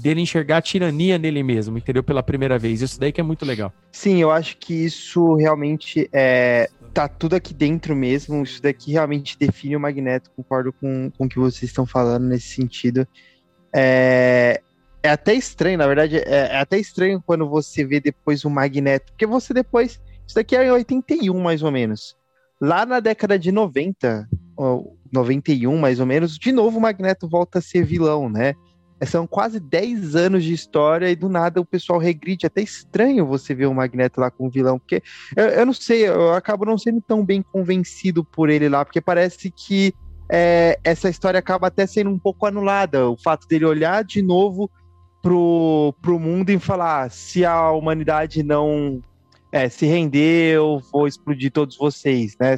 dele 0.00 0.20
enxergar 0.20 0.58
a 0.58 0.62
tirania 0.62 1.18
nele 1.18 1.42
mesmo, 1.42 1.76
entendeu? 1.78 2.02
Pela 2.02 2.22
primeira 2.22 2.58
vez. 2.58 2.80
Isso 2.80 2.98
daí 2.98 3.12
que 3.12 3.20
é 3.20 3.24
muito 3.24 3.44
legal. 3.44 3.72
Sim, 3.90 4.18
eu 4.20 4.30
acho 4.30 4.56
que 4.56 4.72
isso 4.72 5.34
realmente 5.34 6.08
é. 6.12 6.68
Tá 6.96 7.06
tudo 7.06 7.36
aqui 7.36 7.52
dentro 7.52 7.94
mesmo. 7.94 8.42
Isso 8.42 8.62
daqui 8.62 8.92
realmente 8.92 9.38
define 9.38 9.76
o 9.76 9.80
Magneto. 9.80 10.30
Concordo 10.34 10.72
com, 10.72 11.10
com 11.10 11.26
o 11.26 11.28
que 11.28 11.38
vocês 11.38 11.64
estão 11.64 11.84
falando 11.84 12.24
nesse 12.24 12.54
sentido. 12.54 13.06
É, 13.70 14.62
é 15.02 15.10
até 15.10 15.34
estranho, 15.34 15.76
na 15.76 15.86
verdade, 15.86 16.16
é, 16.16 16.24
é, 16.24 16.56
até 16.56 16.78
estranho 16.78 17.22
quando 17.26 17.46
você 17.46 17.84
vê 17.84 18.00
depois 18.00 18.46
o 18.46 18.50
Magneto, 18.50 19.12
porque 19.12 19.26
você 19.26 19.52
depois, 19.52 20.00
isso 20.26 20.36
daqui 20.36 20.56
é 20.56 20.64
em 20.64 20.70
81 20.70 21.38
mais 21.38 21.62
ou 21.62 21.70
menos. 21.70 22.16
Lá 22.58 22.86
na 22.86 22.98
década 22.98 23.38
de 23.38 23.52
90, 23.52 24.26
91 25.12 25.76
mais 25.76 26.00
ou 26.00 26.06
menos, 26.06 26.38
de 26.38 26.50
novo 26.50 26.78
o 26.78 26.80
Magneto 26.80 27.28
volta 27.28 27.58
a 27.58 27.62
ser 27.62 27.84
vilão, 27.84 28.30
né? 28.30 28.54
São 29.04 29.26
quase 29.26 29.60
10 29.60 30.16
anos 30.16 30.42
de 30.42 30.54
história 30.54 31.10
e 31.10 31.16
do 31.16 31.28
nada 31.28 31.60
o 31.60 31.66
pessoal 31.66 31.98
regride. 31.98 32.46
É 32.46 32.48
até 32.48 32.62
estranho 32.62 33.26
você 33.26 33.54
ver 33.54 33.66
o 33.66 33.74
Magneto 33.74 34.20
lá 34.20 34.30
com 34.30 34.48
vilão, 34.48 34.78
porque 34.78 35.02
eu, 35.36 35.44
eu, 35.44 35.66
não 35.66 35.72
sei, 35.72 36.08
eu 36.08 36.32
acabo 36.32 36.64
não 36.64 36.78
sendo 36.78 37.00
tão 37.00 37.24
bem 37.24 37.42
convencido 37.42 38.24
por 38.24 38.48
ele 38.48 38.68
lá, 38.68 38.84
porque 38.84 39.00
parece 39.00 39.50
que 39.50 39.92
é, 40.30 40.78
essa 40.82 41.08
história 41.08 41.38
acaba 41.38 41.66
até 41.66 41.86
sendo 41.86 42.10
um 42.10 42.18
pouco 42.18 42.46
anulada. 42.46 43.08
O 43.08 43.16
fato 43.16 43.46
dele 43.46 43.66
olhar 43.66 44.02
de 44.02 44.22
novo 44.22 44.70
pro, 45.20 45.94
pro 46.00 46.18
mundo 46.18 46.50
e 46.50 46.58
falar: 46.58 47.10
se 47.10 47.44
a 47.44 47.70
humanidade 47.70 48.42
não 48.42 49.02
é, 49.52 49.68
se 49.68 49.84
render, 49.84 50.54
eu 50.54 50.80
vou 50.90 51.06
explodir 51.06 51.52
todos 51.52 51.76
vocês, 51.76 52.34
né? 52.40 52.56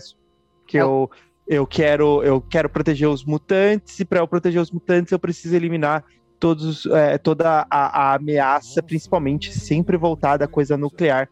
Que 0.66 0.78
é 0.78 0.82
eu 0.82 1.10
eu 1.48 1.66
quero, 1.66 2.22
eu 2.22 2.42
quero 2.42 2.68
proteger 2.68 3.08
os 3.08 3.24
mutantes, 3.24 3.98
e 3.98 4.04
para 4.04 4.20
eu 4.20 4.28
proteger 4.28 4.60
os 4.60 4.70
mutantes, 4.70 5.10
eu 5.10 5.18
preciso 5.18 5.56
eliminar 5.56 6.04
todos, 6.38 6.86
é, 6.86 7.18
toda 7.18 7.66
a, 7.70 8.10
a, 8.10 8.14
ameaça, 8.14 8.82
principalmente 8.82 9.52
sempre 9.52 9.96
voltada 9.96 10.44
à 10.44 10.48
coisa 10.48 10.76
nuclear. 10.76 11.28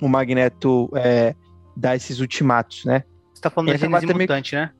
O 0.00 0.08
Magneto 0.08 0.90
é, 0.94 1.34
dá 1.76 1.96
esses 1.96 2.20
ultimatos, 2.20 2.84
né? 2.84 3.04
Você 3.34 3.42
tá 3.42 3.50
falando 3.50 3.70
da 3.70 3.76
Gênese 3.76 4.06
Mutante, 4.06 4.54
né? 4.54 4.70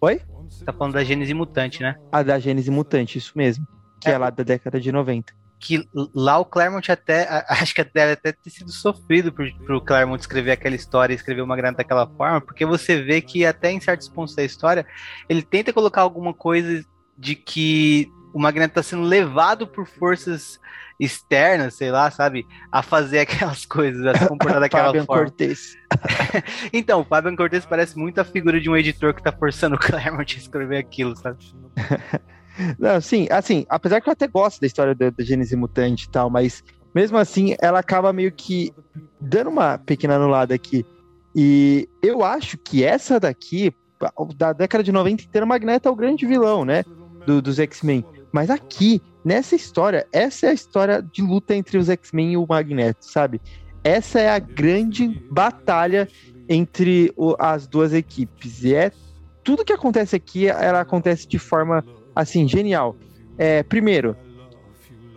Oi? 0.00 0.20
Você 0.48 0.64
tá 0.64 0.72
falando 0.72 0.94
da 0.94 1.04
Gênese 1.04 1.34
Mutante, 1.34 1.82
né? 1.82 1.96
A 2.10 2.22
da 2.22 2.38
Gênese 2.38 2.70
Mutante, 2.70 3.18
isso 3.18 3.32
mesmo. 3.36 3.66
Que 4.00 4.10
é, 4.10 4.12
é 4.12 4.18
lá 4.18 4.30
da 4.30 4.42
década 4.42 4.80
de 4.80 4.90
90 4.90 5.40
que 5.60 5.86
lá 6.14 6.38
o 6.38 6.44
Claremont 6.44 6.90
até, 6.90 7.28
acho 7.46 7.74
que 7.74 7.84
deve 7.84 8.12
até 8.12 8.32
ter 8.32 8.48
sido 8.48 8.72
sofrido 8.72 9.30
por, 9.30 9.46
por 9.66 9.84
Claremont 9.84 10.18
escrever 10.18 10.52
aquela 10.52 10.74
história 10.74 11.12
e 11.12 11.16
escrever 11.16 11.42
uma 11.42 11.54
grana 11.54 11.76
daquela 11.76 12.06
forma, 12.06 12.40
porque 12.40 12.64
você 12.64 13.02
vê 13.02 13.20
que 13.20 13.44
até 13.44 13.70
em 13.70 13.78
certos 13.78 14.08
pontos 14.08 14.34
da 14.34 14.42
história, 14.42 14.86
ele 15.28 15.42
tenta 15.42 15.70
colocar 15.70 16.00
alguma 16.00 16.32
coisa 16.32 16.82
de 17.16 17.34
que 17.34 18.10
o 18.32 18.40
Magneto 18.40 18.72
está 18.72 18.82
sendo 18.82 19.02
levado 19.02 19.66
por 19.66 19.86
forças 19.86 20.60
externas, 20.98 21.74
sei 21.74 21.90
lá, 21.90 22.10
sabe, 22.10 22.46
a 22.70 22.82
fazer 22.82 23.20
aquelas 23.20 23.64
coisas, 23.64 24.04
a 24.06 24.14
se 24.16 24.28
comportar 24.28 24.60
daquela 24.60 24.86
Fabian 24.86 25.04
forma. 25.06 25.24
Cortez. 25.24 25.76
então, 26.72 27.00
o 27.00 27.04
Fabian 27.04 27.34
Cortez 27.34 27.64
parece 27.64 27.98
muito 27.98 28.20
a 28.20 28.24
figura 28.24 28.60
de 28.60 28.68
um 28.68 28.76
editor 28.76 29.14
que 29.14 29.20
está 29.20 29.32
forçando 29.32 29.76
o 29.76 29.78
Claremont 29.78 30.36
a 30.36 30.38
escrever 30.38 30.76
aquilo, 30.76 31.16
sabe? 31.16 31.38
Não, 32.78 33.00
sim, 33.00 33.26
assim, 33.30 33.64
apesar 33.70 34.00
que 34.00 34.08
eu 34.08 34.12
até 34.12 34.26
gosto 34.26 34.60
da 34.60 34.66
história 34.66 34.94
da, 34.94 35.08
da 35.08 35.24
Gênese 35.24 35.56
Mutante 35.56 36.04
e 36.04 36.10
tal, 36.10 36.28
mas 36.28 36.62
mesmo 36.94 37.16
assim 37.16 37.56
ela 37.60 37.78
acaba 37.78 38.12
meio 38.12 38.30
que 38.32 38.70
dando 39.18 39.48
uma 39.48 39.78
pequena 39.78 40.16
anulada 40.16 40.54
aqui. 40.54 40.84
E 41.34 41.88
eu 42.02 42.22
acho 42.22 42.58
que 42.58 42.84
essa 42.84 43.18
daqui, 43.18 43.72
da 44.36 44.52
década 44.52 44.84
de 44.84 44.92
90 44.92 45.22
inteira, 45.22 45.46
o 45.46 45.48
Magneto 45.48 45.88
é 45.88 45.92
o 45.92 45.96
grande 45.96 46.26
vilão, 46.26 46.64
né? 46.64 46.82
Do, 47.24 47.40
dos 47.40 47.58
X-Men. 47.58 48.04
Mas 48.32 48.50
aqui, 48.50 49.02
nessa 49.24 49.54
história, 49.54 50.06
essa 50.12 50.46
é 50.46 50.50
a 50.50 50.54
história 50.54 51.02
de 51.02 51.22
luta 51.22 51.54
entre 51.54 51.78
os 51.78 51.88
X-Men 51.88 52.32
e 52.32 52.36
o 52.36 52.46
Magneto, 52.48 53.04
sabe? 53.04 53.40
Essa 53.82 54.20
é 54.20 54.28
a 54.30 54.38
grande 54.38 55.08
batalha 55.30 56.08
entre 56.48 57.12
o, 57.16 57.34
as 57.38 57.66
duas 57.66 57.92
equipes. 57.92 58.62
E 58.62 58.74
é 58.74 58.92
tudo 59.42 59.64
que 59.64 59.72
acontece 59.72 60.14
aqui, 60.14 60.46
ela 60.46 60.80
acontece 60.80 61.26
de 61.26 61.38
forma 61.38 61.84
assim, 62.14 62.46
genial. 62.46 62.96
É, 63.38 63.62
primeiro, 63.62 64.16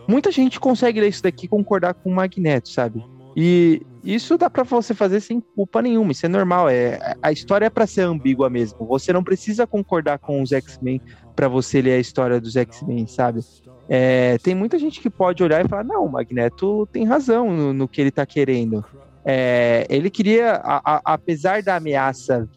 muita 0.08 0.32
gente 0.32 0.60
consegue 0.60 1.02
ler 1.02 1.10
isso 1.10 1.24
daqui 1.24 1.46
e 1.46 1.50
concordar 1.50 1.94
com 1.94 2.10
o 2.10 2.16
Magneto, 2.16 2.70
sabe? 2.70 3.04
E 3.36 3.82
isso 4.04 4.38
dá 4.38 4.50
para 4.50 4.64
você 4.64 4.94
fazer 4.94 5.20
sem 5.22 5.40
culpa 5.40 5.82
nenhuma, 5.82 6.12
isso 6.12 6.26
é 6.26 6.30
normal. 6.30 6.70
É, 6.70 7.16
a 7.22 7.32
história 7.32 7.66
é 7.66 7.70
para 7.70 7.88
ser 7.88 8.02
ambígua 8.02 8.50
mesmo. 8.50 8.86
Você 8.86 9.12
não 9.12 9.24
precisa 9.24 9.66
concordar 9.66 10.20
com 10.20 10.42
os 10.42 10.52
X-Men 10.52 11.02
para 11.36 11.48
você 11.48 11.82
ler 11.82 11.94
a 11.94 12.00
história 12.00 12.40
dos 12.40 12.56
X-Men, 12.56 13.08
sabe? 13.08 13.42
É, 13.90 14.38
tem 14.40 14.56
muita 14.56 14.80
gente 14.80 15.02
que 15.02 15.10
pode 15.10 15.44
olhar 15.44 15.64
e 15.64 15.68
falar: 15.68 15.84
não, 15.84 16.06
o 16.06 16.12
Magneto 16.12 16.88
tem 16.92 17.06
razão 17.06 17.52
no, 17.52 17.74
no 17.74 17.88
que 17.88 18.02
ele 18.02 18.12
tá 18.12 18.26
querendo. 18.26 18.84
É, 19.26 19.86
ele 19.90 20.10
queria, 20.10 20.56
a, 20.64 20.96
a, 20.96 21.02
apesar 21.06 21.64
da 21.64 21.76
ameaça 21.76 22.50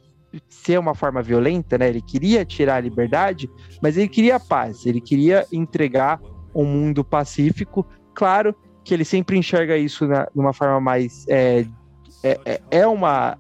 ser 0.49 0.79
uma 0.79 0.95
forma 0.95 1.23
violenta, 1.23 1.79
né? 1.79 1.89
Ele 1.89 2.03
queria 2.03 2.45
tirar 2.45 2.77
a 2.77 2.81
liberdade, 2.81 3.49
mas 3.83 3.97
ele 3.97 4.09
queria 4.09 4.39
paz, 4.39 4.85
ele 4.85 5.01
queria 5.01 5.47
entregar 5.53 6.21
um 6.55 6.65
mundo 6.65 7.05
pacífico. 7.05 7.87
Claro 8.15 8.55
que 8.85 8.95
ele 8.95 9.05
sempre 9.05 9.37
enxerga 9.37 9.77
isso 9.77 10.07
de 10.07 10.15
uma 10.35 10.53
forma 10.53 10.81
mais. 10.81 11.27
É, 11.29 11.67
é, 12.23 12.41
é, 12.45 12.61
é 12.71 12.87
uma 12.87 13.39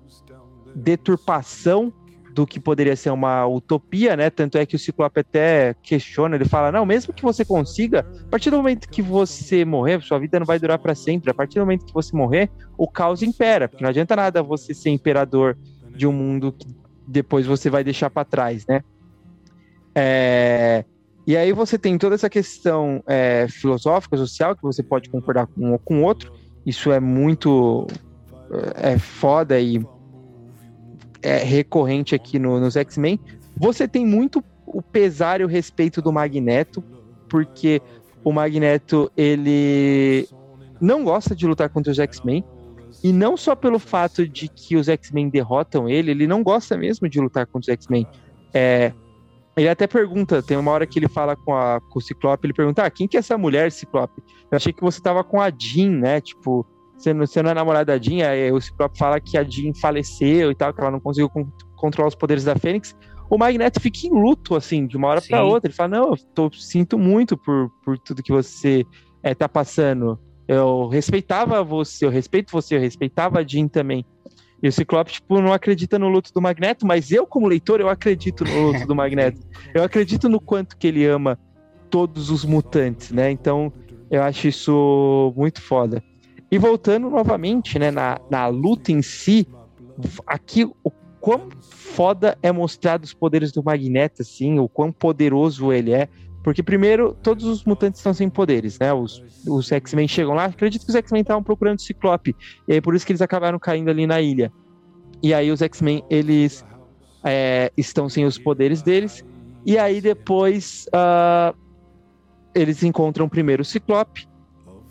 deturpação 0.74 1.92
do 2.36 2.46
que 2.46 2.60
poderia 2.60 2.94
ser 2.94 3.08
uma 3.08 3.46
utopia, 3.46 4.14
né? 4.14 4.28
Tanto 4.28 4.58
é 4.58 4.66
que 4.66 4.76
o 4.76 4.78
Ciclope 4.78 5.20
até 5.20 5.74
questiona, 5.82 6.36
ele 6.36 6.44
fala: 6.44 6.70
"Não, 6.70 6.84
mesmo 6.84 7.14
que 7.14 7.22
você 7.22 7.46
consiga, 7.46 8.00
a 8.00 8.28
partir 8.28 8.50
do 8.50 8.58
momento 8.58 8.90
que 8.90 9.00
você 9.00 9.64
morrer, 9.64 10.02
sua 10.02 10.18
vida 10.18 10.38
não 10.38 10.44
vai 10.44 10.58
durar 10.58 10.78
para 10.78 10.94
sempre. 10.94 11.30
A 11.30 11.34
partir 11.34 11.54
do 11.58 11.62
momento 11.62 11.86
que 11.86 11.94
você 11.94 12.14
morrer, 12.14 12.50
o 12.76 12.86
caos 12.86 13.22
impera, 13.22 13.70
porque 13.70 13.82
não 13.82 13.88
adianta 13.88 14.14
nada 14.14 14.42
você 14.42 14.74
ser 14.74 14.90
imperador 14.90 15.56
de 15.96 16.06
um 16.06 16.12
mundo 16.12 16.52
que 16.52 16.66
depois 17.08 17.46
você 17.46 17.70
vai 17.70 17.82
deixar 17.82 18.10
para 18.10 18.26
trás, 18.26 18.66
né? 18.68 18.82
É, 19.94 20.84
e 21.26 21.38
aí 21.38 21.54
você 21.54 21.78
tem 21.78 21.96
toda 21.96 22.16
essa 22.16 22.28
questão 22.28 23.02
é, 23.08 23.46
filosófica, 23.48 24.14
social, 24.14 24.54
que 24.54 24.62
você 24.62 24.82
pode 24.82 25.08
concordar 25.08 25.46
com 25.46 25.68
um 25.68 25.72
ou 25.72 25.78
com 25.78 26.02
outro. 26.02 26.30
Isso 26.66 26.92
é 26.92 27.00
muito 27.00 27.86
é 28.74 28.98
foda 28.98 29.58
e 29.58 29.80
é 31.26 31.38
recorrente 31.38 32.14
aqui 32.14 32.38
no, 32.38 32.60
nos 32.60 32.76
X-Men. 32.76 33.18
Você 33.56 33.88
tem 33.88 34.06
muito 34.06 34.44
o 34.64 34.80
pesar 34.80 35.40
e 35.40 35.44
o 35.44 35.48
respeito 35.48 36.00
do 36.00 36.12
Magneto, 36.12 36.82
porque 37.28 37.82
o 38.22 38.32
Magneto, 38.32 39.10
ele 39.16 40.28
não 40.80 41.02
gosta 41.04 41.34
de 41.34 41.46
lutar 41.46 41.68
contra 41.68 41.90
os 41.90 41.98
X-Men. 41.98 42.44
E 43.02 43.12
não 43.12 43.36
só 43.36 43.54
pelo 43.54 43.78
fato 43.78 44.26
de 44.26 44.48
que 44.48 44.76
os 44.76 44.88
X-Men 44.88 45.28
derrotam 45.28 45.88
ele, 45.88 46.12
ele 46.12 46.26
não 46.26 46.42
gosta 46.42 46.76
mesmo 46.76 47.08
de 47.08 47.20
lutar 47.20 47.46
contra 47.46 47.72
os 47.72 47.78
X-Men. 47.80 48.06
É, 48.54 48.92
ele 49.56 49.68
até 49.68 49.86
pergunta, 49.86 50.42
tem 50.42 50.56
uma 50.56 50.70
hora 50.70 50.86
que 50.86 50.98
ele 50.98 51.08
fala 51.08 51.34
com, 51.34 51.54
a, 51.54 51.80
com 51.80 51.98
o 51.98 52.02
Ciclope, 52.02 52.46
ele 52.46 52.54
pergunta, 52.54 52.84
ah, 52.84 52.90
quem 52.90 53.08
que 53.08 53.16
é 53.16 53.20
essa 53.20 53.36
mulher, 53.36 53.72
Ciclope? 53.72 54.22
Eu 54.50 54.56
achei 54.56 54.72
que 54.72 54.82
você 54.82 55.00
tava 55.00 55.24
com 55.24 55.40
a 55.40 55.50
Jean, 55.50 55.90
né? 55.90 56.20
Tipo, 56.20 56.64
você 56.96 57.12
não, 57.12 57.26
você 57.26 57.42
não 57.42 57.50
é 57.50 57.54
namorada 57.54 57.92
da 57.96 58.02
Jean, 58.02 58.28
aí 58.28 58.50
o 58.50 58.60
Ciclope 58.60 58.98
fala 58.98 59.20
que 59.20 59.36
a 59.36 59.44
Jean 59.44 59.72
faleceu 59.74 60.50
e 60.50 60.54
tal, 60.54 60.72
que 60.72 60.80
ela 60.80 60.90
não 60.90 61.00
conseguiu 61.00 61.28
con 61.28 61.46
controlar 61.76 62.08
os 62.08 62.14
poderes 62.14 62.44
da 62.44 62.56
Fênix. 62.56 62.96
O 63.28 63.36
Magneto 63.36 63.80
fica 63.80 64.06
em 64.06 64.10
luto, 64.10 64.54
assim, 64.54 64.86
de 64.86 64.96
uma 64.96 65.08
hora 65.08 65.20
para 65.20 65.44
outra. 65.44 65.68
Ele 65.68 65.76
fala, 65.76 65.88
não, 65.90 66.10
eu 66.10 66.16
tô, 66.34 66.50
sinto 66.52 66.98
muito 66.98 67.36
por, 67.36 67.70
por 67.84 67.98
tudo 67.98 68.22
que 68.22 68.32
você 68.32 68.84
é, 69.22 69.34
tá 69.34 69.46
passando. 69.46 70.18
Eu 70.48 70.88
respeitava 70.88 71.62
você, 71.62 72.06
eu 72.06 72.10
respeito 72.10 72.50
você, 72.50 72.76
eu 72.76 72.80
respeitava 72.80 73.40
a 73.40 73.46
Jean 73.46 73.68
também. 73.68 74.06
E 74.62 74.68
o 74.68 74.72
Ciclope, 74.72 75.12
tipo, 75.12 75.40
não 75.40 75.52
acredita 75.52 75.98
no 75.98 76.08
luto 76.08 76.32
do 76.32 76.40
Magneto, 76.40 76.86
mas 76.86 77.10
eu, 77.10 77.26
como 77.26 77.46
leitor, 77.46 77.80
eu 77.80 77.90
acredito 77.90 78.42
no 78.44 78.68
luto 78.68 78.86
do 78.86 78.94
Magneto. 78.94 79.40
Eu 79.74 79.82
acredito 79.82 80.28
no 80.28 80.40
quanto 80.40 80.76
que 80.78 80.86
ele 80.86 81.04
ama 81.04 81.38
todos 81.90 82.30
os 82.30 82.44
mutantes, 82.44 83.10
né? 83.10 83.30
Então, 83.30 83.70
eu 84.10 84.22
acho 84.22 84.48
isso 84.48 85.32
muito 85.36 85.60
foda. 85.60 86.02
E 86.50 86.58
voltando 86.58 87.10
novamente, 87.10 87.78
né, 87.78 87.90
na, 87.90 88.20
na 88.30 88.46
luta 88.46 88.92
em 88.92 89.02
si, 89.02 89.46
aqui 90.26 90.64
o 90.64 90.90
quão 91.20 91.48
foda 91.60 92.38
é 92.42 92.52
mostrado 92.52 93.04
os 93.04 93.12
poderes 93.12 93.50
do 93.50 93.62
Magneto, 93.62 94.22
assim, 94.22 94.58
o 94.60 94.68
quão 94.68 94.92
poderoso 94.92 95.72
ele 95.72 95.92
é. 95.92 96.08
Porque, 96.44 96.62
primeiro, 96.62 97.16
todos 97.20 97.44
os 97.44 97.64
mutantes 97.64 97.98
estão 97.98 98.14
sem 98.14 98.30
poderes, 98.30 98.78
né? 98.78 98.92
Os, 98.92 99.20
os 99.48 99.72
X-Men 99.72 100.06
chegam 100.06 100.34
lá, 100.34 100.44
acredito 100.44 100.84
que 100.84 100.90
os 100.90 100.94
X-Men 100.94 101.22
estavam 101.22 101.42
procurando 101.42 101.78
o 101.78 101.82
Ciclope, 101.82 102.36
e 102.68 102.74
aí 102.74 102.80
por 102.80 102.94
isso 102.94 103.04
que 103.04 103.10
eles 103.10 103.22
acabaram 103.22 103.58
caindo 103.58 103.90
ali 103.90 104.06
na 104.06 104.20
ilha. 104.20 104.52
E 105.20 105.34
aí 105.34 105.50
os 105.50 105.60
X-Men, 105.60 106.04
eles 106.08 106.64
é, 107.24 107.72
estão 107.76 108.08
sem 108.08 108.24
os 108.24 108.38
poderes 108.38 108.80
deles, 108.80 109.24
e 109.64 109.76
aí 109.76 110.00
depois 110.00 110.86
uh, 110.94 111.56
eles 112.54 112.84
encontram 112.84 113.28
primeiro 113.28 113.62
o 113.62 113.64
Ciclope, 113.64 114.28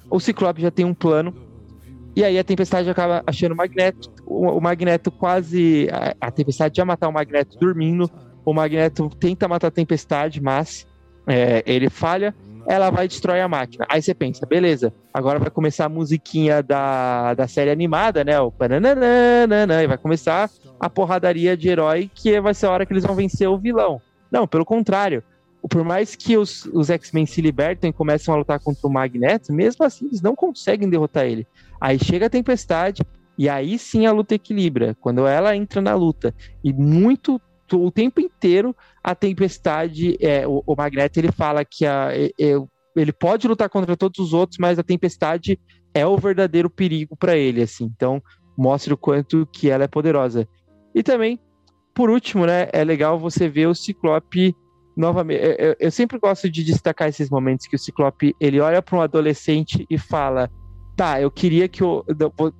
o 0.09 0.19
Ciclope 0.19 0.61
já 0.61 0.69
tem 0.69 0.83
um 0.83 0.93
plano, 0.93 1.33
e 2.15 2.23
aí 2.23 2.39
a 2.39 2.43
Tempestade 2.43 2.89
acaba 2.89 3.23
achando 3.27 3.51
o 3.51 3.55
Magneto, 3.55 4.11
o, 4.25 4.61
Magneto 4.61 5.11
quase... 5.11 5.87
A, 5.91 6.27
a 6.27 6.31
Tempestade 6.31 6.77
já 6.77 6.85
matar 6.85 7.09
o 7.09 7.13
Magneto 7.13 7.57
dormindo, 7.59 8.09
o 8.45 8.53
Magneto 8.53 9.09
tenta 9.09 9.47
matar 9.47 9.67
a 9.67 9.71
Tempestade, 9.71 10.41
mas 10.41 10.87
é, 11.27 11.63
ele 11.65 11.89
falha, 11.89 12.33
ela 12.67 12.89
vai 12.89 13.07
destrói 13.07 13.41
a 13.41 13.47
máquina. 13.47 13.85
Aí 13.89 14.01
você 14.01 14.13
pensa, 14.13 14.45
beleza, 14.45 14.93
agora 15.13 15.39
vai 15.39 15.49
começar 15.49 15.85
a 15.85 15.89
musiquinha 15.89 16.63
da, 16.63 17.33
da 17.33 17.47
série 17.47 17.71
animada, 17.71 18.23
né? 18.23 18.39
O 18.39 18.51
pananana, 18.51 19.83
e 19.83 19.87
vai 19.87 19.97
começar 19.97 20.49
a 20.79 20.89
porradaria 20.89 21.55
de 21.57 21.69
herói, 21.69 22.09
que 22.13 22.39
vai 22.39 22.53
ser 22.53 22.67
a 22.67 22.71
hora 22.71 22.85
que 22.85 22.93
eles 22.93 23.03
vão 23.03 23.15
vencer 23.15 23.47
o 23.47 23.57
vilão. 23.57 24.01
Não, 24.31 24.47
pelo 24.47 24.65
contrário. 24.65 25.23
Por 25.69 25.83
mais 25.83 26.15
que 26.15 26.37
os, 26.37 26.65
os 26.73 26.89
X-Men 26.89 27.25
se 27.25 27.41
libertem 27.41 27.89
e 27.89 27.93
começam 27.93 28.33
a 28.33 28.37
lutar 28.37 28.59
contra 28.59 28.87
o 28.87 28.91
Magneto, 28.91 29.53
mesmo 29.53 29.85
assim 29.85 30.05
eles 30.05 30.21
não 30.21 30.35
conseguem 30.35 30.89
derrotar 30.89 31.25
ele. 31.25 31.47
Aí 31.79 31.97
chega 31.97 32.27
a 32.27 32.29
tempestade, 32.29 33.01
e 33.37 33.49
aí 33.49 33.77
sim 33.77 34.05
a 34.05 34.11
luta 34.11 34.35
equilibra, 34.35 34.95
quando 35.01 35.27
ela 35.27 35.55
entra 35.55 35.81
na 35.81 35.95
luta. 35.95 36.33
E 36.63 36.71
muito 36.71 37.41
o 37.73 37.91
tempo 37.91 38.21
inteiro 38.21 38.75
a 39.03 39.15
tempestade, 39.15 40.17
é, 40.19 40.47
o, 40.47 40.63
o 40.65 40.75
Magneto 40.75 41.19
ele 41.19 41.31
fala 41.31 41.65
que 41.65 41.85
a, 41.85 42.09
ele 42.95 43.11
pode 43.11 43.47
lutar 43.47 43.69
contra 43.69 43.97
todos 43.97 44.19
os 44.19 44.33
outros, 44.33 44.57
mas 44.59 44.79
a 44.79 44.83
tempestade 44.83 45.59
é 45.93 46.05
o 46.05 46.17
verdadeiro 46.17 46.69
perigo 46.69 47.15
para 47.15 47.35
ele, 47.35 47.61
assim. 47.61 47.85
Então 47.95 48.21
mostra 48.57 48.93
o 48.93 48.97
quanto 48.97 49.47
que 49.51 49.69
ela 49.69 49.83
é 49.83 49.87
poderosa. 49.87 50.47
E 50.93 51.03
também, 51.03 51.39
por 51.93 52.09
último, 52.09 52.45
né, 52.45 52.69
é 52.71 52.83
legal 52.83 53.19
você 53.19 53.49
ver 53.49 53.67
o 53.67 53.75
Ciclope 53.75 54.55
novamente. 54.95 55.41
Eu, 55.57 55.75
eu 55.79 55.91
sempre 55.91 56.17
gosto 56.19 56.49
de 56.49 56.63
destacar 56.63 57.07
esses 57.07 57.29
momentos 57.29 57.67
que 57.67 57.75
o 57.75 57.79
Ciclope 57.79 58.35
ele 58.39 58.59
olha 58.59 58.81
para 58.81 58.97
um 58.97 59.01
adolescente 59.01 59.85
e 59.89 59.97
fala 59.97 60.49
tá, 60.95 61.21
eu 61.21 61.29
queria 61.29 61.67
que 61.67 61.83
eu 61.83 62.05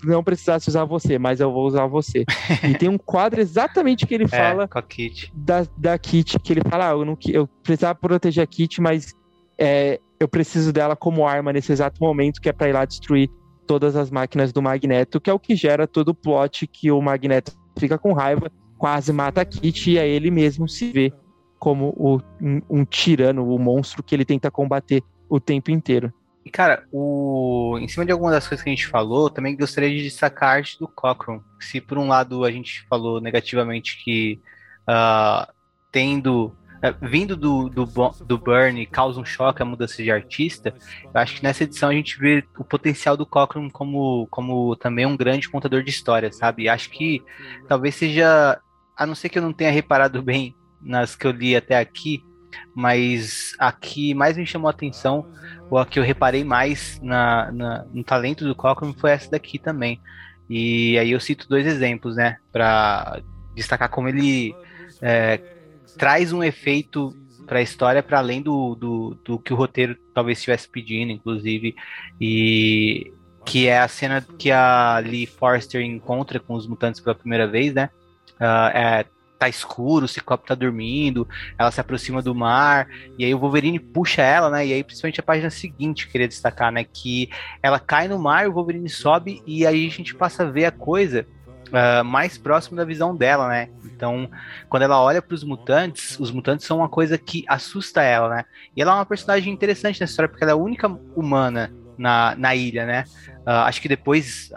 não 0.04 0.24
precisasse 0.24 0.68
usar 0.68 0.84
você, 0.84 1.18
mas 1.18 1.40
eu 1.40 1.52
vou 1.52 1.66
usar 1.66 1.88
você. 1.88 2.26
e 2.70 2.78
tem 2.78 2.90
um 2.90 2.98
quadro 2.98 3.40
exatamente 3.40 4.06
que 4.06 4.14
ele 4.14 4.26
é, 4.26 4.28
fala 4.28 4.70
é, 4.76 4.82
Kit. 4.82 5.32
Da, 5.34 5.66
da 5.78 5.98
Kit, 5.98 6.38
que 6.40 6.54
ele 6.54 6.62
fala, 6.70 6.90
ah, 6.90 6.92
eu, 6.92 7.06
não, 7.06 7.18
eu 7.30 7.48
precisava 7.64 7.96
proteger 7.96 8.44
a 8.44 8.48
Kit, 8.48 8.82
mas 8.82 9.14
é, 9.58 10.00
eu 10.20 10.28
preciso 10.28 10.74
dela 10.74 10.96
como 10.96 11.26
arma 11.26 11.54
nesse 11.54 11.72
exato 11.72 12.02
momento, 12.02 12.42
que 12.42 12.50
é 12.50 12.54
pra 12.54 12.68
ir 12.68 12.74
lá 12.74 12.86
destruir 12.86 13.30
todas 13.66 13.96
as 13.96 14.12
máquinas 14.12 14.52
do 14.52 14.62
Magneto, 14.62 15.20
que 15.20 15.30
é 15.30 15.34
o 15.34 15.40
que 15.40 15.56
gera 15.56 15.88
todo 15.88 16.10
o 16.10 16.16
plot 16.16 16.68
que 16.68 16.92
o 16.92 17.02
Magneto 17.02 17.54
fica 17.80 17.98
com 17.98 18.14
raiva, 18.14 18.52
quase 18.78 19.12
mata 19.12 19.42
a 19.42 19.46
Kit, 19.46 19.92
e 19.92 19.98
aí 19.98 20.10
ele 20.10 20.30
mesmo 20.30 20.68
se 20.68 20.92
vê 20.92 21.14
como 21.60 21.94
o, 21.98 22.22
um, 22.42 22.62
um 22.70 22.86
tirano, 22.86 23.48
o 23.48 23.60
monstro 23.60 24.04
que 24.04 24.14
ele 24.14 24.26
tenta 24.26 24.52
combater 24.52 25.04
o 25.30 25.40
tempo 25.40 25.72
inteiro. 25.72 26.14
E, 26.46 26.50
cara, 26.52 26.86
o... 26.92 27.78
em 27.80 27.88
cima 27.88 28.06
de 28.06 28.12
algumas 28.12 28.34
das 28.34 28.48
coisas 28.48 28.64
que 28.64 28.70
a 28.70 28.74
gente 28.74 28.86
falou, 28.86 29.32
também 29.32 29.58
gostaria 29.58 29.90
de 29.90 30.04
destacar 30.04 30.50
a 30.50 30.54
arte 30.54 30.78
do 30.78 30.88
Cochran. 30.88 31.40
Se 31.60 31.82
por 31.82 31.98
um 31.98 32.08
lado 32.08 32.46
a 32.46 32.52
gente 32.52 32.86
falou 32.88 33.20
negativamente 33.20 34.04
que 34.04 34.40
uh, 34.88 35.52
tendo. 35.92 36.56
Uh, 36.76 36.94
vindo 37.02 37.36
do, 37.36 37.68
do, 37.68 37.86
do 37.86 38.38
Burn 38.38 38.86
causa 38.86 39.20
um 39.20 39.26
choque 39.26 39.64
a 39.64 39.66
mudança 39.66 40.04
de 40.04 40.12
artista, 40.12 40.76
eu 41.04 41.10
acho 41.16 41.38
que 41.38 41.44
nessa 41.44 41.64
edição 41.64 41.90
a 41.90 41.94
gente 41.94 42.20
vê 42.20 42.44
o 42.60 42.64
potencial 42.64 43.18
do 43.18 43.26
Cochran 43.26 43.70
como, 43.70 44.28
como 44.30 44.76
também 44.76 45.06
um 45.06 45.18
grande 45.18 45.50
contador 45.50 45.82
de 45.82 45.90
histórias, 45.90 46.36
sabe? 46.36 46.70
Acho 46.70 46.92
que 46.92 47.24
talvez 47.68 47.96
seja. 47.96 48.62
A 48.96 49.06
não 49.06 49.16
ser 49.16 49.30
que 49.30 49.40
eu 49.40 49.42
não 49.42 49.52
tenha 49.52 49.72
reparado 49.72 50.22
bem 50.22 50.56
nas 50.86 51.16
que 51.16 51.26
eu 51.28 51.32
li 51.32 51.56
até 51.56 51.78
aqui, 51.78 52.24
mas 52.74 53.54
a 53.60 53.72
que 53.72 54.14
mais 54.14 54.38
me 54.38 54.46
chamou 54.46 54.68
a 54.68 54.72
atenção, 54.72 55.28
ou 55.70 55.78
a 55.78 55.86
que 55.86 56.00
eu 56.00 56.04
reparei 56.04 56.44
mais 56.44 57.00
na, 57.02 57.52
na, 57.52 57.86
no 57.94 58.04
talento 58.04 58.46
do 58.46 58.56
Cochran 58.56 58.94
foi 58.94 59.12
essa 59.12 59.32
daqui 59.32 59.58
também. 59.58 60.00
E 60.50 60.98
aí 61.00 61.12
eu 61.12 61.20
cito 61.20 61.50
dois 61.50 61.66
exemplos, 61.66 62.16
né, 62.16 62.38
para 62.52 63.20
destacar 63.56 63.90
como 63.90 64.08
ele 64.08 64.56
é, 65.02 65.40
traz 65.98 66.32
um 66.32 66.44
efeito 66.44 67.16
para 67.46 67.60
a 67.60 67.62
história 67.62 68.02
para 68.02 68.20
além 68.20 68.42
do, 68.42 68.76
do, 68.76 69.18
do, 69.24 69.40
que 69.40 69.54
o 69.54 69.56
roteiro 69.56 69.96
talvez 70.14 70.38
estivesse 70.38 70.68
pedindo, 70.68 71.12
inclusive, 71.12 71.76
e 72.20 73.14
que 73.46 73.68
é 73.68 73.80
a 73.80 73.88
cena 73.88 74.26
que 74.38 74.52
a 74.52 74.98
Lee 75.00 75.28
Forster 75.28 75.82
encontra 75.82 76.40
com 76.40 76.56
os 76.56 76.68
mutantes 76.68 77.00
pela 77.00 77.16
primeira 77.16 77.48
vez, 77.48 77.74
né? 77.74 77.90
Uh, 78.40 78.76
é, 78.76 79.06
tá 79.38 79.50
escuro, 79.50 80.06
o 80.06 80.08
Ciclope 80.08 80.48
tá 80.48 80.56
dormindo, 80.56 81.28
ela 81.58 81.72
se 81.72 81.80
aproxima 81.80 82.22
do 82.22 82.34
mar, 82.34 82.88
e 83.18 83.26
aí 83.26 83.34
o 83.34 83.40
Wolverine 83.40 83.80
puxa 83.80 84.22
ela, 84.22 84.50
né? 84.50 84.66
E 84.66 84.74
aí, 84.74 84.84
principalmente 84.84 85.20
a 85.20 85.24
página 85.24 85.50
seguinte, 85.50 86.08
queria 86.08 86.28
destacar, 86.28 86.72
né? 86.72 86.84
Que 86.84 87.30
ela 87.62 87.80
cai 87.80 88.08
no 88.08 88.18
mar, 88.18 88.48
o 88.48 88.54
Wolverine 88.54 88.90
sobe, 88.90 89.42
e 89.46 89.66
aí 89.66 89.88
a 89.88 89.92
gente 89.92 90.16
passa 90.16 90.44
a 90.44 90.50
ver 90.50 90.66
a 90.66 90.72
coisa 90.72 91.26
uh, 91.68 92.04
mais 92.04 92.38
próximo 92.38 92.78
da 92.78 92.86
visão 92.86 93.16
dela, 93.16 93.48
né? 93.48 93.70
Então, 93.84 94.30
quando 94.70 94.84
ela 94.84 95.02
olha 95.02 95.22
para 95.22 95.36
os 95.36 95.44
mutantes, 95.44 96.20
os 96.20 96.32
mutantes 96.32 96.66
são 96.66 96.78
uma 96.78 96.90
coisa 96.90 97.18
que 97.18 97.46
assusta 97.48 98.02
ela, 98.02 98.30
né? 98.30 98.46
E 98.76 98.82
ela 98.82 98.92
é 98.92 98.96
uma 98.96 99.06
personagem 99.06 99.54
interessante 99.54 100.00
nessa 100.00 100.12
história, 100.12 100.30
porque 100.30 100.44
ela 100.44 100.52
é 100.52 100.54
a 100.54 100.58
única 100.58 100.88
humana 101.16 101.74
na, 101.98 102.36
na 102.36 102.56
ilha, 102.56 102.86
né? 102.86 103.06
Uh, 103.46 103.66
acho 103.66 103.80
que 103.80 103.88
depois, 103.88 104.52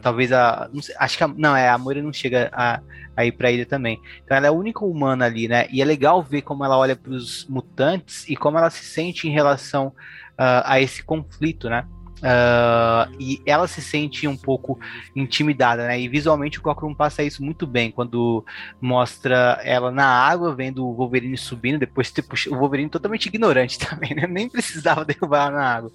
talvez 0.00 0.32
a. 0.32 0.70
Não 0.72 0.80
sei, 0.80 0.94
acho 0.96 1.18
que 1.18 1.24
a, 1.24 1.28
não, 1.28 1.56
é, 1.56 1.68
a 1.68 1.76
Moira 1.76 2.00
não 2.00 2.12
chega 2.12 2.50
a, 2.52 2.80
a 3.16 3.26
ir 3.26 3.32
pra 3.32 3.50
ilha 3.50 3.66
também. 3.66 4.00
Então 4.24 4.36
ela 4.36 4.46
é 4.46 4.48
a 4.48 4.52
única 4.52 4.84
humana 4.84 5.24
ali, 5.24 5.48
né? 5.48 5.66
E 5.72 5.82
é 5.82 5.84
legal 5.84 6.22
ver 6.22 6.42
como 6.42 6.64
ela 6.64 6.78
olha 6.78 6.94
para 6.94 7.12
os 7.12 7.46
mutantes 7.48 8.28
e 8.28 8.36
como 8.36 8.58
ela 8.58 8.70
se 8.70 8.84
sente 8.84 9.26
em 9.26 9.32
relação 9.32 9.88
uh, 9.88 10.62
a 10.64 10.80
esse 10.80 11.02
conflito, 11.02 11.68
né? 11.68 11.84
Uh, 12.22 13.10
e 13.18 13.42
ela 13.44 13.66
se 13.66 13.82
sente 13.82 14.28
um 14.28 14.36
pouco 14.36 14.78
intimidada, 15.16 15.88
né? 15.88 16.00
E 16.00 16.08
visualmente 16.08 16.60
o 16.60 16.62
Cochran 16.62 16.94
passa 16.94 17.24
isso 17.24 17.42
muito 17.42 17.66
bem 17.66 17.90
quando 17.90 18.44
mostra 18.80 19.60
ela 19.64 19.90
na 19.90 20.06
água, 20.06 20.54
vendo 20.54 20.86
o 20.86 20.94
Wolverine 20.94 21.36
subindo, 21.36 21.80
depois 21.80 22.12
o 22.48 22.56
Wolverine 22.56 22.88
totalmente 22.88 23.26
ignorante 23.26 23.76
também, 23.84 24.14
né? 24.14 24.28
Nem 24.28 24.48
precisava 24.48 25.04
derrubar 25.04 25.48
ela 25.48 25.58
na 25.58 25.74
água. 25.74 25.92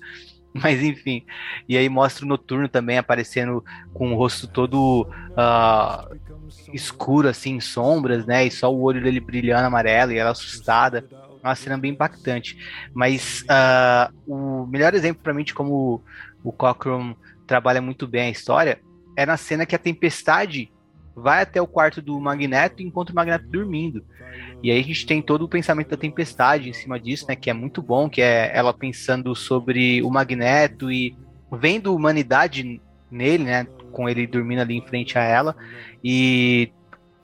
Mas 0.61 0.81
enfim. 0.81 1.25
E 1.67 1.77
aí 1.77 1.87
mostra 1.89 2.25
o 2.25 2.27
Noturno 2.27 2.67
também 2.67 2.97
aparecendo 2.97 3.63
com 3.93 4.13
o 4.13 4.15
rosto 4.15 4.47
todo 4.47 5.03
uh, 5.03 6.15
escuro, 6.73 7.27
assim, 7.27 7.59
sombras, 7.59 8.25
né? 8.25 8.45
E 8.45 8.51
só 8.51 8.73
o 8.73 8.81
olho 8.81 9.01
dele 9.01 9.19
brilhando 9.19 9.67
amarelo 9.67 10.11
e 10.11 10.17
ela 10.17 10.31
assustada. 10.31 11.07
Uma 11.43 11.55
cena 11.55 11.77
bem 11.77 11.91
impactante. 11.91 12.57
Mas 12.93 13.43
uh, 13.43 14.13
o 14.27 14.65
melhor 14.67 14.93
exemplo 14.93 15.21
para 15.23 15.33
mim 15.33 15.43
de 15.43 15.53
como 15.53 16.03
o 16.43 16.51
Cochran 16.51 17.15
trabalha 17.45 17.81
muito 17.81 18.07
bem 18.07 18.23
a 18.23 18.29
história 18.29 18.81
é 19.15 19.25
na 19.25 19.37
cena 19.37 19.65
que 19.65 19.75
a 19.75 19.79
tempestade 19.79 20.71
vai 21.17 21.41
até 21.41 21.59
o 21.59 21.65
quarto 21.65 21.99
do 21.99 22.19
Magneto 22.19 22.79
e 22.79 22.85
encontra 22.85 23.11
o 23.11 23.15
Magneto 23.15 23.47
dormindo. 23.47 24.05
E 24.61 24.69
aí 24.69 24.79
a 24.79 24.83
gente 24.83 25.03
tem 25.03 25.19
todo 25.19 25.45
o 25.45 25.49
pensamento 25.49 25.89
da 25.89 25.97
tempestade 25.97 26.69
em 26.69 26.73
cima 26.73 26.99
disso, 26.99 27.25
né? 27.27 27.35
Que 27.35 27.49
é 27.49 27.53
muito 27.53 27.81
bom, 27.81 28.07
que 28.07 28.21
é 28.21 28.55
ela 28.55 28.71
pensando 28.71 29.35
sobre 29.35 29.99
o 30.03 30.11
Magneto 30.11 30.91
e 30.91 31.17
vendo 31.51 31.95
humanidade 31.95 32.79
nele, 33.09 33.45
né? 33.45 33.65
Com 33.91 34.07
ele 34.07 34.27
dormindo 34.27 34.59
ali 34.59 34.77
em 34.77 34.85
frente 34.85 35.17
a 35.17 35.23
ela 35.23 35.55
e 36.03 36.71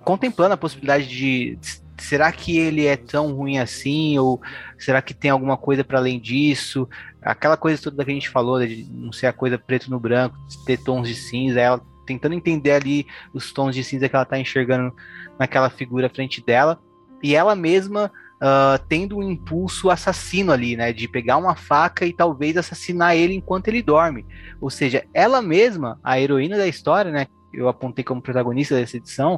contemplando 0.03 0.55
a 0.55 0.57
possibilidade 0.57 1.07
de 1.07 1.59
será 1.99 2.31
que 2.31 2.57
ele 2.57 2.87
é 2.87 2.97
tão 2.97 3.31
ruim 3.31 3.59
assim 3.59 4.17
ou 4.17 4.41
será 4.77 5.01
que 5.03 5.13
tem 5.13 5.29
alguma 5.29 5.55
coisa 5.55 5.83
para 5.83 5.99
além 5.99 6.19
disso? 6.19 6.89
Aquela 7.21 7.55
coisa 7.55 7.81
toda 7.81 8.03
que 8.03 8.09
a 8.09 8.13
gente 8.13 8.29
falou 8.29 8.59
de 8.65 8.87
não 8.91 9.11
ser 9.11 9.27
a 9.27 9.33
coisa 9.33 9.57
preto 9.57 9.91
no 9.91 9.99
branco, 9.99 10.35
ter 10.65 10.77
tons 10.77 11.07
de 11.07 11.13
cinza, 11.13 11.61
ela 11.61 11.81
tentando 12.05 12.35
entender 12.35 12.71
ali 12.71 13.07
os 13.33 13.51
tons 13.51 13.75
de 13.75 13.83
cinza 13.83 14.07
que 14.09 14.15
ela 14.15 14.25
tá 14.25 14.39
enxergando 14.39 14.93
naquela 15.39 15.69
figura 15.69 16.07
à 16.07 16.09
frente 16.09 16.43
dela 16.43 16.79
e 17.21 17.35
ela 17.35 17.55
mesma 17.55 18.11
uh, 18.43 18.83
tendo 18.89 19.17
um 19.17 19.23
impulso 19.23 19.89
assassino 19.89 20.51
ali, 20.51 20.75
né? 20.75 20.91
De 20.91 21.07
pegar 21.07 21.37
uma 21.37 21.55
faca 21.55 22.05
e 22.05 22.13
talvez 22.13 22.57
assassinar 22.57 23.15
ele 23.15 23.35
enquanto 23.35 23.69
ele 23.69 23.81
dorme. 23.81 24.25
Ou 24.59 24.69
seja, 24.69 25.05
ela 25.13 25.41
mesma, 25.41 25.97
a 26.03 26.19
heroína 26.19 26.57
da 26.57 26.67
história, 26.67 27.11
né? 27.11 27.27
Eu 27.53 27.69
apontei 27.69 28.03
como 28.03 28.21
protagonista 28.21 28.75
dessa 28.75 28.97
edição, 28.97 29.35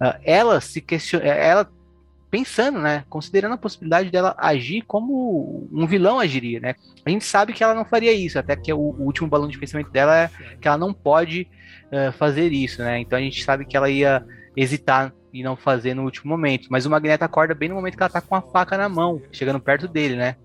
uh, 0.00 0.18
ela 0.24 0.60
se 0.60 0.80
questiona, 0.80 1.26
ela 1.26 1.70
pensando, 2.30 2.80
né, 2.80 3.04
considerando 3.08 3.54
a 3.54 3.58
possibilidade 3.58 4.10
dela 4.10 4.34
agir 4.36 4.82
como 4.82 5.68
um 5.72 5.86
vilão 5.86 6.18
agiria, 6.18 6.60
né? 6.60 6.74
A 7.04 7.10
gente 7.10 7.24
sabe 7.24 7.52
que 7.52 7.62
ela 7.62 7.74
não 7.74 7.84
faria 7.84 8.12
isso, 8.12 8.38
até 8.38 8.56
que 8.56 8.72
o, 8.72 8.78
o 8.78 9.02
último 9.04 9.28
balão 9.28 9.48
de 9.48 9.58
pensamento 9.58 9.90
dela 9.90 10.16
é 10.16 10.30
que 10.60 10.66
ela 10.66 10.76
não 10.76 10.92
pode 10.92 11.48
uh, 11.92 12.12
fazer 12.12 12.52
isso, 12.52 12.82
né? 12.82 13.00
Então 13.00 13.18
a 13.18 13.22
gente 13.22 13.42
sabe 13.44 13.64
que 13.64 13.76
ela 13.76 13.90
ia 13.90 14.24
hesitar 14.56 15.12
e 15.32 15.42
não 15.42 15.54
fazer 15.54 15.92
no 15.94 16.04
último 16.04 16.30
momento. 16.30 16.68
Mas 16.70 16.86
o 16.86 16.90
Magneto 16.90 17.24
acorda 17.24 17.54
bem 17.54 17.68
no 17.68 17.74
momento 17.74 17.96
que 17.96 18.02
ela 18.02 18.10
tá 18.10 18.22
com 18.22 18.34
a 18.34 18.40
faca 18.40 18.78
na 18.78 18.88
mão, 18.88 19.20
chegando 19.30 19.60
perto 19.60 19.86
dele, 19.86 20.16
né? 20.16 20.36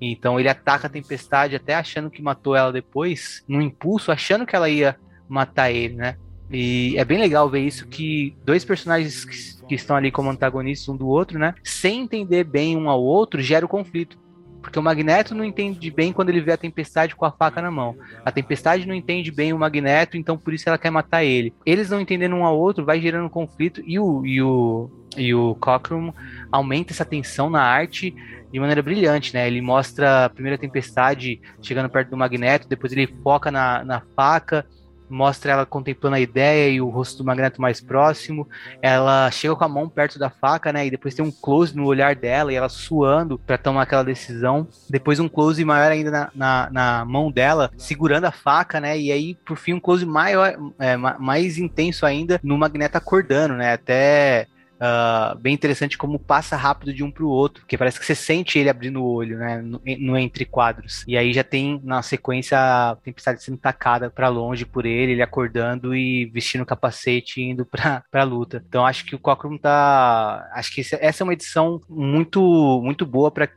Então 0.00 0.40
ele 0.40 0.48
ataca 0.48 0.88
a 0.88 0.90
tempestade, 0.90 1.54
até 1.54 1.74
achando 1.74 2.10
que 2.10 2.20
matou 2.20 2.56
ela 2.56 2.72
depois, 2.72 3.44
no 3.46 3.62
impulso, 3.62 4.10
achando 4.10 4.44
que 4.44 4.56
ela 4.56 4.68
ia 4.68 4.96
matar 5.28 5.70
ele, 5.70 5.94
né? 5.94 6.16
E 6.50 6.96
é 6.98 7.04
bem 7.04 7.18
legal 7.18 7.48
ver 7.48 7.60
isso 7.60 7.86
que 7.86 8.36
dois 8.44 8.64
personagens 8.64 9.24
que, 9.24 9.66
que 9.68 9.74
estão 9.76 9.94
ali 9.94 10.10
como 10.10 10.30
antagonistas 10.30 10.88
um 10.88 10.96
do 10.96 11.06
outro, 11.06 11.38
né? 11.38 11.54
Sem 11.62 12.02
entender 12.02 12.42
bem 12.42 12.76
um 12.76 12.90
ao 12.90 13.00
outro, 13.00 13.40
gera 13.40 13.64
o 13.64 13.68
conflito. 13.68 14.18
Porque 14.60 14.78
o 14.78 14.82
Magneto 14.82 15.34
não 15.34 15.44
entende 15.44 15.90
bem 15.90 16.12
quando 16.12 16.28
ele 16.28 16.40
vê 16.40 16.52
a 16.52 16.56
Tempestade 16.56 17.16
com 17.16 17.24
a 17.24 17.32
faca 17.32 17.62
na 17.62 17.70
mão. 17.70 17.96
A 18.24 18.30
Tempestade 18.30 18.86
não 18.86 18.94
entende 18.94 19.30
bem 19.30 19.52
o 19.52 19.58
Magneto, 19.58 20.16
então 20.16 20.36
por 20.36 20.52
isso 20.52 20.68
ela 20.68 20.78
quer 20.78 20.90
matar 20.90 21.24
ele. 21.24 21.52
Eles 21.64 21.90
não 21.90 22.00
entendendo 22.00 22.34
um 22.34 22.44
ao 22.44 22.58
outro, 22.58 22.84
vai 22.84 23.00
gerando 23.00 23.30
conflito 23.30 23.82
e 23.86 23.98
o, 23.98 24.24
e 24.24 24.42
o, 24.42 24.90
e 25.16 25.34
o 25.34 25.54
Cockrum 25.56 26.12
aumenta 26.52 26.92
essa 26.92 27.04
tensão 27.04 27.48
na 27.48 27.62
arte 27.62 28.14
de 28.52 28.58
maneira 28.58 28.82
brilhante, 28.82 29.32
né? 29.32 29.46
Ele 29.46 29.60
mostra 29.60 30.26
a 30.26 30.28
primeira 30.28 30.58
Tempestade 30.58 31.40
chegando 31.62 31.88
perto 31.88 32.10
do 32.10 32.16
Magneto, 32.16 32.68
depois 32.68 32.92
ele 32.92 33.06
foca 33.22 33.50
na, 33.50 33.84
na 33.84 34.02
faca 34.14 34.66
mostra 35.10 35.52
ela 35.52 35.66
contemplando 35.66 36.16
a 36.16 36.20
ideia 36.20 36.70
e 36.70 36.80
o 36.80 36.88
rosto 36.88 37.18
do 37.18 37.24
Magneto 37.24 37.60
mais 37.60 37.80
próximo. 37.80 38.48
Ela 38.80 39.30
chega 39.30 39.56
com 39.56 39.64
a 39.64 39.68
mão 39.68 39.88
perto 39.88 40.18
da 40.18 40.30
faca, 40.30 40.72
né? 40.72 40.86
E 40.86 40.90
depois 40.90 41.14
tem 41.14 41.24
um 41.24 41.30
close 41.30 41.76
no 41.76 41.84
olhar 41.84 42.14
dela 42.14 42.52
e 42.52 42.56
ela 42.56 42.68
suando 42.68 43.38
para 43.38 43.58
tomar 43.58 43.82
aquela 43.82 44.04
decisão. 44.04 44.68
Depois 44.88 45.18
um 45.18 45.28
close 45.28 45.64
maior 45.64 45.90
ainda 45.90 46.10
na, 46.10 46.30
na, 46.34 46.68
na, 46.70 47.04
mão 47.04 47.30
dela, 47.30 47.70
segurando 47.76 48.24
a 48.24 48.32
faca, 48.32 48.80
né? 48.80 48.98
E 48.98 49.10
aí, 49.10 49.34
por 49.34 49.56
fim, 49.56 49.74
um 49.74 49.80
close 49.80 50.06
maior, 50.06 50.56
é, 50.78 50.96
mais 50.96 51.58
intenso 51.58 52.06
ainda 52.06 52.40
no 52.42 52.56
Magneto 52.56 52.96
acordando, 52.96 53.54
né? 53.54 53.72
Até 53.72 54.46
Uh, 54.80 55.36
bem 55.38 55.52
interessante 55.52 55.98
como 55.98 56.18
passa 56.18 56.56
rápido 56.56 56.94
de 56.94 57.04
um 57.04 57.10
para 57.10 57.22
o 57.22 57.28
outro, 57.28 57.60
porque 57.60 57.76
parece 57.76 58.00
que 58.00 58.06
você 58.06 58.14
sente 58.14 58.58
ele 58.58 58.70
abrindo 58.70 59.02
o 59.02 59.12
olho, 59.12 59.36
né, 59.36 59.60
no, 59.60 59.78
no, 59.98 60.16
entre 60.16 60.46
quadros. 60.46 61.04
E 61.06 61.18
aí 61.18 61.34
já 61.34 61.44
tem 61.44 61.78
na 61.84 62.00
sequência 62.00 62.58
a 62.58 62.96
tempestade 62.96 63.44
sendo 63.44 63.58
tacada 63.58 64.08
para 64.08 64.28
longe 64.28 64.64
por 64.64 64.86
ele, 64.86 65.12
ele 65.12 65.22
acordando 65.22 65.94
e 65.94 66.24
vestindo 66.24 66.62
o 66.62 66.66
capacete 66.66 67.42
e 67.42 67.50
indo 67.50 67.66
para 67.66 68.02
a 68.10 68.24
luta. 68.24 68.64
Então 68.66 68.86
acho 68.86 69.04
que 69.04 69.14
o 69.14 69.18
Cockrum 69.18 69.58
tá, 69.58 70.50
acho 70.54 70.74
que 70.74 70.80
essa 70.80 71.22
é 71.22 71.24
uma 71.24 71.34
edição 71.34 71.78
muito 71.86 72.80
muito 72.82 73.04
boa 73.04 73.30
para 73.30 73.50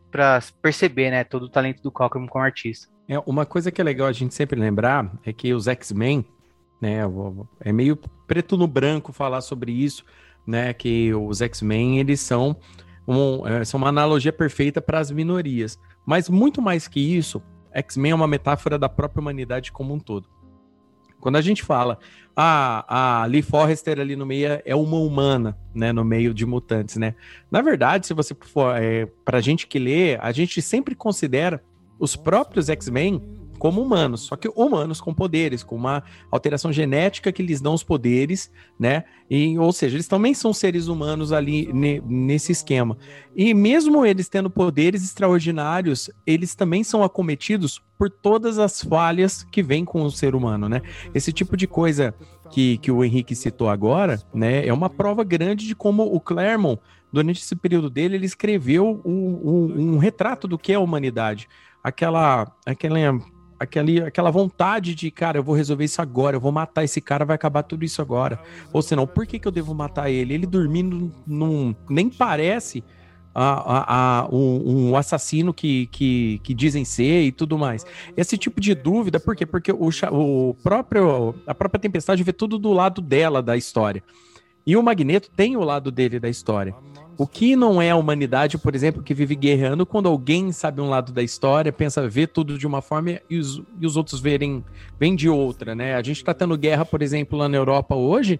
perceber, 0.61 1.09
né, 1.09 1.23
todo 1.23 1.43
o 1.43 1.49
talento 1.49 1.81
do 1.81 1.91
Cockrum 1.91 2.27
como 2.27 2.43
artista. 2.43 2.89
É, 3.07 3.17
uma 3.19 3.45
coisa 3.45 3.71
que 3.71 3.79
é 3.79 3.83
legal 3.83 4.07
a 4.07 4.13
gente 4.13 4.33
sempre 4.33 4.59
lembrar 4.59 5.09
é 5.25 5.31
que 5.31 5.53
os 5.53 5.69
X-Men, 5.69 6.25
né, 6.81 6.99
é 7.61 7.71
meio 7.71 7.97
preto 8.27 8.57
no 8.57 8.67
branco 8.67 9.13
falar 9.13 9.39
sobre 9.39 9.71
isso, 9.71 10.03
né? 10.45 10.73
Que 10.73 11.13
os 11.13 11.41
X-Men 11.41 11.99
eles 11.99 12.19
são, 12.19 12.55
um, 13.07 13.47
é, 13.47 13.65
são 13.65 13.77
uma 13.77 13.89
analogia 13.89 14.33
perfeita 14.33 14.81
para 14.81 14.99
as 14.99 15.11
minorias. 15.11 15.79
Mas 16.05 16.29
muito 16.29 16.61
mais 16.61 16.87
que 16.87 16.99
isso, 16.99 17.41
X-Men 17.71 18.11
é 18.11 18.15
uma 18.15 18.27
metáfora 18.27 18.77
da 18.77 18.89
própria 18.89 19.21
humanidade 19.21 19.71
como 19.71 19.93
um 19.93 19.99
todo. 19.99 20.27
Quando 21.19 21.37
a 21.37 21.41
gente 21.41 21.63
fala, 21.63 21.97
ah, 22.35 23.21
a 23.21 23.25
Lee 23.25 23.41
Forrester 23.41 23.97
ali 23.97 24.13
no 24.13 24.25
meio 24.25 24.61
é 24.65 24.75
uma 24.75 24.97
humana, 24.97 25.57
né, 25.73 25.93
no 25.93 26.03
meio 26.03 26.33
de 26.33 26.45
mutantes, 26.45 26.97
né? 26.97 27.15
Na 27.49 27.61
verdade, 27.61 28.05
se 28.05 28.13
você 28.13 28.35
for, 28.35 28.75
é, 28.75 29.05
pra 29.23 29.39
gente 29.39 29.65
que 29.65 29.79
lê, 29.79 30.17
a 30.17 30.33
gente 30.33 30.61
sempre 30.61 30.93
considera 30.93 31.63
os 31.97 32.17
próprios 32.17 32.67
X-Men 32.67 33.21
como 33.63 33.81
humanos, 33.81 34.23
só 34.23 34.35
que 34.35 34.51
humanos 34.53 34.99
com 34.99 35.13
poderes, 35.13 35.63
com 35.63 35.77
uma 35.77 36.03
alteração 36.29 36.69
genética 36.73 37.31
que 37.31 37.41
lhes 37.41 37.61
dão 37.61 37.73
os 37.73 37.81
poderes, 37.81 38.51
né? 38.77 39.05
E, 39.29 39.57
ou 39.57 39.71
seja, 39.71 39.95
eles 39.95 40.05
também 40.09 40.33
são 40.33 40.51
seres 40.51 40.87
humanos 40.87 41.31
ali 41.31 41.71
ne, 41.71 42.01
nesse 42.05 42.51
esquema. 42.51 42.97
E 43.33 43.53
mesmo 43.53 44.05
eles 44.05 44.27
tendo 44.27 44.49
poderes 44.49 45.01
extraordinários, 45.01 46.09
eles 46.27 46.55
também 46.55 46.83
são 46.83 47.05
acometidos 47.05 47.81
por 47.97 48.09
todas 48.09 48.59
as 48.59 48.83
falhas 48.83 49.45
que 49.45 49.63
vêm 49.63 49.85
com 49.85 50.03
o 50.03 50.11
ser 50.11 50.35
humano, 50.35 50.67
né? 50.67 50.81
Esse 51.15 51.31
tipo 51.31 51.55
de 51.55 51.65
coisa 51.65 52.13
que, 52.51 52.77
que 52.79 52.91
o 52.91 53.01
Henrique 53.01 53.33
citou 53.33 53.69
agora, 53.69 54.21
né, 54.33 54.67
é 54.67 54.73
uma 54.73 54.89
prova 54.89 55.23
grande 55.23 55.65
de 55.65 55.73
como 55.73 56.03
o 56.03 56.19
Claremont, 56.19 56.81
durante 57.13 57.41
esse 57.41 57.55
período 57.55 57.89
dele, 57.89 58.15
ele 58.15 58.25
escreveu 58.25 59.01
um, 59.05 59.11
um, 59.11 59.93
um 59.93 59.97
retrato 59.99 60.49
do 60.49 60.57
que 60.57 60.73
é 60.73 60.75
a 60.75 60.81
humanidade 60.81 61.47
aquela, 61.83 62.47
aquela 62.65 62.97
aquele, 63.63 64.01
aquela 64.01 64.31
vontade 64.31 64.93
de, 64.93 65.09
cara, 65.09 65.39
eu 65.39 65.43
vou 65.43 65.55
resolver 65.55 65.83
isso 65.83 66.01
agora, 66.01 66.35
eu 66.35 66.41
vou 66.41 66.51
matar 66.51 66.83
esse 66.83 67.01
cara, 67.01 67.25
vai 67.25 67.35
acabar 67.35 67.63
tudo 67.63 67.83
isso 67.83 68.01
agora. 68.01 68.39
Ou 68.71 68.81
senão, 68.81 69.07
por 69.07 69.25
que, 69.25 69.39
que 69.39 69.47
eu 69.47 69.51
devo 69.51 69.73
matar 69.73 70.09
ele? 70.09 70.33
Ele 70.33 70.45
dormindo 70.45 71.11
num. 71.25 71.75
Nem 71.89 72.09
parece 72.09 72.83
a, 73.33 73.43
a, 73.43 74.19
a, 74.19 74.27
um, 74.31 74.89
um, 74.89 74.95
assassino 74.95 75.53
que, 75.53 75.87
que, 75.87 76.39
que, 76.43 76.53
dizem 76.53 76.85
ser 76.85 77.23
e 77.23 77.31
tudo 77.31 77.57
mais. 77.57 77.85
Esse 78.15 78.37
tipo 78.37 78.61
de 78.61 78.75
dúvida, 78.75 79.19
por 79.19 79.35
quê? 79.35 79.45
Porque 79.45 79.71
o, 79.71 79.89
o 80.11 80.53
próprio, 80.61 81.35
a 81.47 81.55
própria 81.55 81.79
tempestade 81.79 82.23
vê 82.23 82.31
tudo 82.31 82.59
do 82.59 82.71
lado 82.71 83.01
dela 83.01 83.41
da 83.41 83.57
história. 83.57 84.03
E 84.65 84.77
o 84.77 84.83
Magneto 84.83 85.29
tem 85.35 85.57
o 85.57 85.63
lado 85.63 85.91
dele 85.91 86.19
da 86.19 86.29
história. 86.29 86.73
O 87.17 87.27
que 87.27 87.55
não 87.55 87.81
é 87.81 87.91
a 87.91 87.95
humanidade, 87.95 88.57
por 88.57 88.73
exemplo, 88.73 89.03
que 89.03 89.13
vive 89.13 89.35
guerreando 89.35 89.85
quando 89.85 90.09
alguém 90.09 90.51
sabe 90.51 90.81
um 90.81 90.89
lado 90.89 91.11
da 91.11 91.21
história, 91.21 91.71
pensa 91.71 92.07
ver 92.07 92.27
tudo 92.27 92.57
de 92.57 92.65
uma 92.65 92.81
forma 92.81 93.21
e 93.29 93.37
os, 93.37 93.61
e 93.79 93.85
os 93.85 93.95
outros 93.95 94.19
verem 94.19 94.63
vem 94.99 95.15
de 95.15 95.29
outra, 95.29 95.75
né? 95.75 95.95
A 95.95 96.01
gente 96.01 96.17
está 96.17 96.33
tendo 96.33 96.57
guerra, 96.57 96.85
por 96.85 97.01
exemplo, 97.01 97.37
lá 97.37 97.47
na 97.47 97.57
Europa 97.57 97.95
hoje, 97.95 98.39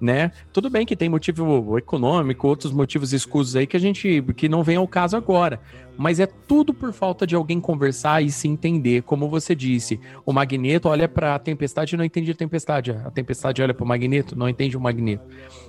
né? 0.00 0.32
Tudo 0.52 0.70
bem 0.70 0.86
que 0.86 0.96
tem 0.96 1.08
motivo 1.08 1.76
econômico, 1.78 2.48
outros 2.48 2.72
motivos 2.72 3.12
escusos 3.12 3.56
aí 3.56 3.66
que 3.66 3.76
a 3.76 3.80
gente 3.80 4.22
que 4.36 4.48
não 4.48 4.62
vem 4.62 4.76
ao 4.76 4.88
caso 4.88 5.16
agora, 5.16 5.60
mas 5.96 6.18
é 6.18 6.26
tudo 6.26 6.72
por 6.72 6.92
falta 6.92 7.26
de 7.26 7.34
alguém 7.34 7.60
conversar 7.60 8.22
e 8.22 8.30
se 8.30 8.48
entender, 8.48 9.02
como 9.02 9.28
você 9.28 9.54
disse. 9.54 10.00
O 10.24 10.32
Magneto 10.32 10.88
olha 10.88 11.06
para 11.08 11.34
a 11.34 11.38
tempestade 11.38 11.94
e 11.94 11.98
não 11.98 12.04
entende 12.04 12.30
a 12.30 12.34
tempestade, 12.34 12.92
a 12.92 13.10
tempestade 13.10 13.60
olha 13.62 13.74
para 13.74 13.84
o 13.84 13.86
Magneto, 13.86 14.38
não 14.38 14.48
entende 14.48 14.76
o 14.76 14.80
Magneto. 14.80 15.24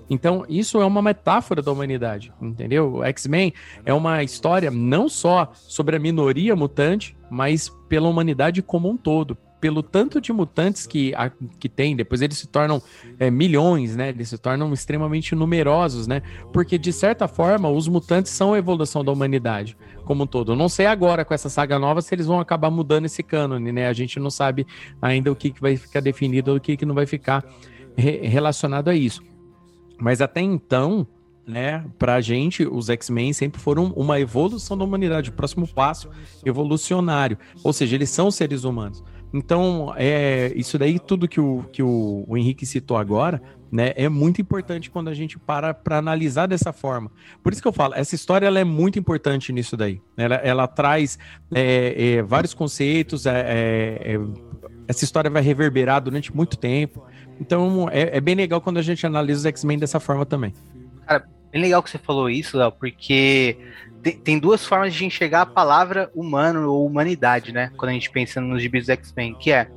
Então, 0.09 0.45
isso 0.47 0.79
é 0.79 0.85
uma 0.85 1.01
metáfora 1.01 1.61
da 1.61 1.71
humanidade, 1.71 2.31
entendeu? 2.41 2.95
O 2.95 3.03
X-Men 3.03 3.53
é 3.85 3.93
uma 3.93 4.23
história 4.23 4.71
não 4.71 5.09
só 5.09 5.51
sobre 5.53 5.95
a 5.95 5.99
minoria 5.99 6.55
mutante, 6.55 7.17
mas 7.29 7.69
pela 7.89 8.07
humanidade 8.07 8.61
como 8.61 8.89
um 8.89 8.95
todo. 8.95 9.37
Pelo 9.61 9.81
tanto 9.81 10.19
de 10.19 10.33
mutantes 10.33 10.85
que, 10.85 11.13
a, 11.15 11.31
que 11.59 11.69
tem, 11.69 11.95
depois 11.95 12.21
eles 12.21 12.37
se 12.37 12.47
tornam 12.47 12.81
é, 13.19 13.31
milhões, 13.31 13.95
né? 13.95 14.09
Eles 14.09 14.27
se 14.29 14.37
tornam 14.37 14.73
extremamente 14.73 15.35
numerosos, 15.35 16.07
né? 16.07 16.21
Porque, 16.51 16.77
de 16.77 16.91
certa 16.91 17.27
forma, 17.27 17.69
os 17.69 17.87
mutantes 17.87 18.31
são 18.31 18.53
a 18.53 18.57
evolução 18.57 19.05
da 19.05 19.11
humanidade 19.11 19.77
como 20.03 20.23
um 20.23 20.27
todo. 20.27 20.51
Eu 20.51 20.55
não 20.55 20.67
sei 20.67 20.87
agora 20.87 21.23
com 21.23 21.33
essa 21.33 21.47
saga 21.47 21.79
nova 21.79 22.01
se 22.01 22.13
eles 22.13 22.25
vão 22.25 22.39
acabar 22.39 22.69
mudando 22.69 23.05
esse 23.05 23.23
cânone, 23.23 23.71
né? 23.71 23.87
A 23.87 23.93
gente 23.93 24.19
não 24.19 24.29
sabe 24.29 24.65
ainda 25.01 25.31
o 25.31 25.35
que, 25.35 25.51
que 25.51 25.61
vai 25.61 25.77
ficar 25.77 26.01
definido 26.01 26.55
o 26.55 26.59
que, 26.59 26.75
que 26.75 26.85
não 26.85 26.95
vai 26.95 27.05
ficar 27.05 27.45
re 27.95 28.27
relacionado 28.27 28.89
a 28.89 28.95
isso. 28.95 29.21
Mas 29.99 30.19
até 30.19 30.41
então, 30.41 31.07
né, 31.45 31.85
pra 31.99 32.21
gente, 32.21 32.65
os 32.65 32.89
X-Men 32.89 33.33
sempre 33.33 33.61
foram 33.61 33.93
uma 33.95 34.19
evolução 34.19 34.77
da 34.77 34.83
humanidade, 34.83 35.29
o 35.29 35.33
próximo 35.33 35.67
passo 35.67 36.09
evolucionário. 36.45 37.37
Ou 37.63 37.71
seja, 37.71 37.95
eles 37.95 38.09
são 38.09 38.31
seres 38.31 38.63
humanos. 38.63 39.03
Então, 39.33 39.93
é, 39.95 40.51
isso 40.55 40.77
daí, 40.77 40.99
tudo 40.99 41.27
que 41.27 41.39
o, 41.39 41.63
que 41.71 41.81
o, 41.81 42.25
o 42.27 42.37
Henrique 42.37 42.65
citou 42.65 42.97
agora, 42.97 43.41
né, 43.71 43.93
é 43.95 44.09
muito 44.09 44.41
importante 44.41 44.91
quando 44.91 45.07
a 45.07 45.13
gente 45.13 45.39
para 45.39 45.73
para 45.73 45.97
analisar 45.97 46.45
dessa 46.45 46.73
forma. 46.73 47.09
Por 47.41 47.53
isso 47.53 47.61
que 47.61 47.67
eu 47.67 47.71
falo, 47.71 47.93
essa 47.95 48.13
história 48.13 48.45
ela 48.45 48.59
é 48.59 48.65
muito 48.65 48.99
importante 48.99 49.53
nisso 49.53 49.77
daí. 49.77 50.01
Ela, 50.17 50.35
ela 50.35 50.67
traz 50.67 51.17
é, 51.53 52.15
é, 52.17 52.21
vários 52.21 52.53
conceitos, 52.53 53.25
é, 53.25 53.39
é, 53.39 54.13
é 54.15 54.19
essa 54.87 55.05
história 55.05 55.29
vai 55.29 55.41
reverberar 55.41 56.01
durante 56.01 56.35
muito 56.35 56.57
tempo. 56.57 57.05
Então 57.39 57.87
é, 57.89 58.17
é 58.17 58.19
bem 58.19 58.35
legal 58.35 58.59
quando 58.59 58.77
a 58.77 58.81
gente 58.81 59.05
analisa 59.05 59.39
os 59.39 59.45
X-Men 59.45 59.79
dessa 59.79 60.01
forma 60.01 60.25
também. 60.25 60.53
Cara, 61.07 61.25
bem 61.49 61.61
legal 61.61 61.81
que 61.81 61.89
você 61.89 61.97
falou 61.97 62.29
isso, 62.29 62.57
Léo, 62.57 62.73
porque 62.73 63.57
tem, 64.01 64.17
tem, 64.17 64.39
duas 64.39 64.65
formas 64.65 64.93
de 64.93 65.05
enxergar 65.05 65.41
a 65.41 65.45
palavra 65.45 66.09
humano 66.13 66.71
ou 66.71 66.85
humanidade, 66.85 67.51
né? 67.51 67.71
Quando 67.77 67.89
a 67.89 67.93
gente 67.93 68.09
pensa 68.09 68.41
nos 68.41 68.61
gibis 68.61 68.83
dos 68.83 68.89
X-Men, 68.89 69.35
que 69.35 69.51
é 69.51 69.69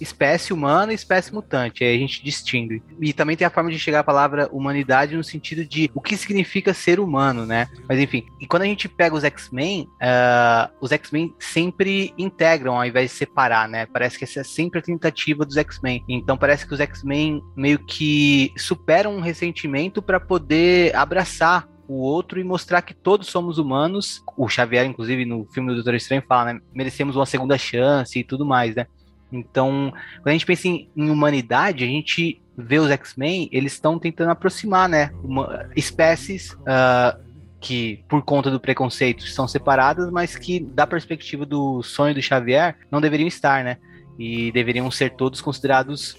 espécie 0.00 0.52
humana 0.52 0.92
e 0.92 0.94
espécie 0.94 1.32
mutante. 1.32 1.84
Aí 1.84 1.94
a 1.94 1.98
gente 1.98 2.22
distingue. 2.22 2.82
E 3.00 3.12
também 3.12 3.36
tem 3.36 3.46
a 3.46 3.50
forma 3.50 3.70
de 3.70 3.78
chegar 3.78 4.00
à 4.00 4.04
palavra 4.04 4.48
humanidade 4.52 5.16
no 5.16 5.24
sentido 5.24 5.64
de 5.64 5.90
o 5.94 6.00
que 6.00 6.16
significa 6.16 6.74
ser 6.74 7.00
humano, 7.00 7.46
né? 7.46 7.68
Mas 7.88 7.98
enfim, 7.98 8.26
e 8.40 8.46
quando 8.46 8.62
a 8.62 8.66
gente 8.66 8.88
pega 8.88 9.14
os 9.14 9.24
X-Men, 9.24 9.82
uh, 9.82 10.72
os 10.80 10.92
X-Men 10.92 11.34
sempre 11.38 12.12
integram 12.18 12.76
ao 12.76 12.84
invés 12.84 13.10
de 13.10 13.16
separar, 13.16 13.68
né? 13.68 13.86
Parece 13.86 14.18
que 14.18 14.24
essa 14.24 14.40
é 14.40 14.44
sempre 14.44 14.80
a 14.80 14.82
tentativa 14.82 15.44
dos 15.44 15.56
X-Men. 15.56 16.04
Então 16.08 16.36
parece 16.36 16.66
que 16.66 16.74
os 16.74 16.80
X-Men 16.80 17.42
meio 17.56 17.78
que 17.78 18.52
superam 18.56 19.16
um 19.16 19.20
ressentimento 19.20 20.02
para 20.02 20.18
poder 20.18 20.94
abraçar 20.96 21.68
o 21.92 22.00
outro 22.00 22.40
e 22.40 22.44
mostrar 22.44 22.82
que 22.82 22.94
todos 22.94 23.28
somos 23.28 23.58
humanos. 23.58 24.22
O 24.36 24.48
Xavier, 24.48 24.86
inclusive, 24.86 25.24
no 25.24 25.44
filme 25.52 25.68
do 25.68 25.76
Doutor 25.76 25.94
Estranho, 25.94 26.22
fala, 26.26 26.54
né? 26.54 26.60
Merecemos 26.74 27.16
uma 27.16 27.26
segunda 27.26 27.58
chance 27.58 28.18
e 28.18 28.24
tudo 28.24 28.46
mais, 28.46 28.74
né? 28.74 28.86
Então, 29.30 29.92
quando 30.16 30.28
a 30.28 30.32
gente 30.32 30.46
pensa 30.46 30.68
em, 30.68 30.88
em 30.96 31.10
humanidade, 31.10 31.84
a 31.84 31.86
gente 31.86 32.40
vê 32.56 32.78
os 32.78 32.90
X-Men, 32.90 33.48
eles 33.50 33.72
estão 33.72 33.98
tentando 33.98 34.30
aproximar, 34.30 34.88
né? 34.88 35.10
Uma, 35.22 35.68
espécies 35.74 36.52
uh, 36.52 37.18
que, 37.60 38.02
por 38.08 38.22
conta 38.22 38.50
do 38.50 38.60
preconceito, 38.60 39.26
são 39.28 39.46
separadas, 39.48 40.10
mas 40.10 40.36
que, 40.36 40.60
da 40.60 40.86
perspectiva 40.86 41.46
do 41.46 41.82
sonho 41.82 42.14
do 42.14 42.22
Xavier, 42.22 42.76
não 42.90 43.00
deveriam 43.00 43.28
estar, 43.28 43.64
né? 43.64 43.78
E 44.18 44.52
deveriam 44.52 44.90
ser 44.90 45.10
todos 45.10 45.40
considerados 45.40 46.16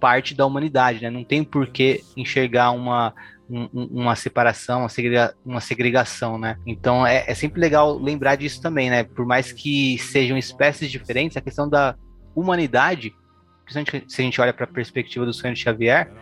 parte 0.00 0.34
da 0.34 0.44
humanidade, 0.44 1.02
né? 1.02 1.10
Não 1.10 1.24
tem 1.24 1.42
por 1.42 1.68
que 1.68 2.02
enxergar 2.16 2.70
uma, 2.70 3.14
um, 3.48 3.68
uma 3.72 4.16
separação, 4.16 4.80
uma, 4.80 4.88
segrega, 4.88 5.34
uma 5.44 5.60
segregação, 5.60 6.38
né? 6.38 6.56
Então 6.66 7.06
é, 7.06 7.24
é, 7.26 7.34
sempre 7.34 7.60
legal 7.60 7.96
lembrar 7.98 8.36
disso 8.36 8.60
também, 8.60 8.90
né? 8.90 9.04
Por 9.04 9.24
mais 9.24 9.52
que 9.52 9.98
sejam 9.98 10.36
espécies 10.36 10.90
diferentes, 10.90 11.36
a 11.36 11.40
questão 11.40 11.68
da 11.68 11.94
humanidade, 12.34 13.14
principalmente 13.64 14.12
se 14.12 14.20
a 14.20 14.24
gente 14.24 14.40
olha 14.40 14.52
para 14.52 14.64
a 14.64 14.68
perspectiva 14.68 15.24
do 15.24 15.32
sonho 15.32 15.54
de 15.54 15.60
Xavier, 15.60 16.12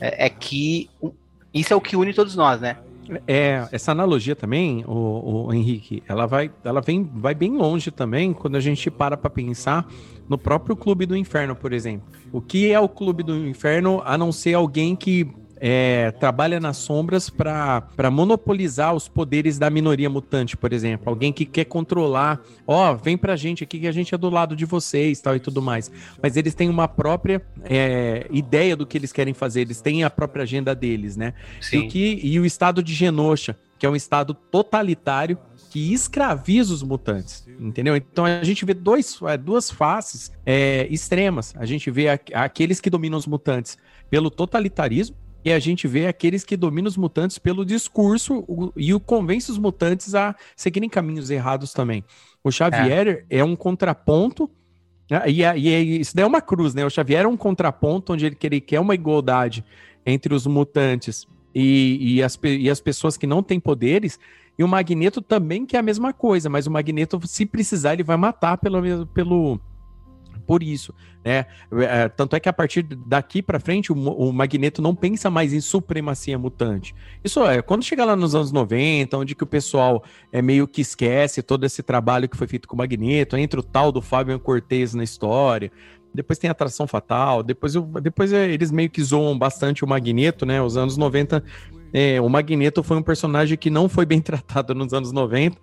é, 0.00 0.26
é, 0.26 0.28
que 0.28 0.90
isso 1.52 1.72
é 1.72 1.76
o 1.76 1.80
que 1.80 1.96
une 1.96 2.12
todos 2.12 2.36
nós, 2.36 2.60
né? 2.60 2.76
É, 3.26 3.68
essa 3.70 3.92
analogia 3.92 4.34
também, 4.34 4.82
o, 4.86 5.46
o, 5.46 5.52
Henrique, 5.52 6.02
ela 6.08 6.26
vai, 6.26 6.50
ela 6.64 6.80
vem, 6.80 7.04
vai 7.14 7.34
bem 7.34 7.54
longe 7.54 7.90
também 7.90 8.32
quando 8.32 8.56
a 8.56 8.60
gente 8.60 8.90
para 8.90 9.14
para 9.14 9.28
pensar 9.28 9.86
no 10.26 10.38
próprio 10.38 10.74
Clube 10.74 11.04
do 11.04 11.14
Inferno, 11.14 11.54
por 11.54 11.72
exemplo. 11.74 12.08
O 12.32 12.40
que 12.40 12.72
é 12.72 12.80
o 12.80 12.88
Clube 12.88 13.22
do 13.22 13.36
Inferno 13.46 14.00
a 14.06 14.16
não 14.16 14.32
ser 14.32 14.54
alguém 14.54 14.96
que 14.96 15.30
é, 15.60 16.10
trabalha 16.12 16.60
nas 16.60 16.76
sombras 16.76 17.30
para 17.30 18.10
monopolizar 18.10 18.94
os 18.94 19.08
poderes 19.08 19.58
da 19.58 19.70
minoria 19.70 20.10
mutante, 20.10 20.56
por 20.56 20.72
exemplo. 20.72 21.08
Alguém 21.08 21.32
que 21.32 21.44
quer 21.44 21.64
controlar, 21.64 22.40
ó, 22.66 22.92
oh, 22.92 22.96
vem 22.96 23.16
pra 23.16 23.36
gente 23.36 23.64
aqui 23.64 23.80
que 23.80 23.86
a 23.86 23.92
gente 23.92 24.14
é 24.14 24.18
do 24.18 24.28
lado 24.28 24.56
de 24.56 24.64
vocês 24.64 25.20
tal 25.20 25.36
e 25.36 25.40
tudo 25.40 25.62
mais. 25.62 25.90
Mas 26.22 26.36
eles 26.36 26.54
têm 26.54 26.68
uma 26.68 26.88
própria 26.88 27.42
é, 27.64 28.26
ideia 28.30 28.76
do 28.76 28.86
que 28.86 28.98
eles 28.98 29.12
querem 29.12 29.34
fazer, 29.34 29.62
eles 29.62 29.80
têm 29.80 30.04
a 30.04 30.10
própria 30.10 30.42
agenda 30.42 30.74
deles, 30.74 31.16
né? 31.16 31.34
Sim. 31.60 31.76
E 31.76 31.80
o, 31.80 31.88
que, 31.88 32.20
e 32.22 32.40
o 32.40 32.44
estado 32.44 32.82
de 32.82 32.92
Genosha, 32.92 33.56
que 33.78 33.86
é 33.86 33.90
um 33.90 33.96
estado 33.96 34.34
totalitário 34.34 35.38
que 35.70 35.92
escraviza 35.92 36.72
os 36.72 36.82
mutantes, 36.82 37.44
entendeu? 37.58 37.96
Então 37.96 38.24
a 38.24 38.44
gente 38.44 38.64
vê 38.64 38.74
dois, 38.74 39.18
é, 39.26 39.36
duas 39.36 39.70
faces 39.70 40.30
é, 40.46 40.86
extremas. 40.88 41.52
A 41.56 41.66
gente 41.66 41.90
vê 41.90 42.08
a, 42.08 42.18
aqueles 42.34 42.80
que 42.80 42.88
dominam 42.88 43.18
os 43.18 43.26
mutantes 43.26 43.76
pelo 44.08 44.30
totalitarismo 44.30 45.16
e 45.44 45.52
a 45.52 45.58
gente 45.58 45.86
vê 45.86 46.06
aqueles 46.06 46.42
que 46.42 46.56
dominam 46.56 46.88
os 46.88 46.96
mutantes 46.96 47.38
pelo 47.38 47.64
discurso 47.64 48.44
o, 48.48 48.72
e 48.76 48.94
o 48.94 49.00
convence 49.00 49.50
os 49.50 49.58
mutantes 49.58 50.14
a 50.14 50.34
seguirem 50.56 50.88
caminhos 50.88 51.30
errados 51.30 51.72
também. 51.72 52.02
O 52.42 52.50
Xavier 52.50 53.24
é, 53.28 53.38
é 53.38 53.44
um 53.44 53.54
contraponto, 53.54 54.50
né, 55.10 55.22
e, 55.26 55.42
e, 55.42 56.00
isso 56.00 56.16
daí 56.16 56.24
é 56.24 56.26
uma 56.26 56.40
cruz, 56.40 56.74
né? 56.74 56.84
O 56.84 56.90
Xavier 56.90 57.24
é 57.24 57.28
um 57.28 57.36
contraponto 57.36 58.12
onde 58.12 58.26
ele, 58.26 58.36
ele 58.42 58.60
quer 58.60 58.80
uma 58.80 58.94
igualdade 58.94 59.64
entre 60.06 60.34
os 60.34 60.46
mutantes 60.46 61.26
e, 61.54 62.16
e, 62.16 62.22
as, 62.22 62.38
e 62.42 62.70
as 62.70 62.80
pessoas 62.80 63.16
que 63.16 63.26
não 63.26 63.42
têm 63.42 63.60
poderes, 63.60 64.18
e 64.58 64.64
o 64.64 64.68
Magneto 64.68 65.20
também 65.20 65.66
quer 65.66 65.78
a 65.78 65.82
mesma 65.82 66.12
coisa, 66.12 66.48
mas 66.48 66.66
o 66.66 66.70
Magneto, 66.70 67.20
se 67.26 67.44
precisar, 67.44 67.94
ele 67.94 68.02
vai 68.02 68.16
matar 68.16 68.56
pelo, 68.58 69.06
pelo, 69.08 69.60
por 70.46 70.62
isso, 70.62 70.94
né? 71.24 71.46
É, 71.72 72.08
tanto 72.08 72.36
é 72.36 72.40
que 72.40 72.48
a 72.48 72.52
partir 72.52 72.82
daqui 72.82 73.42
para 73.42 73.58
frente 73.58 73.92
o, 73.92 73.96
o, 73.96 74.32
Magneto 74.32 74.82
não 74.82 74.94
pensa 74.94 75.30
mais 75.30 75.52
em 75.52 75.60
supremacia 75.60 76.38
mutante. 76.38 76.94
Isso 77.22 77.44
é 77.44 77.62
quando 77.62 77.82
chegar 77.82 78.04
lá 78.04 78.14
nos 78.14 78.34
anos 78.34 78.52
90, 78.52 79.16
onde 79.16 79.34
que 79.34 79.44
o 79.44 79.46
pessoal 79.46 80.04
é 80.32 80.42
meio 80.42 80.68
que 80.68 80.80
esquece 80.80 81.42
todo 81.42 81.64
esse 81.64 81.82
trabalho 81.82 82.28
que 82.28 82.36
foi 82.36 82.46
feito 82.46 82.68
com 82.68 82.74
o 82.74 82.78
Magneto, 82.78 83.36
entra 83.36 83.60
o 83.60 83.62
tal 83.62 83.90
do 83.90 84.02
Fabian 84.02 84.38
Cortez 84.38 84.94
na 84.94 85.04
história. 85.04 85.70
Depois 86.14 86.38
tem 86.38 86.48
atração 86.48 86.86
fatal, 86.86 87.42
depois, 87.42 87.74
depois 88.00 88.32
é, 88.32 88.48
eles 88.48 88.70
meio 88.70 88.88
que 88.88 89.02
zoam 89.02 89.36
bastante 89.36 89.84
o 89.84 89.88
Magneto, 89.88 90.46
né? 90.46 90.62
Os 90.62 90.76
anos 90.76 90.96
90, 90.96 91.42
é, 91.92 92.20
o 92.20 92.28
Magneto 92.28 92.84
foi 92.84 92.96
um 92.96 93.02
personagem 93.02 93.58
que 93.58 93.68
não 93.68 93.88
foi 93.88 94.06
bem 94.06 94.20
tratado 94.22 94.74
nos 94.74 94.92
anos 94.92 95.10
90, 95.10 95.58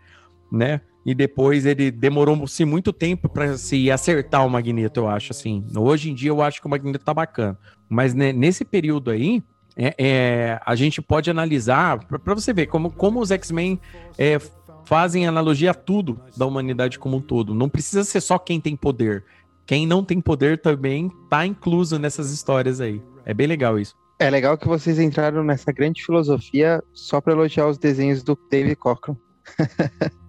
né? 0.52 0.82
e 1.06 1.16
depois 1.16 1.66
ele 1.66 1.90
demorou-se 1.90 2.64
muito 2.64 2.94
tempo 2.94 3.28
para 3.28 3.58
se 3.58 3.90
acertar 3.90 4.46
o 4.46 4.50
Magneto, 4.50 5.00
eu 5.00 5.08
acho, 5.08 5.32
assim. 5.32 5.66
Hoje 5.76 6.12
em 6.12 6.14
dia 6.14 6.30
eu 6.30 6.42
acho 6.42 6.62
que 6.62 6.68
o 6.68 6.70
Magneto 6.70 7.04
tá 7.04 7.14
bacana. 7.14 7.58
Mas 7.90 8.14
né, 8.14 8.32
nesse 8.32 8.64
período 8.64 9.10
aí, 9.10 9.44
é, 9.76 9.96
é, 9.98 10.60
a 10.64 10.76
gente 10.76 11.02
pode 11.02 11.30
analisar, 11.30 12.06
para 12.06 12.36
você 12.36 12.54
ver 12.54 12.68
como, 12.68 12.92
como 12.92 13.20
os 13.20 13.32
X-Men 13.32 13.80
é, 14.18 14.38
fazem 14.86 15.28
analogia 15.28 15.72
a 15.72 15.74
tudo 15.74 16.20
da 16.38 16.46
humanidade 16.46 17.00
como 17.00 17.18
um 17.18 17.22
todo. 17.22 17.56
Não 17.56 17.68
precisa 17.68 18.04
ser 18.04 18.22
só 18.22 18.38
quem 18.38 18.62
tem 18.62 18.76
poder. 18.76 19.24
Quem 19.66 19.88
não 19.88 20.04
tem 20.04 20.22
poder 20.22 20.62
também 20.62 21.12
tá 21.30 21.46
incluso 21.46 21.98
nessas 21.98 22.32
histórias 22.32 22.80
aí. 22.80 23.02
É 23.26 23.34
bem 23.34 23.48
legal 23.48 23.80
isso. 23.80 23.96
É 24.20 24.30
legal 24.30 24.56
que 24.56 24.68
vocês 24.68 25.00
entraram 25.00 25.44
nessa 25.44 25.72
grande 25.72 26.04
filosofia 26.04 26.84
só 26.94 27.20
para 27.20 27.34
elogiar 27.34 27.68
os 27.68 27.80
desenhos 27.80 28.22
do 28.22 28.38
David 28.52 28.76
Cockrum 28.76 29.16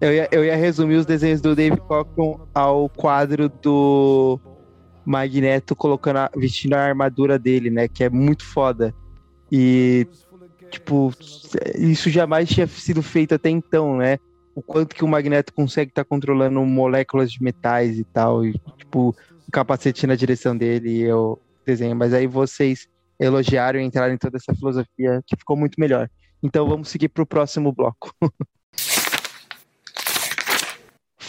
eu, 0.01 0.13
ia, 0.13 0.29
eu 0.31 0.45
ia 0.45 0.55
resumir 0.55 0.95
os 0.95 1.05
desenhos 1.05 1.41
do 1.41 1.55
Dave 1.55 1.77
Cockrum 1.77 2.39
ao 2.53 2.89
quadro 2.89 3.49
do 3.49 4.39
Magneto 5.05 5.75
colocando 5.75 6.17
a, 6.17 6.31
vestindo 6.35 6.73
a 6.73 6.81
armadura 6.81 7.37
dele, 7.37 7.69
né? 7.69 7.87
Que 7.87 8.05
é 8.05 8.09
muito 8.09 8.45
foda. 8.45 8.93
E, 9.51 10.07
tipo, 10.71 11.13
isso 11.77 12.09
jamais 12.09 12.49
tinha 12.49 12.67
sido 12.67 13.01
feito 13.01 13.35
até 13.35 13.49
então, 13.49 13.97
né? 13.97 14.17
O 14.55 14.61
quanto 14.61 14.95
que 14.95 15.03
o 15.03 15.07
Magneto 15.07 15.53
consegue 15.53 15.91
estar 15.91 16.03
tá 16.03 16.09
controlando 16.09 16.63
moléculas 16.65 17.31
de 17.31 17.43
metais 17.43 17.97
e 17.97 18.03
tal. 18.03 18.45
E, 18.45 18.53
tipo, 18.77 19.15
o 19.47 19.51
capacete 19.51 20.07
na 20.07 20.15
direção 20.15 20.55
dele 20.55 21.01
e 21.01 21.11
o 21.11 21.37
desenho. 21.65 21.95
Mas 21.95 22.13
aí 22.13 22.27
vocês 22.27 22.87
elogiaram 23.19 23.79
e 23.79 23.83
entraram 23.83 24.13
em 24.13 24.17
toda 24.17 24.37
essa 24.37 24.53
filosofia 24.53 25.21
que 25.25 25.35
ficou 25.35 25.55
muito 25.55 25.79
melhor. 25.79 26.09
Então 26.41 26.67
vamos 26.67 26.89
seguir 26.89 27.09
para 27.09 27.23
o 27.23 27.27
próximo 27.27 27.71
bloco. 27.71 28.13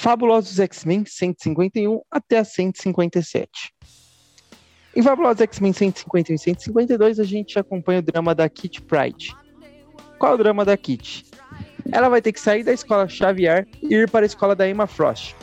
Fabulosos 0.05 0.61
X-Men 0.61 1.07
151 1.07 1.99
até 2.11 2.37
a 2.37 2.45
157. 2.45 3.49
Em 4.95 5.03
Fabulosos 5.03 5.41
X-Men 5.41 5.73
151 5.73 6.35
e 6.35 6.39
152, 6.39 7.19
a 7.19 7.25
gente 7.25 7.59
acompanha 7.59 8.01
o 8.01 8.03
drama 8.03 8.35
da 8.35 8.47
Kit 8.47 8.83
Pride. 8.83 9.35
Qual 10.19 10.33
é 10.33 10.35
o 10.35 10.39
drama 10.39 10.63
da 10.63 10.77
Kit? 10.77 11.25
Ela 11.91 12.11
vai 12.11 12.21
ter 12.21 12.33
que 12.33 12.41
sair 12.41 12.63
da 12.63 12.75
escola 12.75 13.09
Xavier 13.09 13.67
e 13.83 13.95
ir 13.95 14.11
para 14.11 14.27
a 14.27 14.29
escola 14.29 14.55
da 14.55 14.69
Emma 14.69 14.87
Frost. 14.87 15.35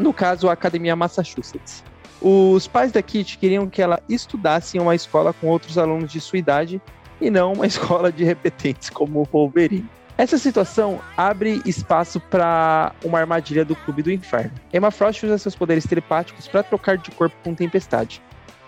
No 0.00 0.12
caso, 0.12 0.48
a 0.48 0.54
Academia 0.54 0.96
Massachusetts. 0.96 1.84
Os 2.20 2.66
pais 2.66 2.90
da 2.90 3.00
Kit 3.00 3.38
queriam 3.38 3.70
que 3.70 3.80
ela 3.80 4.02
estudasse 4.08 4.76
em 4.76 4.80
uma 4.80 4.96
escola 4.96 5.32
com 5.32 5.46
outros 5.46 5.78
alunos 5.78 6.10
de 6.10 6.20
sua 6.20 6.40
idade 6.40 6.82
e 7.20 7.30
não 7.30 7.52
uma 7.52 7.62
escola 7.68 8.10
de 8.10 8.24
repetentes 8.24 8.90
como 8.90 9.20
o 9.20 9.24
Wolverine. 9.24 9.88
Essa 10.16 10.38
situação 10.38 11.00
abre 11.16 11.60
espaço 11.66 12.20
para 12.20 12.92
uma 13.04 13.18
armadilha 13.18 13.64
do 13.64 13.74
Clube 13.74 14.00
do 14.00 14.12
Inferno. 14.12 14.52
Emma 14.72 14.92
Frost 14.92 15.24
usa 15.24 15.38
seus 15.38 15.56
poderes 15.56 15.84
telepáticos 15.84 16.46
para 16.46 16.62
trocar 16.62 16.96
de 16.96 17.10
corpo 17.10 17.34
com 17.42 17.52
Tempestade. 17.52 18.22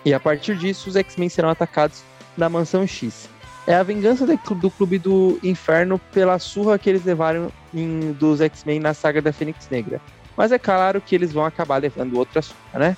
E 0.04 0.12
a 0.12 0.18
partir 0.18 0.56
disso, 0.56 0.88
os 0.88 0.96
X-Men 0.96 1.28
serão 1.28 1.48
atacados 1.48 2.02
na 2.36 2.48
Mansão 2.48 2.84
X. 2.84 3.28
É 3.64 3.76
a 3.76 3.82
vingança 3.84 4.26
do 4.26 4.70
Clube 4.70 4.98
do 4.98 5.38
Inferno 5.42 6.00
pela 6.12 6.38
surra 6.40 6.78
que 6.78 6.90
eles 6.90 7.04
levaram 7.04 7.50
em, 7.72 8.12
dos 8.12 8.40
X-Men 8.40 8.80
na 8.80 8.92
saga 8.92 9.22
da 9.22 9.32
Fênix 9.32 9.68
Negra. 9.70 10.00
Mas 10.36 10.50
é 10.50 10.58
claro 10.58 11.00
que 11.00 11.14
eles 11.14 11.32
vão 11.32 11.44
acabar 11.44 11.76
levando 11.76 12.18
outra 12.18 12.42
surra, 12.42 12.78
né? 12.78 12.96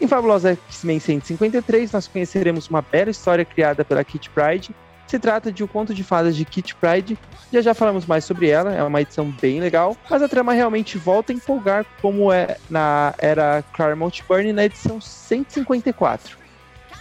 Em 0.00 0.06
Fabulosa 0.06 0.58
X-Men 0.70 0.98
153, 0.98 1.92
nós 1.92 2.06
conheceremos 2.08 2.68
uma 2.68 2.82
bela 2.82 3.10
história 3.10 3.44
criada 3.44 3.84
pela 3.84 4.02
Kit 4.04 4.30
Pride 4.30 4.74
Se 5.06 5.18
trata 5.18 5.52
de 5.52 5.62
um 5.62 5.66
conto 5.66 5.94
de 5.94 6.02
fadas 6.02 6.34
de 6.34 6.44
Kit 6.44 6.74
Pride. 6.76 7.18
Já 7.52 7.60
já 7.60 7.74
falamos 7.74 8.06
mais 8.06 8.24
sobre 8.24 8.48
ela, 8.48 8.74
é 8.74 8.82
uma 8.82 9.00
edição 9.00 9.30
bem 9.40 9.60
legal, 9.60 9.96
mas 10.10 10.22
a 10.22 10.28
trama 10.28 10.52
realmente 10.52 10.98
volta 10.98 11.32
a 11.32 11.36
empolgar 11.36 11.86
como 12.00 12.32
é 12.32 12.56
na 12.68 13.14
era 13.18 13.62
Claremont 13.72 14.24
Burn 14.26 14.52
na 14.52 14.64
edição 14.64 15.00
154. 15.00 16.36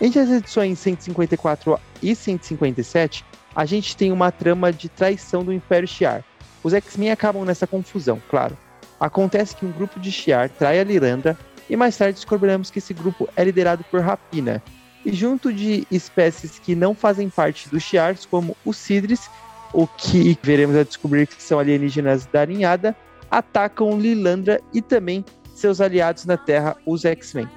Entre 0.01 0.19
as 0.19 0.29
edições 0.29 0.79
154 0.79 1.79
e 2.01 2.15
157, 2.15 3.25
a 3.55 3.65
gente 3.65 3.95
tem 3.95 4.11
uma 4.11 4.31
trama 4.31 4.71
de 4.71 4.89
traição 4.89 5.43
do 5.43 5.53
Império 5.53 5.87
Shi'ar. 5.87 6.23
Os 6.63 6.73
X-Men 6.73 7.11
acabam 7.11 7.45
nessa 7.45 7.67
confusão, 7.67 8.21
claro. 8.29 8.57
Acontece 8.99 9.55
que 9.55 9.65
um 9.65 9.71
grupo 9.71 9.99
de 9.99 10.11
Shi'ar 10.11 10.49
trai 10.49 10.79
a 10.79 10.83
Lirandra 10.83 11.37
e 11.69 11.75
mais 11.75 11.97
tarde 11.97 12.15
descobriremos 12.15 12.69
que 12.69 12.79
esse 12.79 12.93
grupo 12.93 13.29
é 13.35 13.43
liderado 13.43 13.83
por 13.89 14.01
Rapina, 14.01 14.61
e 15.05 15.11
junto 15.11 15.51
de 15.51 15.85
espécies 15.91 16.59
que 16.59 16.75
não 16.75 16.95
fazem 16.95 17.29
parte 17.29 17.69
dos 17.69 17.83
Shi'ars, 17.83 18.25
como 18.25 18.55
os 18.65 18.77
Sidris, 18.77 19.29
o 19.73 19.87
que 19.87 20.37
veremos 20.41 20.75
a 20.75 20.83
descobrir 20.83 21.27
que 21.27 21.41
são 21.41 21.59
alienígenas 21.59 22.25
da 22.25 22.41
arinhada, 22.41 22.95
atacam 23.29 23.99
Lilandra 23.99 24.61
e 24.73 24.81
também 24.81 25.25
seus 25.55 25.81
aliados 25.81 26.25
na 26.25 26.37
Terra, 26.37 26.77
os 26.85 27.03
X-Men. 27.05 27.49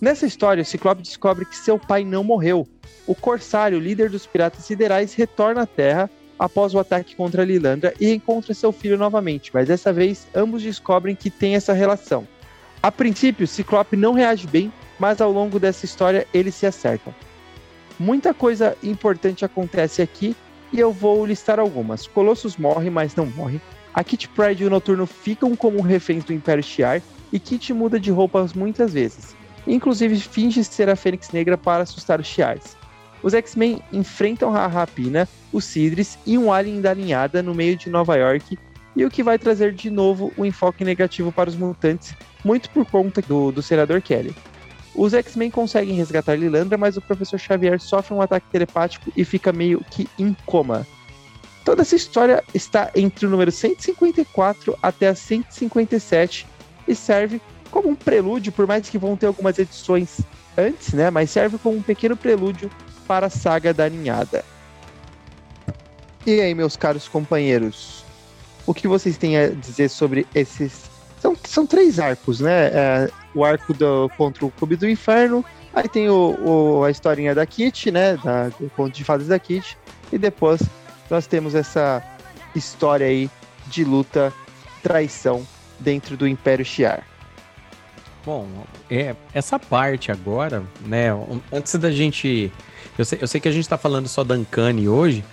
Nessa 0.00 0.26
história, 0.26 0.62
o 0.62 0.64
Ciclope 0.64 1.02
descobre 1.02 1.44
que 1.44 1.56
seu 1.56 1.78
pai 1.78 2.04
não 2.04 2.24
morreu. 2.24 2.66
O 3.06 3.14
Corsário, 3.14 3.78
líder 3.78 4.08
dos 4.08 4.26
piratas 4.26 4.64
siderais, 4.64 5.14
retorna 5.14 5.62
à 5.62 5.66
Terra 5.66 6.08
após 6.38 6.74
o 6.74 6.78
ataque 6.78 7.14
contra 7.14 7.44
Lilandra 7.44 7.92
e 8.00 8.10
encontra 8.10 8.54
seu 8.54 8.72
filho 8.72 8.96
novamente, 8.96 9.50
mas 9.52 9.68
dessa 9.68 9.92
vez 9.92 10.26
ambos 10.34 10.62
descobrem 10.62 11.14
que 11.14 11.28
tem 11.28 11.54
essa 11.54 11.74
relação. 11.74 12.26
A 12.82 12.90
princípio, 12.90 13.46
Ciclope 13.46 13.94
não 13.94 14.14
reage 14.14 14.46
bem 14.46 14.72
mas 15.00 15.20
ao 15.20 15.32
longo 15.32 15.58
dessa 15.58 15.84
história 15.84 16.26
eles 16.32 16.54
se 16.54 16.66
acertam. 16.66 17.12
Muita 17.98 18.32
coisa 18.32 18.76
importante 18.82 19.44
acontece 19.44 20.00
aqui 20.00 20.36
e 20.72 20.78
eu 20.78 20.92
vou 20.92 21.26
listar 21.26 21.58
algumas. 21.58 22.06
Colossus 22.06 22.56
morre, 22.56 22.90
mas 22.90 23.16
não 23.16 23.26
morre. 23.26 23.60
A 23.92 24.04
Kit 24.04 24.28
Pride 24.28 24.62
e 24.62 24.66
o 24.66 24.70
Noturno 24.70 25.06
ficam 25.06 25.56
como 25.56 25.82
reféns 25.82 26.22
do 26.22 26.32
Império 26.32 26.62
Shi'ar 26.62 27.02
e 27.32 27.40
Kit 27.40 27.72
muda 27.72 27.98
de 27.98 28.10
roupas 28.10 28.52
muitas 28.52 28.92
vezes. 28.92 29.34
Inclusive 29.66 30.20
finge 30.20 30.62
ser 30.62 30.88
a 30.88 30.96
Fênix 30.96 31.30
Negra 31.32 31.58
para 31.58 31.82
assustar 31.82 32.20
os 32.20 32.26
Shi'ars. 32.26 32.76
Os 33.22 33.34
X-Men 33.34 33.82
enfrentam 33.92 34.54
a 34.54 34.66
Rapina, 34.66 35.28
os 35.52 35.64
Sidris 35.64 36.18
e 36.24 36.38
um 36.38 36.52
alien 36.52 36.80
da 36.80 36.90
alinhada 36.90 37.42
no 37.42 37.54
meio 37.54 37.76
de 37.76 37.90
Nova 37.90 38.16
York, 38.16 38.58
e 38.96 39.04
o 39.04 39.10
que 39.10 39.22
vai 39.22 39.38
trazer 39.38 39.72
de 39.72 39.90
novo 39.90 40.32
um 40.36 40.44
enfoque 40.44 40.84
negativo 40.84 41.30
para 41.30 41.48
os 41.48 41.56
mutantes, 41.56 42.14
muito 42.44 42.70
por 42.70 42.86
conta 42.86 43.20
do, 43.20 43.52
do 43.52 43.62
Senador 43.62 44.00
Kelly. 44.00 44.34
Os 45.00 45.14
X-Men 45.14 45.50
conseguem 45.50 45.94
resgatar 45.94 46.34
Lilandra, 46.34 46.76
mas 46.76 46.94
o 46.98 47.00
Professor 47.00 47.38
Xavier 47.38 47.80
sofre 47.80 48.12
um 48.12 48.20
ataque 48.20 48.46
telepático 48.52 49.10
e 49.16 49.24
fica 49.24 49.50
meio 49.50 49.82
que 49.90 50.06
em 50.18 50.36
coma. 50.44 50.86
Toda 51.64 51.80
essa 51.80 51.96
história 51.96 52.44
está 52.52 52.90
entre 52.94 53.24
o 53.24 53.30
número 53.30 53.50
154 53.50 54.76
até 54.82 55.08
a 55.08 55.14
157 55.14 56.46
e 56.86 56.94
serve 56.94 57.40
como 57.70 57.88
um 57.88 57.94
prelúdio, 57.94 58.52
por 58.52 58.66
mais 58.66 58.90
que 58.90 58.98
vão 58.98 59.16
ter 59.16 59.24
algumas 59.24 59.58
edições 59.58 60.20
antes, 60.54 60.92
né? 60.92 61.08
Mas 61.08 61.30
serve 61.30 61.56
como 61.56 61.78
um 61.78 61.82
pequeno 61.82 62.14
prelúdio 62.14 62.70
para 63.08 63.28
a 63.28 63.30
saga 63.30 63.72
da 63.72 63.88
ninhada. 63.88 64.44
E 66.26 66.42
aí, 66.42 66.54
meus 66.54 66.76
caros 66.76 67.08
companheiros, 67.08 68.04
o 68.66 68.74
que 68.74 68.86
vocês 68.86 69.16
têm 69.16 69.38
a 69.38 69.48
dizer 69.48 69.88
sobre 69.88 70.26
esses? 70.34 70.90
São, 71.18 71.34
são 71.42 71.66
três 71.66 71.98
arcos, 71.98 72.40
né? 72.40 72.66
É, 72.66 73.10
o 73.34 73.44
arco 73.44 73.72
do, 73.72 74.10
contra 74.16 74.44
o 74.44 74.50
Clube 74.50 74.76
do 74.76 74.88
Inferno. 74.88 75.44
Aí 75.74 75.88
tem 75.88 76.08
o, 76.08 76.36
o, 76.40 76.84
a 76.84 76.90
historinha 76.90 77.34
da 77.34 77.46
Kit, 77.46 77.90
né? 77.90 78.16
Da, 78.16 78.48
do 78.48 78.70
conto 78.70 78.94
de 78.94 79.04
fadas 79.04 79.28
da 79.28 79.38
Kit. 79.38 79.76
E 80.12 80.18
depois 80.18 80.60
nós 81.08 81.26
temos 81.26 81.54
essa 81.54 82.02
história 82.54 83.06
aí 83.06 83.30
de 83.66 83.84
luta, 83.84 84.32
traição 84.82 85.46
dentro 85.78 86.16
do 86.16 86.26
Império 86.26 86.64
Shi'ar. 86.64 87.04
Bom, 88.24 88.46
é, 88.90 89.14
essa 89.32 89.58
parte 89.58 90.12
agora, 90.12 90.62
né? 90.84 91.08
Antes 91.52 91.74
da 91.76 91.90
gente. 91.90 92.52
Eu 92.98 93.04
sei, 93.04 93.18
eu 93.22 93.28
sei 93.28 93.40
que 93.40 93.48
a 93.48 93.52
gente 93.52 93.68
tá 93.68 93.78
falando 93.78 94.08
só 94.08 94.22
da 94.22 94.34
Ancane 94.34 94.88
hoje, 94.88 95.24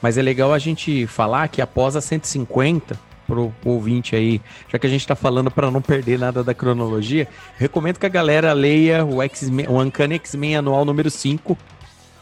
mas 0.00 0.16
é 0.16 0.22
legal 0.22 0.52
a 0.52 0.58
gente 0.58 1.06
falar 1.06 1.48
que 1.48 1.60
após 1.60 1.96
a 1.96 2.00
150, 2.00 2.98
pro 3.26 3.52
ouvinte 3.64 4.14
aí, 4.14 4.40
já 4.68 4.78
que 4.78 4.86
a 4.86 4.90
gente 4.90 5.00
está 5.00 5.16
falando 5.16 5.50
para 5.50 5.70
não 5.70 5.82
perder 5.82 6.18
nada 6.18 6.44
da 6.44 6.54
cronologia, 6.54 7.28
recomendo 7.58 7.98
que 7.98 8.06
a 8.06 8.10
galera 8.10 8.52
leia 8.52 9.04
o 9.04 9.22
X-Men, 9.22 9.66
o 9.68 9.82
Uncanny 9.82 10.14
X-Men 10.14 10.56
anual 10.56 10.84
número 10.84 11.10
5, 11.10 11.56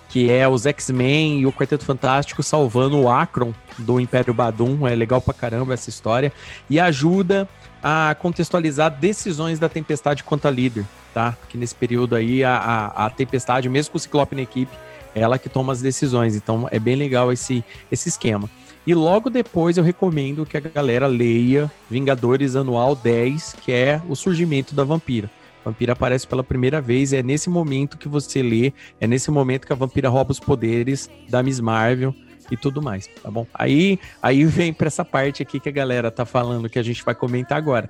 que 0.08 0.30
é 0.30 0.48
os 0.48 0.64
X-Men 0.64 1.40
e 1.40 1.46
o 1.46 1.52
Quarteto 1.52 1.84
Fantástico 1.84 2.42
salvando 2.42 3.00
o 3.00 3.10
Akron 3.10 3.52
do 3.76 3.98
Império 3.98 4.32
Badum. 4.32 4.86
É 4.86 4.94
legal 4.94 5.20
pra 5.20 5.34
caramba 5.34 5.74
essa 5.74 5.90
história. 5.90 6.32
E 6.70 6.78
ajuda 6.78 7.48
a 7.82 8.14
contextualizar 8.14 8.90
decisões 8.90 9.58
da 9.58 9.68
Tempestade 9.68 10.22
quanto 10.22 10.46
a 10.46 10.50
líder, 10.52 10.84
tá? 11.12 11.32
Porque 11.40 11.58
nesse 11.58 11.74
período 11.74 12.14
aí 12.14 12.44
a, 12.44 12.56
a, 12.56 13.06
a 13.06 13.10
Tempestade, 13.10 13.68
mesmo 13.68 13.90
com 13.90 13.98
o 13.98 14.00
Ciclope 14.00 14.36
na 14.36 14.42
equipe, 14.42 14.70
é 15.14 15.20
ela 15.20 15.38
que 15.38 15.48
toma 15.48 15.72
as 15.72 15.82
decisões. 15.82 16.36
Então 16.36 16.68
é 16.70 16.78
bem 16.78 16.94
legal 16.94 17.32
esse, 17.32 17.64
esse 17.90 18.08
esquema. 18.08 18.48
E 18.86 18.94
logo 18.94 19.30
depois 19.30 19.78
eu 19.78 19.84
recomendo 19.84 20.44
que 20.44 20.56
a 20.56 20.60
galera 20.60 21.06
leia 21.06 21.70
Vingadores 21.90 22.54
Anual 22.54 22.94
10, 22.94 23.56
que 23.62 23.72
é 23.72 24.00
o 24.08 24.14
surgimento 24.14 24.74
da 24.74 24.84
vampira. 24.84 25.30
A 25.64 25.70
vampira 25.70 25.94
aparece 25.94 26.26
pela 26.26 26.44
primeira 26.44 26.82
vez, 26.82 27.14
é 27.14 27.22
nesse 27.22 27.48
momento 27.48 27.96
que 27.96 28.08
você 28.08 28.42
lê, 28.42 28.74
é 29.00 29.06
nesse 29.06 29.30
momento 29.30 29.66
que 29.66 29.72
a 29.72 29.76
vampira 29.76 30.10
rouba 30.10 30.32
os 30.32 30.38
poderes 30.38 31.08
da 31.30 31.42
Miss 31.42 31.60
Marvel 31.60 32.14
e 32.50 32.56
tudo 32.58 32.82
mais, 32.82 33.06
tá 33.22 33.30
bom? 33.30 33.46
Aí, 33.54 33.98
aí 34.22 34.44
vem 34.44 34.70
para 34.70 34.88
essa 34.88 35.02
parte 35.02 35.42
aqui 35.42 35.58
que 35.58 35.70
a 35.70 35.72
galera 35.72 36.10
tá 36.10 36.26
falando 36.26 36.68
que 36.68 36.78
a 36.78 36.82
gente 36.82 37.02
vai 37.02 37.14
comentar 37.14 37.56
agora. 37.56 37.88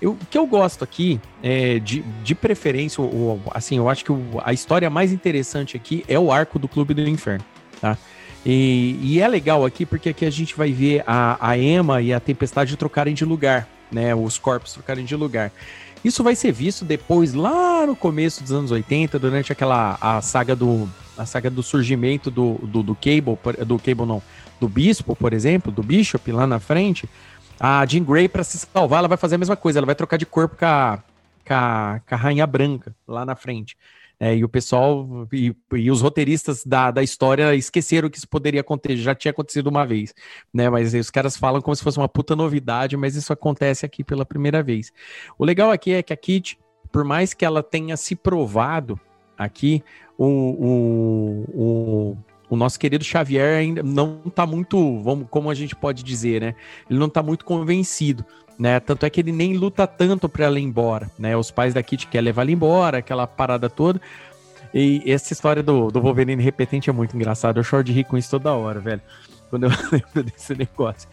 Eu, 0.00 0.12
o 0.12 0.26
que 0.30 0.38
eu 0.38 0.46
gosto 0.46 0.82
aqui, 0.82 1.20
é, 1.42 1.78
de, 1.78 2.00
de 2.24 2.34
preferência, 2.34 3.02
o, 3.02 3.38
assim, 3.52 3.76
eu 3.76 3.90
acho 3.90 4.02
que 4.02 4.12
o, 4.12 4.40
a 4.42 4.54
história 4.54 4.88
mais 4.88 5.12
interessante 5.12 5.76
aqui 5.76 6.02
é 6.08 6.18
o 6.18 6.32
arco 6.32 6.58
do 6.58 6.66
Clube 6.66 6.94
do 6.94 7.06
Inferno, 7.06 7.44
tá? 7.78 7.98
E, 8.44 8.98
e, 9.02 9.20
é 9.20 9.28
legal 9.28 9.66
aqui 9.66 9.84
porque 9.84 10.08
aqui 10.08 10.24
a 10.24 10.30
gente 10.30 10.56
vai 10.56 10.72
ver 10.72 11.04
a, 11.06 11.50
a 11.50 11.58
Emma 11.58 12.00
e 12.00 12.12
a 12.12 12.18
Tempestade 12.18 12.76
trocarem 12.76 13.12
de 13.12 13.24
lugar, 13.24 13.68
né? 13.92 14.14
Os 14.14 14.38
corpos 14.38 14.72
trocarem 14.72 15.04
de 15.04 15.14
lugar. 15.14 15.52
Isso 16.02 16.24
vai 16.24 16.34
ser 16.34 16.50
visto 16.50 16.84
depois, 16.84 17.34
lá 17.34 17.86
no 17.86 17.94
começo 17.94 18.42
dos 18.42 18.52
anos 18.52 18.70
80, 18.70 19.18
durante 19.18 19.52
aquela 19.52 19.98
a 20.00 20.22
saga 20.22 20.56
do 20.56 20.88
a 21.18 21.26
saga 21.26 21.50
do 21.50 21.62
surgimento 21.62 22.30
do, 22.30 22.54
do, 22.62 22.82
do 22.82 22.94
Cable, 22.94 23.38
do 23.66 23.78
Cable 23.78 24.06
não, 24.06 24.22
do 24.58 24.66
Bispo, 24.66 25.14
por 25.14 25.34
exemplo, 25.34 25.70
do 25.70 25.82
Bishop 25.82 26.32
lá 26.32 26.46
na 26.46 26.58
frente. 26.58 27.06
A 27.58 27.84
Jean 27.84 28.02
Grey, 28.02 28.26
para 28.26 28.42
se 28.42 28.56
salvar, 28.56 29.00
ela 29.00 29.08
vai 29.08 29.18
fazer 29.18 29.34
a 29.34 29.38
mesma 29.38 29.56
coisa, 29.56 29.78
ela 29.78 29.86
vai 29.86 29.94
trocar 29.94 30.16
de 30.16 30.24
corpo 30.24 30.56
com 30.56 30.64
a, 30.64 30.98
com 31.46 31.52
a, 31.52 32.00
com 32.08 32.14
a 32.14 32.18
Rainha 32.18 32.46
Branca 32.46 32.96
lá 33.06 33.26
na 33.26 33.36
frente. 33.36 33.76
É, 34.22 34.36
e 34.36 34.44
o 34.44 34.48
pessoal 34.50 35.26
e, 35.32 35.56
e, 35.72 35.90
os 35.90 36.02
roteiristas 36.02 36.62
da, 36.62 36.90
da 36.90 37.02
história 37.02 37.54
esqueceram 37.54 38.10
que 38.10 38.18
isso 38.18 38.28
poderia 38.28 38.60
acontecer, 38.60 38.98
já 38.98 39.14
tinha 39.14 39.30
acontecido 39.30 39.68
uma 39.68 39.86
vez, 39.86 40.14
né? 40.52 40.68
Mas 40.68 40.92
os 40.92 41.08
caras 41.08 41.38
falam 41.38 41.62
como 41.62 41.74
se 41.74 41.82
fosse 41.82 41.96
uma 41.96 42.08
puta 42.08 42.36
novidade, 42.36 42.98
mas 42.98 43.16
isso 43.16 43.32
acontece 43.32 43.86
aqui 43.86 44.04
pela 44.04 44.26
primeira 44.26 44.62
vez. 44.62 44.92
O 45.38 45.44
legal 45.44 45.70
aqui 45.70 45.92
é 45.94 46.02
que 46.02 46.12
a 46.12 46.16
Kit, 46.18 46.58
por 46.92 47.02
mais 47.02 47.32
que 47.32 47.46
ela 47.46 47.62
tenha 47.62 47.96
se 47.96 48.14
provado 48.14 49.00
aqui, 49.38 49.82
o, 50.18 50.26
o, 50.26 51.44
o, 51.54 52.16
o 52.50 52.56
nosso 52.56 52.78
querido 52.78 53.02
Xavier 53.02 53.60
ainda 53.60 53.82
não 53.82 54.20
está 54.26 54.44
muito, 54.44 55.00
vamos, 55.00 55.28
como 55.30 55.48
a 55.48 55.54
gente 55.54 55.74
pode 55.74 56.02
dizer, 56.02 56.42
né? 56.42 56.54
Ele 56.90 56.98
não 56.98 57.06
está 57.06 57.22
muito 57.22 57.42
convencido 57.42 58.22
né? 58.60 58.78
Tanto 58.78 59.06
é 59.06 59.10
que 59.10 59.18
ele 59.18 59.32
nem 59.32 59.54
luta 59.54 59.86
tanto 59.86 60.28
para 60.28 60.44
ela 60.44 60.60
ir 60.60 60.62
embora, 60.62 61.10
né? 61.18 61.34
Os 61.34 61.50
pais 61.50 61.72
da 61.72 61.82
Kitty 61.82 62.06
querem 62.06 62.26
levar 62.26 62.42
ela 62.42 62.50
embora, 62.50 62.98
aquela 62.98 63.26
parada 63.26 63.70
toda. 63.70 63.98
E 64.72 65.02
essa 65.10 65.32
história 65.32 65.62
do, 65.62 65.90
do 65.90 65.98
Wolverine 65.98 66.42
repetente 66.42 66.90
é 66.90 66.92
muito 66.92 67.16
engraçado. 67.16 67.58
Eu 67.58 67.64
choro 67.64 67.82
de 67.82 67.90
rir 67.90 68.04
com 68.04 68.18
isso 68.18 68.30
toda 68.30 68.52
hora, 68.52 68.78
velho. 68.78 69.00
Quando 69.48 69.64
eu 69.64 69.70
lembro 69.90 70.30
desse 70.30 70.54
negócio. 70.54 71.08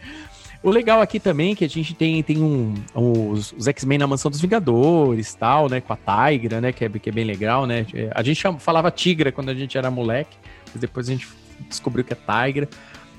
O 0.62 0.70
legal 0.70 1.00
aqui 1.00 1.18
também 1.18 1.52
é 1.52 1.54
que 1.54 1.64
a 1.64 1.68
gente 1.68 1.94
tem, 1.94 2.22
tem 2.22 2.42
um 2.42 2.74
os, 2.94 3.52
os 3.52 3.66
X-Men 3.66 3.96
na 3.96 4.06
Mansão 4.06 4.30
dos 4.30 4.42
Vingadores, 4.42 5.32
tal, 5.32 5.70
né? 5.70 5.80
Com 5.80 5.94
a 5.94 5.96
Tigra, 5.96 6.60
né? 6.60 6.70
Que 6.70 6.84
é, 6.84 6.88
que 6.90 7.08
é 7.08 7.12
bem 7.12 7.24
legal, 7.24 7.64
né? 7.64 7.86
A 8.14 8.22
gente 8.22 8.38
chama, 8.38 8.58
falava 8.58 8.90
Tigra 8.90 9.32
quando 9.32 9.48
a 9.48 9.54
gente 9.54 9.78
era 9.78 9.90
moleque, 9.90 10.36
mas 10.70 10.82
depois 10.82 11.08
a 11.08 11.12
gente 11.12 11.26
descobriu 11.66 12.04
que 12.04 12.12
é 12.12 12.16
Tigra. 12.16 12.68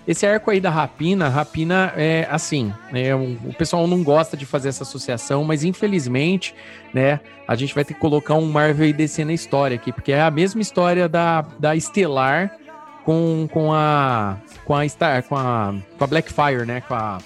Esse 0.07 0.25
arco 0.25 0.49
aí 0.49 0.59
da 0.59 0.69
Rapina, 0.69 1.29
Rapina 1.29 1.93
é 1.95 2.27
assim, 2.31 2.73
né, 2.91 3.13
o 3.13 3.53
pessoal 3.57 3.85
não 3.85 4.03
gosta 4.03 4.35
de 4.35 4.45
fazer 4.45 4.69
essa 4.69 4.83
associação, 4.83 5.43
mas 5.43 5.63
infelizmente, 5.63 6.55
né, 6.93 7.19
a 7.47 7.55
gente 7.55 7.75
vai 7.75 7.85
ter 7.85 7.93
que 7.93 7.99
colocar 7.99 8.33
um 8.33 8.45
Marvel 8.45 8.87
e 8.87 8.93
DC 8.93 9.23
na 9.23 9.33
história 9.33 9.75
aqui, 9.75 9.91
porque 9.93 10.11
é 10.11 10.21
a 10.21 10.31
mesma 10.31 10.61
história 10.61 11.07
da, 11.07 11.41
da 11.59 11.75
Estelar 11.75 12.57
com, 13.03 13.47
com 13.51 13.71
a 13.73 14.37
com 14.65 14.75
a 14.75 14.87
Star, 14.87 15.23
com 15.23 15.35
a 15.35 15.75
com 15.97 16.03
a 16.03 16.07
Blackfire, 16.07 16.65
né, 16.65 16.81
com 16.81 16.95
a 16.95 17.19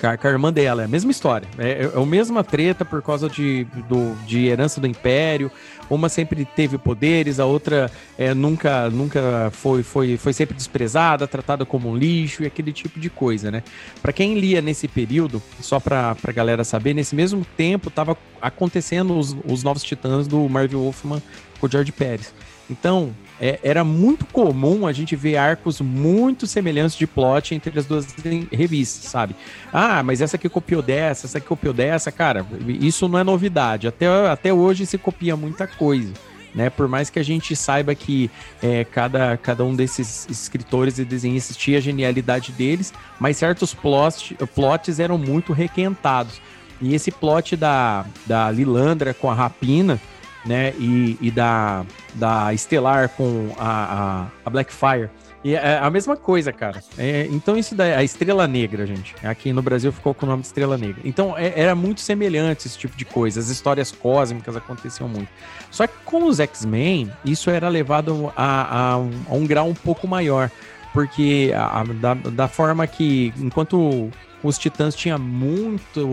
com 0.00 0.26
a, 0.26 0.30
irmã 0.30 0.52
dela, 0.52 0.82
é 0.82 0.84
a 0.86 0.88
mesma 0.88 1.10
história. 1.10 1.46
É, 1.58 1.70
é, 1.70 1.90
é 1.94 2.02
a 2.02 2.06
mesma 2.06 2.42
treta 2.42 2.84
por 2.84 3.02
causa 3.02 3.28
de, 3.28 3.64
do, 3.88 4.14
de 4.26 4.46
herança 4.46 4.80
do 4.80 4.86
Império. 4.86 5.50
Uma 5.88 6.08
sempre 6.08 6.44
teve 6.44 6.78
poderes, 6.78 7.40
a 7.40 7.44
outra 7.44 7.90
é, 8.16 8.32
nunca, 8.32 8.88
nunca 8.88 9.50
foi, 9.52 9.82
foi, 9.82 10.16
foi 10.16 10.32
sempre 10.32 10.56
desprezada, 10.56 11.26
tratada 11.26 11.66
como 11.66 11.90
um 11.90 11.96
lixo 11.96 12.42
e 12.42 12.46
aquele 12.46 12.72
tipo 12.72 13.00
de 13.00 13.10
coisa, 13.10 13.50
né? 13.50 13.62
Para 14.00 14.12
quem 14.12 14.38
lia 14.38 14.62
nesse 14.62 14.86
período, 14.86 15.42
só 15.60 15.80
para 15.80 16.16
a 16.22 16.32
galera 16.32 16.62
saber, 16.62 16.94
nesse 16.94 17.14
mesmo 17.14 17.44
tempo 17.56 17.88
estava 17.88 18.16
acontecendo 18.40 19.18
os, 19.18 19.36
os 19.44 19.64
Novos 19.64 19.82
Titãs 19.82 20.28
do 20.28 20.48
Marvel 20.48 20.80
Wolfman 20.80 21.20
com 21.58 21.66
o 21.66 21.70
George 21.70 21.90
Pérez. 21.90 22.32
Então, 22.70 23.12
é, 23.40 23.58
era 23.62 23.82
muito 23.82 24.26
comum 24.26 24.86
a 24.86 24.92
gente 24.92 25.16
ver 25.16 25.36
arcos 25.36 25.80
muito 25.80 26.46
semelhantes 26.46 26.96
de 26.96 27.06
plot 27.06 27.54
entre 27.54 27.78
as 27.78 27.86
duas 27.86 28.06
revistas, 28.52 29.10
sabe? 29.10 29.34
Ah, 29.72 30.02
mas 30.02 30.20
essa 30.20 30.36
aqui 30.36 30.48
copiou 30.48 30.82
dessa, 30.82 31.26
essa 31.26 31.38
aqui 31.38 31.46
copiou 31.46 31.72
dessa, 31.72 32.12
cara, 32.12 32.44
isso 32.68 33.08
não 33.08 33.18
é 33.18 33.24
novidade. 33.24 33.88
Até, 33.88 34.06
até 34.28 34.52
hoje 34.52 34.84
se 34.84 34.98
copia 34.98 35.36
muita 35.36 35.66
coisa. 35.66 36.12
Né, 36.52 36.68
por 36.68 36.88
mais 36.88 37.08
que 37.08 37.20
a 37.20 37.22
gente 37.22 37.54
saiba 37.54 37.94
que 37.94 38.28
é, 38.60 38.82
cada, 38.82 39.36
cada 39.36 39.64
um 39.64 39.72
desses 39.72 40.26
escritores 40.28 40.98
e 40.98 41.04
desenhistas 41.04 41.56
tinha 41.56 41.78
a 41.78 41.80
genialidade 41.80 42.50
deles, 42.50 42.92
mas 43.20 43.36
certos 43.36 43.72
plot, 43.72 44.36
plots 44.52 44.98
eram 44.98 45.16
muito 45.16 45.52
requentados. 45.52 46.42
E 46.82 46.92
esse 46.92 47.12
plot 47.12 47.54
da, 47.54 48.04
da 48.26 48.50
Lilandra 48.50 49.14
com 49.14 49.30
a 49.30 49.34
Rapina, 49.34 50.00
né? 50.44 50.72
E, 50.78 51.18
e 51.20 51.30
da, 51.30 51.84
da 52.14 52.52
Estelar 52.52 53.08
com 53.10 53.54
a, 53.58 53.68
a, 53.68 54.26
a 54.44 54.50
Blackfire. 54.50 55.10
E 55.42 55.54
é 55.54 55.78
a 55.78 55.88
mesma 55.88 56.16
coisa, 56.16 56.52
cara. 56.52 56.82
É, 56.98 57.26
então, 57.30 57.56
isso 57.56 57.74
daí, 57.74 57.94
a 57.94 58.04
Estrela 58.04 58.46
Negra, 58.46 58.86
gente. 58.86 59.14
Aqui 59.24 59.52
no 59.54 59.62
Brasil 59.62 59.90
ficou 59.90 60.12
com 60.12 60.26
o 60.26 60.28
nome 60.28 60.42
de 60.42 60.48
Estrela 60.48 60.76
Negra. 60.76 61.00
Então, 61.02 61.36
é, 61.36 61.52
era 61.56 61.74
muito 61.74 62.02
semelhante 62.02 62.66
esse 62.66 62.76
tipo 62.76 62.94
de 62.94 63.06
coisa. 63.06 63.40
As 63.40 63.48
histórias 63.48 63.90
cósmicas 63.90 64.54
aconteciam 64.54 65.08
muito. 65.08 65.28
Só 65.70 65.86
que 65.86 65.94
com 66.04 66.26
os 66.26 66.40
X-Men, 66.40 67.10
isso 67.24 67.48
era 67.48 67.70
levado 67.70 68.30
a, 68.36 68.92
a, 68.92 68.98
um, 68.98 69.10
a, 69.30 69.34
um, 69.34 69.46
grau 69.46 69.68
um 69.68 69.74
pouco 69.74 70.06
maior. 70.06 70.50
Porque 70.92 71.52
a, 71.56 71.84
da, 71.84 72.14
da 72.14 72.48
forma 72.48 72.86
que, 72.86 73.32
enquanto 73.38 74.10
os 74.42 74.58
Titãs 74.58 74.94
tinha 74.94 75.16
muito, 75.16 76.06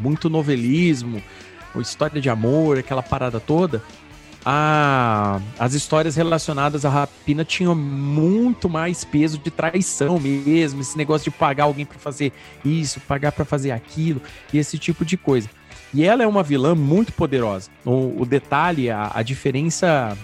muito 0.00 0.28
novelismo, 0.28 1.22
história 1.80 2.20
de 2.20 2.28
amor, 2.28 2.78
aquela 2.78 3.02
parada 3.02 3.40
toda, 3.40 3.82
a, 4.44 5.40
as 5.58 5.72
histórias 5.72 6.16
relacionadas 6.16 6.84
à 6.84 6.90
rapina 6.90 7.44
tinham 7.44 7.74
muito 7.74 8.68
mais 8.68 9.02
peso 9.02 9.38
de 9.38 9.50
traição 9.50 10.20
mesmo, 10.20 10.82
esse 10.82 10.98
negócio 10.98 11.30
de 11.30 11.36
pagar 11.36 11.64
alguém 11.64 11.86
para 11.86 11.98
fazer 11.98 12.32
isso, 12.64 13.00
pagar 13.00 13.32
para 13.32 13.44
fazer 13.44 13.70
aquilo, 13.70 14.20
e 14.52 14.58
esse 14.58 14.78
tipo 14.78 15.04
de 15.04 15.16
coisa. 15.16 15.48
E 15.94 16.04
ela 16.04 16.24
é 16.24 16.26
uma 16.26 16.42
vilã 16.42 16.74
muito 16.74 17.12
poderosa. 17.12 17.70
O, 17.84 18.22
o 18.22 18.26
detalhe, 18.26 18.90
a, 18.90 19.12
a, 19.14 19.22
diferença 19.22 20.18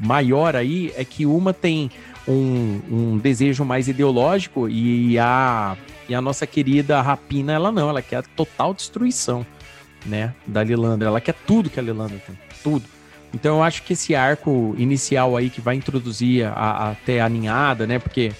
maior 0.00 0.54
aí 0.54 0.92
é 0.96 1.04
que 1.04 1.26
uma 1.26 1.52
tem 1.52 1.90
um, 2.28 2.80
um 2.88 3.18
desejo 3.18 3.64
mais 3.64 3.88
ideológico 3.88 4.68
e 4.68 5.18
a, 5.18 5.76
e 6.08 6.14
a 6.14 6.20
nossa 6.20 6.46
querida 6.46 7.02
Rapina, 7.02 7.52
ela 7.52 7.72
não, 7.72 7.88
ela 7.88 8.00
quer 8.00 8.24
total 8.36 8.72
destruição 8.72 9.44
né, 10.06 10.34
da 10.46 10.62
Lilandra. 10.62 11.08
Ela 11.08 11.20
quer 11.20 11.34
tudo 11.46 11.70
que 11.70 11.78
a 11.78 11.82
Lilandra 11.82 12.18
tem, 12.26 12.38
tudo. 12.62 12.84
Então 13.34 13.56
eu 13.56 13.62
acho 13.62 13.82
que 13.82 13.92
esse 13.92 14.14
arco 14.14 14.74
inicial 14.78 15.36
aí 15.36 15.50
que 15.50 15.60
vai 15.60 15.74
introduzir 15.74 16.46
a, 16.46 16.52
a, 16.52 16.90
até 16.92 17.20
a 17.20 17.28
ninhada, 17.28 17.86
né, 17.86 17.98
porque 17.98 18.32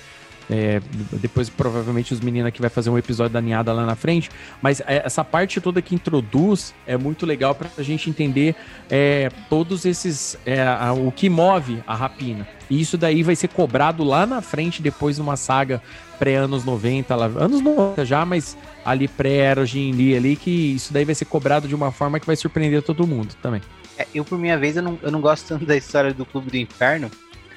é, 0.51 0.81
depois 1.13 1.49
provavelmente 1.49 2.13
os 2.13 2.21
meninos 2.21 2.49
aqui 2.49 2.61
vai 2.61 2.71
fazer 2.71 2.91
um 2.91 2.99
episódio 2.99 3.33
da 3.33 3.41
ninhada 3.41 3.73
lá 3.73 3.85
na 3.85 3.97
frente, 3.97 4.31
mas 4.63 4.81
é, 4.81 5.03
essa 5.05 5.25
parte 5.25 5.61
toda 5.61 5.83
que 5.83 5.95
introduz 5.95 6.75
é 6.87 6.97
muito 6.97 7.27
legal 7.27 7.55
para 7.55 7.69
a 7.77 7.83
gente 7.83 8.09
entender 8.09 8.55
é, 8.91 9.31
todos 9.49 9.85
esses 9.85 10.39
é, 10.47 10.65
o 10.93 11.11
que 11.11 11.29
move 11.29 11.83
a 11.87 11.95
rapina. 11.95 12.47
E 12.69 12.81
isso 12.81 12.99
daí 12.99 13.23
vai 13.23 13.37
ser 13.37 13.49
cobrado 13.49 14.03
lá 14.03 14.27
na 14.27 14.43
frente 14.43 14.83
depois 14.83 15.17
de 15.17 15.23
uma 15.23 15.37
saga 15.37 15.81
pré-anos 16.19 16.65
90, 16.65 17.15
lá, 17.15 17.27
anos 17.27 17.61
90 17.61 18.05
já, 18.05 18.25
mas 18.25 18.57
ali 18.85 19.07
pré-era 19.07 19.63
Lee 19.63 20.17
ali, 20.17 20.37
que 20.37 20.51
isso 20.51 20.93
daí 20.93 21.05
vai 21.05 21.15
ser 21.15 21.27
cobrado 21.27 21.69
de 21.69 21.75
uma 21.75 21.93
forma 21.93 22.19
que 22.19 22.27
vai 22.27 22.37
surpreender 22.37 22.83
todo 22.83 23.07
mundo 23.07 23.35
também. 23.41 23.61
É, 23.99 24.07
eu, 24.15 24.25
por 24.25 24.39
minha 24.39 24.59
vez, 24.59 24.77
eu 24.77 24.83
não, 24.83 24.99
eu 25.03 25.11
não 25.11 25.21
gosto 25.21 25.47
tanto 25.47 25.65
da 25.65 25.77
história 25.77 26.13
do 26.13 26.25
Clube 26.25 26.51
do 26.51 26.57
Inferno, 26.57 27.11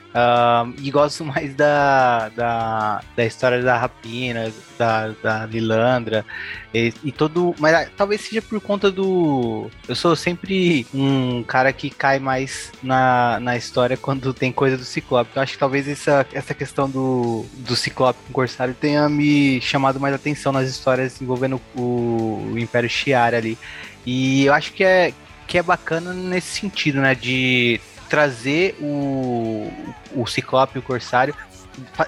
Uh, 0.09 0.73
e 0.81 0.89
gosto 0.89 1.23
mais 1.23 1.53
da, 1.53 2.29
da, 2.29 3.01
da 3.15 3.25
história 3.25 3.61
da 3.61 3.77
Rapina, 3.77 4.51
da, 4.75 5.09
da 5.21 5.45
Lilandra 5.45 6.25
e, 6.73 6.91
e, 7.03 7.11
todo. 7.11 7.53
Mas 7.59 7.75
ah, 7.75 7.87
talvez 7.95 8.21
seja 8.21 8.41
por 8.41 8.59
conta 8.59 8.91
do. 8.91 9.69
Eu 9.87 9.95
sou 9.95 10.15
sempre 10.15 10.87
um 10.91 11.43
cara 11.43 11.71
que 11.71 11.91
cai 11.91 12.17
mais 12.17 12.71
na, 12.81 13.39
na 13.39 13.55
história 13.55 13.95
quando 13.95 14.33
tem 14.33 14.51
coisa 14.51 14.77
do 14.77 14.83
Ciclope. 14.83 15.29
Então 15.29 15.43
acho 15.43 15.53
que 15.53 15.59
talvez 15.59 15.87
essa, 15.87 16.25
essa 16.33 16.55
questão 16.55 16.89
do, 16.89 17.45
do 17.57 17.75
Ciclope 17.75 18.19
com 18.25 18.31
o 18.31 18.33
Corsário 18.33 18.73
tenha 18.73 19.07
me 19.07 19.61
chamado 19.61 19.99
mais 19.99 20.15
atenção 20.15 20.51
nas 20.51 20.67
histórias 20.67 21.21
envolvendo 21.21 21.61
o, 21.75 22.49
o 22.51 22.57
Império 22.57 22.89
Shi'ar 22.89 23.35
ali. 23.35 23.59
E 24.07 24.45
eu 24.45 24.55
acho 24.55 24.73
que 24.73 24.83
é, 24.83 25.13
que 25.45 25.59
é 25.59 25.61
bacana 25.61 26.13
nesse 26.13 26.61
sentido, 26.61 26.99
né? 26.99 27.13
De 27.13 27.79
trazer 28.09 28.75
o, 28.81 29.71
o 30.15 30.25
Ciclope 30.25 30.77
e 30.77 30.79
o 30.79 30.81
Corsário, 30.81 31.35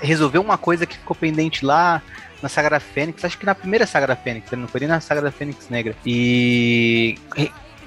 resolver 0.01 0.39
uma 0.39 0.57
coisa 0.57 0.85
que 0.85 0.97
ficou 0.97 1.15
pendente 1.15 1.65
lá 1.65 2.01
na 2.41 2.49
Saga 2.49 2.71
da 2.71 2.79
Fênix, 2.79 3.23
acho 3.23 3.37
que 3.37 3.45
na 3.45 3.53
primeira 3.53 3.85
Saga 3.85 4.07
da 4.07 4.15
Fênix, 4.15 4.49
não 4.51 4.67
foi 4.67 4.79
nem 4.81 4.89
na 4.89 4.99
Saga 4.99 5.21
da 5.21 5.31
Fênix 5.31 5.69
Negra. 5.69 5.95
E 6.05 7.17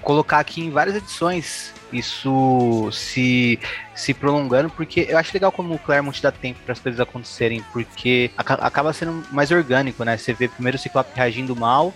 colocar 0.00 0.38
aqui 0.38 0.60
em 0.60 0.70
várias 0.70 0.96
edições 0.96 1.72
isso 1.92 2.90
se, 2.92 3.58
se 3.94 4.12
prolongando, 4.12 4.68
porque 4.70 5.06
eu 5.08 5.16
acho 5.16 5.32
legal 5.32 5.52
como 5.52 5.74
o 5.74 5.78
Claremont 5.78 6.20
dá 6.20 6.32
tempo 6.32 6.58
para 6.64 6.72
as 6.72 6.80
coisas 6.80 7.00
acontecerem, 7.00 7.62
porque 7.72 8.30
acaba 8.36 8.92
sendo 8.92 9.24
mais 9.30 9.50
orgânico, 9.50 10.02
né? 10.04 10.16
Você 10.16 10.32
vê 10.32 10.48
primeiro 10.48 10.76
o 10.76 10.80
Ciclope 10.80 11.10
reagindo 11.14 11.54
mal, 11.54 11.94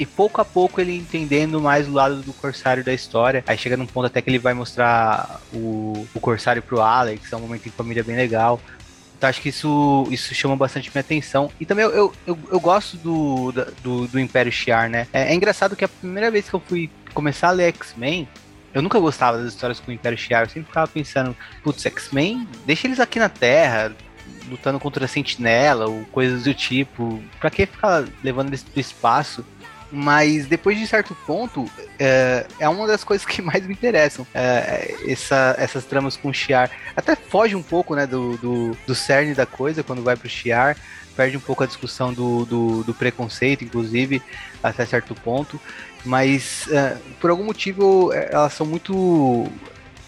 e 0.00 0.06
pouco 0.06 0.40
a 0.40 0.44
pouco 0.46 0.80
ele 0.80 0.96
entendendo 0.96 1.60
mais 1.60 1.86
o 1.86 1.92
lado 1.92 2.22
do 2.22 2.32
Corsário 2.32 2.82
da 2.82 2.94
história. 2.94 3.44
Aí 3.46 3.58
chega 3.58 3.76
num 3.76 3.84
ponto 3.84 4.06
até 4.06 4.22
que 4.22 4.30
ele 4.30 4.38
vai 4.38 4.54
mostrar 4.54 5.42
o, 5.52 6.06
o 6.14 6.18
Corsário 6.20 6.62
pro 6.62 6.80
Alex, 6.80 7.30
é 7.30 7.36
um 7.36 7.40
momento 7.40 7.66
em 7.66 7.70
família 7.70 8.02
bem 8.02 8.16
legal. 8.16 8.58
Então 9.18 9.28
acho 9.28 9.42
que 9.42 9.50
isso, 9.50 10.08
isso 10.10 10.34
chama 10.34 10.56
bastante 10.56 10.88
minha 10.88 11.02
atenção. 11.02 11.50
E 11.60 11.66
também 11.66 11.84
eu, 11.84 11.90
eu, 11.90 12.12
eu, 12.26 12.38
eu 12.52 12.58
gosto 12.58 12.96
do, 12.96 13.52
do, 13.82 14.06
do, 14.08 14.18
Império 14.18 14.50
Shiar, 14.50 14.88
né? 14.88 15.06
É, 15.12 15.30
é, 15.30 15.34
engraçado 15.34 15.76
que 15.76 15.84
a 15.84 15.88
primeira 15.88 16.30
vez 16.30 16.48
que 16.48 16.54
eu 16.54 16.60
fui 16.60 16.90
começar 17.12 17.48
a 17.48 17.50
ler 17.50 17.68
X-Men, 17.68 18.26
eu 18.72 18.80
nunca 18.80 18.98
gostava 18.98 19.36
das 19.36 19.52
histórias 19.52 19.78
com 19.78 19.90
o 19.90 19.94
Império 19.94 20.16
Shiar. 20.16 20.44
Eu 20.44 20.48
sempre 20.48 20.68
ficava 20.68 20.88
pensando, 20.88 21.36
putz, 21.62 21.84
X-Men, 21.84 22.48
deixa 22.64 22.86
eles 22.86 22.98
aqui 22.98 23.18
na 23.18 23.28
Terra, 23.28 23.94
lutando 24.48 24.80
contra 24.80 25.04
a 25.04 25.08
Sentinela 25.08 25.86
ou 25.86 26.06
coisas 26.06 26.44
do 26.44 26.54
tipo. 26.54 27.22
Pra 27.38 27.50
que 27.50 27.66
ficar 27.66 28.06
levando 28.24 28.48
eles 28.48 28.62
pro 28.62 28.80
espaço? 28.80 29.44
Mas 29.92 30.46
depois 30.46 30.78
de 30.78 30.86
certo 30.86 31.16
ponto, 31.26 31.68
é, 31.98 32.46
é 32.58 32.68
uma 32.68 32.86
das 32.86 33.02
coisas 33.02 33.26
que 33.26 33.42
mais 33.42 33.66
me 33.66 33.72
interessam. 33.72 34.26
É, 34.32 34.94
essa, 35.06 35.54
essas 35.58 35.84
tramas 35.84 36.16
com 36.16 36.28
o 36.28 36.34
Shiar. 36.34 36.70
Até 36.96 37.16
foge 37.16 37.56
um 37.56 37.62
pouco 37.62 37.94
né, 37.94 38.06
do, 38.06 38.36
do, 38.38 38.76
do 38.86 38.94
cerne 38.94 39.34
da 39.34 39.46
coisa 39.46 39.82
quando 39.82 40.02
vai 40.02 40.16
pro 40.16 40.28
Shiar. 40.28 40.76
Perde 41.16 41.36
um 41.36 41.40
pouco 41.40 41.64
a 41.64 41.66
discussão 41.66 42.12
do, 42.12 42.44
do, 42.44 42.84
do 42.84 42.94
preconceito, 42.94 43.64
inclusive, 43.64 44.22
até 44.62 44.86
certo 44.86 45.14
ponto. 45.14 45.60
Mas 46.04 46.70
é, 46.70 46.96
por 47.20 47.30
algum 47.30 47.44
motivo 47.44 48.12
elas 48.12 48.52
são 48.54 48.64
muito. 48.64 49.50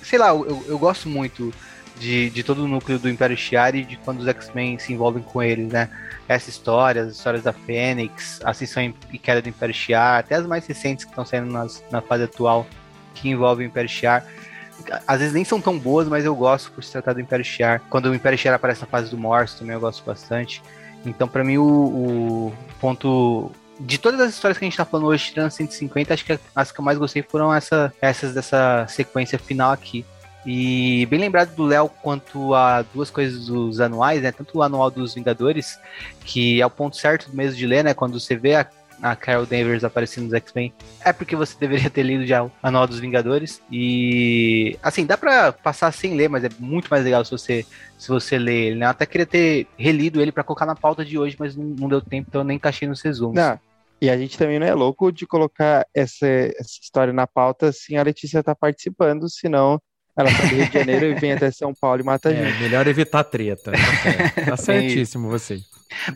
Sei 0.02 0.18
lá, 0.18 0.28
eu, 0.28 0.64
eu 0.68 0.78
gosto 0.78 1.09
muito 1.09 1.52
de, 1.98 2.31
de 2.31 2.43
todo 2.43 2.64
o 2.64 2.69
núcleo 2.69 2.98
do 2.98 3.09
Império 3.09 3.36
Shi'ar 3.36 3.74
e 3.74 3.85
de 3.85 3.97
quando 3.97 4.20
os 4.20 4.28
X-Men 4.28 4.78
se 4.78 4.93
envolvem 4.93 5.23
com 5.23 5.43
eles, 5.43 5.73
né? 5.73 5.89
Essa 6.28 6.51
história, 6.51 7.02
as 7.02 7.12
histórias 7.16 7.43
da 7.43 7.52
Fênix, 7.52 8.40
a 8.44 8.51
Ascensão 8.51 8.82
e 9.12 9.19
Queda 9.19 9.43
do 9.43 9.48
Império 9.48 9.74
Shi'ar, 9.74 10.19
até 10.20 10.35
as 10.35 10.47
mais 10.47 10.66
recentes 10.66 11.05
que 11.05 11.10
estão 11.10 11.24
saindo 11.24 11.51
nas, 11.51 11.82
na 11.90 12.01
fase 12.01 12.24
atual 12.24 12.66
que 13.14 13.28
envolvem 13.28 13.66
o 13.66 13.69
Império 13.69 13.89
Shi'ar. 13.89 14.27
Às 15.06 15.20
vezes 15.20 15.35
nem 15.35 15.44
são 15.44 15.60
tão 15.60 15.78
boas, 15.78 16.09
mas 16.09 16.24
eu 16.24 16.35
gosto 16.35 16.73
por 16.73 16.82
se 16.82 16.90
tratar 16.90 17.12
do 17.12 17.20
Império 17.20 17.44
Shi'ar. 17.44 17.81
Quando 17.89 18.06
o 18.06 18.14
Império 18.14 18.39
Shi'ar 18.39 18.55
aparece 18.55 18.81
na 18.81 18.86
fase 18.86 19.10
do 19.10 19.19
Morse, 19.19 19.59
também 19.59 19.74
eu 19.74 19.81
gosto 19.81 20.05
bastante. 20.05 20.62
Então, 21.05 21.28
para 21.28 21.44
mim, 21.44 21.59
o, 21.59 21.64
o, 21.64 22.55
ponto. 22.81 23.51
De 23.81 23.98
todas 23.98 24.20
as 24.20 24.35
histórias 24.35 24.59
que 24.59 24.64
a 24.64 24.69
gente 24.69 24.77
tá 24.77 24.85
falando 24.85 25.06
hoje, 25.06 25.32
tirando 25.32 25.51
150, 25.51 26.14
acho 26.14 26.24
que 26.24 26.39
as 26.55 26.70
que 26.70 26.78
eu 26.78 26.85
mais 26.85 26.98
gostei 26.98 27.23
foram 27.23 27.52
essa, 27.52 27.93
essas 28.01 28.35
dessa 28.35 28.86
sequência 28.89 29.39
final 29.39 29.73
aqui. 29.73 30.05
E 30.44 31.06
bem 31.06 31.20
lembrado 31.20 31.55
do 31.55 31.64
Léo 31.64 31.89
quanto 31.89 32.55
a 32.55 32.82
duas 32.82 33.10
coisas 33.10 33.47
dos 33.47 33.81
anuais, 33.81 34.23
né? 34.23 34.32
Tanto 34.32 34.59
o 34.59 34.62
anual 34.62 34.90
dos 34.90 35.14
Vingadores, 35.14 35.78
que 36.24 36.60
é 36.60 36.66
o 36.66 36.70
ponto 36.70 36.97
certo 36.97 37.35
mesmo 37.35 37.56
de 37.56 37.66
ler, 37.66 37.85
né? 37.85 37.94
Quando 37.94 38.19
você 38.19 38.35
vê 38.35 38.56
a, 38.56 38.66
a 39.01 39.14
Carol 39.14 39.47
Danvers 39.47 39.85
aparecendo 39.85 40.24
nos 40.24 40.35
X-Men, 40.35 40.73
é 41.05 41.12
porque 41.12 41.36
você 41.36 41.56
deveria 41.59 41.89
ter 41.89 42.02
lido 42.02 42.27
já 42.27 42.43
o 42.43 42.51
anual 42.60 42.89
dos 42.89 42.98
Vingadores. 42.98 43.62
E 43.70 44.77
assim, 44.82 45.06
dá 45.06 45.16
pra 45.16 45.52
passar 45.52 45.93
sem 45.93 46.16
ler, 46.16 46.28
mas 46.28 46.43
é 46.43 46.48
muito 46.59 46.89
mais 46.89 47.05
legal 47.05 47.24
se 47.24 47.31
você, 47.31 47.64
se 47.97 48.09
você 48.09 48.36
ler 48.36 48.66
ele, 48.66 48.77
né? 48.81 48.86
Eu 48.86 48.90
até 48.90 49.06
queria 49.06 49.27
ter 49.27 49.69
relido 49.78 50.20
ele 50.20 50.32
para 50.32 50.43
colocar 50.43 50.66
na 50.66 50.74
pauta 50.74 51.05
de 51.05 51.16
hoje, 51.16 51.36
mas 51.39 51.55
não, 51.55 51.64
não 51.64 51.89
deu 51.89 52.01
tempo, 52.01 52.28
então 52.28 52.40
eu 52.40 52.44
nem 52.44 52.56
encaixei 52.56 52.89
nos 52.89 53.01
resumos. 53.01 53.36
Não. 53.36 53.60
E 54.01 54.10
a 54.10 54.19
gente 54.19 54.36
também 54.36 54.59
não 54.59 54.66
é 54.66 54.74
louco 54.74 55.12
de 55.12 55.24
colocar 55.24 55.86
essa, 55.94 56.27
essa 56.27 56.81
história 56.82 57.12
na 57.12 57.24
pauta 57.24 57.70
sem 57.70 57.97
a 57.97 58.02
Letícia 58.02 58.40
estar 58.40 58.52
tá 58.52 58.59
participando, 58.60 59.31
senão 59.31 59.81
ela 60.16 60.30
sai 60.30 60.48
do 60.48 60.56
Rio 60.56 60.68
de 60.68 60.78
Janeiro 60.78 61.06
e 61.06 61.14
vem 61.14 61.32
até 61.32 61.51
São 61.51 61.72
Paulo 61.74 62.01
e 62.01 62.05
mata 62.05 62.28
a 62.28 62.32
é, 62.32 62.44
gente. 62.44 62.62
Melhor 62.62 62.86
evitar 62.86 63.24
treta. 63.24 63.72
Tá, 63.72 64.44
tá 64.51 64.56
certíssimo 64.56 65.28
você. 65.28 65.60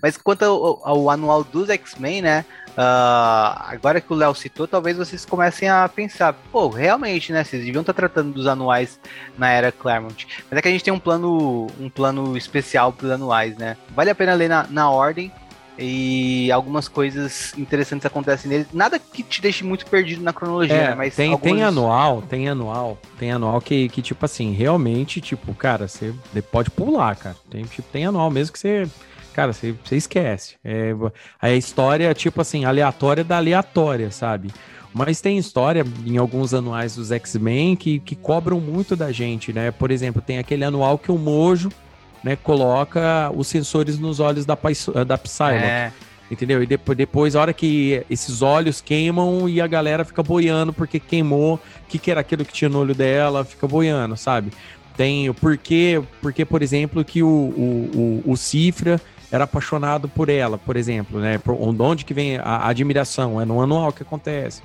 Mas 0.03 0.17
quanto 0.17 0.43
ao, 0.43 0.87
ao 0.87 1.11
anual 1.11 1.45
dos 1.45 1.69
X-Men, 1.71 2.23
né? 2.23 2.45
Uh, 2.71 3.57
agora 3.69 4.03
que 4.03 4.13
o 4.13 4.17
Léo 4.17 4.35
citou, 4.35 4.69
talvez 4.69 4.99
vocês 4.99 5.25
comecem 5.25 5.69
a 5.69 5.89
pensar, 5.89 6.35
pô, 6.53 6.69
realmente, 6.69 7.33
né? 7.33 7.43
Vocês 7.43 7.65
deviam 7.65 7.81
estar 7.81 7.95
tratando 7.95 8.33
dos 8.33 8.47
anuais 8.47 9.01
na 9.39 9.51
era 9.51 9.73
Claremont. 9.73 10.27
Mas 10.51 10.59
é 10.59 10.63
que 10.63 10.69
a 10.69 10.71
gente 10.71 10.85
tem 10.85 10.93
um 10.93 10.99
plano, 10.99 11.67
um 11.81 11.89
plano 11.89 12.37
especial 12.37 12.93
para 12.93 13.07
os 13.07 13.13
anuais, 13.13 13.57
né? 13.57 13.77
Vale 13.95 14.11
a 14.11 14.15
pena 14.15 14.35
ler 14.35 14.49
na, 14.49 14.67
na 14.69 14.91
ordem 14.91 15.33
e 15.79 16.51
algumas 16.51 16.89
coisas 16.89 17.53
interessantes 17.57 18.07
acontecem 18.07 18.51
nele. 18.51 18.67
Nada 18.73 18.99
que 18.99 19.23
te 19.23 19.43
deixe 19.43 19.65
muito 19.65 19.87
perdido 19.87 20.23
na 20.23 20.33
cronologia, 20.33 20.75
é, 20.75 20.89
né? 20.89 20.95
Mas 20.95 21.15
tem, 21.15 21.37
tem 21.39 21.63
anual, 21.63 22.23
tem 22.23 22.49
anual, 22.49 22.99
tem 23.19 23.33
anual 23.33 23.61
que, 23.61 23.89
que 23.89 24.01
tipo 24.01 24.25
assim, 24.25 24.53
realmente, 24.53 25.21
tipo, 25.21 25.55
cara, 25.55 25.89
você 25.89 26.15
pode 26.51 26.71
pular, 26.71 27.17
cara. 27.17 27.37
Tem, 27.51 27.65
tipo, 27.65 27.89
tem 27.91 28.07
anual 28.07 28.31
mesmo 28.31 28.53
que 28.53 28.59
você 28.59 28.89
cara, 29.33 29.53
você, 29.53 29.75
você 29.85 29.97
esquece. 29.97 30.55
É, 30.65 30.95
a 31.41 31.51
história, 31.51 32.13
tipo 32.15 32.41
assim, 32.41 32.65
aleatória 32.65 33.23
da 33.23 33.37
aleatória, 33.37 34.11
sabe? 34.11 34.51
Mas 34.95 35.21
tem 35.21 35.37
história 35.37 35.85
em 36.07 36.17
alguns 36.17 36.55
anuais 36.55 36.97
dos 36.97 37.13
X-Men 37.13 37.77
que, 37.77 37.99
que 37.99 38.17
cobram 38.17 38.59
muito 38.59 38.97
da 38.97 39.13
gente, 39.13 39.53
né? 39.53 39.71
Por 39.71 39.91
exemplo, 39.91 40.23
tem 40.23 40.39
aquele 40.39 40.65
anual 40.65 40.97
que 40.97 41.13
o 41.13 41.19
Mojo 41.19 41.69
né, 42.23 42.37
coloca 42.37 43.31
os 43.35 43.47
sensores 43.47 43.99
nos 43.99 44.21
olhos 44.21 44.45
da, 44.45 44.57
da 45.07 45.19
Psylocke. 45.19 45.65
É. 45.65 45.93
Entendeu? 46.31 46.61
E 46.61 46.67
depois, 46.67 46.99
depois, 46.99 47.37
a 47.37 47.41
hora 47.41 47.53
que 47.53 48.05
esses 48.11 48.43
olhos 48.43 48.81
queimam 48.81 49.49
e 49.49 49.61
a 49.61 49.67
galera 49.67 50.05
fica 50.05 50.23
boiando 50.23 50.73
porque 50.73 50.99
queimou, 50.99 51.55
o 51.55 51.61
que, 51.89 51.99
que 51.99 52.11
era 52.11 52.21
aquilo 52.21 52.45
que 52.45 52.53
tinha 52.53 52.69
no 52.69 52.81
olho 52.81 52.95
dela, 52.95 53.45
fica 53.45 53.67
boiando, 53.69 54.17
sabe? 54.17 54.51
Tem 54.97 55.29
o 55.29 55.35
porquê, 55.35 56.03
porque, 56.21 56.45
por 56.45 56.63
exemplo, 56.63 57.05
que 57.05 57.23
o, 57.23 57.29
o, 57.29 58.23
o, 58.27 58.33
o 58.33 58.37
Cifra 58.37 59.01
era 59.31 59.45
apaixonado 59.45 60.09
por 60.09 60.29
ela, 60.29 60.59
por 60.59 60.77
exemplo, 60.77 61.21
né? 61.21 61.39
Por 61.39 61.55
onde 61.55 62.05
que 62.05 62.15
vem 62.15 62.39
a 62.39 62.67
admiração? 62.69 63.41
É 63.41 63.45
no 63.45 63.61
anual 63.61 63.93
que 63.93 64.03
acontece. 64.03 64.63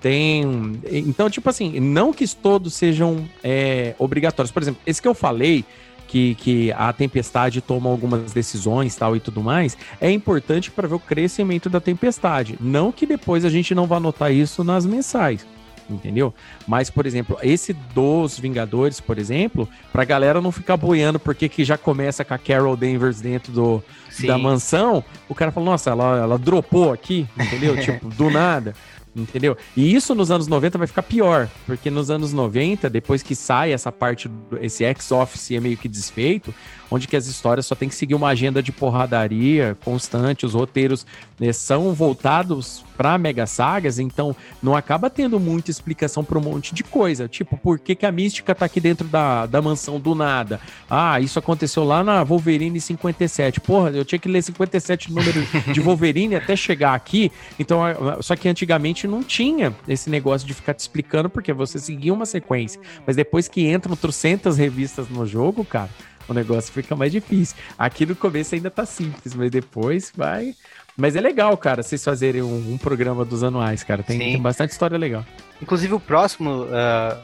Tem. 0.00 0.80
Então, 0.90 1.30
tipo 1.30 1.48
assim, 1.48 1.78
não 1.78 2.12
que 2.12 2.26
todos 2.28 2.74
sejam 2.74 3.28
é, 3.42 3.94
obrigatórios. 3.98 4.50
Por 4.50 4.62
exemplo, 4.62 4.80
esse 4.86 5.00
que 5.00 5.06
eu 5.06 5.14
falei, 5.14 5.64
que, 6.12 6.34
que 6.34 6.72
a 6.72 6.92
tempestade 6.92 7.62
toma 7.62 7.88
algumas 7.88 8.32
decisões 8.32 8.94
tal 8.94 9.16
e 9.16 9.20
tudo 9.20 9.42
mais, 9.42 9.78
é 9.98 10.10
importante 10.10 10.70
para 10.70 10.86
ver 10.86 10.96
o 10.96 10.98
crescimento 10.98 11.70
da 11.70 11.80
tempestade. 11.80 12.58
Não 12.60 12.92
que 12.92 13.06
depois 13.06 13.46
a 13.46 13.48
gente 13.48 13.74
não 13.74 13.86
vá 13.86 13.98
notar 13.98 14.30
isso 14.30 14.62
nas 14.62 14.84
mensais 14.84 15.46
entendeu? 15.90 16.32
Mas, 16.66 16.88
por 16.88 17.06
exemplo, 17.06 17.36
esse 17.42 17.72
dos 17.72 18.38
Vingadores, 18.38 19.00
por 19.00 19.18
exemplo, 19.18 19.68
pra 19.92 20.04
galera 20.04 20.40
não 20.40 20.52
ficar 20.52 20.76
boiando 20.76 21.18
porque 21.18 21.48
que 21.48 21.64
já 21.64 21.76
começa 21.76 22.24
com 22.24 22.32
a 22.32 22.38
Carol 22.38 22.76
Danvers 22.76 23.20
dentro 23.20 23.52
do, 23.52 23.82
da 24.24 24.38
mansão, 24.38 25.04
o 25.28 25.34
cara 25.34 25.50
fala, 25.50 25.66
nossa, 25.66 25.90
ela, 25.90 26.18
ela 26.18 26.38
dropou 26.38 26.92
aqui, 26.92 27.26
entendeu? 27.38 27.76
tipo, 27.82 28.08
do 28.08 28.30
nada. 28.30 28.74
Entendeu? 29.14 29.56
E 29.76 29.94
isso 29.94 30.14
nos 30.14 30.30
anos 30.30 30.46
90 30.46 30.78
vai 30.78 30.86
ficar 30.86 31.02
pior, 31.02 31.46
porque 31.66 31.90
nos 31.90 32.10
anos 32.10 32.32
90, 32.32 32.88
depois 32.88 33.22
que 33.22 33.34
sai 33.34 33.72
essa 33.72 33.92
parte, 33.92 34.30
esse 34.60 34.84
ex-office 34.84 35.50
é 35.50 35.60
meio 35.60 35.76
que 35.76 35.86
desfeito, 35.86 36.54
onde 36.90 37.06
que 37.06 37.16
as 37.16 37.26
histórias 37.26 37.66
só 37.66 37.74
tem 37.74 37.88
que 37.88 37.94
seguir 37.94 38.14
uma 38.14 38.28
agenda 38.28 38.62
de 38.62 38.72
porradaria 38.72 39.76
constante, 39.84 40.46
os 40.46 40.54
roteiros 40.54 41.06
né, 41.38 41.52
são 41.52 41.92
voltados 41.92 42.84
para 42.96 43.18
mega 43.18 43.46
sagas, 43.46 43.98
então 43.98 44.36
não 44.62 44.76
acaba 44.76 45.10
tendo 45.10 45.40
muita 45.40 45.70
explicação 45.70 46.22
para 46.22 46.38
um 46.38 46.42
monte 46.42 46.74
de 46.74 46.84
coisa, 46.84 47.28
tipo, 47.28 47.56
por 47.56 47.78
que, 47.78 47.94
que 47.94 48.06
a 48.06 48.12
mística 48.12 48.54
tá 48.54 48.66
aqui 48.66 48.80
dentro 48.80 49.08
da, 49.08 49.46
da 49.46 49.60
mansão 49.60 49.98
do 49.98 50.14
nada? 50.14 50.60
Ah, 50.88 51.20
isso 51.20 51.38
aconteceu 51.38 51.84
lá 51.84 52.04
na 52.04 52.22
Wolverine 52.22 52.80
57. 52.80 53.60
Porra, 53.60 53.90
eu 53.90 54.04
tinha 54.04 54.18
que 54.18 54.28
ler 54.28 54.42
57 54.42 55.10
números 55.12 55.44
de 55.72 55.80
Wolverine 55.82 56.36
até 56.36 56.54
chegar 56.54 56.94
aqui. 56.94 57.32
Então, 57.58 57.80
só 58.20 58.36
que 58.36 58.48
antigamente 58.48 59.01
não 59.06 59.22
tinha 59.22 59.74
esse 59.86 60.08
negócio 60.08 60.46
de 60.46 60.54
ficar 60.54 60.74
te 60.74 60.80
explicando 60.80 61.28
porque 61.28 61.52
você 61.52 61.78
seguia 61.78 62.12
uma 62.12 62.26
sequência. 62.26 62.80
Mas 63.06 63.16
depois 63.16 63.48
que 63.48 63.70
entram 63.70 63.96
trocentas 63.96 64.58
revistas 64.58 65.08
no 65.08 65.26
jogo, 65.26 65.64
cara, 65.64 65.90
o 66.28 66.34
negócio 66.34 66.72
fica 66.72 66.94
mais 66.94 67.12
difícil. 67.12 67.56
Aqui 67.78 68.06
no 68.06 68.14
começo 68.14 68.54
ainda 68.54 68.70
tá 68.70 68.86
simples, 68.86 69.34
mas 69.34 69.50
depois 69.50 70.12
vai. 70.14 70.54
Mas 70.96 71.16
é 71.16 71.20
legal, 71.20 71.56
cara, 71.56 71.82
vocês 71.82 72.04
fazerem 72.04 72.42
um, 72.42 72.74
um 72.74 72.78
programa 72.78 73.24
dos 73.24 73.42
anuais, 73.42 73.82
cara. 73.82 74.02
Tem, 74.02 74.18
tem, 74.18 74.40
bastante 74.40 74.72
história 74.72 74.98
legal. 74.98 75.24
Inclusive 75.60 75.94
o 75.94 76.00
próximo, 76.00 76.64
uh, 76.64 76.68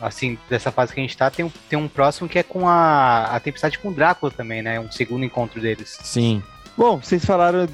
assim, 0.00 0.38
dessa 0.48 0.72
fase 0.72 0.94
que 0.94 1.00
a 1.00 1.02
gente 1.02 1.16
tá, 1.16 1.30
tem, 1.30 1.52
tem 1.68 1.78
um 1.78 1.88
próximo 1.88 2.28
que 2.28 2.38
é 2.38 2.42
com 2.42 2.66
a, 2.66 3.24
a 3.24 3.40
Tempestade 3.40 3.78
com 3.78 3.88
o 3.88 3.92
Drácula 3.92 4.32
também, 4.32 4.62
né? 4.62 4.80
Um 4.80 4.90
segundo 4.90 5.24
encontro 5.24 5.60
deles. 5.60 5.98
Sim. 6.02 6.42
Bom, 6.76 6.98
vocês 6.98 7.24
falaram 7.24 7.68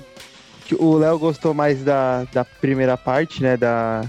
o 0.73 0.97
Léo 0.97 1.19
gostou 1.19 1.53
mais 1.53 1.83
da, 1.83 2.25
da 2.33 2.45
primeira 2.45 2.97
parte, 2.97 3.43
né? 3.43 3.57
Da 3.57 4.03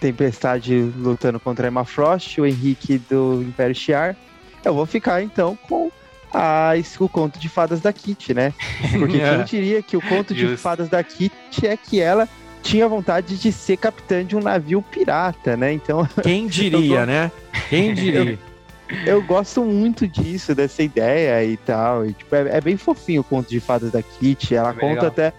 Tempestade 0.00 0.92
lutando 0.96 1.38
contra 1.38 1.66
a 1.66 1.68
Emma 1.68 1.84
Frost, 1.84 2.40
o 2.40 2.46
Henrique 2.46 2.98
do 2.98 3.42
Império 3.42 3.74
Shiar. 3.74 4.16
Eu 4.64 4.74
vou 4.74 4.84
ficar 4.84 5.22
então 5.22 5.56
com 5.68 5.90
a, 6.32 6.72
o 6.98 7.08
conto 7.08 7.38
de 7.38 7.48
fadas 7.48 7.80
da 7.80 7.92
Kitty, 7.92 8.34
né? 8.34 8.52
Porque 8.98 9.18
é. 9.20 9.36
quem 9.36 9.44
diria 9.44 9.82
que 9.82 9.96
o 9.96 10.00
conto 10.00 10.34
de 10.34 10.56
fadas 10.56 10.88
da 10.88 11.02
Kitty 11.02 11.66
é 11.66 11.76
que 11.76 12.00
ela 12.00 12.28
tinha 12.62 12.88
vontade 12.88 13.36
de 13.36 13.52
ser 13.52 13.76
capitã 13.76 14.24
de 14.24 14.36
um 14.36 14.40
navio 14.40 14.82
pirata, 14.82 15.56
né? 15.56 15.72
Então. 15.72 16.08
Quem 16.22 16.46
diria, 16.46 17.00
tô... 17.00 17.06
né? 17.06 17.32
Quem 17.68 17.92
diria? 17.94 18.38
Eu, 18.88 19.14
eu, 19.14 19.22
gosto 19.22 19.64
muito 19.64 20.06
disso, 20.06 20.54
dessa 20.54 20.82
ideia 20.82 21.44
e 21.44 21.56
tal. 21.56 22.06
E, 22.06 22.12
tipo, 22.12 22.34
é, 22.34 22.56
é, 22.56 22.60
bem 22.60 22.76
fofinho 22.76 23.22
o 23.22 23.24
conto 23.24 23.48
de 23.48 23.58
fadas 23.58 23.90
da 23.90 24.00
Kitty. 24.00 24.54
Ela 24.54 24.70
é 24.70 24.74
conta 24.74 24.86
legal. 24.86 25.06
até 25.06 25.32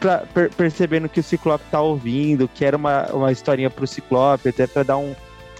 pra, 0.00 0.18
per, 0.34 0.50
percebendo 0.50 1.08
que 1.08 1.20
o 1.20 1.22
Ciclope 1.22 1.64
tá 1.70 1.80
ouvindo, 1.80 2.48
que 2.48 2.64
era 2.64 2.76
uma, 2.76 3.06
uma 3.12 3.30
historinha 3.30 3.70
pro 3.70 3.86
Ciclope, 3.86 4.48
até 4.48 4.66
pra 4.66 4.82
dar 4.82 4.96
um. 4.96 5.14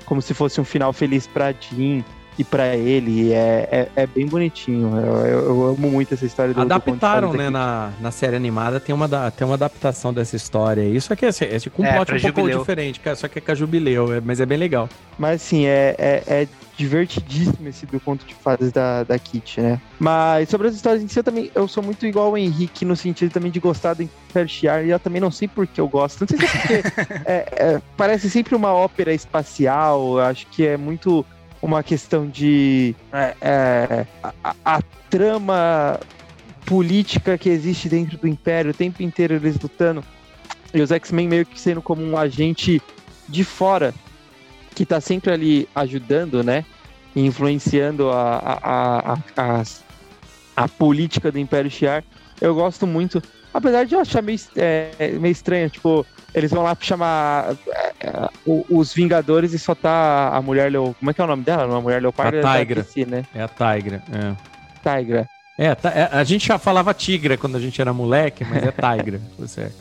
como 0.07 0.21
se 0.21 0.35
fosse 0.35 0.61
um 0.61 0.65
final 0.65 0.93
feliz 0.93 1.27
pra 1.27 1.53
Jean 1.53 2.03
e 2.41 2.45
para 2.45 2.75
ele 2.75 3.35
é, 3.35 3.69
é, 3.71 3.89
é, 4.03 4.07
bem 4.07 4.27
bonitinho. 4.27 4.97
Eu, 4.97 5.27
eu, 5.27 5.45
eu, 5.45 5.67
amo 5.67 5.91
muito 5.91 6.15
essa 6.15 6.25
história 6.25 6.55
do 6.55 6.61
Adaptaram, 6.63 7.33
do 7.33 7.37
né, 7.37 7.51
na, 7.51 7.93
na 8.01 8.11
série 8.11 8.35
animada, 8.35 8.81
tem 8.81 8.95
uma, 8.95 9.31
tem 9.31 9.47
uma 9.47 9.57
adaptação 9.57 10.11
dessa 10.11 10.37
história. 10.37 10.83
Isso 10.83 11.13
aqui 11.13 11.27
é, 11.27 11.29
é, 11.29 11.57
é 11.57 11.71
com 11.71 11.83
um 11.83 11.85
é, 11.85 11.97
plot 11.97 12.15
um 12.15 12.19
jubileu. 12.19 12.45
pouco 12.47 12.59
diferente, 12.61 12.99
só 13.15 13.29
que 13.29 13.39
é 13.39 13.43
com 13.43 13.53
a 13.53 13.55
Jubileu, 13.55 14.15
é, 14.15 14.23
mas 14.23 14.41
é 14.41 14.47
bem 14.47 14.57
legal. 14.57 14.89
Mas 15.19 15.43
assim, 15.43 15.67
é, 15.67 15.95
é, 15.99 16.23
é, 16.27 16.49
divertidíssimo 16.79 17.69
esse 17.69 17.85
do 17.85 18.01
conto 18.01 18.25
de 18.25 18.35
fadas 18.35 18.73
da, 18.73 19.03
da 19.03 19.19
Kit, 19.19 19.61
né? 19.61 19.79
Mas 19.99 20.49
sobre 20.49 20.69
as 20.69 20.75
histórias 20.75 21.03
em 21.03 21.09
si, 21.09 21.19
eu 21.19 21.25
também 21.25 21.51
eu 21.55 21.69
sou 21.69 21.83
muito 21.83 22.07
igual 22.07 22.29
ao 22.29 22.39
Henrique 22.39 22.87
no 22.87 22.97
sentido 22.97 23.31
também 23.31 23.51
de 23.51 23.61
gostar 23.61 23.93
do 23.93 24.03
Imperial 24.03 24.83
e 24.83 24.89
eu 24.89 24.99
também 24.99 25.21
não 25.21 25.31
sei 25.31 25.47
por 25.47 25.67
que 25.67 25.79
eu 25.79 25.87
gosto. 25.87 26.23
Não 26.23 26.29
sei 26.29 26.39
se 26.39 26.47
é 26.47 26.59
porque 26.59 26.83
é, 27.31 27.83
parece 27.99 28.31
sempre 28.31 28.55
uma 28.55 28.73
ópera 28.73 29.13
espacial, 29.13 30.15
eu 30.15 30.21
acho 30.21 30.47
que 30.47 30.67
é 30.67 30.79
muito 30.79 31.23
uma 31.63 31.83
questão 31.83 32.27
de 32.27 32.95
é, 33.13 33.37
é, 33.41 34.07
a, 34.23 34.55
a, 34.65 34.83
trama 35.11 36.01
política 36.65 37.37
que 37.37 37.49
existe 37.49 37.89
dentro 37.89 38.17
do 38.17 38.27
Império, 38.27 38.71
o 38.71 38.75
tempo 38.75 39.03
inteiro 39.03 39.35
eles 39.35 39.59
lutando, 39.59 40.05
e 40.73 40.81
os 40.81 40.91
X-Men 40.91 41.29
meio 41.29 41.47
que 41.47 41.61
sendo 41.61 41.83
como 41.83 42.03
um 42.03 42.17
agente 42.17 42.81
de 43.29 43.45
fora, 43.45 43.93
que 44.75 44.87
tá 44.87 45.01
sempre 45.01 45.33
ali 45.33 45.69
ajudando, 45.75 46.43
né? 46.43 46.65
Influenciando 47.15 48.09
a, 48.11 48.37
a, 48.37 49.13
a, 49.13 49.19
a, 49.37 49.65
a 50.57 50.69
política 50.69 51.31
do 51.31 51.39
Império 51.39 51.71
Shi'ar. 51.71 52.05
Eu 52.41 52.55
gosto 52.55 52.87
muito, 52.87 53.21
apesar 53.53 53.85
de 53.85 53.95
eu 53.95 54.01
achar 54.01 54.23
meio, 54.23 54.39
é, 54.57 55.13
meio 55.21 55.33
estranho, 55.33 55.69
tipo, 55.69 56.07
eles 56.35 56.51
vão 56.51 56.63
lá 56.63 56.77
chamar 56.81 57.57
é, 57.69 57.93
é, 58.01 58.29
os 58.45 58.93
Vingadores 58.93 59.53
e 59.53 59.59
só 59.59 59.75
tá 59.75 60.29
a 60.29 60.41
mulher 60.43 60.71
Leo. 60.71 60.95
Como 60.99 61.11
é 61.11 61.15
que 61.15 61.21
é 61.21 61.25
o 61.25 61.27
nome 61.27 61.43
dela? 61.43 61.67
Não, 61.67 61.77
a 61.77 61.81
mulher 61.81 62.01
Leopardo 62.01 62.39
a 62.47 62.59
Tigra. 62.59 62.87
Né? 63.07 63.25
é 63.35 63.43
a 63.43 63.49
Tigra. 63.49 64.03
É. 64.13 64.99
Tigra. 64.99 65.29
É, 65.59 65.67
é, 65.67 66.09
a 66.13 66.25
gente 66.25 66.47
já 66.47 66.59
falava 66.59 66.95
Tigra 66.95 67.37
quando 67.37 67.57
a 67.57 67.61
gente 67.61 67.81
era 67.81 67.93
moleque, 67.93 68.45
mas 68.45 68.63
é 68.63 68.73
Tigra. 68.73 69.21
certo. 69.47 69.77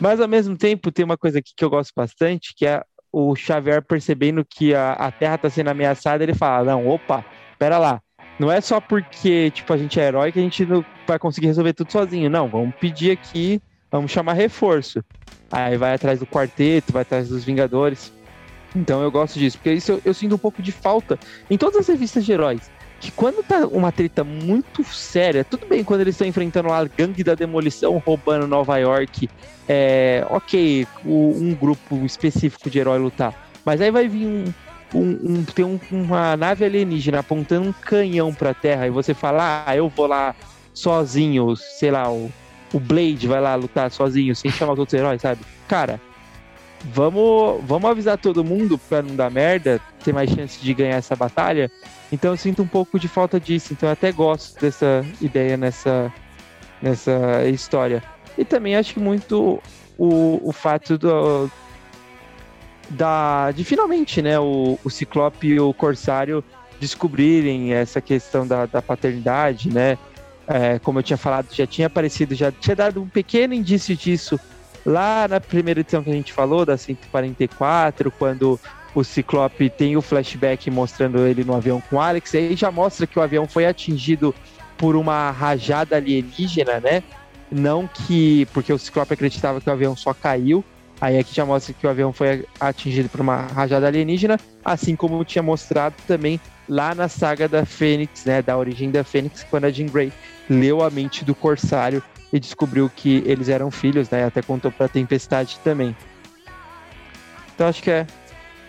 Mas 0.00 0.20
ao 0.20 0.28
mesmo 0.28 0.56
tempo 0.56 0.90
tem 0.92 1.04
uma 1.04 1.18
coisa 1.18 1.38
aqui 1.38 1.52
que 1.54 1.64
eu 1.64 1.70
gosto 1.70 1.92
bastante, 1.94 2.54
que 2.56 2.64
é 2.66 2.82
o 3.12 3.34
Xavier 3.34 3.82
percebendo 3.82 4.44
que 4.44 4.74
a, 4.74 4.92
a 4.92 5.10
Terra 5.10 5.36
tá 5.36 5.50
sendo 5.50 5.68
ameaçada, 5.68 6.22
ele 6.22 6.34
fala: 6.34 6.72
Não, 6.72 6.88
opa, 6.88 7.24
pera 7.58 7.76
lá. 7.78 8.00
Não 8.38 8.50
é 8.50 8.60
só 8.60 8.80
porque, 8.80 9.50
tipo, 9.50 9.70
a 9.70 9.76
gente 9.76 10.00
é 10.00 10.06
herói 10.06 10.32
que 10.32 10.38
a 10.38 10.42
gente 10.42 10.64
não 10.64 10.82
vai 11.06 11.18
conseguir 11.18 11.48
resolver 11.48 11.74
tudo 11.74 11.92
sozinho. 11.92 12.30
Não, 12.30 12.48
vamos 12.48 12.74
pedir 12.76 13.10
aqui, 13.10 13.60
vamos 13.90 14.10
chamar 14.10 14.32
reforço. 14.32 15.04
Aí 15.50 15.76
vai 15.76 15.94
atrás 15.94 16.20
do 16.20 16.26
quarteto, 16.26 16.92
vai 16.92 17.02
atrás 17.02 17.28
dos 17.28 17.44
Vingadores. 17.44 18.12
Então 18.74 19.02
eu 19.02 19.10
gosto 19.10 19.38
disso, 19.38 19.58
porque 19.58 19.72
isso 19.72 19.92
eu, 19.92 20.02
eu, 20.04 20.14
sinto 20.14 20.36
um 20.36 20.38
pouco 20.38 20.62
de 20.62 20.70
falta 20.70 21.18
em 21.50 21.58
todas 21.58 21.80
as 21.80 21.88
revistas 21.88 22.24
de 22.24 22.32
heróis. 22.32 22.70
que 23.00 23.10
quando 23.10 23.42
tá 23.42 23.66
uma 23.66 23.90
treta 23.90 24.22
muito 24.22 24.84
séria, 24.84 25.42
tudo 25.42 25.66
bem 25.66 25.82
quando 25.82 26.02
eles 26.02 26.14
estão 26.14 26.26
enfrentando 26.26 26.70
a 26.70 26.84
gangue 26.84 27.24
da 27.24 27.34
demolição 27.34 27.98
roubando 27.98 28.46
Nova 28.46 28.78
York, 28.78 29.28
é 29.68 30.24
ok, 30.30 30.86
o, 31.04 31.34
um 31.36 31.54
grupo 31.54 31.96
específico 32.04 32.70
de 32.70 32.78
herói 32.78 32.98
lutar. 32.98 33.34
Mas 33.64 33.80
aí 33.80 33.90
vai 33.90 34.06
vir 34.06 34.26
um. 34.26 34.44
um, 34.94 35.18
um 35.24 35.44
tem 35.44 35.64
um, 35.64 35.80
uma 35.90 36.36
nave 36.36 36.64
alienígena 36.64 37.20
apontando 37.20 37.68
um 37.68 37.72
canhão 37.72 38.32
pra 38.32 38.54
terra 38.54 38.86
e 38.86 38.90
você 38.90 39.14
fala, 39.14 39.64
ah, 39.66 39.76
eu 39.76 39.88
vou 39.88 40.06
lá 40.06 40.34
sozinho, 40.72 41.56
sei 41.56 41.90
lá, 41.90 42.10
o, 42.10 42.30
o 42.72 42.80
Blade 42.80 43.26
vai 43.26 43.40
lá 43.40 43.54
lutar 43.54 43.90
sozinho, 43.90 44.34
sem 44.34 44.50
chamar 44.50 44.74
os 44.74 44.78
outros 44.78 44.98
heróis, 44.98 45.20
sabe? 45.20 45.40
Cara, 45.66 46.00
vamos, 46.84 47.60
vamos 47.64 47.90
avisar 47.90 48.18
todo 48.18 48.44
mundo 48.44 48.78
pra 48.78 49.02
não 49.02 49.14
dar 49.16 49.30
merda, 49.30 49.80
ter 50.04 50.12
mais 50.12 50.30
chance 50.30 50.60
de 50.60 50.74
ganhar 50.74 50.96
essa 50.96 51.16
batalha. 51.16 51.70
Então 52.12 52.32
eu 52.32 52.36
sinto 52.36 52.62
um 52.62 52.66
pouco 52.66 52.98
de 52.98 53.08
falta 53.08 53.38
disso. 53.38 53.72
Então 53.72 53.88
eu 53.88 53.92
até 53.92 54.12
gosto 54.12 54.60
dessa 54.60 55.04
ideia 55.20 55.56
nessa, 55.56 56.12
nessa 56.80 57.44
história. 57.46 58.02
E 58.38 58.44
também 58.44 58.76
acho 58.76 58.94
que 58.94 59.00
muito 59.00 59.62
o, 59.98 60.40
o 60.42 60.52
fato 60.52 60.96
do, 60.96 61.50
da, 62.90 63.50
de 63.52 63.64
finalmente 63.64 64.22
né, 64.22 64.38
o, 64.38 64.78
o 64.82 64.90
Ciclope 64.90 65.46
e 65.46 65.60
o 65.60 65.74
Corsário 65.74 66.42
descobrirem 66.80 67.74
essa 67.74 68.00
questão 68.00 68.46
da, 68.46 68.64
da 68.64 68.80
paternidade, 68.80 69.70
né? 69.70 69.98
É, 70.52 70.80
como 70.80 70.98
eu 70.98 71.02
tinha 71.04 71.16
falado, 71.16 71.46
já 71.54 71.64
tinha 71.64 71.86
aparecido, 71.86 72.34
já 72.34 72.50
tinha 72.50 72.74
dado 72.74 73.00
um 73.00 73.08
pequeno 73.08 73.54
indício 73.54 73.94
disso 73.94 74.38
lá 74.84 75.28
na 75.28 75.40
primeira 75.40 75.78
edição 75.78 76.02
que 76.02 76.10
a 76.10 76.12
gente 76.12 76.32
falou, 76.32 76.66
da 76.66 76.76
144, 76.76 78.10
quando 78.10 78.58
o 78.92 79.04
Ciclope 79.04 79.70
tem 79.70 79.96
o 79.96 80.02
flashback 80.02 80.68
mostrando 80.68 81.24
ele 81.24 81.44
no 81.44 81.54
avião 81.54 81.80
com 81.88 82.00
Alex, 82.00 82.34
e 82.34 82.38
aí 82.38 82.56
já 82.56 82.68
mostra 82.68 83.06
que 83.06 83.16
o 83.16 83.22
avião 83.22 83.46
foi 83.46 83.64
atingido 83.64 84.34
por 84.76 84.96
uma 84.96 85.30
rajada 85.30 85.94
alienígena, 85.94 86.80
né? 86.80 87.04
Não 87.48 87.86
que. 87.86 88.46
Porque 88.52 88.72
o 88.72 88.78
Ciclope 88.78 89.12
acreditava 89.12 89.60
que 89.60 89.68
o 89.68 89.72
avião 89.72 89.94
só 89.94 90.12
caiu. 90.12 90.64
Aí 91.00 91.18
aqui 91.18 91.34
já 91.34 91.46
mostra 91.46 91.72
que 91.72 91.86
o 91.86 91.90
avião 91.90 92.12
foi 92.12 92.44
atingido 92.58 93.08
por 93.08 93.20
uma 93.20 93.42
rajada 93.42 93.86
alienígena, 93.86 94.38
assim 94.64 94.96
como 94.96 95.24
tinha 95.24 95.42
mostrado 95.42 95.94
também 96.06 96.40
lá 96.70 96.94
na 96.94 97.08
saga 97.08 97.48
da 97.48 97.66
Fênix, 97.66 98.24
né? 98.24 98.40
Da 98.40 98.56
origem 98.56 98.90
da 98.90 99.02
Fênix, 99.02 99.44
quando 99.50 99.64
a 99.64 99.70
Jean 99.70 99.86
Grey 99.86 100.12
leu 100.48 100.82
a 100.82 100.88
mente 100.88 101.24
do 101.24 101.34
Corsário 101.34 102.00
e 102.32 102.38
descobriu 102.38 102.88
que 102.94 103.24
eles 103.26 103.48
eram 103.48 103.70
filhos, 103.72 104.08
né? 104.08 104.24
Até 104.24 104.40
contou 104.40 104.70
pra 104.70 104.86
Tempestade 104.86 105.58
também. 105.64 105.94
Então 107.52 107.66
acho 107.66 107.82
que 107.82 107.90
é 107.90 108.06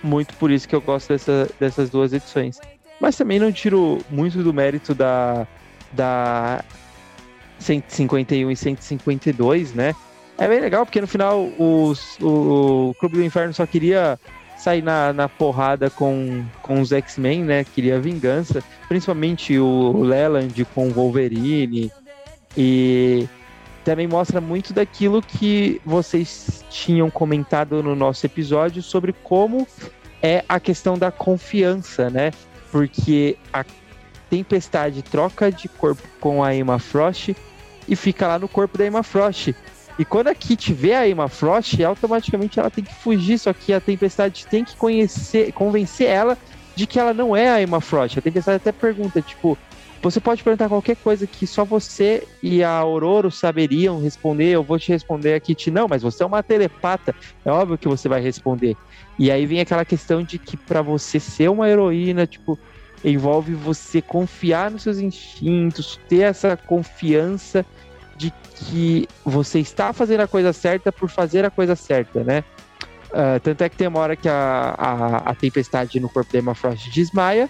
muito 0.04 0.34
por 0.36 0.50
isso 0.50 0.68
que 0.68 0.76
eu 0.76 0.82
gosto 0.82 1.10
dessa, 1.10 1.48
dessas 1.60 1.92
duas 1.92 2.12
edições. 2.12 2.60
Mas 3.00 3.16
também 3.16 3.40
não 3.40 3.52
tiro 3.52 4.00
muito 4.10 4.44
do 4.44 4.52
mérito 4.52 4.96
da, 4.96 5.48
da 5.94 6.66
151 7.60 8.50
e 8.50 8.56
152, 8.56 9.74
né? 9.74 9.96
É 10.40 10.48
bem 10.48 10.60
legal, 10.60 10.86
porque 10.86 11.00
no 11.00 11.08
final 11.08 11.46
os, 11.60 12.18
o, 12.20 12.90
o 12.90 12.96
Clube 13.00 13.18
do 13.18 13.24
Inferno 13.24 13.54
só 13.54 13.66
queria 13.68 14.20
sair 14.62 14.82
na, 14.84 15.12
na 15.12 15.28
porrada 15.28 15.90
com, 15.90 16.46
com 16.62 16.80
os 16.80 16.92
X-Men, 16.92 17.44
né? 17.44 17.64
Queria 17.64 18.00
vingança, 18.00 18.64
principalmente 18.88 19.58
o 19.58 20.02
Leland 20.02 20.64
com 20.66 20.88
o 20.88 20.92
Wolverine. 20.92 21.92
E 22.56 23.28
também 23.84 24.08
mostra 24.08 24.40
muito 24.40 24.74
daquilo 24.74 25.22
que 25.22 25.82
vocês 25.84 26.64
tinham 26.70 27.10
comentado 27.10 27.82
no 27.82 27.96
nosso 27.96 28.26
episódio 28.26 28.84
sobre 28.84 29.14
como 29.14 29.68
é 30.22 30.44
a 30.48 30.60
questão 30.60 30.98
da 30.98 31.12
confiança, 31.12 32.10
né? 32.10 32.32
Porque 32.72 33.38
a 33.52 33.66
Tempestade 34.30 35.02
troca 35.02 35.52
de 35.52 35.68
corpo 35.68 36.02
com 36.22 36.42
a 36.42 36.56
Emma 36.56 36.80
Frost 36.80 37.36
e 37.88 37.96
fica 37.96 38.28
lá 38.28 38.40
no 38.40 38.48
corpo 38.48 38.78
da 38.78 38.86
Emma 38.86 39.04
Frost. 39.04 39.54
E 40.00 40.06
quando 40.06 40.28
a 40.28 40.36
Kit 40.36 40.74
vê 40.74 40.94
a 40.94 41.08
Emma 41.08 41.28
Frost, 41.28 41.82
automaticamente 41.84 42.60
ela 42.60 42.70
tem 42.70 42.84
que 42.84 42.94
fugir, 42.94 43.38
só 43.38 43.54
que 43.54 43.74
a 43.74 43.82
Tempestade 43.82 44.48
tem 44.48 44.64
que 44.64 44.76
conhecer, 44.76 45.52
convencer 45.52 46.08
ela 46.08 46.38
de 46.76 46.88
que 46.88 47.00
ela 47.00 47.14
não 47.14 47.36
é 47.36 47.50
a 47.50 47.62
Emma 47.62 47.82
Frost. 47.82 48.18
A 48.18 48.22
Tempestade 48.22 48.58
até 48.58 48.72
pergunta, 48.72 49.22
tipo, 49.22 49.58
você 50.02 50.20
pode 50.20 50.44
perguntar 50.44 50.68
qualquer 50.68 50.96
coisa 50.96 51.28
que 51.28 51.46
só 51.46 51.64
você 51.64 52.28
e 52.42 52.64
a 52.64 52.72
Aurora 52.72 53.30
saberiam 53.30 54.02
responder. 54.02 54.50
Eu 54.50 54.64
vou 54.64 54.80
te 54.80 54.92
responder 54.92 55.36
aqui, 55.36 55.54
te 55.54 55.70
não, 55.70 55.88
mas 55.88 56.02
você 56.02 56.24
é 56.24 56.26
uma 56.26 56.42
telepata. 56.42 57.14
É 57.46 57.52
óbvio 57.52 57.78
que 57.78 57.88
você 57.88 58.10
vai 58.10 58.20
responder. 58.20 58.76
E 59.20 59.30
aí 59.30 59.46
vem 59.46 59.60
aquela 59.60 59.86
questão 59.86 60.24
de 60.24 60.40
que 60.40 60.58
para 60.58 60.82
você 60.82 61.20
ser 61.20 61.50
uma 61.52 61.70
heroína, 61.70 62.26
tipo, 62.26 62.58
envolve 63.06 63.54
você 63.54 64.02
confiar 64.02 64.72
nos 64.72 64.82
seus 64.82 64.98
instintos, 64.98 66.00
ter 66.10 66.22
essa 66.22 66.58
confiança 66.58 67.64
de 68.22 68.34
que 68.56 69.08
você 69.26 69.60
está 69.60 69.92
fazendo 69.92 70.22
a 70.22 70.28
coisa 70.28 70.54
certa 70.54 70.92
por 70.92 71.10
fazer 71.10 71.44
a 71.44 71.50
coisa 71.50 71.76
certa, 71.76 72.24
né? 72.24 72.44
Uh, 73.10 73.40
tanto 73.42 73.62
é 73.64 73.70
que 73.70 73.76
tem 73.76 73.88
uma 73.88 74.00
hora 74.00 74.16
que 74.16 74.30
a, 74.30 74.76
a, 74.78 75.18
a 75.32 75.36
tempestade 75.36 76.00
no 76.00 76.08
corpo 76.08 76.32
da 76.32 76.40
Emma 76.40 76.56
Frost 76.56 76.90
desmaia 76.92 77.50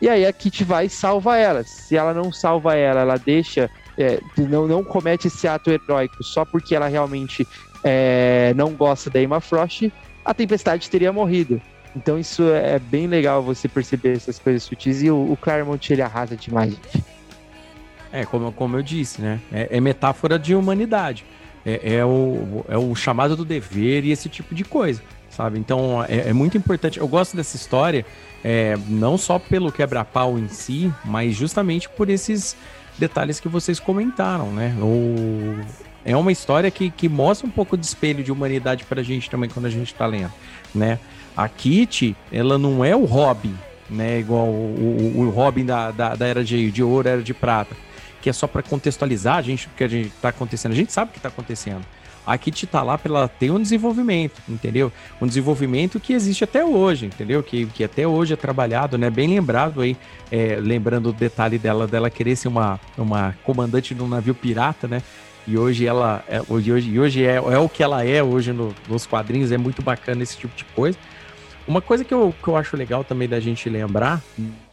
e 0.00 0.08
aí 0.08 0.26
a 0.26 0.32
Kit 0.32 0.64
vai 0.64 0.86
e 0.86 0.90
salva 0.90 1.36
ela. 1.36 1.62
Se 1.64 1.96
ela 1.96 2.14
não 2.14 2.32
salva 2.32 2.74
ela, 2.74 3.00
ela 3.00 3.16
deixa. 3.16 3.70
É, 3.96 4.20
não, 4.36 4.66
não 4.66 4.84
comete 4.84 5.26
esse 5.26 5.46
ato 5.46 5.70
heróico 5.70 6.22
só 6.22 6.44
porque 6.44 6.74
ela 6.74 6.86
realmente 6.86 7.46
é, 7.82 8.52
não 8.56 8.70
gosta 8.72 9.10
da 9.10 9.20
Emma 9.20 9.40
Frost, 9.40 9.90
a 10.24 10.32
Tempestade 10.32 10.88
teria 10.88 11.12
morrido. 11.12 11.60
Então 11.96 12.18
isso 12.18 12.44
é 12.44 12.78
bem 12.78 13.08
legal 13.08 13.42
você 13.42 13.66
perceber 13.68 14.16
essas 14.16 14.38
coisas 14.38 14.62
sutis 14.62 15.02
e 15.02 15.10
o, 15.10 15.32
o 15.32 15.36
Claremont 15.36 15.92
ele 15.92 16.02
arrasa 16.02 16.36
demais, 16.36 16.70
gente. 16.70 17.17
É, 18.12 18.24
como, 18.24 18.52
como 18.52 18.76
eu 18.76 18.82
disse, 18.82 19.20
né? 19.20 19.40
É, 19.52 19.76
é 19.76 19.80
metáfora 19.80 20.38
de 20.38 20.54
humanidade. 20.54 21.24
É, 21.64 21.96
é, 21.96 22.04
o, 22.04 22.64
é 22.68 22.78
o 22.78 22.94
chamado 22.94 23.36
do 23.36 23.44
dever 23.44 24.04
e 24.04 24.10
esse 24.10 24.28
tipo 24.28 24.54
de 24.54 24.64
coisa, 24.64 25.02
sabe? 25.28 25.58
Então 25.58 26.04
é, 26.08 26.28
é 26.28 26.32
muito 26.32 26.56
importante. 26.56 26.98
Eu 26.98 27.08
gosto 27.08 27.36
dessa 27.36 27.56
história 27.56 28.06
é, 28.44 28.76
não 28.88 29.18
só 29.18 29.38
pelo 29.38 29.70
quebra-pau 29.72 30.38
em 30.38 30.48
si, 30.48 30.92
mas 31.04 31.34
justamente 31.34 31.88
por 31.88 32.08
esses 32.08 32.56
detalhes 32.98 33.40
que 33.40 33.48
vocês 33.48 33.78
comentaram, 33.78 34.50
né? 34.52 34.74
O... 34.80 35.60
É 36.04 36.16
uma 36.16 36.32
história 36.32 36.70
que, 36.70 36.90
que 36.90 37.08
mostra 37.08 37.46
um 37.46 37.50
pouco 37.50 37.76
de 37.76 37.84
espelho 37.84 38.24
de 38.24 38.32
humanidade 38.32 38.84
pra 38.84 39.02
gente 39.02 39.28
também 39.28 39.50
quando 39.50 39.66
a 39.66 39.70
gente 39.70 39.94
tá 39.94 40.06
lendo, 40.06 40.32
né? 40.74 40.98
A 41.36 41.48
Kitty, 41.48 42.16
ela 42.32 42.56
não 42.56 42.84
é 42.84 42.96
o 42.96 43.04
Robin, 43.04 43.54
né? 43.90 44.18
Igual 44.18 44.46
o, 44.46 45.12
o, 45.16 45.20
o 45.20 45.30
Robin 45.30 45.64
da, 45.64 45.90
da, 45.90 46.14
da, 46.14 46.26
Era 46.26 46.42
de, 46.42 46.70
de 46.70 46.82
Ouro, 46.82 47.08
Era 47.08 47.22
de 47.22 47.34
Prata, 47.34 47.76
que 48.20 48.30
é 48.30 48.32
só 48.32 48.46
para 48.46 48.62
contextualizar 48.62 49.36
a 49.36 49.42
gente 49.42 49.66
o 49.66 49.70
que 49.70 49.84
a 49.84 49.88
gente 49.88 50.10
tá 50.20 50.28
acontecendo. 50.28 50.72
A 50.72 50.76
gente 50.76 50.92
sabe 50.92 51.10
o 51.10 51.14
que 51.14 51.20
tá 51.20 51.28
acontecendo 51.28 51.84
a 52.28 52.36
Kit 52.36 52.66
tá 52.66 52.82
lá 52.82 52.98
para 52.98 53.26
ter 53.26 53.50
um 53.50 53.60
desenvolvimento, 53.60 54.42
entendeu? 54.46 54.92
Um 55.18 55.26
desenvolvimento 55.26 55.98
que 55.98 56.12
existe 56.12 56.44
até 56.44 56.62
hoje, 56.62 57.06
entendeu? 57.06 57.42
Que, 57.42 57.64
que 57.64 57.82
até 57.82 58.06
hoje 58.06 58.34
é 58.34 58.36
trabalhado, 58.36 58.98
né? 58.98 59.08
Bem 59.08 59.28
lembrado 59.28 59.80
aí, 59.80 59.96
é, 60.30 60.58
lembrando 60.60 61.08
o 61.08 61.12
detalhe 61.12 61.58
dela, 61.58 61.86
dela 61.86 62.10
querer 62.10 62.36
ser 62.36 62.48
uma, 62.48 62.78
uma 62.98 63.34
comandante 63.44 63.94
de 63.94 64.02
um 64.02 64.06
navio 64.06 64.34
pirata, 64.34 64.86
né? 64.86 65.02
E 65.46 65.56
hoje 65.56 65.86
ela 65.86 66.22
é, 66.28 66.42
hoje, 66.46 66.70
hoje, 66.70 67.00
hoje 67.00 67.24
é, 67.24 67.36
é 67.36 67.58
o 67.58 67.66
que 67.66 67.82
ela 67.82 68.04
é 68.04 68.22
hoje 68.22 68.52
no, 68.52 68.74
nos 68.86 69.06
quadrinhos, 69.06 69.50
é 69.50 69.56
muito 69.56 69.80
bacana 69.80 70.22
esse 70.22 70.36
tipo 70.36 70.54
de 70.54 70.66
coisa. 70.66 70.98
Uma 71.66 71.80
coisa 71.80 72.04
que 72.04 72.12
eu, 72.12 72.34
que 72.42 72.48
eu 72.48 72.56
acho 72.56 72.76
legal 72.76 73.02
também 73.02 73.26
da 73.26 73.40
gente 73.40 73.70
lembrar 73.70 74.22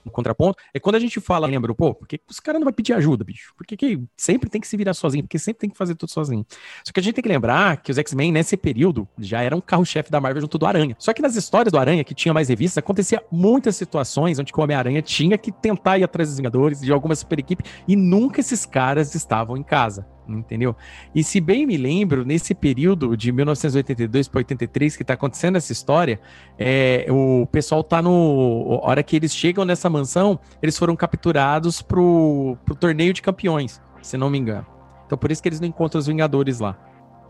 no 0.06 0.12
contraponto, 0.12 0.62
é 0.74 0.80
quando 0.80 0.96
a 0.96 1.00
gente 1.00 1.20
fala, 1.20 1.48
lembra, 1.48 1.74
pô, 1.74 1.94
por 1.96 2.08
que 2.08 2.22
os 2.30 2.40
caras 2.40 2.60
não 2.60 2.66
vai 2.66 2.74
pedir 2.74 2.94
ajuda, 2.94 3.24
bicho? 3.24 3.54
Porque 3.58 3.76
que 3.76 4.00
sempre 4.16 4.50
tem 4.50 4.62
que 4.62 4.68
se 4.68 4.78
virar 4.78 4.94
sozinho, 4.94 5.24
porque 5.24 5.40
sempre 5.40 5.62
tem 5.62 5.70
que 5.70 5.78
fazer 5.78 5.96
tudo 5.96 6.12
sozinho. 6.12 6.46
Só 6.84 6.94
que 6.94 7.00
a 7.00 7.04
gente 7.04 7.16
tem 7.16 7.24
que 7.24 7.30
lembrar 7.30 7.78
que 7.78 7.92
os 7.92 7.98
X-Men, 7.98 8.32
nesse 8.32 8.56
período, 8.56 9.08
já 9.18 9.42
eram 9.42 9.60
carro-chefe 9.60 10.12
da 10.12 10.22
Marvel 10.22 10.42
junto 10.42 10.58
do 10.58 10.66
Aranha. 10.66 10.96
Só 11.00 11.12
que 11.14 11.22
nas 11.22 11.36
histórias 11.36 11.72
do 11.72 11.80
Aranha, 11.80 12.04
que 12.04 12.14
tinha 12.14 12.34
mais 12.34 12.50
revistas, 12.50 12.78
acontecia 12.78 13.24
muitas 13.32 13.76
situações 13.76 14.38
onde 14.38 14.54
o 14.56 14.62
Homem-Aranha 14.62 15.02
tinha 15.02 15.38
que 15.38 15.52
tentar 15.52 15.98
ir 15.98 16.04
atrás 16.04 16.30
dos 16.30 16.38
Vingadores, 16.38 16.82
de 16.82 16.92
alguma 16.92 17.16
super 17.16 17.40
equipe, 17.40 17.64
e 17.88 17.96
nunca 17.96 18.40
esses 18.40 18.66
caras 18.66 19.16
estavam 19.16 19.58
em 19.58 19.64
casa 19.64 20.15
entendeu? 20.28 20.76
E 21.14 21.24
se 21.24 21.40
bem 21.40 21.66
me 21.66 21.78
lembro, 21.78 22.26
nesse 22.26 22.54
período 22.54 23.16
de 23.16 23.32
1982 23.32 24.28
para 24.28 24.40
83 24.40 24.96
que 24.96 25.04
está 25.04 25.14
acontecendo 25.14 25.56
essa 25.58 25.72
história, 25.72 26.20
é, 26.58 27.06
o 27.10 27.48
pessoal 27.52 27.84
tá 27.84 28.02
no. 28.02 28.80
A 28.84 28.90
hora 28.90 29.04
que 29.04 29.16
eles 29.16 29.36
chegam 29.36 29.66
nessa 29.66 29.90
mansão, 29.90 30.40
eles 30.62 30.78
foram 30.78 30.96
capturados 30.96 31.82
pro, 31.82 32.58
pro 32.66 32.76
torneio 32.76 33.14
de 33.14 33.22
campeões, 33.22 33.82
se 34.02 34.18
não 34.18 34.30
me 34.30 34.38
engano. 34.38 34.66
Então 35.06 35.18
por 35.18 35.32
isso 35.32 35.42
que 35.42 35.50
eles 35.50 35.60
não 35.60 35.68
encontram 35.68 36.00
os 36.00 36.08
Vingadores 36.08 36.60
lá. 36.60 36.78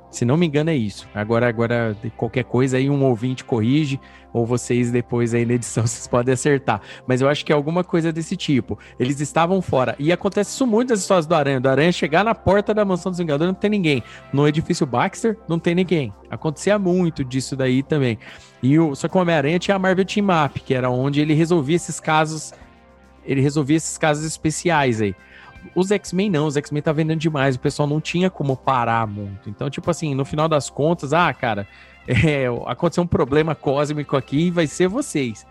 Se 0.09 0.23
não 0.23 0.37
me 0.37 0.45
engano, 0.45 0.69
é 0.69 0.75
isso. 0.75 1.07
Agora, 1.13 1.47
agora 1.47 1.95
qualquer 2.15 2.45
coisa 2.45 2.77
aí, 2.77 2.89
um 2.89 3.03
ouvinte 3.03 3.43
corrige, 3.43 3.99
ou 4.31 4.45
vocês 4.45 4.91
depois 4.91 5.33
aí 5.33 5.45
na 5.45 5.53
edição 5.53 5.83
vocês 5.87 6.07
podem 6.07 6.33
acertar. 6.33 6.81
Mas 7.07 7.21
eu 7.21 7.29
acho 7.29 7.45
que 7.45 7.51
é 7.51 7.55
alguma 7.55 7.83
coisa 7.83 8.11
desse 8.11 8.35
tipo. 8.35 8.77
Eles 8.99 9.19
estavam 9.19 9.61
fora. 9.61 9.95
E 9.99 10.11
acontece 10.11 10.51
isso 10.51 10.65
muito 10.65 10.89
nas 10.89 10.99
histórias 10.99 11.25
do 11.25 11.35
Aranha. 11.35 11.59
Do 11.59 11.69
Aranha 11.69 11.91
chegar 11.91 12.23
na 12.23 12.35
porta 12.35 12.73
da 12.73 12.85
mansão 12.85 13.11
dos 13.11 13.19
Vingadores 13.19 13.53
não 13.53 13.59
tem 13.59 13.69
ninguém. 13.69 14.03
No 14.31 14.47
edifício 14.47 14.85
Baxter 14.85 15.37
não 15.47 15.59
tem 15.59 15.75
ninguém. 15.75 16.13
Acontecia 16.29 16.79
muito 16.79 17.23
disso 17.23 17.55
daí 17.55 17.83
também. 17.83 18.17
E 18.63 18.79
o, 18.79 18.95
só 18.95 19.07
que 19.07 19.17
o 19.17 19.21
Homem-Aranha 19.21 19.59
tinha 19.59 19.75
a 19.75 19.79
Marvel 19.79 20.05
Team 20.05 20.27
Up, 20.45 20.59
que 20.59 20.73
era 20.73 20.89
onde 20.89 21.19
ele 21.21 21.33
resolvia 21.33 21.75
esses 21.75 21.99
casos 21.99 22.53
ele 23.25 23.41
resolvia 23.41 23.77
esses 23.77 23.97
casos 23.97 24.23
especiais 24.23 25.01
aí. 25.01 25.15
Os 25.73 25.91
X-Men 25.91 26.29
não, 26.29 26.47
os 26.47 26.57
X-Men 26.57 26.81
tá 26.81 26.91
vendendo 26.91 27.19
demais, 27.19 27.55
o 27.55 27.59
pessoal 27.59 27.87
não 27.87 28.01
tinha 28.01 28.29
como 28.29 28.55
parar 28.55 29.07
muito. 29.07 29.49
Então, 29.49 29.69
tipo 29.69 29.89
assim, 29.89 30.13
no 30.13 30.25
final 30.25 30.47
das 30.47 30.69
contas, 30.69 31.13
ah, 31.13 31.33
cara, 31.33 31.67
é, 32.07 32.45
aconteceu 32.65 33.03
um 33.03 33.07
problema 33.07 33.55
cósmico 33.55 34.15
aqui 34.15 34.47
e 34.47 34.51
vai 34.51 34.67
ser 34.67 34.87
vocês. 34.87 35.45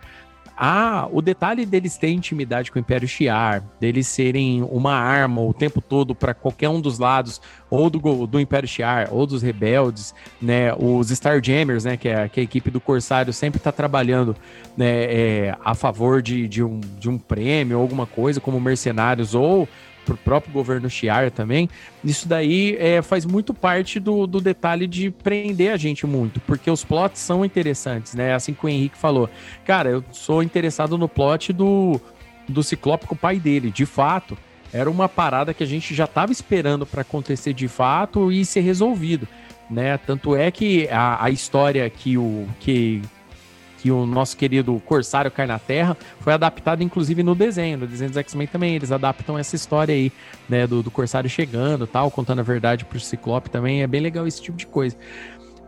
Ah, 0.56 1.08
o 1.10 1.20
detalhe 1.20 1.66
deles 1.66 1.96
terem 1.96 2.16
intimidade 2.16 2.70
com 2.70 2.78
o 2.78 2.80
Império 2.80 3.08
Shi'ar, 3.08 3.64
deles 3.80 4.06
serem 4.06 4.62
uma 4.62 4.94
arma 4.94 5.40
o 5.40 5.52
tempo 5.52 5.80
todo 5.80 6.14
para 6.14 6.32
qualquer 6.32 6.68
um 6.68 6.80
dos 6.80 7.00
lados, 7.00 7.40
ou 7.68 7.90
do, 7.90 8.24
do 8.24 8.38
Império 8.38 8.68
Shi'ar, 8.68 9.08
ou 9.10 9.26
dos 9.26 9.42
rebeldes, 9.42 10.14
né? 10.40 10.72
Os 10.74 11.10
Starjammers, 11.10 11.84
né? 11.84 11.96
Que 11.96 12.08
é, 12.08 12.28
que 12.28 12.38
é 12.38 12.42
a 12.42 12.44
equipe 12.44 12.70
do 12.70 12.80
Corsário 12.80 13.32
sempre 13.32 13.58
está 13.58 13.72
trabalhando 13.72 14.36
né, 14.76 15.04
é, 15.12 15.56
a 15.64 15.74
favor 15.74 16.22
de, 16.22 16.46
de, 16.46 16.62
um, 16.62 16.78
de 17.00 17.10
um 17.10 17.18
prêmio 17.18 17.80
alguma 17.80 18.06
coisa, 18.06 18.40
como 18.40 18.60
mercenários, 18.60 19.34
ou 19.34 19.68
pro 20.05 20.16
próprio 20.16 20.52
governo 20.52 20.89
Chiar 20.89 21.31
também, 21.31 21.68
isso 22.05 22.28
daí 22.28 22.76
é, 22.78 23.02
faz 23.02 23.24
muito 23.24 23.55
parte 23.55 23.98
do, 23.98 24.26
do 24.26 24.40
detalhe 24.40 24.86
de 24.86 25.10
prender 25.10 25.72
a 25.72 25.76
gente 25.76 26.06
muito, 26.06 26.40
porque 26.40 26.70
os 26.70 26.85
plots 26.85 27.20
são 27.20 27.44
interessantes, 27.44 28.14
né? 28.14 28.35
Assim 28.35 28.55
que 28.55 28.64
o 28.64 28.68
Henrique 28.68 28.97
falou. 28.97 29.28
Cara, 29.64 29.90
eu 29.90 30.05
sou 30.12 30.43
interessado 30.43 30.98
no 30.98 31.09
plot 31.09 31.52
do, 31.52 32.01
do 32.48 32.62
Ciclope 32.62 33.06
com 33.06 33.14
o 33.14 33.18
pai 33.18 33.39
dele, 33.39 33.70
de 33.70 33.86
fato. 33.86 34.36
Era 34.72 34.90
uma 34.90 35.09
parada 35.09 35.55
que 35.55 35.62
a 35.62 35.66
gente 35.66 35.94
já 35.94 36.05
estava 36.05 36.32
esperando 36.32 36.85
para 36.85 37.02
acontecer 37.02 37.52
de 37.52 37.68
fato 37.68 38.32
e 38.32 38.44
ser 38.44 38.60
resolvido, 38.60 39.28
né? 39.70 39.97
Tanto 39.98 40.35
é 40.35 40.51
que 40.51 40.89
a, 40.89 41.24
a 41.24 41.31
história 41.31 41.89
que 41.89 42.18
o 42.18 42.47
que 42.59 43.01
que 43.85 43.90
o 43.90 44.06
nosso 44.06 44.35
querido 44.35 44.81
Corsário 44.86 45.31
cai 45.31 45.47
na 45.47 45.59
Terra, 45.59 45.94
foi 46.20 46.32
adaptado 46.32 46.82
inclusive 46.82 47.23
no 47.23 47.35
desenho. 47.35 47.77
No 47.77 47.86
desenho 47.86 48.09
dos 48.09 48.16
X-Men 48.16 48.47
também, 48.47 48.74
eles 48.74 48.90
adaptam 48.90 49.39
essa 49.39 49.55
história 49.55 49.94
aí, 49.94 50.11
né, 50.48 50.66
do, 50.66 50.82
do 50.82 50.90
Corsário 50.90 51.28
chegando 51.28 51.86
tal, 51.86 52.11
contando 52.11 52.39
a 52.39 52.43
verdade 52.43 52.86
pro 52.86 52.98
Ciclope 52.98 53.51
também. 53.51 53.82
É 53.82 53.86
bem 53.86 54.01
legal 54.01 54.27
esse 54.27 54.40
tipo 54.40 54.56
de 54.56 54.66
coisa. 54.66 54.97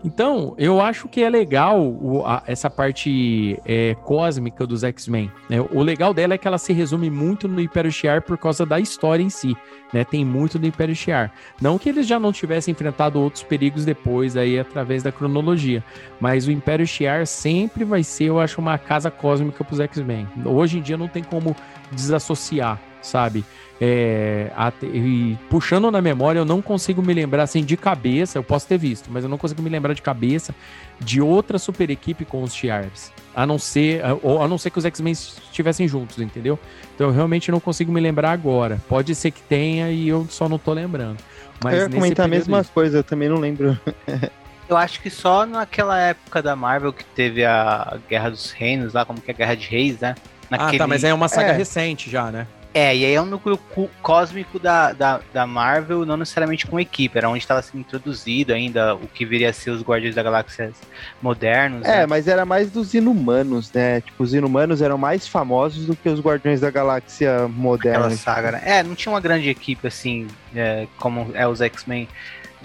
Então, 0.05 0.55
eu 0.57 0.81
acho 0.81 1.09
que 1.09 1.23
é 1.23 1.29
legal 1.29 1.81
o, 1.81 2.25
a, 2.25 2.43
essa 2.47 2.71
parte 2.71 3.59
é, 3.65 3.95
cósmica 4.05 4.67
dos 4.67 4.85
X-Men. 4.85 5.31
Né? 5.49 5.61
O 5.73 5.83
legal 5.83 6.15
dela 6.15 6.35
é 6.35 6.39
que 6.39 6.47
ela 6.47 6.59
se 6.59 6.73
resume 6.73 7.11
muito 7.11 7.49
no 7.49 7.61
Império 7.61 7.91
Shi'ar 7.91 8.23
por 8.23 8.39
causa 8.39 8.65
da 8.65 8.79
história 8.79 9.23
em 9.23 9.31
si. 9.31 9.57
Né? 9.93 10.05
Tem 10.05 10.25
muito 10.25 10.59
do 10.59 10.67
Império 10.67 10.95
Shi'ar. 10.95 11.33
Não 11.61 11.79
que 11.79 11.89
eles 11.89 12.07
já 12.07 12.21
não 12.21 12.33
tivessem 12.33 12.73
enfrentado 12.73 13.21
outros 13.21 13.43
perigos 13.43 13.85
depois, 13.85 14.37
aí 14.37 14.59
através 14.59 15.03
da 15.03 15.11
cronologia. 15.11 15.83
Mas 16.21 16.47
o 16.47 16.53
Império 16.53 16.87
Shi'ar 16.87 17.27
sempre 17.27 17.85
vai 17.85 18.05
ser, 18.05 18.27
eu 18.27 18.39
acho, 18.39 18.61
uma 18.61 18.79
casa 18.79 19.11
cósmica 19.11 19.65
para 19.65 19.75
os 19.75 19.81
X-Men. 19.81 20.29
Hoje 20.45 20.79
em 20.79 20.83
dia 20.83 20.97
não 20.97 21.09
tem 21.09 21.25
como 21.25 21.57
desassociar, 21.91 22.81
sabe? 23.03 23.45
É, 23.81 24.51
e 24.83 25.37
puxando 25.51 25.91
na 25.91 26.01
memória, 26.01 26.39
eu 26.39 26.45
não 26.45 26.63
consigo 26.63 27.03
me 27.03 27.13
lembrar 27.13 27.43
assim 27.43 27.63
de 27.63 27.77
cabeça, 27.77 28.39
eu 28.39 28.43
posso 28.43 28.67
ter 28.67 28.79
visto, 28.79 29.11
mas 29.11 29.23
eu 29.23 29.29
não 29.29 29.37
consigo 29.37 29.61
me 29.63 29.69
lembrar 29.69 29.93
de 29.93 30.01
cabeça 30.01 30.55
de 30.99 31.21
outra 31.21 31.59
super 31.59 31.91
equipe 31.91 32.25
com 32.25 32.43
os 32.43 32.55
Shi'ars. 32.55 33.13
A 33.35 33.45
não 33.45 33.59
ser, 33.59 34.03
ou 34.23 34.43
a 34.43 34.49
não 34.49 34.57
ser 34.57 34.71
que 34.71 34.79
os 34.79 34.85
X-Men 34.87 35.13
estivessem 35.13 35.87
juntos, 35.87 36.19
entendeu? 36.19 36.59
Então 36.95 37.09
eu 37.09 37.13
realmente 37.13 37.51
não 37.51 37.61
consigo 37.61 37.93
me 37.93 38.01
lembrar 38.01 38.31
agora. 38.31 38.81
Pode 38.89 39.15
ser 39.15 39.31
que 39.31 39.43
tenha 39.43 39.91
e 39.91 40.09
eu 40.09 40.27
só 40.31 40.49
não 40.49 40.59
tô 40.59 40.73
lembrando. 40.73 41.19
Mas 41.63 41.75
eu 41.75 41.81
ia 41.81 41.91
comentar 41.91 42.25
a 42.25 42.29
mesma 42.29 42.65
coisa, 42.65 42.99
eu 42.99 43.05
também 43.05 43.29
não 43.29 43.37
lembro. 43.37 43.79
eu 44.69 44.77
acho 44.77 45.01
que 45.03 45.11
só 45.11 45.45
naquela 45.45 45.99
época 46.01 46.43
da 46.43 46.57
Marvel 46.57 46.95
que 46.95 47.05
teve 47.05 47.45
a 47.45 47.99
Guerra 48.09 48.31
dos 48.31 48.53
Reinos, 48.53 48.95
lá 48.95 49.05
como 49.05 49.21
que 49.21 49.31
é 49.31 49.35
a 49.35 49.37
Guerra 49.37 49.55
de 49.55 49.67
Reis, 49.67 50.01
né? 50.01 50.15
Naquele... 50.51 50.77
Ah, 50.77 50.79
tá, 50.79 50.87
mas 50.87 51.05
é 51.05 51.13
uma 51.13 51.29
saga 51.29 51.51
é. 51.51 51.57
recente 51.57 52.09
já, 52.09 52.31
né? 52.31 52.47
É, 52.77 52.95
e 52.95 53.07
aí 53.07 53.15
é 53.15 53.23
um 53.23 53.25
núcleo 53.25 53.59
cósmico 54.03 54.59
da, 54.59 54.93
da, 54.93 55.23
da 55.33 55.47
Marvel, 55.47 56.05
não 56.05 56.15
necessariamente 56.19 56.67
com 56.67 56.79
equipe, 56.79 57.17
era 57.17 57.27
onde 57.27 57.39
estava 57.39 57.63
sendo 57.63 57.81
introduzido 57.81 58.53
ainda 58.53 58.95
o 58.95 59.09
que 59.09 59.25
viria 59.25 59.49
a 59.49 59.53
ser 59.55 59.71
os 59.71 59.81
Guardiões 59.81 60.15
da 60.15 60.23
Galáxia 60.23 60.71
modernos. 61.23 61.87
É, 61.87 62.01
né? 62.01 62.07
mas 62.07 62.29
era 62.29 62.45
mais 62.45 62.71
dos 62.71 62.93
inumanos, 62.93 63.73
né? 63.73 64.03
Tipo, 64.03 64.23
os 64.23 64.35
inumanos 64.35 64.83
eram 64.83 64.99
mais 64.99 65.27
famosos 65.27 65.87
do 65.87 65.97
que 65.97 66.07
os 66.07 66.21
Guardiões 66.21 66.61
da 66.61 66.71
Galáxia 66.71 67.49
modernos. 67.49 68.13
Aquela 68.13 68.19
saga, 68.19 68.53
né? 68.53 68.63
É, 68.63 68.83
não 68.83 68.95
tinha 68.95 69.11
uma 69.11 69.23
grande 69.23 69.49
equipe 69.49 69.87
assim, 69.87 70.27
é, 70.55 70.87
como 70.99 71.31
é 71.33 71.49
os 71.49 71.63
X-Men 71.63 72.07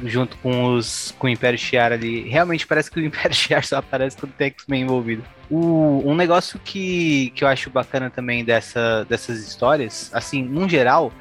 junto 0.03 0.37
com 0.37 0.75
os 0.75 1.13
com 1.17 1.27
o 1.27 1.29
Império 1.29 1.57
Shi'ar 1.57 1.91
ali. 1.91 2.27
Realmente 2.29 2.65
parece 2.65 2.89
que 2.89 2.99
o 2.99 3.03
Império 3.05 3.35
Shi'ar 3.35 3.65
só 3.65 3.77
aparece 3.77 4.17
quando 4.17 4.33
tem 4.33 4.47
X-Men 4.47 4.83
envolvido. 4.83 5.23
O, 5.49 6.01
um 6.05 6.15
negócio 6.15 6.59
que, 6.63 7.31
que 7.35 7.43
eu 7.43 7.47
acho 7.47 7.69
bacana 7.69 8.09
também 8.09 8.43
dessa, 8.43 9.05
dessas 9.05 9.39
histórias, 9.39 10.09
assim, 10.13 10.41
num 10.43 10.67
geral, 10.67 11.11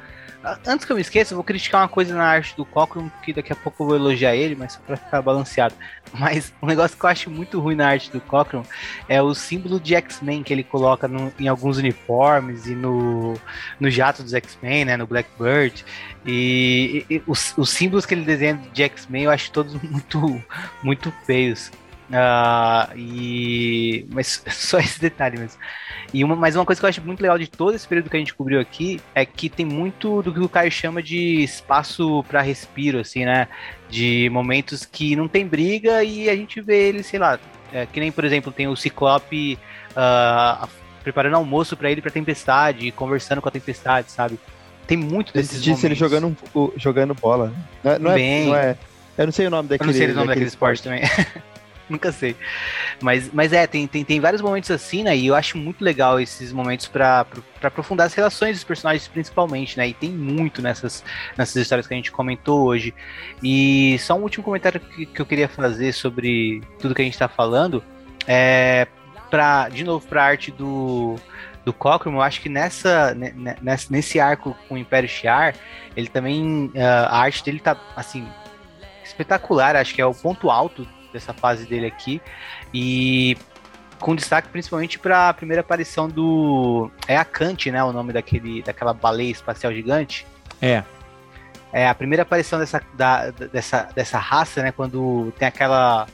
Antes 0.65 0.85
que 0.85 0.91
eu 0.91 0.95
me 0.95 1.01
esqueça, 1.01 1.33
eu 1.33 1.37
vou 1.37 1.43
criticar 1.43 1.81
uma 1.81 1.87
coisa 1.87 2.15
na 2.15 2.23
arte 2.23 2.55
do 2.55 2.65
Cochran, 2.65 3.09
que 3.21 3.31
daqui 3.31 3.53
a 3.53 3.55
pouco 3.55 3.83
eu 3.83 3.87
vou 3.87 3.95
elogiar 3.95 4.35
ele, 4.35 4.55
mas 4.55 4.73
só 4.73 4.79
pra 4.79 4.97
ficar 4.97 5.21
balanceado. 5.21 5.75
Mas 6.11 6.51
um 6.61 6.65
negócio 6.65 6.97
que 6.97 7.05
eu 7.05 7.09
acho 7.09 7.29
muito 7.29 7.59
ruim 7.59 7.75
na 7.75 7.87
arte 7.87 8.11
do 8.11 8.19
Cochran 8.19 8.63
é 9.07 9.21
o 9.21 9.35
símbolo 9.35 9.79
de 9.79 9.93
X-Men 9.95 10.41
que 10.41 10.51
ele 10.51 10.63
coloca 10.63 11.07
no, 11.07 11.31
em 11.39 11.47
alguns 11.47 11.77
uniformes 11.77 12.65
e 12.65 12.73
no, 12.73 13.35
no 13.79 13.89
jato 13.89 14.23
dos 14.23 14.33
X-Men, 14.33 14.85
né, 14.85 14.97
no 14.97 15.05
Blackbird. 15.05 15.85
E, 16.25 17.05
e, 17.09 17.15
e 17.15 17.23
os, 17.27 17.53
os, 17.55 17.69
símbolos 17.69 18.05
que 18.05 18.13
ele 18.15 18.25
desenha 18.25 18.59
de 18.73 18.83
X-Men 18.83 19.25
eu 19.25 19.31
acho 19.31 19.51
todos 19.51 19.73
muito, 19.81 20.43
muito 20.83 21.13
feios. 21.23 21.71
Uh, 22.11 22.97
e 22.97 24.05
mas 24.09 24.43
só 24.51 24.79
esse 24.79 24.99
detalhe 24.99 25.39
mesmo. 25.39 25.59
E 26.13 26.23
uma, 26.23 26.35
mas 26.35 26.55
uma 26.55 26.65
coisa 26.65 26.79
que 26.79 26.85
eu 26.85 26.89
acho 26.89 27.01
muito 27.01 27.21
legal 27.21 27.37
de 27.39 27.47
todo 27.47 27.73
esse 27.73 27.87
período 27.87 28.09
que 28.09 28.17
a 28.17 28.19
gente 28.19 28.33
cobriu 28.33 28.59
aqui 28.59 28.99
é 29.15 29.25
que 29.25 29.49
tem 29.49 29.65
muito 29.65 30.21
do 30.21 30.33
que 30.33 30.41
o 30.41 30.49
Caio 30.49 30.69
chama 30.69 31.01
de 31.01 31.41
espaço 31.41 32.23
para 32.27 32.41
respiro, 32.41 32.99
assim, 32.99 33.23
né? 33.23 33.47
De 33.89 34.29
momentos 34.29 34.85
que 34.85 35.15
não 35.15 35.27
tem 35.27 35.47
briga 35.47 36.03
e 36.03 36.29
a 36.29 36.35
gente 36.35 36.59
vê 36.59 36.89
ele, 36.89 37.01
sei 37.01 37.17
lá, 37.17 37.39
é, 37.71 37.85
que 37.85 37.99
nem 37.99 38.11
por 38.11 38.25
exemplo 38.25 38.51
tem 38.51 38.67
o 38.67 38.75
Ciclope 38.75 39.57
uh, 39.91 40.67
preparando 41.01 41.37
almoço 41.37 41.77
para 41.77 41.89
ele 41.89 42.01
para 42.01 42.11
tempestade, 42.11 42.91
conversando 42.91 43.41
com 43.41 43.47
a 43.47 43.51
tempestade, 43.51 44.11
sabe? 44.11 44.37
Tem 44.85 44.97
muito 44.97 45.31
desses 45.31 45.61
momentos. 45.61 45.83
ele 45.85 45.95
jogando, 45.95 46.37
jogando 46.75 47.13
bola. 47.13 47.53
Né? 47.81 47.97
Não, 47.97 47.99
não, 47.99 48.11
é, 48.11 48.45
não 48.45 48.55
é. 48.55 48.77
Eu 49.17 49.25
não 49.27 49.31
sei 49.31 49.47
o 49.47 49.49
nome 49.49 49.69
daquele. 49.69 49.89
Eu 49.89 49.93
não 49.93 49.97
sei 49.97 50.11
o 50.11 50.15
nome 50.15 50.27
daquele, 50.27 50.45
daquele 50.45 50.47
esporte, 50.47 50.81
esporte 50.81 51.09
também. 51.09 51.41
nunca 51.91 52.11
sei. 52.11 52.35
Mas, 53.01 53.31
mas 53.33 53.53
é, 53.53 53.67
tem, 53.67 53.85
tem, 53.85 54.03
tem 54.03 54.19
vários 54.19 54.41
momentos 54.41 54.71
assim, 54.71 55.03
né? 55.03 55.15
E 55.15 55.27
eu 55.27 55.35
acho 55.35 55.57
muito 55.57 55.83
legal 55.83 56.19
esses 56.19 56.51
momentos 56.51 56.87
para 56.87 57.25
aprofundar 57.61 58.07
as 58.07 58.13
relações 58.13 58.55
dos 58.55 58.63
personagens, 58.63 59.07
principalmente, 59.07 59.77
né? 59.77 59.89
E 59.89 59.93
tem 59.93 60.09
muito 60.09 60.61
nessas, 60.61 61.03
nessas 61.37 61.55
histórias 61.55 61.87
que 61.87 61.93
a 61.93 61.97
gente 61.97 62.11
comentou 62.11 62.65
hoje. 62.65 62.93
E 63.43 63.97
só 63.99 64.15
um 64.15 64.21
último 64.21 64.43
comentário 64.43 64.79
que, 64.79 65.05
que 65.05 65.21
eu 65.21 65.25
queria 65.25 65.47
fazer 65.47 65.93
sobre 65.93 66.61
tudo 66.79 66.95
que 66.95 67.01
a 67.01 67.05
gente 67.05 67.17
tá 67.17 67.27
falando. 67.27 67.83
É, 68.27 68.87
pra, 69.29 69.69
de 69.69 69.83
novo, 69.83 70.05
pra 70.07 70.23
arte 70.23 70.51
do, 70.51 71.15
do 71.65 71.73
Cockrum, 71.73 72.13
eu 72.13 72.21
acho 72.21 72.41
que 72.41 72.49
nessa, 72.49 73.15
nessa, 73.61 73.87
nesse 73.89 74.19
arco 74.19 74.55
com 74.67 74.75
o 74.75 74.77
Império 74.77 75.09
Shiar, 75.09 75.55
ele 75.95 76.07
também. 76.07 76.67
Uh, 76.67 77.07
a 77.07 77.19
arte 77.19 77.43
dele 77.43 77.59
tá, 77.59 77.77
assim, 77.95 78.27
espetacular. 79.03 79.75
Acho 79.75 79.93
que 79.93 80.01
é 80.01 80.05
o 80.05 80.13
ponto 80.13 80.49
alto 80.49 80.87
dessa 81.11 81.33
fase 81.33 81.65
dele 81.65 81.85
aqui. 81.85 82.21
E 82.73 83.37
com 83.99 84.15
destaque 84.15 84.49
principalmente 84.49 84.99
para 84.99 85.29
a 85.29 85.33
primeira 85.33 85.61
aparição 85.61 86.09
do. 86.09 86.91
É 87.07 87.15
a 87.15 87.23
Kant, 87.23 87.71
né? 87.71 87.83
O 87.83 87.93
nome 87.93 88.11
daquele, 88.11 88.61
daquela 88.61 88.93
baleia 88.93 89.31
espacial 89.31 89.73
gigante. 89.73 90.25
É. 90.61 90.83
É 91.73 91.87
a 91.87 91.95
primeira 91.95 92.23
aparição 92.23 92.59
dessa, 92.59 92.81
da, 92.93 93.29
dessa, 93.29 93.83
dessa 93.95 94.17
raça, 94.17 94.61
né? 94.61 94.71
Quando 94.71 95.31
tem 95.37 95.47
aquela 95.47 96.05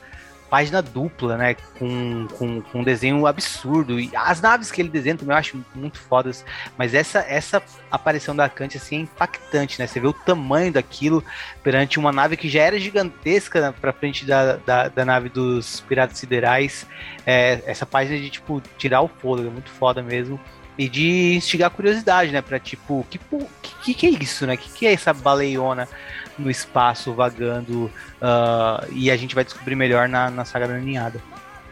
página 0.49 0.81
dupla, 0.81 1.37
né? 1.37 1.55
Com, 1.77 2.27
com, 2.37 2.61
com, 2.61 2.79
um 2.79 2.83
desenho 2.83 3.25
absurdo. 3.25 3.99
E 3.99 4.09
as 4.15 4.41
naves 4.41 4.71
que 4.71 4.81
ele 4.81 4.89
desenha 4.89 5.15
também 5.15 5.33
eu 5.33 5.39
acho 5.39 5.63
muito 5.75 5.99
fodas. 5.99 6.43
Mas 6.77 6.93
essa, 6.93 7.19
essa 7.19 7.61
aparição 7.91 8.35
da 8.35 8.49
Kant 8.49 8.77
assim, 8.77 8.97
é 8.97 8.99
impactante, 9.01 9.79
né? 9.79 9.87
Você 9.87 9.99
vê 9.99 10.07
o 10.07 10.13
tamanho 10.13 10.71
daquilo 10.71 11.23
perante 11.63 11.99
uma 11.99 12.11
nave 12.11 12.37
que 12.37 12.49
já 12.49 12.63
era 12.63 12.79
gigantesca 12.79 13.61
né, 13.61 13.73
pra 13.79 13.93
frente 13.93 14.25
da, 14.25 14.57
da, 14.57 14.87
da 14.87 15.05
nave 15.05 15.29
dos 15.29 15.81
Piratas 15.81 16.17
Siderais. 16.17 16.85
É, 17.25 17.61
essa 17.65 17.85
página 17.85 18.17
de, 18.17 18.29
tipo, 18.29 18.61
tirar 18.77 19.01
o 19.01 19.07
fôlego, 19.07 19.49
é 19.49 19.51
muito 19.51 19.69
foda 19.69 20.01
mesmo. 20.01 20.39
E 20.77 20.87
de 20.87 21.35
instigar 21.35 21.71
curiosidade, 21.71 22.31
né? 22.31 22.41
Pra 22.41 22.59
tipo, 22.59 23.05
que, 23.09 23.19
que, 23.83 23.93
que 23.93 24.05
é 24.05 24.09
isso, 24.09 24.45
né? 24.45 24.55
Que 24.55 24.69
que 24.69 24.85
é 24.85 24.93
essa 24.93 25.11
baleiona 25.11 25.87
no 26.37 26.49
espaço 26.49 27.13
vagando 27.13 27.85
uh, 28.21 28.87
e 28.91 29.09
a 29.09 29.17
gente 29.17 29.33
vai 29.33 29.43
descobrir 29.43 29.75
melhor 29.75 30.07
na, 30.07 30.29
na 30.29 30.45
saga 30.45 30.67
da 30.67 30.77
ninhada. 30.77 31.21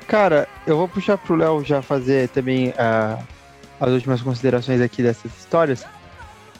Cara, 0.08 0.48
eu 0.68 0.78
vou 0.78 0.88
puxar 0.88 1.18
pro 1.18 1.36
Léo 1.36 1.64
já 1.64 1.82
fazer 1.82 2.30
também 2.30 2.70
uh, 2.70 3.24
as 3.80 3.92
últimas 3.92 4.22
considerações 4.22 4.82
aqui 4.82 5.02
dessas 5.02 5.32
histórias. 5.38 5.86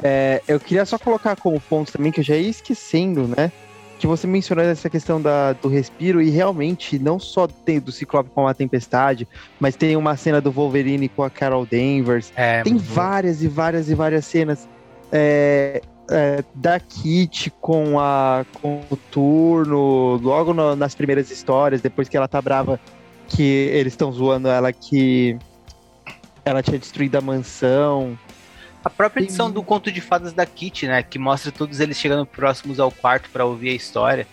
É, 0.04 0.42
eu 0.48 0.60
queria 0.60 0.86
só 0.86 0.98
colocar 0.98 1.36
como 1.36 1.60
ponto 1.60 1.92
também 1.92 2.12
que 2.12 2.20
eu 2.20 2.24
já 2.24 2.36
ia 2.36 2.50
esquecendo, 2.50 3.28
né? 3.28 3.52
que 3.98 4.08
você 4.08 4.28
mencionou 4.28 4.64
essa 4.64 4.90
questão 4.90 5.22
da, 5.22 5.54
do 5.54 5.68
respiro, 5.68 6.22
e 6.22 6.30
realmente 6.30 7.00
não 7.00 7.20
só 7.20 7.48
tem 7.48 7.80
do 7.80 7.92
Ciclope 7.92 8.30
com 8.30 8.48
a 8.48 8.54
Tempestade, 8.54 9.28
mas 9.60 9.76
tem 9.76 9.96
uma 9.96 10.18
cena 10.18 10.42
do 10.42 10.52
Wolverine 10.52 11.08
com 11.08 11.24
a 11.24 11.30
Carol 11.30 11.66
Danvers. 11.66 12.32
É, 12.36 12.62
tem 12.62 12.78
várias 12.78 13.42
e 13.42 13.48
várias 13.48 13.90
e 13.90 13.96
várias 13.96 14.26
cenas. 14.26 14.68
É, 15.12 15.82
é, 16.10 16.44
da 16.54 16.80
Kit 16.80 17.52
com, 17.62 18.00
a, 18.00 18.46
com 18.62 18.82
o 18.90 18.96
turno, 18.96 20.18
logo 20.18 20.54
no, 20.54 20.76
nas 20.76 20.96
primeiras 20.96 21.32
histórias, 21.32 21.82
depois 21.82 22.08
que 22.08 22.16
ela 22.16 22.28
tá 22.28 22.42
brava, 22.42 22.80
que 23.28 23.44
eles 23.44 23.94
estão 23.94 24.12
zoando 24.12 24.48
ela 24.48 24.72
que 24.72 25.38
ela 26.44 26.62
tinha 26.62 26.78
destruído 26.78 27.16
a 27.16 27.22
mansão. 27.22 28.18
A 28.84 28.90
própria 28.90 29.24
edição 29.24 29.50
do 29.50 29.64
Conto 29.64 29.92
de 29.92 30.00
Fadas 30.00 30.32
da 30.32 30.46
Kit, 30.46 30.86
né? 30.86 31.02
Que 31.02 31.18
mostra 31.18 31.52
todos 31.52 31.80
eles 31.80 31.98
chegando 31.98 32.24
próximos 32.24 32.80
ao 32.80 32.92
quarto 32.92 33.30
para 33.32 33.44
ouvir 33.44 33.70
a 33.70 33.74
história. 33.74 34.28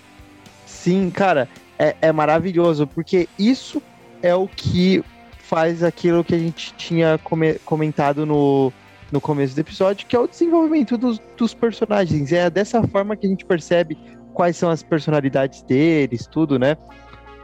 Sim, 0.66 1.10
cara, 1.10 1.48
é, 1.78 1.96
é 2.02 2.12
maravilhoso, 2.12 2.86
porque 2.86 3.26
isso 3.38 3.82
é 4.22 4.34
o 4.34 4.46
que 4.46 5.02
faz 5.38 5.82
aquilo 5.82 6.22
que 6.22 6.34
a 6.34 6.38
gente 6.38 6.74
tinha 6.74 7.18
come 7.24 7.54
comentado 7.64 8.26
no, 8.26 8.72
no 9.12 9.20
começo 9.20 9.54
do 9.54 9.60
episódio, 9.60 10.06
que 10.06 10.16
é 10.16 10.18
o 10.18 10.26
desenvolvimento 10.26 10.96
dos, 10.96 11.20
dos 11.36 11.52
personagens. 11.52 12.32
É 12.32 12.48
dessa 12.48 12.82
forma 12.88 13.14
que 13.14 13.26
a 13.26 13.30
gente 13.30 13.44
percebe 13.44 13.96
quais 14.32 14.56
são 14.56 14.70
as 14.70 14.82
personalidades 14.82 15.62
deles, 15.62 16.26
tudo, 16.26 16.58
né? 16.58 16.76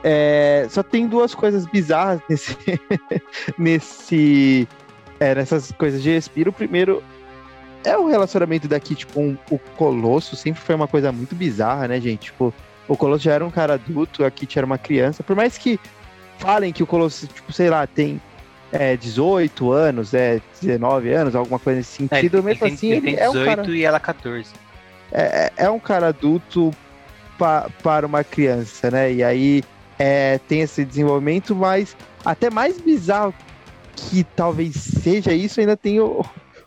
É, 0.03 0.67
só 0.71 0.83
tem 0.83 1.07
duas 1.07 1.35
coisas 1.35 1.67
bizarras 1.67 2.21
nesse, 2.29 2.57
nesse 3.59 4.69
é, 5.21 5.35
nessas 5.35 5.71
coisas 5.73 6.03
de 6.03 6.11
respiro. 6.11 6.51
O 6.51 6.53
primeiro 6.53 7.03
é 7.85 7.97
o 7.97 8.07
relacionamento 8.07 8.67
da 8.67 8.81
Kit 8.81 9.07
com 9.07 9.37
o 9.51 9.59
Colosso, 9.77 10.37
sempre 10.37 10.61
foi 10.61 10.75
uma 10.75 10.89
coisa 10.89 11.13
muito 11.13 11.35
bizarra, 11.35 11.89
né, 11.89 12.01
gente? 12.01 12.27
Tipo, 12.27 12.55
o 12.87 12.97
Colosso 12.97 13.25
já 13.25 13.35
era 13.35 13.45
um 13.45 13.51
cara 13.51 13.75
adulto, 13.75 14.25
a 14.25 14.31
Kit 14.31 14.59
era 14.59 14.65
uma 14.65 14.79
criança. 14.79 15.23
Por 15.23 15.37
mais 15.37 15.59
que 15.59 15.79
falem 16.39 16.73
que 16.73 16.83
o 16.83 16.87
Colosso, 16.87 17.27
tipo, 17.27 17.53
sei 17.53 17.69
lá, 17.69 17.87
tem 17.87 18.21
é, 18.73 18.97
18 18.97 19.73
anos, 19.73 20.15
é, 20.15 20.41
19 20.61 21.13
anos, 21.13 21.35
alguma 21.35 21.59
coisa 21.59 21.79
nesse 21.79 22.05
é, 22.05 22.09
sentido, 22.09 22.39
é, 22.39 22.43
mesmo 22.43 22.67
assim, 22.67 22.93
ele, 22.93 23.11
ele 23.11 23.17
é 23.17 23.29
um 23.29 23.45
cara... 23.45 23.71
e 23.71 23.85
ela 23.85 24.01
14. 24.01 24.51
É, 25.11 25.23
é, 25.23 25.65
é 25.65 25.71
um 25.71 25.79
cara 25.79 26.09
adulto 26.09 26.71
pa, 27.39 27.71
para 27.83 28.07
uma 28.07 28.23
criança, 28.23 28.91
né? 28.91 29.13
E 29.13 29.23
aí 29.23 29.63
é, 29.99 30.39
tem 30.47 30.61
esse 30.61 30.85
desenvolvimento, 30.85 31.55
mas 31.55 31.97
até 32.25 32.51
mais 32.51 32.81
bizarro 32.81 33.35
que 33.97 34.23
talvez 34.37 34.75
seja 34.77 35.33
isso, 35.33 35.61
ainda 35.61 35.77
tem 35.77 35.99
o, 36.01 36.25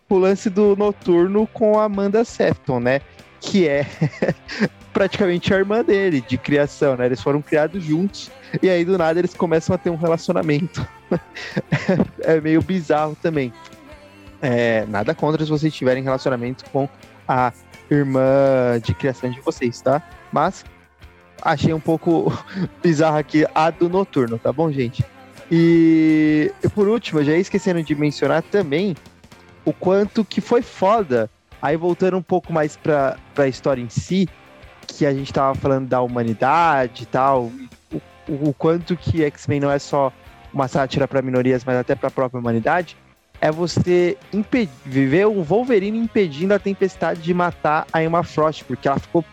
o 0.10 0.18
lance 0.18 0.50
do 0.50 0.76
Noturno 0.76 1.48
com 1.48 1.80
a 1.80 1.86
Amanda 1.86 2.26
Sefton, 2.26 2.80
né? 2.80 3.02
Que 3.40 3.68
é 3.68 3.86
praticamente 4.94 5.54
a 5.54 5.58
irmã 5.58 5.84
dele, 5.84 6.22
de 6.22 6.38
criação, 6.38 6.96
né? 6.96 7.06
Eles 7.06 7.22
foram 7.22 7.42
criados 7.42 7.84
juntos, 7.84 8.32
e 8.62 8.70
aí 8.70 8.84
do 8.84 8.98
nada 8.98 9.20
eles 9.20 9.34
começam 9.34 9.74
a 9.74 9.78
ter 9.78 9.90
um 9.90 9.96
relacionamento. 9.96 10.86
é 12.22 12.40
meio 12.40 12.62
bizarro 12.62 13.18
também. 13.22 13.54
É, 14.42 14.86
nada 14.88 15.14
contra 15.14 15.44
se 15.44 15.52
vocês 15.52 15.74
tiverem 15.74 16.04
relacionamento 16.04 16.66
com 16.72 16.90
a 17.28 17.54
irmã 17.90 18.80
de 18.84 18.94
criação 18.94 19.30
de 19.30 19.40
vocês, 19.42 19.82
tá? 19.82 20.02
Mas 20.32 20.66
achei 21.42 21.74
um 21.74 21.80
pouco 21.80 22.32
bizarro 22.82 23.18
aqui 23.18 23.46
a 23.54 23.70
do 23.70 23.90
noturno, 23.90 24.38
tá 24.38 24.52
bom, 24.52 24.72
gente? 24.72 25.06
E 25.52 26.52
por 26.74 26.88
último, 26.88 27.24
já 27.24 27.34
esquecendo 27.34 27.84
de 27.84 27.94
mencionar 27.94 28.42
também 28.42 28.96
o 29.66 29.74
quanto 29.74 30.24
que 30.24 30.42
foi 30.42 30.62
foda. 30.62 31.30
Aí 31.62 31.78
voltando 31.78 32.18
um 32.18 32.22
pouco 32.24 32.52
mais 32.52 32.76
pra, 32.76 33.18
pra 33.36 33.48
história 33.48 33.82
em 33.82 33.90
si, 33.90 34.28
que 34.92 35.06
a 35.06 35.14
gente 35.14 35.32
tava 35.32 35.56
falando 35.56 35.88
da 35.88 36.02
humanidade 36.02 37.04
e 37.04 37.06
tal, 37.06 37.52
o, 37.92 38.50
o 38.50 38.54
quanto 38.54 38.96
que 38.96 39.24
X-Men 39.24 39.60
não 39.60 39.72
é 39.72 39.80
só 39.80 40.12
uma 40.54 40.68
sátira 40.68 41.08
para 41.08 41.22
minorias, 41.22 41.64
mas 41.64 41.78
até 41.78 41.96
para 41.96 42.10
a 42.10 42.12
própria 42.12 42.40
humanidade, 42.40 42.98
é 43.40 43.52
você 43.52 44.18
viver 44.86 45.26
o 45.26 45.42
Wolverine 45.42 45.98
impedindo 45.98 46.54
a 46.54 46.60
Tempestade 46.60 47.22
de 47.22 47.34
matar 47.34 47.88
a 47.92 48.04
Emma 48.04 48.24
Frost, 48.24 48.64
porque 48.66 48.88
ela 48.88 49.00
ficou 49.00 49.26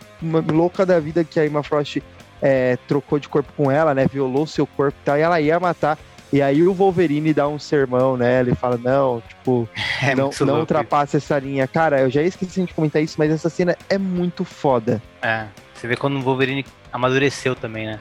louca 0.51 0.87
da 0.87 0.99
vida 0.99 1.23
que 1.23 1.39
a 1.39 1.45
Emma 1.45 1.63
Frost 1.63 2.01
é, 2.41 2.79
trocou 2.89 3.19
de 3.19 3.29
corpo 3.29 3.53
com 3.55 3.71
ela, 3.71 3.95
né? 3.95 4.07
Violou 4.07 4.47
seu 4.47 4.67
corpo 4.67 4.97
e 5.03 5.05
tal, 5.05 5.19
e 5.19 5.21
ela 5.21 5.41
ia 5.41 5.61
matar. 5.61 5.99
E 6.33 6.43
aí 6.43 6.63
o 6.63 6.75
Wolverine 6.75 7.33
dá 7.33 7.49
um 7.49 7.59
sermão, 7.59 8.17
né? 8.17 8.41
Ele 8.41 8.55
fala, 8.55 8.77
não, 8.77 9.23
tipo, 9.27 9.69
é 10.03 10.15
não, 10.15 10.31
não 10.41 10.61
ultrapassa 10.61 11.17
essa 11.17 11.39
linha. 11.39 11.67
Cara, 11.67 12.01
eu 12.01 12.11
já 12.11 12.23
esqueci 12.23 12.65
de 12.65 12.75
comentar 12.75 13.03
isso, 13.03 13.17
mas 13.19 13.31
essa 13.31 13.49
cena 13.49 13.77
é 13.89 13.97
muito 13.97 14.45
foda. 14.45 15.03
É, 15.23 15.47
você 15.75 15.89
vê 15.89 15.97
quando 15.97 16.17
o 16.17 16.23
Wolverine 16.23 16.65
amadureceu 16.93 17.55
também, 17.55 17.87
né? 17.87 18.01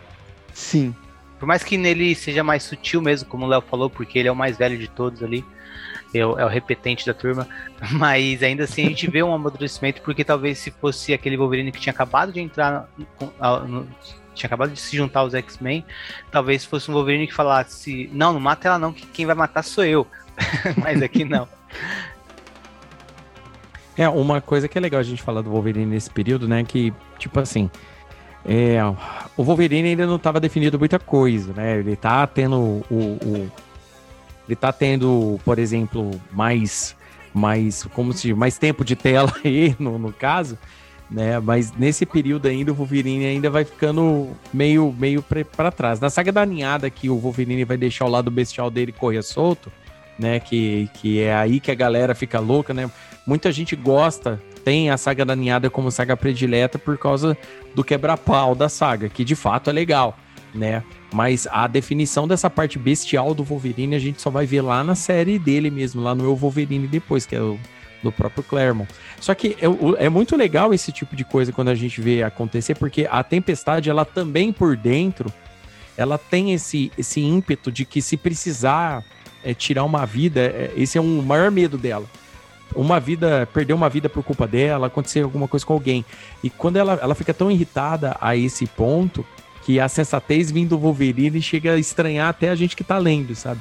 Sim. 0.53 0.93
Por 1.39 1.45
mais 1.45 1.63
que 1.63 1.77
nele 1.77 2.15
seja 2.15 2.43
mais 2.43 2.63
sutil 2.63 3.01
mesmo, 3.01 3.29
como 3.29 3.45
o 3.45 3.49
Léo 3.49 3.61
falou, 3.61 3.89
porque 3.89 4.19
ele 4.19 4.27
é 4.27 4.31
o 4.31 4.35
mais 4.35 4.57
velho 4.57 4.77
de 4.77 4.87
todos 4.87 5.21
ali, 5.23 5.45
é 6.13 6.25
o, 6.25 6.39
é 6.39 6.43
o 6.43 6.47
repetente 6.47 7.05
da 7.05 7.13
turma, 7.13 7.47
mas 7.93 8.41
ainda 8.41 8.63
assim 8.63 8.85
a 8.85 8.89
gente 8.89 9.09
vê 9.09 9.21
um 9.21 9.33
amadurecimento, 9.33 10.01
porque 10.01 10.23
talvez 10.23 10.57
se 10.57 10.71
fosse 10.71 11.13
aquele 11.13 11.37
Wolverine 11.37 11.71
que 11.71 11.79
tinha 11.79 11.93
acabado 11.93 12.33
de 12.33 12.39
entrar 12.39 12.89
no, 12.97 13.67
no, 13.67 13.87
tinha 14.37 14.47
acabado 14.47 14.71
de 14.71 14.79
se 14.79 14.95
juntar 14.95 15.21
aos 15.21 15.33
X-Men, 15.33 15.85
talvez 16.31 16.63
fosse 16.63 16.89
um 16.89 16.93
Wolverine 16.93 17.27
que 17.27 17.33
falasse: 17.33 18.09
Não, 18.13 18.33
não 18.33 18.39
mata 18.39 18.67
ela, 18.67 18.79
não, 18.79 18.93
que 18.93 19.05
quem 19.07 19.25
vai 19.25 19.35
matar 19.35 19.63
sou 19.63 19.83
eu. 19.83 20.07
Mas 20.77 21.01
aqui 21.01 21.25
não. 21.25 21.47
É, 23.97 24.07
uma 24.07 24.39
coisa 24.39 24.67
que 24.67 24.77
é 24.77 24.81
legal 24.81 24.99
a 24.99 25.03
gente 25.03 25.23
falar 25.23 25.41
do 25.41 25.49
Wolverine 25.49 25.87
nesse 25.87 26.09
período, 26.09 26.47
né? 26.47 26.63
Que, 26.63 26.93
tipo 27.17 27.39
assim, 27.39 27.69
é, 28.45 28.77
o 29.35 29.43
Wolverine 29.43 29.89
ainda 29.89 30.05
não 30.05 30.17
estava 30.17 30.39
definido 30.39 30.77
muita 30.77 30.99
coisa, 30.99 31.51
né? 31.53 31.79
Ele 31.79 31.95
tá 31.95 32.25
tendo 32.27 32.55
o, 32.57 32.83
o, 32.91 33.51
ele 34.47 34.55
tá 34.55 34.71
tendo, 34.71 35.39
por 35.43 35.59
exemplo, 35.59 36.11
mais 36.31 36.95
mais 37.33 37.83
como 37.93 38.13
se 38.13 38.33
mais 38.33 38.57
tempo 38.57 38.83
de 38.83 38.95
tela 38.95 39.31
aí 39.43 39.75
no, 39.77 39.99
no 39.99 40.13
caso, 40.13 40.57
né? 41.09 41.39
Mas 41.39 41.71
nesse 41.71 42.05
período 42.05 42.47
ainda 42.47 42.71
o 42.71 42.75
Wolverine 42.75 43.25
ainda 43.25 43.49
vai 43.49 43.63
ficando 43.63 44.29
meio 44.53 44.93
meio 44.97 45.23
para 45.55 45.71
trás. 45.71 45.99
Na 45.99 46.09
saga 46.09 46.31
da 46.31 46.45
ninhada 46.45 46.89
que 46.89 47.09
o 47.09 47.17
Wolverine 47.17 47.63
vai 47.63 47.77
deixar 47.77 48.05
o 48.05 48.09
lado 48.09 48.29
bestial 48.29 48.69
dele 48.69 48.91
correr 48.91 49.23
solto, 49.23 49.71
né? 50.19 50.39
Que, 50.39 50.89
que 50.95 51.21
é 51.21 51.33
aí 51.33 51.59
que 51.59 51.71
a 51.71 51.75
galera 51.75 52.13
fica 52.13 52.39
louca, 52.39 52.73
né? 52.73 52.89
Muita 53.25 53.51
gente 53.51 53.75
gosta 53.75 54.41
tem 54.63 54.89
a 54.89 54.97
saga 54.97 55.23
da 55.23 55.33
ninhada 55.33 55.69
como 55.69 55.89
saga 55.89 56.17
predileta 56.17 56.77
por 56.77 56.97
causa 56.97 57.37
do 57.73 57.85
quebra-pau 57.85 58.53
da 58.53 58.67
saga, 58.67 59.07
que 59.07 59.23
de 59.23 59.33
fato 59.33 59.69
é 59.69 59.73
legal, 59.73 60.17
né? 60.53 60.83
Mas 61.13 61.47
a 61.49 61.67
definição 61.67 62.27
dessa 62.27 62.49
parte 62.49 62.77
bestial 62.77 63.33
do 63.33 63.45
Wolverine 63.45 63.95
a 63.95 63.99
gente 63.99 64.21
só 64.21 64.29
vai 64.29 64.45
ver 64.45 64.59
lá 64.59 64.83
na 64.83 64.93
série 64.93 65.39
dele 65.39 65.71
mesmo, 65.71 66.01
lá 66.01 66.13
no 66.13 66.25
Eu 66.25 66.35
Wolverine 66.35 66.85
depois, 66.85 67.25
que 67.25 67.33
é 67.33 67.39
o 67.39 67.57
do 68.03 68.11
próprio 68.11 68.43
Claremont. 68.43 68.89
Só 69.19 69.33
que 69.33 69.57
é, 69.59 70.05
é, 70.05 70.09
muito 70.09 70.35
legal 70.35 70.73
esse 70.73 70.91
tipo 70.91 71.15
de 71.15 71.23
coisa 71.23 71.51
quando 71.51 71.69
a 71.69 71.75
gente 71.75 71.99
vê 72.01 72.23
acontecer, 72.23 72.75
porque 72.75 73.07
a 73.09 73.23
Tempestade, 73.23 73.89
ela 73.89 74.05
também 74.05 74.51
por 74.51 74.75
dentro, 74.75 75.31
ela 75.95 76.17
tem 76.17 76.53
esse, 76.53 76.91
esse 76.97 77.21
ímpeto 77.21 77.71
de 77.71 77.85
que 77.85 78.01
se 78.01 78.17
precisar 78.17 79.03
é, 79.43 79.53
tirar 79.53 79.83
uma 79.83 80.05
vida, 80.05 80.41
é, 80.41 80.71
esse 80.75 80.97
é 80.97 81.01
um 81.01 81.21
maior 81.21 81.51
medo 81.51 81.77
dela 81.77 82.05
uma 82.75 82.99
vida, 82.99 83.47
perder 83.53 83.73
uma 83.73 83.89
vida 83.89 84.09
por 84.09 84.23
culpa 84.23 84.47
dela, 84.47 84.87
acontecer 84.87 85.21
alguma 85.21 85.47
coisa 85.47 85.65
com 85.65 85.73
alguém. 85.73 86.05
E 86.43 86.49
quando 86.49 86.77
ela, 86.77 86.99
ela 87.01 87.15
fica 87.15 87.33
tão 87.33 87.49
irritada 87.49 88.15
a 88.19 88.35
esse 88.35 88.65
ponto 88.67 89.25
que 89.63 89.79
a 89.79 89.89
sensatez 89.89 90.51
vindo 90.51 90.69
do 90.69 90.77
Wolverine 90.77 91.41
chega 91.41 91.73
a 91.73 91.77
estranhar 91.77 92.29
até 92.29 92.49
a 92.49 92.55
gente 92.55 92.75
que 92.75 92.83
tá 92.83 92.97
lendo, 92.97 93.35
sabe? 93.35 93.59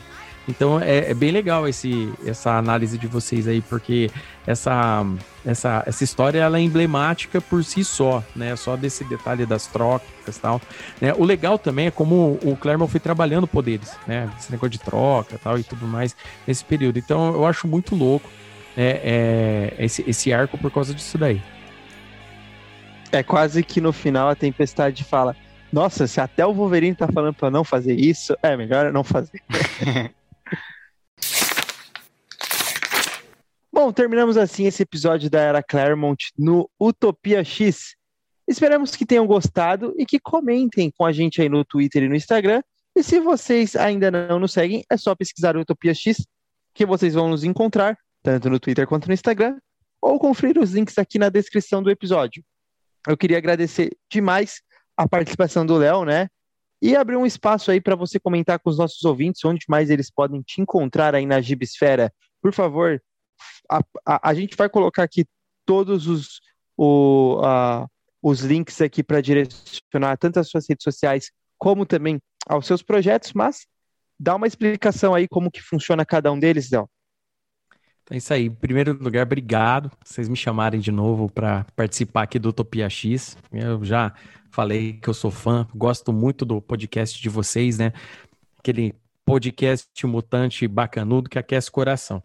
Então 0.48 0.80
é, 0.80 1.10
é, 1.10 1.14
bem 1.14 1.30
legal 1.30 1.66
esse, 1.66 2.12
essa 2.24 2.56
análise 2.56 2.96
de 2.96 3.06
vocês 3.06 3.48
aí, 3.48 3.60
porque 3.60 4.10
essa, 4.46 5.04
essa, 5.44 5.82
essa 5.86 6.04
história 6.04 6.38
ela 6.38 6.58
é 6.58 6.60
emblemática 6.60 7.40
por 7.40 7.64
si 7.64 7.84
só, 7.84 8.22
né? 8.34 8.54
Só 8.54 8.76
desse 8.76 9.02
detalhe 9.04 9.44
das 9.44 9.66
trocas 9.66 10.36
e 10.36 10.40
tal. 10.40 10.60
Né? 11.00 11.12
O 11.14 11.24
legal 11.24 11.58
também 11.58 11.86
é 11.86 11.90
como 11.90 12.38
o 12.42 12.56
Claremont 12.56 12.90
foi 12.90 13.00
trabalhando 13.00 13.46
poderes, 13.46 13.92
né? 14.06 14.30
Esse 14.38 14.52
negócio 14.52 14.70
de 14.70 14.78
troca 14.78 15.38
tal 15.42 15.58
e 15.58 15.64
tudo 15.64 15.86
mais 15.86 16.14
nesse 16.46 16.64
período. 16.64 16.98
Então 16.98 17.34
eu 17.34 17.44
acho 17.44 17.66
muito 17.66 17.96
louco 17.96 18.30
é, 18.76 19.72
é, 19.78 19.84
esse, 19.84 20.04
esse 20.06 20.32
arco 20.32 20.56
por 20.56 20.70
causa 20.70 20.94
disso 20.94 21.18
daí. 21.18 21.42
É 23.10 23.22
quase 23.22 23.62
que 23.64 23.80
no 23.80 23.92
final 23.92 24.28
a 24.28 24.34
Tempestade 24.36 25.02
fala: 25.02 25.34
Nossa, 25.72 26.06
se 26.06 26.20
até 26.20 26.46
o 26.46 26.52
Wolverine 26.52 26.94
tá 26.94 27.08
falando 27.08 27.34
pra 27.34 27.50
não 27.50 27.64
fazer 27.64 27.94
isso, 27.94 28.36
é 28.42 28.56
melhor 28.56 28.92
não 28.92 29.02
fazer. 29.02 29.42
Bom, 33.76 33.92
terminamos 33.92 34.38
assim 34.38 34.64
esse 34.64 34.82
episódio 34.82 35.28
da 35.28 35.38
Era 35.38 35.62
Claremont 35.62 36.32
no 36.38 36.66
Utopia 36.80 37.44
X. 37.44 37.94
Esperamos 38.48 38.96
que 38.96 39.04
tenham 39.04 39.26
gostado 39.26 39.94
e 39.98 40.06
que 40.06 40.18
comentem 40.18 40.90
com 40.90 41.04
a 41.04 41.12
gente 41.12 41.42
aí 41.42 41.48
no 41.50 41.62
Twitter 41.62 42.04
e 42.04 42.08
no 42.08 42.16
Instagram. 42.16 42.62
E 42.96 43.02
se 43.02 43.20
vocês 43.20 43.76
ainda 43.76 44.10
não 44.10 44.38
nos 44.38 44.54
seguem, 44.54 44.82
é 44.90 44.96
só 44.96 45.14
pesquisar 45.14 45.58
Utopia 45.58 45.92
X 45.92 46.26
que 46.72 46.86
vocês 46.86 47.12
vão 47.12 47.28
nos 47.28 47.44
encontrar 47.44 47.98
tanto 48.22 48.48
no 48.48 48.58
Twitter 48.58 48.86
quanto 48.86 49.08
no 49.08 49.12
Instagram, 49.12 49.58
ou 50.00 50.18
conferir 50.18 50.58
os 50.58 50.72
links 50.72 50.96
aqui 50.96 51.18
na 51.18 51.28
descrição 51.28 51.82
do 51.82 51.90
episódio. 51.90 52.42
eu 53.06 53.14
queria 53.14 53.36
agradecer 53.36 53.94
demais 54.10 54.62
a 54.96 55.06
participação 55.06 55.66
do 55.66 55.76
Léo, 55.76 56.06
né? 56.06 56.28
E 56.80 56.96
abrir 56.96 57.16
um 57.16 57.26
espaço 57.26 57.70
aí 57.70 57.82
para 57.82 57.94
você 57.94 58.18
comentar 58.18 58.58
com 58.58 58.70
os 58.70 58.78
nossos 58.78 59.04
ouvintes 59.04 59.44
onde 59.44 59.66
mais 59.68 59.90
eles 59.90 60.10
podem 60.10 60.40
te 60.40 60.62
encontrar 60.62 61.14
aí 61.14 61.26
na 61.26 61.42
Gibisfera. 61.42 62.10
Por 62.40 62.54
favor, 62.54 63.02
a, 63.70 63.80
a, 64.04 64.30
a 64.30 64.34
gente 64.34 64.56
vai 64.56 64.68
colocar 64.68 65.02
aqui 65.02 65.24
todos 65.64 66.06
os, 66.06 66.40
o, 66.76 67.40
a, 67.44 67.86
os 68.22 68.40
links 68.40 68.80
aqui 68.80 69.02
para 69.02 69.20
direcionar 69.20 70.16
tanto 70.18 70.38
as 70.38 70.48
suas 70.48 70.68
redes 70.68 70.84
sociais 70.84 71.30
como 71.58 71.86
também 71.86 72.20
aos 72.48 72.66
seus 72.66 72.82
projetos, 72.82 73.32
mas 73.32 73.66
dá 74.18 74.34
uma 74.34 74.46
explicação 74.46 75.14
aí 75.14 75.26
como 75.28 75.50
que 75.50 75.62
funciona 75.62 76.04
cada 76.04 76.30
um 76.32 76.38
deles, 76.38 76.70
Léo. 76.70 76.88
Então 78.02 78.14
é 78.14 78.18
isso 78.18 78.32
aí. 78.32 78.46
Em 78.46 78.54
primeiro 78.54 78.92
lugar, 78.92 79.24
obrigado 79.24 79.90
por 79.90 80.06
vocês 80.06 80.28
me 80.28 80.36
chamarem 80.36 80.80
de 80.80 80.92
novo 80.92 81.28
para 81.28 81.66
participar 81.74 82.22
aqui 82.22 82.38
do 82.38 82.50
Utopia 82.50 82.88
X. 82.88 83.36
Eu 83.50 83.84
já 83.84 84.14
falei 84.50 84.94
que 84.94 85.08
eu 85.08 85.14
sou 85.14 85.30
fã, 85.30 85.66
gosto 85.74 86.12
muito 86.12 86.44
do 86.44 86.62
podcast 86.62 87.20
de 87.20 87.28
vocês, 87.28 87.78
né? 87.78 87.92
Aquele 88.58 88.94
podcast 89.24 90.06
mutante 90.06 90.68
bacanudo 90.68 91.28
que 91.28 91.38
aquece 91.38 91.68
o 91.68 91.72
coração. 91.72 92.22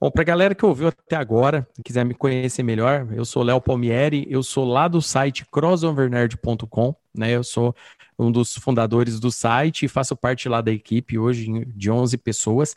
Bom, 0.00 0.10
para 0.10 0.22
a 0.22 0.24
galera 0.24 0.54
que 0.54 0.64
ouviu 0.64 0.88
até 0.88 1.14
agora, 1.14 1.68
quiser 1.84 2.06
me 2.06 2.14
conhecer 2.14 2.62
melhor, 2.62 3.06
eu 3.12 3.22
sou 3.22 3.42
Léo 3.42 3.60
Palmieri, 3.60 4.26
eu 4.30 4.42
sou 4.42 4.64
lá 4.64 4.88
do 4.88 5.02
site 5.02 5.44
crossovernerd.com, 5.44 6.94
né? 7.14 7.32
Eu 7.32 7.44
sou 7.44 7.76
um 8.18 8.32
dos 8.32 8.54
fundadores 8.54 9.20
do 9.20 9.30
site 9.30 9.84
e 9.84 9.88
faço 9.88 10.16
parte 10.16 10.48
lá 10.48 10.62
da 10.62 10.72
equipe 10.72 11.18
hoje 11.18 11.66
de 11.66 11.90
11 11.90 12.16
pessoas. 12.16 12.74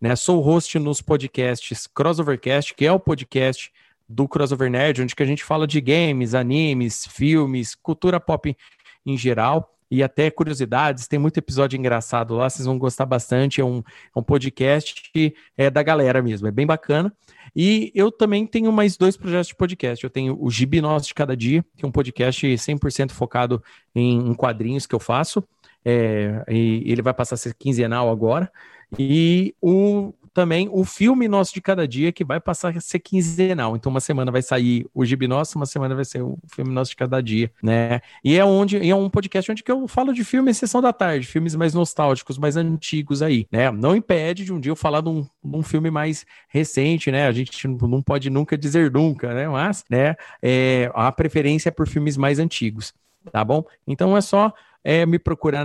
Né? 0.00 0.16
Sou 0.16 0.40
host 0.40 0.78
nos 0.78 1.02
podcasts 1.02 1.86
Crossovercast, 1.86 2.74
que 2.74 2.86
é 2.86 2.92
o 2.92 2.98
podcast 2.98 3.70
do 4.08 4.26
Crossover 4.26 4.70
Nerd, 4.70 5.02
onde 5.02 5.14
que 5.14 5.22
a 5.22 5.26
gente 5.26 5.44
fala 5.44 5.66
de 5.66 5.78
games, 5.78 6.34
animes, 6.34 7.06
filmes, 7.06 7.74
cultura 7.74 8.18
pop 8.18 8.56
em 9.04 9.18
geral 9.18 9.76
e 9.92 10.02
até 10.02 10.30
curiosidades. 10.30 11.06
Tem 11.06 11.18
muito 11.18 11.36
episódio 11.36 11.78
engraçado 11.78 12.34
lá, 12.34 12.48
vocês 12.48 12.64
vão 12.64 12.78
gostar 12.78 13.04
bastante. 13.04 13.60
É 13.60 13.64
um, 13.64 13.80
é 13.80 14.18
um 14.18 14.22
podcast 14.22 15.12
é 15.54 15.68
da 15.68 15.82
galera 15.82 16.22
mesmo, 16.22 16.48
é 16.48 16.50
bem 16.50 16.66
bacana. 16.66 17.12
E 17.54 17.92
eu 17.94 18.10
também 18.10 18.46
tenho 18.46 18.72
mais 18.72 18.96
dois 18.96 19.18
projetos 19.18 19.48
de 19.48 19.54
podcast. 19.54 20.02
Eu 20.02 20.08
tenho 20.08 20.42
o 20.42 20.50
Gibi 20.50 20.80
Nosso 20.80 21.08
de 21.08 21.14
Cada 21.14 21.36
Dia, 21.36 21.62
que 21.76 21.84
é 21.84 21.88
um 21.88 21.92
podcast 21.92 22.46
100% 22.46 23.10
focado 23.10 23.62
em, 23.94 24.30
em 24.30 24.32
quadrinhos 24.32 24.86
que 24.86 24.94
eu 24.94 24.98
faço. 24.98 25.44
É, 25.84 26.42
e 26.48 26.90
ele 26.90 27.02
vai 27.02 27.12
passar 27.12 27.34
a 27.34 27.38
ser 27.38 27.54
quinzenal 27.54 28.10
agora. 28.10 28.50
E 28.98 29.54
o 29.60 30.14
também 30.32 30.68
o 30.72 30.84
filme 30.84 31.28
nosso 31.28 31.52
de 31.52 31.60
cada 31.60 31.86
dia, 31.86 32.12
que 32.12 32.24
vai 32.24 32.40
passar 32.40 32.76
a 32.76 32.80
ser 32.80 32.98
quinzenal. 32.98 33.76
Então, 33.76 33.90
uma 33.90 34.00
semana 34.00 34.32
vai 34.32 34.42
sair 34.42 34.86
o 34.94 35.04
Gibi 35.04 35.28
Nosso, 35.28 35.58
uma 35.58 35.66
semana 35.66 35.94
vai 35.94 36.04
ser 36.04 36.22
o 36.22 36.38
filme 36.54 36.72
nosso 36.72 36.90
de 36.90 36.96
cada 36.96 37.22
dia, 37.22 37.50
né? 37.62 38.00
E 38.24 38.36
é 38.36 38.44
onde 38.44 38.78
e 38.78 38.90
é 38.90 38.96
um 38.96 39.10
podcast 39.10 39.50
onde 39.50 39.62
que 39.62 39.70
eu 39.70 39.86
falo 39.86 40.12
de 40.12 40.24
filme 40.24 40.50
em 40.50 40.54
sessão 40.54 40.80
da 40.80 40.92
tarde, 40.92 41.26
filmes 41.26 41.54
mais 41.54 41.74
nostálgicos, 41.74 42.38
mais 42.38 42.56
antigos 42.56 43.22
aí, 43.22 43.46
né? 43.50 43.70
Não 43.70 43.94
impede 43.94 44.44
de 44.44 44.52
um 44.52 44.60
dia 44.60 44.70
eu 44.70 44.76
falar 44.76 45.00
de 45.00 45.08
um, 45.08 45.22
de 45.22 45.56
um 45.56 45.62
filme 45.62 45.90
mais 45.90 46.24
recente, 46.48 47.10
né? 47.10 47.26
A 47.26 47.32
gente 47.32 47.68
não 47.68 48.02
pode 48.02 48.30
nunca 48.30 48.56
dizer 48.56 48.90
nunca, 48.90 49.34
né? 49.34 49.48
Mas, 49.48 49.84
né? 49.90 50.16
É, 50.42 50.90
a 50.94 51.12
preferência 51.12 51.68
é 51.68 51.72
por 51.72 51.86
filmes 51.86 52.16
mais 52.16 52.38
antigos, 52.38 52.94
tá 53.30 53.44
bom? 53.44 53.64
Então 53.86 54.16
é 54.16 54.20
só 54.20 54.52
é 54.84 55.06
me 55.06 55.18
procurar 55.18 55.64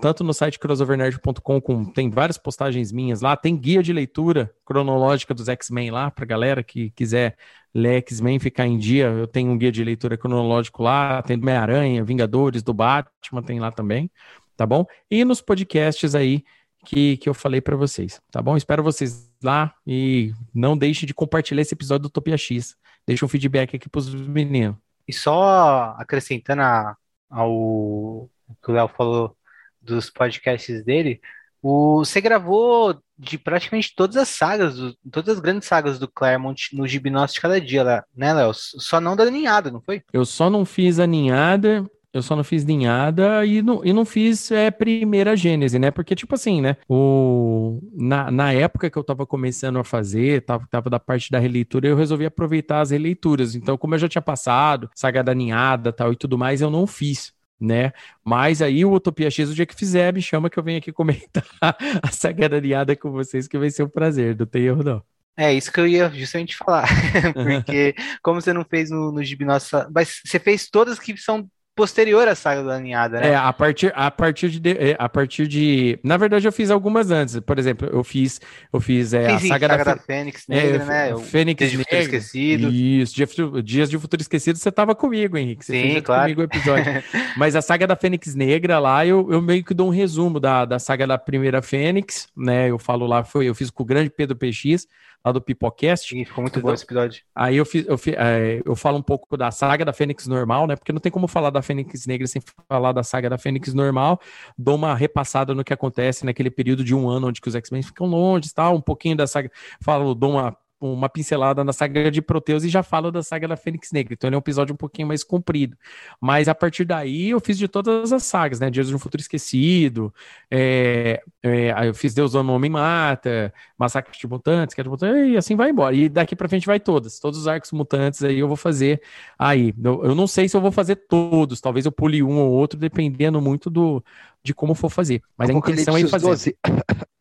tanto 0.00 0.24
no 0.24 0.32
site 0.32 0.58
crossovernerd.com, 0.58 1.60
com, 1.60 1.84
tem 1.84 2.10
várias 2.10 2.38
postagens 2.38 2.90
minhas 2.90 3.20
lá, 3.20 3.36
tem 3.36 3.56
guia 3.56 3.82
de 3.82 3.92
leitura 3.92 4.54
cronológica 4.64 5.34
dos 5.34 5.48
X-Men 5.48 5.90
lá, 5.90 6.10
pra 6.10 6.24
galera 6.24 6.62
que 6.62 6.90
quiser 6.90 7.36
ler 7.74 7.96
X-Men, 7.98 8.38
ficar 8.38 8.66
em 8.66 8.78
dia, 8.78 9.06
eu 9.06 9.26
tenho 9.26 9.50
um 9.50 9.58
guia 9.58 9.70
de 9.70 9.84
leitura 9.84 10.16
cronológico 10.16 10.82
lá, 10.82 11.22
tem 11.22 11.38
do 11.38 11.42
Homem-Aranha, 11.42 12.04
Vingadores, 12.04 12.62
do 12.62 12.72
Batman, 12.72 13.42
tem 13.42 13.60
lá 13.60 13.70
também, 13.70 14.10
tá 14.56 14.64
bom? 14.64 14.86
E 15.10 15.24
nos 15.24 15.42
podcasts 15.42 16.14
aí 16.14 16.42
que, 16.84 17.16
que 17.16 17.28
eu 17.28 17.34
falei 17.34 17.60
para 17.60 17.76
vocês, 17.76 18.20
tá 18.30 18.40
bom? 18.40 18.56
Espero 18.56 18.82
vocês 18.82 19.30
lá 19.42 19.74
e 19.86 20.32
não 20.54 20.76
deixe 20.76 21.04
de 21.06 21.14
compartilhar 21.14 21.62
esse 21.62 21.74
episódio 21.74 22.04
do 22.04 22.10
Topia 22.10 22.36
X. 22.36 22.76
Deixa 23.06 23.24
um 23.24 23.28
feedback 23.28 23.76
aqui 23.76 23.88
pros 23.88 24.14
meninos. 24.14 24.76
E 25.06 25.12
só 25.12 25.94
acrescentando 25.98 26.62
a, 26.62 26.96
ao 27.28 28.30
que 28.62 28.70
o 28.70 28.74
Léo 28.74 28.88
falou 28.88 29.36
dos 29.80 30.10
podcasts 30.10 30.84
dele, 30.84 31.20
o, 31.62 32.04
você 32.04 32.20
gravou 32.20 32.98
de 33.18 33.38
praticamente 33.38 33.94
todas 33.96 34.16
as 34.16 34.28
sagas, 34.28 34.76
do, 34.76 34.94
todas 35.10 35.36
as 35.36 35.40
grandes 35.40 35.66
sagas 35.66 35.98
do 35.98 36.08
Claremont 36.08 36.76
no 36.76 36.86
Gibnóstico 36.86 37.42
cada 37.42 37.60
dia, 37.60 38.04
né, 38.14 38.34
Léo? 38.34 38.52
Só 38.54 39.00
não 39.00 39.16
da 39.16 39.30
ninhada, 39.30 39.70
não 39.70 39.80
foi? 39.80 40.02
Eu 40.12 40.24
só 40.24 40.50
não 40.50 40.64
fiz 40.64 40.98
a 40.98 41.06
ninhada, 41.06 41.88
eu 42.14 42.22
só 42.22 42.36
não 42.36 42.44
fiz 42.44 42.64
ninhada 42.64 43.44
e 43.46 43.60
não, 43.60 43.84
e 43.84 43.92
não 43.92 44.04
fiz 44.04 44.50
é, 44.52 44.70
primeira 44.70 45.36
gênese, 45.36 45.78
né? 45.78 45.90
Porque, 45.90 46.14
tipo 46.14 46.34
assim, 46.34 46.60
né? 46.60 46.76
O, 46.88 47.80
na, 47.92 48.30
na 48.30 48.52
época 48.52 48.88
que 48.88 48.96
eu 48.96 49.02
tava 49.02 49.26
começando 49.26 49.78
a 49.78 49.84
fazer, 49.84 50.44
tava, 50.44 50.66
tava 50.70 50.88
da 50.88 51.00
parte 51.00 51.30
da 51.30 51.40
releitura, 51.40 51.88
eu 51.88 51.96
resolvi 51.96 52.24
aproveitar 52.24 52.82
as 52.82 52.90
releituras. 52.90 53.56
Então, 53.56 53.76
como 53.76 53.94
eu 53.94 53.98
já 53.98 54.08
tinha 54.08 54.22
passado, 54.22 54.88
saga 54.94 55.24
da 55.24 55.34
ninhada 55.34 55.92
tal 55.92 56.12
e 56.12 56.16
tudo 56.16 56.38
mais, 56.38 56.60
eu 56.60 56.70
não 56.70 56.86
fiz 56.86 57.32
né? 57.60 57.92
Mas 58.24 58.60
aí 58.62 58.84
o 58.84 58.92
Utopia 58.92 59.30
X, 59.30 59.50
o 59.50 59.54
dia 59.54 59.66
que 59.66 59.74
fizer, 59.74 60.12
me 60.12 60.22
chama 60.22 60.50
que 60.50 60.58
eu 60.58 60.62
venho 60.62 60.78
aqui 60.78 60.92
comentar 60.92 61.44
a 62.02 62.10
saga 62.10 62.46
aliada 62.46 62.96
com 62.96 63.10
vocês, 63.10 63.48
que 63.48 63.58
vai 63.58 63.70
ser 63.70 63.84
um 63.84 63.88
prazer, 63.88 64.36
não 64.38 64.46
tem 64.46 64.64
erro 64.64 64.82
não. 64.82 65.02
É 65.36 65.52
isso 65.52 65.72
que 65.72 65.80
eu 65.80 65.86
ia 65.86 66.08
justamente 66.10 66.56
falar, 66.56 66.88
porque 67.34 67.94
como 68.22 68.40
você 68.40 68.52
não 68.52 68.64
fez 68.64 68.90
no, 68.90 69.10
no 69.10 69.22
Gibi 69.24 69.44
Nossa, 69.44 69.90
mas 69.92 70.20
você 70.24 70.38
fez 70.38 70.68
todas 70.70 70.98
que 70.98 71.16
são 71.16 71.48
posterior 71.74 72.26
à 72.28 72.34
saga 72.34 72.62
da 72.62 72.78
ninhada, 72.78 73.20
né? 73.20 73.30
É, 73.30 73.34
a 73.34 73.52
partir, 73.52 73.92
a 73.94 74.10
partir 74.10 74.48
de, 74.48 74.70
é, 74.70 74.96
a 74.98 75.08
partir 75.08 75.46
de, 75.48 75.98
na 76.02 76.16
verdade 76.16 76.46
eu 76.46 76.52
fiz 76.52 76.70
algumas 76.70 77.10
antes. 77.10 77.38
Por 77.40 77.58
exemplo, 77.58 77.88
eu 77.92 78.04
fiz, 78.04 78.40
eu 78.72 78.80
fiz 78.80 79.12
é, 79.12 79.26
a 79.26 79.38
saga, 79.38 79.48
saga 79.48 79.68
da, 79.68 79.84
da, 79.84 79.96
Fênix 79.96 80.46
Negra, 80.48 80.82
é, 80.82 81.12
né? 81.12 81.18
Fênix 81.18 81.58
Dias 81.58 81.70
de 81.70 81.78
Futuro 81.78 82.00
Esquecido. 82.00 82.70
Isso, 82.70 83.14
Dias 83.62 83.90
de 83.90 83.98
Futuro 83.98 84.22
Esquecido, 84.22 84.58
você 84.58 84.70
tava 84.70 84.94
comigo, 84.94 85.36
Henrique. 85.36 85.64
Você 85.64 85.72
Sim, 85.72 85.92
fez 85.92 86.04
claro. 86.04 86.22
comigo 86.22 86.40
o 86.42 86.44
episódio. 86.44 87.02
Mas 87.36 87.56
a 87.56 87.62
saga 87.62 87.86
da 87.86 87.96
Fênix 87.96 88.34
Negra 88.34 88.78
lá, 88.78 89.04
eu, 89.04 89.30
eu 89.30 89.42
meio 89.42 89.64
que 89.64 89.74
dou 89.74 89.88
um 89.88 89.92
resumo 89.92 90.38
da, 90.38 90.64
da 90.64 90.78
saga 90.78 91.06
da 91.06 91.18
primeira 91.18 91.60
Fênix, 91.60 92.28
né? 92.36 92.70
Eu 92.70 92.78
falo 92.78 93.06
lá, 93.06 93.24
foi, 93.24 93.46
eu 93.46 93.54
fiz 93.54 93.70
com 93.70 93.82
o 93.82 93.86
grande 93.86 94.10
Pedro 94.10 94.36
PX, 94.36 94.86
lá 95.24 95.32
do 95.32 95.40
Pipocast. 95.40 96.10
Sim, 96.10 96.24
ficou 96.24 96.42
muito 96.42 96.60
bom 96.60 96.72
esse 96.72 96.84
episódio. 96.84 97.22
Aí 97.34 97.56
eu, 97.56 97.64
fiz, 97.64 97.86
eu, 97.86 97.98
é, 98.16 98.62
eu 98.64 98.76
falo 98.76 98.98
um 98.98 99.02
pouco 99.02 99.36
da 99.36 99.50
saga 99.50 99.84
da 99.84 99.92
Fênix 99.92 100.26
normal, 100.26 100.66
né? 100.66 100.76
Porque 100.76 100.92
não 100.92 101.00
tem 101.00 101.10
como 101.10 101.26
falar 101.26 101.50
da 101.50 101.62
Fênix 101.62 102.06
Negra 102.06 102.26
sem 102.26 102.42
falar 102.68 102.92
da 102.92 103.02
saga 103.02 103.30
da 103.30 103.38
Fênix 103.38 103.72
normal. 103.72 104.20
Dou 104.58 104.76
uma 104.76 104.94
repassada 104.94 105.54
no 105.54 105.64
que 105.64 105.72
acontece 105.72 106.26
naquele 106.26 106.50
período 106.50 106.84
de 106.84 106.94
um 106.94 107.08
ano 107.08 107.28
onde 107.28 107.40
os 107.44 107.54
X-Men 107.54 107.82
ficam 107.82 108.06
longe, 108.06 108.52
tal, 108.52 108.76
um 108.76 108.80
pouquinho 108.80 109.16
da 109.16 109.26
saga. 109.26 109.50
Falo, 109.80 110.14
dou 110.14 110.32
uma 110.32 110.56
uma 110.80 111.08
pincelada 111.08 111.64
na 111.64 111.72
saga 111.72 112.10
de 112.10 112.20
Proteus 112.20 112.64
e 112.64 112.68
já 112.68 112.82
falo 112.82 113.10
da 113.10 113.22
saga 113.22 113.48
da 113.48 113.56
Fênix 113.56 113.90
Negra. 113.92 114.14
Então 114.14 114.28
ele 114.28 114.34
é 114.34 114.38
um 114.38 114.40
episódio 114.40 114.74
um 114.74 114.76
pouquinho 114.76 115.08
mais 115.08 115.24
comprido. 115.24 115.76
Mas 116.20 116.48
a 116.48 116.54
partir 116.54 116.84
daí 116.84 117.30
eu 117.30 117.40
fiz 117.40 117.56
de 117.56 117.68
todas 117.68 118.12
as 118.12 118.22
sagas, 118.24 118.60
né? 118.60 118.70
Dias 118.70 118.88
de 118.88 118.94
um 118.94 118.98
Futuro 118.98 119.20
Esquecido, 119.20 120.12
é, 120.50 121.22
é, 121.42 121.88
eu 121.88 121.94
fiz 121.94 122.14
Deus 122.14 122.32
do 122.32 122.38
Homem 122.38 122.70
Mata, 122.70 123.52
Massacre 123.78 124.16
de 124.18 124.26
Mutantes, 124.26 124.74
Queda 124.74 124.84
de 124.84 124.90
Mutantes, 124.90 125.32
e 125.32 125.36
assim 125.36 125.56
vai 125.56 125.70
embora. 125.70 125.94
E 125.94 126.08
daqui 126.08 126.36
pra 126.36 126.48
frente 126.48 126.66
vai 126.66 126.80
todas. 126.80 127.18
Todos 127.18 127.38
os 127.38 127.48
arcos 127.48 127.72
mutantes 127.72 128.22
aí 128.22 128.38
eu 128.38 128.48
vou 128.48 128.56
fazer 128.56 129.00
aí. 129.38 129.74
Eu, 129.82 130.04
eu 130.04 130.14
não 130.14 130.26
sei 130.26 130.48
se 130.48 130.56
eu 130.56 130.60
vou 130.60 130.72
fazer 130.72 130.96
todos, 130.96 131.60
talvez 131.60 131.86
eu 131.86 131.92
pule 131.92 132.22
um 132.22 132.38
ou 132.38 132.50
outro, 132.50 132.78
dependendo 132.78 133.40
muito 133.40 133.70
do, 133.70 134.02
de 134.44 134.54
como 134.54 134.74
for 134.74 134.90
fazer. 134.90 135.22
Mas 135.36 135.50
a 135.50 135.52
intenção 135.52 135.96
é 135.96 136.00
ir 136.00 136.08
fazer. 136.08 136.26
12. 136.26 136.56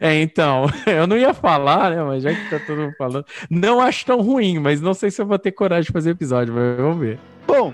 é, 0.00 0.22
então, 0.22 0.66
eu 0.86 1.06
não 1.06 1.16
ia 1.16 1.34
falar, 1.34 1.90
né? 1.90 2.02
Mas 2.02 2.22
já 2.22 2.32
que 2.32 2.50
tá 2.50 2.58
todo 2.60 2.80
mundo 2.80 2.94
falando. 2.96 3.26
Não 3.50 3.80
acho 3.80 4.06
tão 4.06 4.20
ruim, 4.20 4.58
mas 4.58 4.80
não 4.80 4.94
sei 4.94 5.10
se 5.10 5.20
eu 5.20 5.26
vou 5.26 5.38
ter 5.38 5.52
coragem 5.52 5.86
de 5.86 5.92
fazer 5.92 6.10
episódio, 6.10 6.54
mas 6.54 6.76
vamos 6.76 7.00
ver. 7.00 7.18
Bom, 7.46 7.72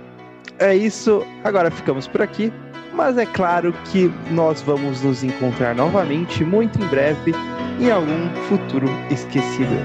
é 0.59 0.75
isso. 0.75 1.25
Agora 1.45 1.71
ficamos 1.71 2.09
por 2.09 2.23
aqui. 2.23 2.53
Mas 2.95 3.19
é 3.19 3.27
claro 3.27 3.75
que 3.93 4.11
nós 4.31 4.63
vamos 4.63 5.03
nos 5.03 5.23
encontrar 5.23 5.75
novamente 5.75 6.43
muito 6.43 6.83
em 6.83 6.87
breve 6.87 7.35
em 7.79 7.91
algum 7.91 8.31
futuro 8.49 8.89
esquecido. 9.11 9.77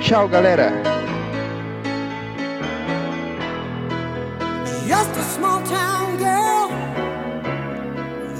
Tchau, 0.00 0.28
galera! 0.28 0.70
Just 4.86 5.16
a 5.16 5.22
small 5.22 5.60
town 5.64 6.16
girl 6.18 6.29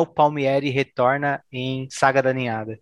Léo 0.00 0.06
Palmieri 0.06 0.70
retorna 0.70 1.42
em 1.52 1.86
Saga 1.90 2.22
da 2.22 2.32
Ninhada. 2.32 2.78